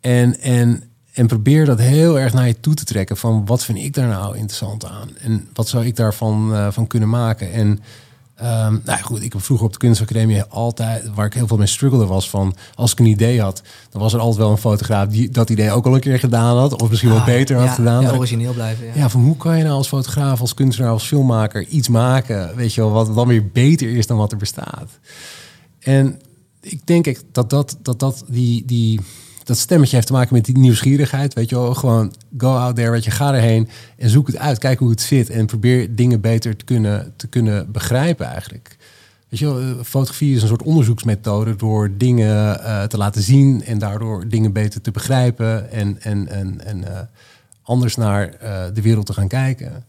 En, 0.00 0.40
en, 0.40 0.82
en 1.12 1.26
probeer 1.26 1.64
dat 1.64 1.78
heel 1.78 2.18
erg 2.18 2.32
naar 2.32 2.46
je 2.46 2.60
toe 2.60 2.74
te 2.74 2.84
trekken 2.84 3.16
van 3.16 3.46
wat 3.46 3.64
vind 3.64 3.78
ik 3.78 3.94
daar 3.94 4.08
nou 4.08 4.36
interessant 4.36 4.86
aan 4.86 5.08
en 5.18 5.48
wat 5.52 5.68
zou 5.68 5.86
ik 5.86 5.96
daarvan 5.96 6.54
eh, 6.54 6.66
van 6.70 6.86
kunnen 6.86 7.08
maken. 7.08 7.52
En 7.52 7.80
ehm, 8.34 8.76
nou 8.84 9.02
goed, 9.02 9.22
ik 9.22 9.32
heb 9.32 9.42
vroeger 9.42 9.66
op 9.66 9.72
de 9.72 9.78
kunstacademie 9.78 10.42
altijd, 10.42 11.14
waar 11.14 11.26
ik 11.26 11.34
heel 11.34 11.46
veel 11.46 11.56
mee 11.56 11.66
struggelde, 11.66 12.06
was 12.06 12.30
van 12.30 12.54
als 12.74 12.92
ik 12.92 12.98
een 12.98 13.06
idee 13.06 13.40
had, 13.40 13.62
dan 13.90 14.00
was 14.00 14.12
er 14.12 14.20
altijd 14.20 14.38
wel 14.38 14.50
een 14.50 14.58
fotograaf 14.58 15.06
die 15.08 15.30
dat 15.30 15.50
idee 15.50 15.70
ook 15.70 15.86
al 15.86 15.94
een 15.94 16.00
keer 16.00 16.18
gedaan 16.18 16.56
had, 16.56 16.82
of 16.82 16.88
misschien 16.88 17.10
wel 17.10 17.18
Ah, 17.18 17.24
beter 17.24 17.56
had 17.56 17.70
gedaan. 17.70 18.02
Ja, 18.02 18.12
origineel 18.12 18.52
blijven. 18.52 18.86
Ja. 18.86 18.92
ja, 18.94 19.08
van 19.08 19.22
hoe 19.22 19.36
kan 19.36 19.56
je 19.58 19.64
nou 19.64 19.76
als 19.76 19.88
fotograaf, 19.88 20.40
als 20.40 20.54
kunstenaar, 20.54 20.90
als 20.90 21.06
filmmaker 21.06 21.66
iets 21.66 21.88
maken, 21.88 22.56
weet 22.56 22.74
je 22.74 22.80
wel, 22.80 22.90
wat 22.90 23.14
dan 23.14 23.28
weer 23.28 23.48
beter 23.52 23.96
is 23.96 24.06
dan 24.06 24.16
wat 24.16 24.32
er 24.32 24.38
bestaat. 24.38 24.98
En 25.78 26.20
ik 26.60 26.86
denk 26.86 27.16
dat 27.32 27.50
dat, 27.50 27.76
dat, 27.82 28.00
dat 28.00 28.24
die, 28.28 28.64
die, 28.66 29.00
dat 29.44 29.58
stemmetje 29.58 29.94
heeft 29.94 30.06
te 30.06 30.12
maken 30.12 30.34
met 30.34 30.44
die 30.44 30.58
nieuwsgierigheid, 30.58 31.34
weet 31.34 31.48
je 31.48 31.54
wel, 31.54 31.74
gewoon 31.74 32.14
go 32.36 32.56
out 32.56 32.76
there, 32.76 32.90
weet 32.90 33.04
je, 33.04 33.10
ga 33.10 33.34
erheen 33.34 33.68
en 33.96 34.08
zoek 34.08 34.26
het 34.26 34.36
uit, 34.36 34.58
kijk 34.58 34.78
hoe 34.78 34.90
het 34.90 35.00
zit 35.00 35.30
en 35.30 35.46
probeer 35.46 35.94
dingen 35.94 36.20
beter 36.20 36.56
te 36.56 36.64
kunnen, 36.64 37.12
te 37.16 37.26
kunnen 37.26 37.72
begrijpen 37.72 38.26
eigenlijk. 38.26 38.76
Weet 39.28 39.40
je 39.40 39.46
wel, 39.46 39.60
eh, 39.60 39.84
fotografie 39.84 40.34
is 40.34 40.42
een 40.42 40.48
soort 40.48 40.62
onderzoeksmethode 40.62 41.56
door 41.56 41.90
dingen 41.96 42.64
eh, 42.64 42.82
te 42.82 42.96
laten 42.96 43.22
zien 43.22 43.64
en 43.64 43.78
daardoor 43.78 44.28
dingen 44.28 44.52
beter 44.52 44.80
te 44.80 44.90
begrijpen 44.90 45.70
en, 45.70 46.02
en, 46.02 46.28
en, 46.28 46.64
en 46.64 46.94
eh, 46.94 47.00
anders 47.62 47.96
naar 47.96 48.30
de 48.74 48.82
wereld 48.82 49.06
te 49.06 49.12
gaan 49.12 49.28
kijken. 49.28 49.84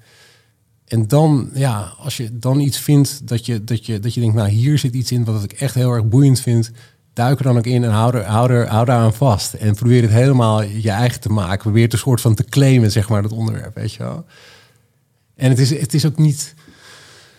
En 0.86 1.08
dan, 1.08 1.50
ja, 1.54 1.94
als 1.98 2.18
je 2.18 2.38
dan 2.38 2.60
iets 2.60 2.78
vindt 2.78 3.28
dat 3.28 3.46
je, 3.46 3.64
dat 3.64 3.86
je, 3.86 4.00
dat 4.00 4.14
je 4.14 4.20
denkt, 4.20 4.36
nou 4.36 4.50
hier 4.50 4.78
zit 4.78 4.94
iets 4.94 5.12
in 5.12 5.24
wat 5.24 5.44
ik 5.44 5.52
echt 5.52 5.76
heel 5.76 5.92
erg 5.92 6.08
boeiend 6.08 6.40
vind, 6.40 6.72
duik 7.14 7.40
er 7.40 7.44
dan 7.46 7.58
ook 7.58 7.66
in 7.66 7.84
en 7.84 7.90
hou, 7.90 8.16
er, 8.16 8.26
hou, 8.26 8.86
daar 8.86 8.90
aan 8.90 9.14
vast. 9.14 9.54
En 9.54 9.76
probeer 9.76 10.02
het 10.02 10.12
helemaal 10.12 10.62
je 10.62 10.90
eigen 10.90 11.20
te 11.20 11.30
maken. 11.30 11.58
Probeer 11.58 11.84
het 11.84 11.94
een 11.94 12.00
soort 12.00 12.22
van 12.22 12.36
te 12.36 12.44
claimen, 12.44 12.92
zeg 12.92 13.10
maar, 13.10 13.22
dat 13.22 13.32
onderwerp, 13.32 13.76
weet 13.76 13.94
je 13.94 14.04
wel. 14.04 14.26
En 15.36 15.50
het 15.50 15.60
is, 15.60 15.80
het 15.80 15.94
is 15.94 16.06
ook 16.06 16.18
niet. 16.18 16.54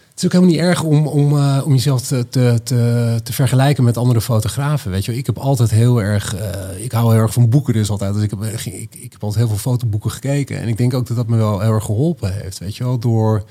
Het 0.09 0.22
is 0.22 0.25
ook 0.25 0.33
helemaal 0.33 0.55
niet 0.55 0.64
erg 0.64 0.83
om, 0.83 1.07
om, 1.07 1.39
eh, 1.39 1.62
om 1.64 1.72
jezelf 1.72 2.03
te, 2.03 2.29
te, 2.29 2.61
te, 2.62 3.20
te 3.22 3.33
vergelijken 3.33 3.85
met 3.85 3.97
andere 3.97 4.20
fotografen. 4.20 4.91
Weet 4.91 5.05
je, 5.05 5.11
wel. 5.11 5.20
ik 5.20 5.27
heb 5.27 5.39
altijd 5.39 5.70
heel 5.70 6.03
erg. 6.03 6.35
eh, 6.35 6.85
ik 6.85 6.93
hou 6.93 7.12
heel 7.12 7.22
erg 7.22 7.33
van 7.33 7.49
boeken, 7.49 7.72
dus 7.72 7.91
altijd. 7.91 8.14
Dus 8.14 8.22
ik 8.22 8.31
heb, 8.31 8.43
ik, 8.43 8.95
ik 8.95 9.12
heb 9.12 9.22
altijd 9.22 9.47
heel 9.47 9.57
veel 9.57 9.72
fotoboeken 9.72 10.11
gekeken. 10.11 10.61
En 10.61 10.68
ik 10.68 10.77
denk 10.77 10.95
ook 10.95 11.07
dat 11.07 11.16
dat 11.16 11.27
me 11.27 11.37
wel 11.37 11.61
heel 11.61 11.72
erg 11.72 11.85
geholpen 11.85 12.33
heeft. 12.33 12.59
Weet 12.59 12.77
je 12.77 12.85
wel, 12.85 12.99
door. 12.99 13.45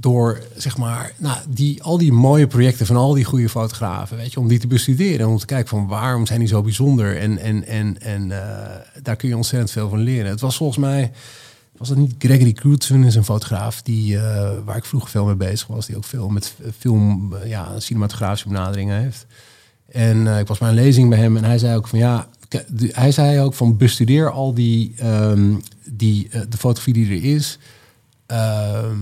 Door 0.00 0.42
zeg 0.56 0.76
maar, 0.76 1.12
nou, 1.16 1.38
die, 1.48 1.82
al 1.82 1.98
die 1.98 2.12
mooie 2.12 2.46
projecten 2.46 2.86
van 2.86 2.96
al 2.96 3.12
die 3.14 3.24
goede 3.24 3.48
fotografen, 3.48 4.16
weet 4.16 4.32
je, 4.32 4.40
om 4.40 4.48
die 4.48 4.58
te 4.58 4.66
bestuderen. 4.66 5.20
En 5.20 5.26
om 5.26 5.38
te 5.38 5.46
kijken 5.46 5.68
van 5.68 5.86
waarom 5.86 6.26
zijn 6.26 6.38
die 6.38 6.48
zo 6.48 6.62
bijzonder. 6.62 7.18
En, 7.18 7.38
en, 7.38 7.66
en, 7.66 8.00
en 8.00 8.30
eh, 8.30 8.76
daar 9.02 9.16
kun 9.16 9.28
je 9.28 9.36
ontzettend 9.36 9.70
veel 9.70 9.88
van 9.88 9.98
leren. 9.98 10.30
Het 10.30 10.40
was 10.40 10.56
volgens 10.56 10.78
mij 10.78 11.12
was 11.76 11.88
het 11.88 11.98
niet 11.98 12.14
Gregory 12.18 12.52
Crutzen, 12.52 13.04
is 13.04 13.14
een 13.14 13.24
fotograaf 13.24 13.82
die, 13.82 14.18
eh, 14.18 14.50
waar 14.64 14.76
ik 14.76 14.84
vroeger 14.84 15.10
veel 15.10 15.24
mee 15.24 15.34
bezig 15.34 15.66
was, 15.66 15.86
die 15.86 15.96
ook 15.96 16.04
veel 16.04 16.28
met 16.28 16.54
film, 16.78 17.34
eh, 17.34 17.48
ja, 17.48 17.80
cinematografische 17.80 18.48
benaderingen 18.48 19.00
heeft. 19.00 19.26
En 19.88 20.26
ik 20.26 20.46
was 20.46 20.58
bij 20.58 20.68
een 20.68 20.74
lezing 20.74 21.08
bij 21.08 21.18
hem 21.18 21.36
en 21.36 21.44
hij 21.44 21.58
zei 21.58 21.76
ook 21.76 21.88
van 21.88 21.98
ja, 21.98 22.28
hij 22.78 23.12
zei 23.12 23.40
ook 23.40 23.54
van 23.54 23.76
bestudeer 23.76 24.30
al 24.30 24.54
die, 24.54 24.94
ehm, 24.96 25.54
die 25.84 26.28
de 26.28 26.56
fotografie 26.58 26.92
die 26.92 27.06
er 27.06 27.34
is. 27.34 27.58
Ehm, 28.26 28.96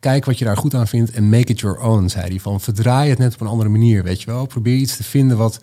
kijk 0.00 0.24
wat 0.24 0.38
je 0.38 0.44
daar 0.44 0.56
goed 0.56 0.74
aan 0.74 0.86
vindt 0.86 1.10
en 1.10 1.28
make 1.28 1.52
it 1.52 1.60
your 1.60 1.80
own, 1.80 2.08
zei 2.08 2.28
hij. 2.28 2.40
Van 2.40 2.60
verdraai 2.60 3.10
het 3.10 3.18
net 3.18 3.34
op 3.34 3.40
een 3.40 3.46
andere 3.46 3.70
manier, 3.70 4.02
weet 4.02 4.20
je 4.20 4.26
wel. 4.26 4.46
Probeer 4.46 4.76
iets 4.76 4.96
te 4.96 5.04
vinden 5.04 5.36
wat... 5.36 5.60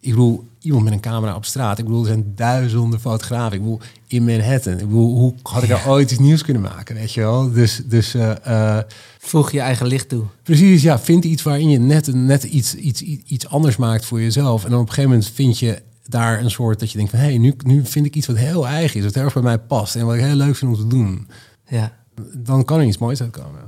Ik 0.00 0.10
bedoel, 0.10 0.48
iemand 0.60 0.84
met 0.84 0.92
een 0.92 1.00
camera 1.00 1.34
op 1.34 1.44
straat. 1.44 1.78
Ik 1.78 1.84
bedoel, 1.84 2.00
er 2.00 2.06
zijn 2.06 2.32
duizenden 2.34 3.00
fotografen. 3.00 3.56
Ik 3.56 3.62
bedoel, 3.62 3.80
in 4.06 4.24
Manhattan. 4.24 4.72
Ik 4.72 4.86
bedoel, 4.86 5.16
hoe 5.16 5.34
had 5.42 5.62
ik 5.62 5.68
daar 5.68 5.88
ooit 5.88 6.10
iets 6.10 6.20
nieuws 6.20 6.42
kunnen 6.42 6.62
maken, 6.62 6.94
weet 6.94 7.12
je 7.12 7.20
wel? 7.20 7.52
Dus, 7.52 7.82
dus 7.84 8.14
eh, 8.14 8.76
eh, 8.76 8.84
Voeg 9.18 9.50
je 9.50 9.60
eigen 9.60 9.86
licht 9.86 10.08
toe. 10.08 10.24
precies, 10.42 10.82
ja. 10.82 10.98
Vind 10.98 11.24
iets 11.24 11.42
waarin 11.42 11.70
je 11.70 11.78
net, 11.78 12.14
net 12.14 12.42
iets, 12.42 12.74
iets, 12.74 13.02
iets 13.02 13.48
anders 13.48 13.76
maakt 13.76 14.04
voor 14.04 14.20
jezelf. 14.20 14.64
En 14.64 14.70
dan 14.70 14.80
op 14.80 14.86
een 14.86 14.92
gegeven 14.92 15.10
moment 15.10 15.30
vind 15.34 15.58
je 15.58 15.82
daar 16.06 16.40
een 16.40 16.50
soort 16.50 16.80
dat 16.80 16.90
je 16.90 16.96
denkt 16.96 17.10
van... 17.10 17.20
hé, 17.20 17.26
hey, 17.26 17.38
nu, 17.38 17.54
nu 17.64 17.84
vind 17.84 18.06
ik 18.06 18.14
iets 18.14 18.26
wat 18.26 18.36
heel 18.36 18.66
eigen 18.66 18.98
is. 18.98 19.04
Wat 19.04 19.14
heel 19.14 19.24
erg 19.24 19.34
bij 19.34 19.42
mij 19.42 19.58
past. 19.58 19.96
En 19.96 20.06
wat 20.06 20.14
ik 20.14 20.20
heel 20.20 20.34
leuk 20.34 20.56
vind 20.56 20.70
om 20.70 20.78
te 20.78 20.86
doen. 20.86 21.28
Ja. 21.68 21.92
Dan 22.34 22.64
kan 22.64 22.80
er 22.80 22.86
iets 22.86 22.98
moois 22.98 23.20
uitkomen. 23.22 23.60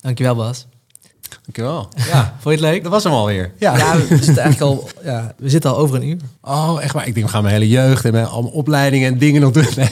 Dankjewel 0.00 0.34
Bas. 0.34 0.66
Dankjewel. 1.42 1.88
Ja, 1.96 2.22
Vond 2.40 2.44
je 2.44 2.50
het 2.50 2.60
leuk? 2.72 2.82
dat 2.82 2.92
was 2.92 3.04
hem 3.04 3.12
alweer. 3.12 3.52
Ja. 3.58 3.76
Ja, 3.76 3.96
we 3.96 4.06
zitten 4.08 4.38
eigenlijk 4.42 4.60
al, 4.60 4.88
ja, 5.04 5.34
we 5.38 5.48
zitten 5.50 5.70
al 5.70 5.76
over 5.76 5.96
een 5.96 6.08
uur. 6.08 6.16
Oh, 6.42 6.78
echt 6.82 6.92
waar. 6.94 7.06
Ik 7.06 7.14
denk, 7.14 7.26
we 7.26 7.32
gaan 7.32 7.42
mijn 7.42 7.54
hele 7.54 7.68
jeugd 7.68 8.04
en 8.04 8.12
mijn 8.12 8.26
allemaal 8.26 8.50
opleidingen 8.52 9.12
en 9.12 9.18
dingen 9.18 9.40
nog 9.40 9.52
doen. 9.52 9.66
Nee. 9.76 9.88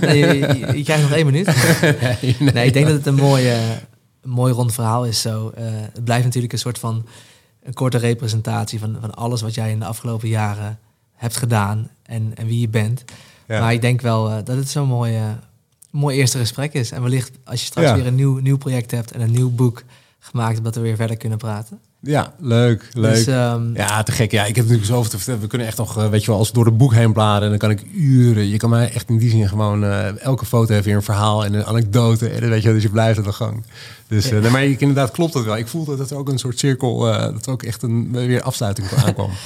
Nee, 0.00 0.18
je, 0.18 0.34
je- 0.58 0.76
je 0.76 0.82
krijgt 0.82 1.02
nog 1.02 1.12
één 1.12 1.26
minuut. 1.26 1.46
Nee, 2.54 2.66
ik 2.66 2.72
denk 2.72 2.86
dat 2.86 2.96
het 2.96 3.06
een 3.06 3.14
mooie, 3.14 3.54
een 4.22 4.30
mooi 4.30 4.52
rond 4.52 4.72
verhaal 4.74 5.04
is 5.04 5.20
zo. 5.20 5.52
Eh, 5.54 5.64
het 5.92 6.04
blijft 6.04 6.24
natuurlijk 6.24 6.52
een 6.52 6.58
soort 6.58 6.78
van 6.78 7.06
een 7.62 7.74
korte 7.74 7.98
representatie 7.98 8.78
van, 8.78 8.96
van 9.00 9.14
alles 9.14 9.40
wat 9.42 9.54
jij 9.54 9.70
in 9.70 9.78
de 9.78 9.84
afgelopen 9.86 10.28
jaren 10.28 10.78
hebt 11.14 11.36
gedaan 11.36 11.90
en, 12.02 12.32
en 12.34 12.46
wie 12.46 12.60
je 12.60 12.68
bent. 12.68 13.04
Ja. 13.48 13.60
Maar 13.60 13.72
ik 13.72 13.80
denk 13.80 14.00
wel 14.00 14.28
eh, 14.30 14.34
dat 14.44 14.56
het 14.56 14.68
zo'n 14.68 14.88
mooi, 14.88 15.16
eh, 15.16 15.22
mooi 15.96 16.16
eerste 16.16 16.38
gesprek 16.38 16.72
is. 16.72 16.90
En 16.90 17.02
wellicht 17.02 17.30
als 17.44 17.60
je 17.60 17.66
straks 17.66 17.88
Ja. 17.88 17.94
weer 17.96 18.06
een 18.06 18.14
nieuw, 18.14 18.38
nieuw 18.38 18.56
project 18.56 18.90
hebt 18.90 19.12
en 19.12 19.20
een 19.20 19.30
nieuw 19.30 19.50
boek 19.50 19.82
gemaakt 20.18 20.64
dat 20.64 20.74
we 20.74 20.80
weer 20.80 20.96
verder 20.96 21.16
kunnen 21.16 21.38
praten. 21.38 21.78
Ja, 22.00 22.34
leuk, 22.38 22.88
leuk. 22.92 23.14
Dus, 23.14 23.26
ehm, 23.26 23.74
Ja, 23.74 24.02
te 24.02 24.12
gek. 24.12 24.30
Ja, 24.30 24.40
ik 24.44 24.54
heb 24.56 24.64
natuurlijk 24.64 24.86
zoveel 24.90 25.10
te 25.10 25.16
vertellen. 25.16 25.40
We 25.40 25.46
kunnen 25.46 25.66
echt 25.66 25.76
nog, 25.78 25.98
eh, 25.98 26.08
weet 26.08 26.20
je 26.24 26.26
wel, 26.30 26.38
als 26.38 26.48
we 26.48 26.54
door 26.54 26.64
het 26.64 26.76
boek 26.78 26.92
heen 26.94 27.12
bladeren, 27.12 27.48
dan 27.48 27.58
kan 27.58 27.70
ik 27.70 27.82
uren. 27.94 28.48
Je 28.48 28.56
kan 28.56 28.70
mij 28.70 28.92
echt 28.92 29.08
in 29.08 29.18
die 29.18 29.30
zin 29.30 29.48
gewoon, 29.48 29.84
eh, 29.84 30.20
elke 30.22 30.46
foto 30.46 30.72
heeft 30.72 30.84
weer 30.84 30.94
een 30.94 31.02
verhaal 31.02 31.44
en 31.44 31.54
een 31.54 31.64
anekdote. 31.64 32.28
En 32.28 32.40
dan 32.40 32.50
weet 32.50 32.58
je, 32.58 32.64
wel, 32.64 32.74
dus 32.74 32.82
je 32.82 32.88
blijft 32.90 33.18
aan 33.18 33.24
de 33.24 33.32
gang. 33.32 33.64
Dus, 34.08 34.30
nee, 34.30 34.50
maar 34.50 34.64
ik, 34.64 34.80
inderdaad 34.80 35.10
klopt 35.10 35.34
het 35.34 35.44
wel. 35.44 35.56
Ik 35.56 35.66
voelde 35.66 35.96
dat 35.96 36.10
er 36.10 36.16
ook 36.16 36.28
een 36.28 36.38
soort 36.38 36.58
cirkel, 36.58 36.98
dat 36.98 37.46
er 37.46 37.52
ook 37.52 37.62
echt 37.62 37.82
een 37.82 38.12
weer 38.12 38.42
afsluiting 38.42 38.86
voor 38.86 38.98
aankwam. 38.98 39.30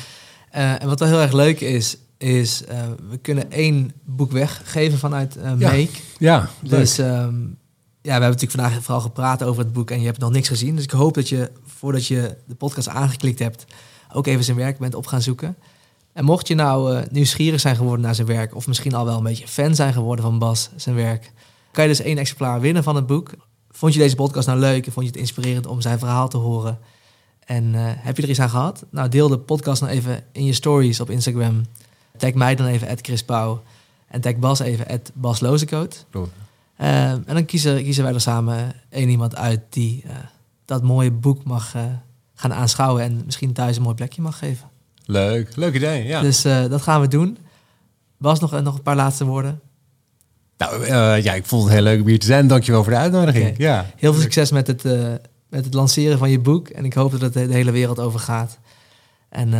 En 0.50 0.88
wat 0.88 0.98
wel 0.98 1.08
heel 1.08 1.20
erg 1.20 1.32
leuk 1.32 1.60
is, 1.60 1.96
is 2.20 2.64
eh, 2.64 2.78
we 3.08 3.16
kunnen 3.16 3.50
één 3.50 3.92
boek 4.04 4.32
weggeven 4.32 4.98
vanuit 4.98 5.36
eh 5.36 5.52
Ja. 5.58 5.70
Make. 5.70 5.88
ja. 6.18 6.48
Dus 6.62 6.98
ehm, 6.98 7.40
ja, 8.02 8.16
we 8.16 8.20
hebben 8.22 8.30
natuurlijk 8.30 8.60
vandaag 8.60 8.82
vooral 8.82 9.00
gepraat 9.00 9.42
over 9.42 9.62
het 9.62 9.72
boek 9.72 9.90
en 9.90 10.00
je 10.00 10.06
hebt 10.06 10.18
nog 10.18 10.30
niks 10.30 10.48
gezien. 10.48 10.74
Dus 10.74 10.84
ik 10.84 10.90
hoop 10.90 11.14
dat 11.14 11.28
je, 11.28 11.50
voordat 11.66 12.06
je 12.06 12.36
de 12.46 12.54
podcast 12.54 12.88
aangeklikt 12.88 13.38
hebt, 13.38 13.64
ook 14.12 14.26
even 14.26 14.44
zijn 14.44 14.56
werk 14.56 14.78
bent 14.78 14.94
op 14.94 15.06
gaan 15.06 15.22
zoeken. 15.22 15.56
En 16.12 16.24
mocht 16.24 16.48
je 16.48 16.54
nou 16.54 16.94
eh, 16.96 17.02
nieuwsgierig 17.10 17.60
zijn 17.60 17.76
geworden 17.76 18.04
naar 18.04 18.14
zijn 18.14 18.26
werk, 18.26 18.54
of 18.54 18.66
misschien 18.66 18.94
al 18.94 19.04
wel 19.04 19.16
een 19.16 19.22
beetje 19.22 19.48
fan 19.48 19.74
zijn 19.74 19.92
geworden 19.92 20.24
van 20.24 20.38
Bas, 20.38 20.70
zijn 20.76 20.96
werk, 20.96 21.32
kan 21.72 21.82
je 21.84 21.90
dus 21.90 22.00
één 22.00 22.18
exemplaar 22.18 22.60
winnen 22.60 22.82
van 22.82 22.96
het 22.96 23.06
boek. 23.06 23.30
Vond 23.70 23.92
je 23.92 23.98
deze 23.98 24.14
podcast 24.14 24.46
nou 24.46 24.58
leuk 24.58 24.86
en 24.86 24.92
vond 24.92 25.06
je 25.06 25.12
het 25.12 25.20
inspirerend 25.20 25.66
om 25.66 25.80
zijn 25.80 25.98
verhaal 25.98 26.28
te 26.28 26.36
horen? 26.36 26.78
En 27.44 27.74
eh, 27.74 27.82
heb 27.84 28.16
je 28.16 28.22
er 28.22 28.28
iets 28.28 28.40
aan 28.40 28.50
gehad? 28.50 28.84
Nou, 28.90 29.08
deel 29.08 29.28
de 29.28 29.38
podcast 29.38 29.82
nou 29.82 29.92
even 29.92 30.24
in 30.32 30.44
je 30.44 30.52
stories 30.52 31.00
op 31.00 31.10
Instagram. 31.10 31.62
Tag 32.20 32.34
mij 32.34 32.54
dan 32.54 32.66
even, 32.66 32.98
Chris 33.02 33.24
Pauw. 33.24 33.62
En 34.08 34.20
tag 34.20 34.36
Bas 34.36 34.58
even, 34.58 35.02
Bas 35.14 35.40
Lozekoot. 35.40 36.06
Klopt. 36.10 36.30
Eh, 36.76 37.10
en 37.10 37.24
dan 37.26 37.44
kiezen, 37.44 37.82
kiezen 37.82 38.04
wij 38.04 38.14
er 38.14 38.20
samen 38.20 38.72
één 38.88 39.08
iemand 39.08 39.36
uit 39.36 39.60
die 39.68 40.02
eh, 40.06 40.14
dat 40.64 40.82
mooie 40.82 41.10
boek 41.10 41.44
mag 41.44 41.74
eh, 41.74 41.82
gaan 42.34 42.52
aanschouwen 42.52 43.02
en 43.02 43.22
misschien 43.24 43.52
thuis 43.52 43.76
een 43.76 43.82
mooi 43.82 43.94
plekje 43.94 44.22
mag 44.22 44.38
geven. 44.38 44.68
Leuk, 45.04 45.56
leuk 45.56 45.74
idee. 45.74 46.04
Ja. 46.04 46.20
Dus 46.20 46.44
eh, 46.44 46.68
dat 46.68 46.82
gaan 46.82 47.00
we 47.00 47.08
doen. 47.08 47.38
Bas, 48.18 48.40
nog, 48.40 48.62
nog 48.62 48.74
een 48.74 48.82
paar 48.82 48.96
laatste 48.96 49.24
woorden. 49.24 49.60
nou, 50.56 50.86
ja, 51.22 51.32
ik 51.34 51.46
vond 51.46 51.62
het 51.64 51.72
heel 51.72 51.82
leuk 51.82 52.00
om 52.00 52.06
hier 52.06 52.18
te 52.18 52.26
zijn. 52.26 52.46
Dankjewel 52.46 52.82
voor 52.82 52.92
de 52.92 52.98
uitnodiging. 52.98 53.58
Ja. 53.58 53.86
Heel 53.96 54.12
veel 54.12 54.22
succes 54.22 54.50
met 54.50 54.66
het, 54.66 54.82
met 55.48 55.64
het 55.64 55.74
lanceren 55.74 56.18
van 56.18 56.30
je 56.30 56.38
boek. 56.38 56.68
En 56.68 56.84
ik 56.84 56.94
hoop 56.94 57.10
dat 57.10 57.20
het 57.20 57.32
de 57.32 57.54
hele 57.54 57.70
wereld 57.70 57.98
over 57.98 58.20
gaat. 58.20 58.58
En 59.28 59.50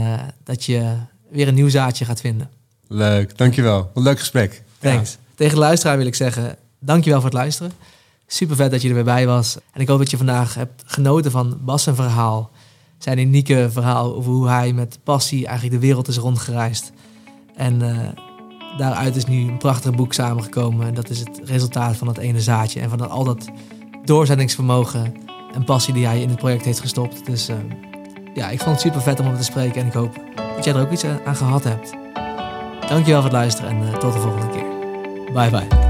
dat 0.45 0.65
je 0.65 0.97
weer 1.31 1.49
een 1.49 1.55
nieuw 1.55 1.69
zaadje 1.69 2.05
gaat 2.05 2.21
vinden. 2.21 2.51
Leuk, 2.87 3.39
dankjewel. 3.39 3.79
Wat 3.79 3.91
een 3.95 4.03
leuk 4.03 4.19
gesprek. 4.19 4.63
Thanks. 4.79 5.17
Tegen 5.35 5.55
de 5.55 5.61
luisteraar 5.61 5.97
wil 5.97 6.07
ik 6.07 6.15
zeggen, 6.15 6.57
dankjewel 6.79 7.21
voor 7.21 7.31
het 7.31 7.39
luisteren. 7.39 7.73
Super 8.27 8.57
vet 8.57 8.71
dat 8.71 8.83
je 8.83 8.89
er 8.89 8.95
weer 8.95 9.05
bij 9.05 9.27
was. 9.27 9.57
En 9.73 9.81
ik 9.81 9.89
hoop 9.89 9.99
dat 9.99 10.11
je 10.11 10.17
vandaag 10.17 10.55
hebt 10.55 10.83
genoten 10.87 11.31
van 11.31 11.59
Bas' 11.61 11.83
zijn 11.83 11.95
verhaal. 11.95 12.51
Zijn 12.99 13.19
unieke 13.19 13.69
verhaal 13.73 14.15
over 14.15 14.33
hoe 14.33 14.49
hij 14.49 14.73
met 14.73 14.99
passie 15.05 15.47
eigenlijk 15.47 15.81
de 15.81 15.87
wereld 15.87 16.09
is 16.09 16.17
rondgereisd. 16.17 16.93
En 17.57 17.83
eh, 17.83 18.09
daaruit 18.79 19.17
is 19.17 19.25
nu 19.25 19.49
een 19.49 19.59
prachtig 19.59 19.95
boek 19.95 20.13
samengekomen. 20.13 20.87
En 20.87 20.95
dat 20.95 21.11
is 21.11 21.19
het 21.19 21.41
resultaat 21.45 21.97
van 21.97 22.07
dat 22.07 22.19
ene 22.19 22.41
zaadje. 22.41 22.81
En 22.81 22.89
van 22.89 22.99
dat, 22.99 23.11
al 23.11 23.25
dat 23.25 23.51
doorzettingsvermogen 24.05 25.15
en 25.55 25.65
passie 25.65 25.95
die 25.95 26.07
hij 26.07 26.21
in 26.21 26.29
het 26.29 26.39
project 26.39 26.65
heeft 26.65 26.81
gestopt. 26.81 27.27
Dus 27.27 27.49
eh, 27.49 27.57
ja, 28.35 28.49
ik 28.49 28.59
vond 28.59 28.71
het 28.71 28.81
super 28.81 29.01
vet 29.01 29.21
om 29.21 29.27
hem 29.27 29.37
te 29.37 29.45
spreken. 29.45 29.81
En 29.81 29.87
ik 29.87 29.93
hoop 29.93 30.15
dat 30.55 30.65
jij 30.65 30.75
er 30.75 30.81
ook 30.81 30.91
iets 30.91 31.05
aan 31.05 31.21
aan 31.25 31.37
gehad 31.37 31.65
hebt. 31.65 31.93
Dankjewel 32.89 33.21
voor 33.21 33.31
het 33.31 33.39
luisteren 33.39 33.71
en 33.71 33.87
eh, 33.87 33.99
tot 33.99 34.13
de 34.13 34.19
volgende 34.19 34.49
keer. 34.49 35.33
Bye 35.33 35.51
bye. 35.51 35.90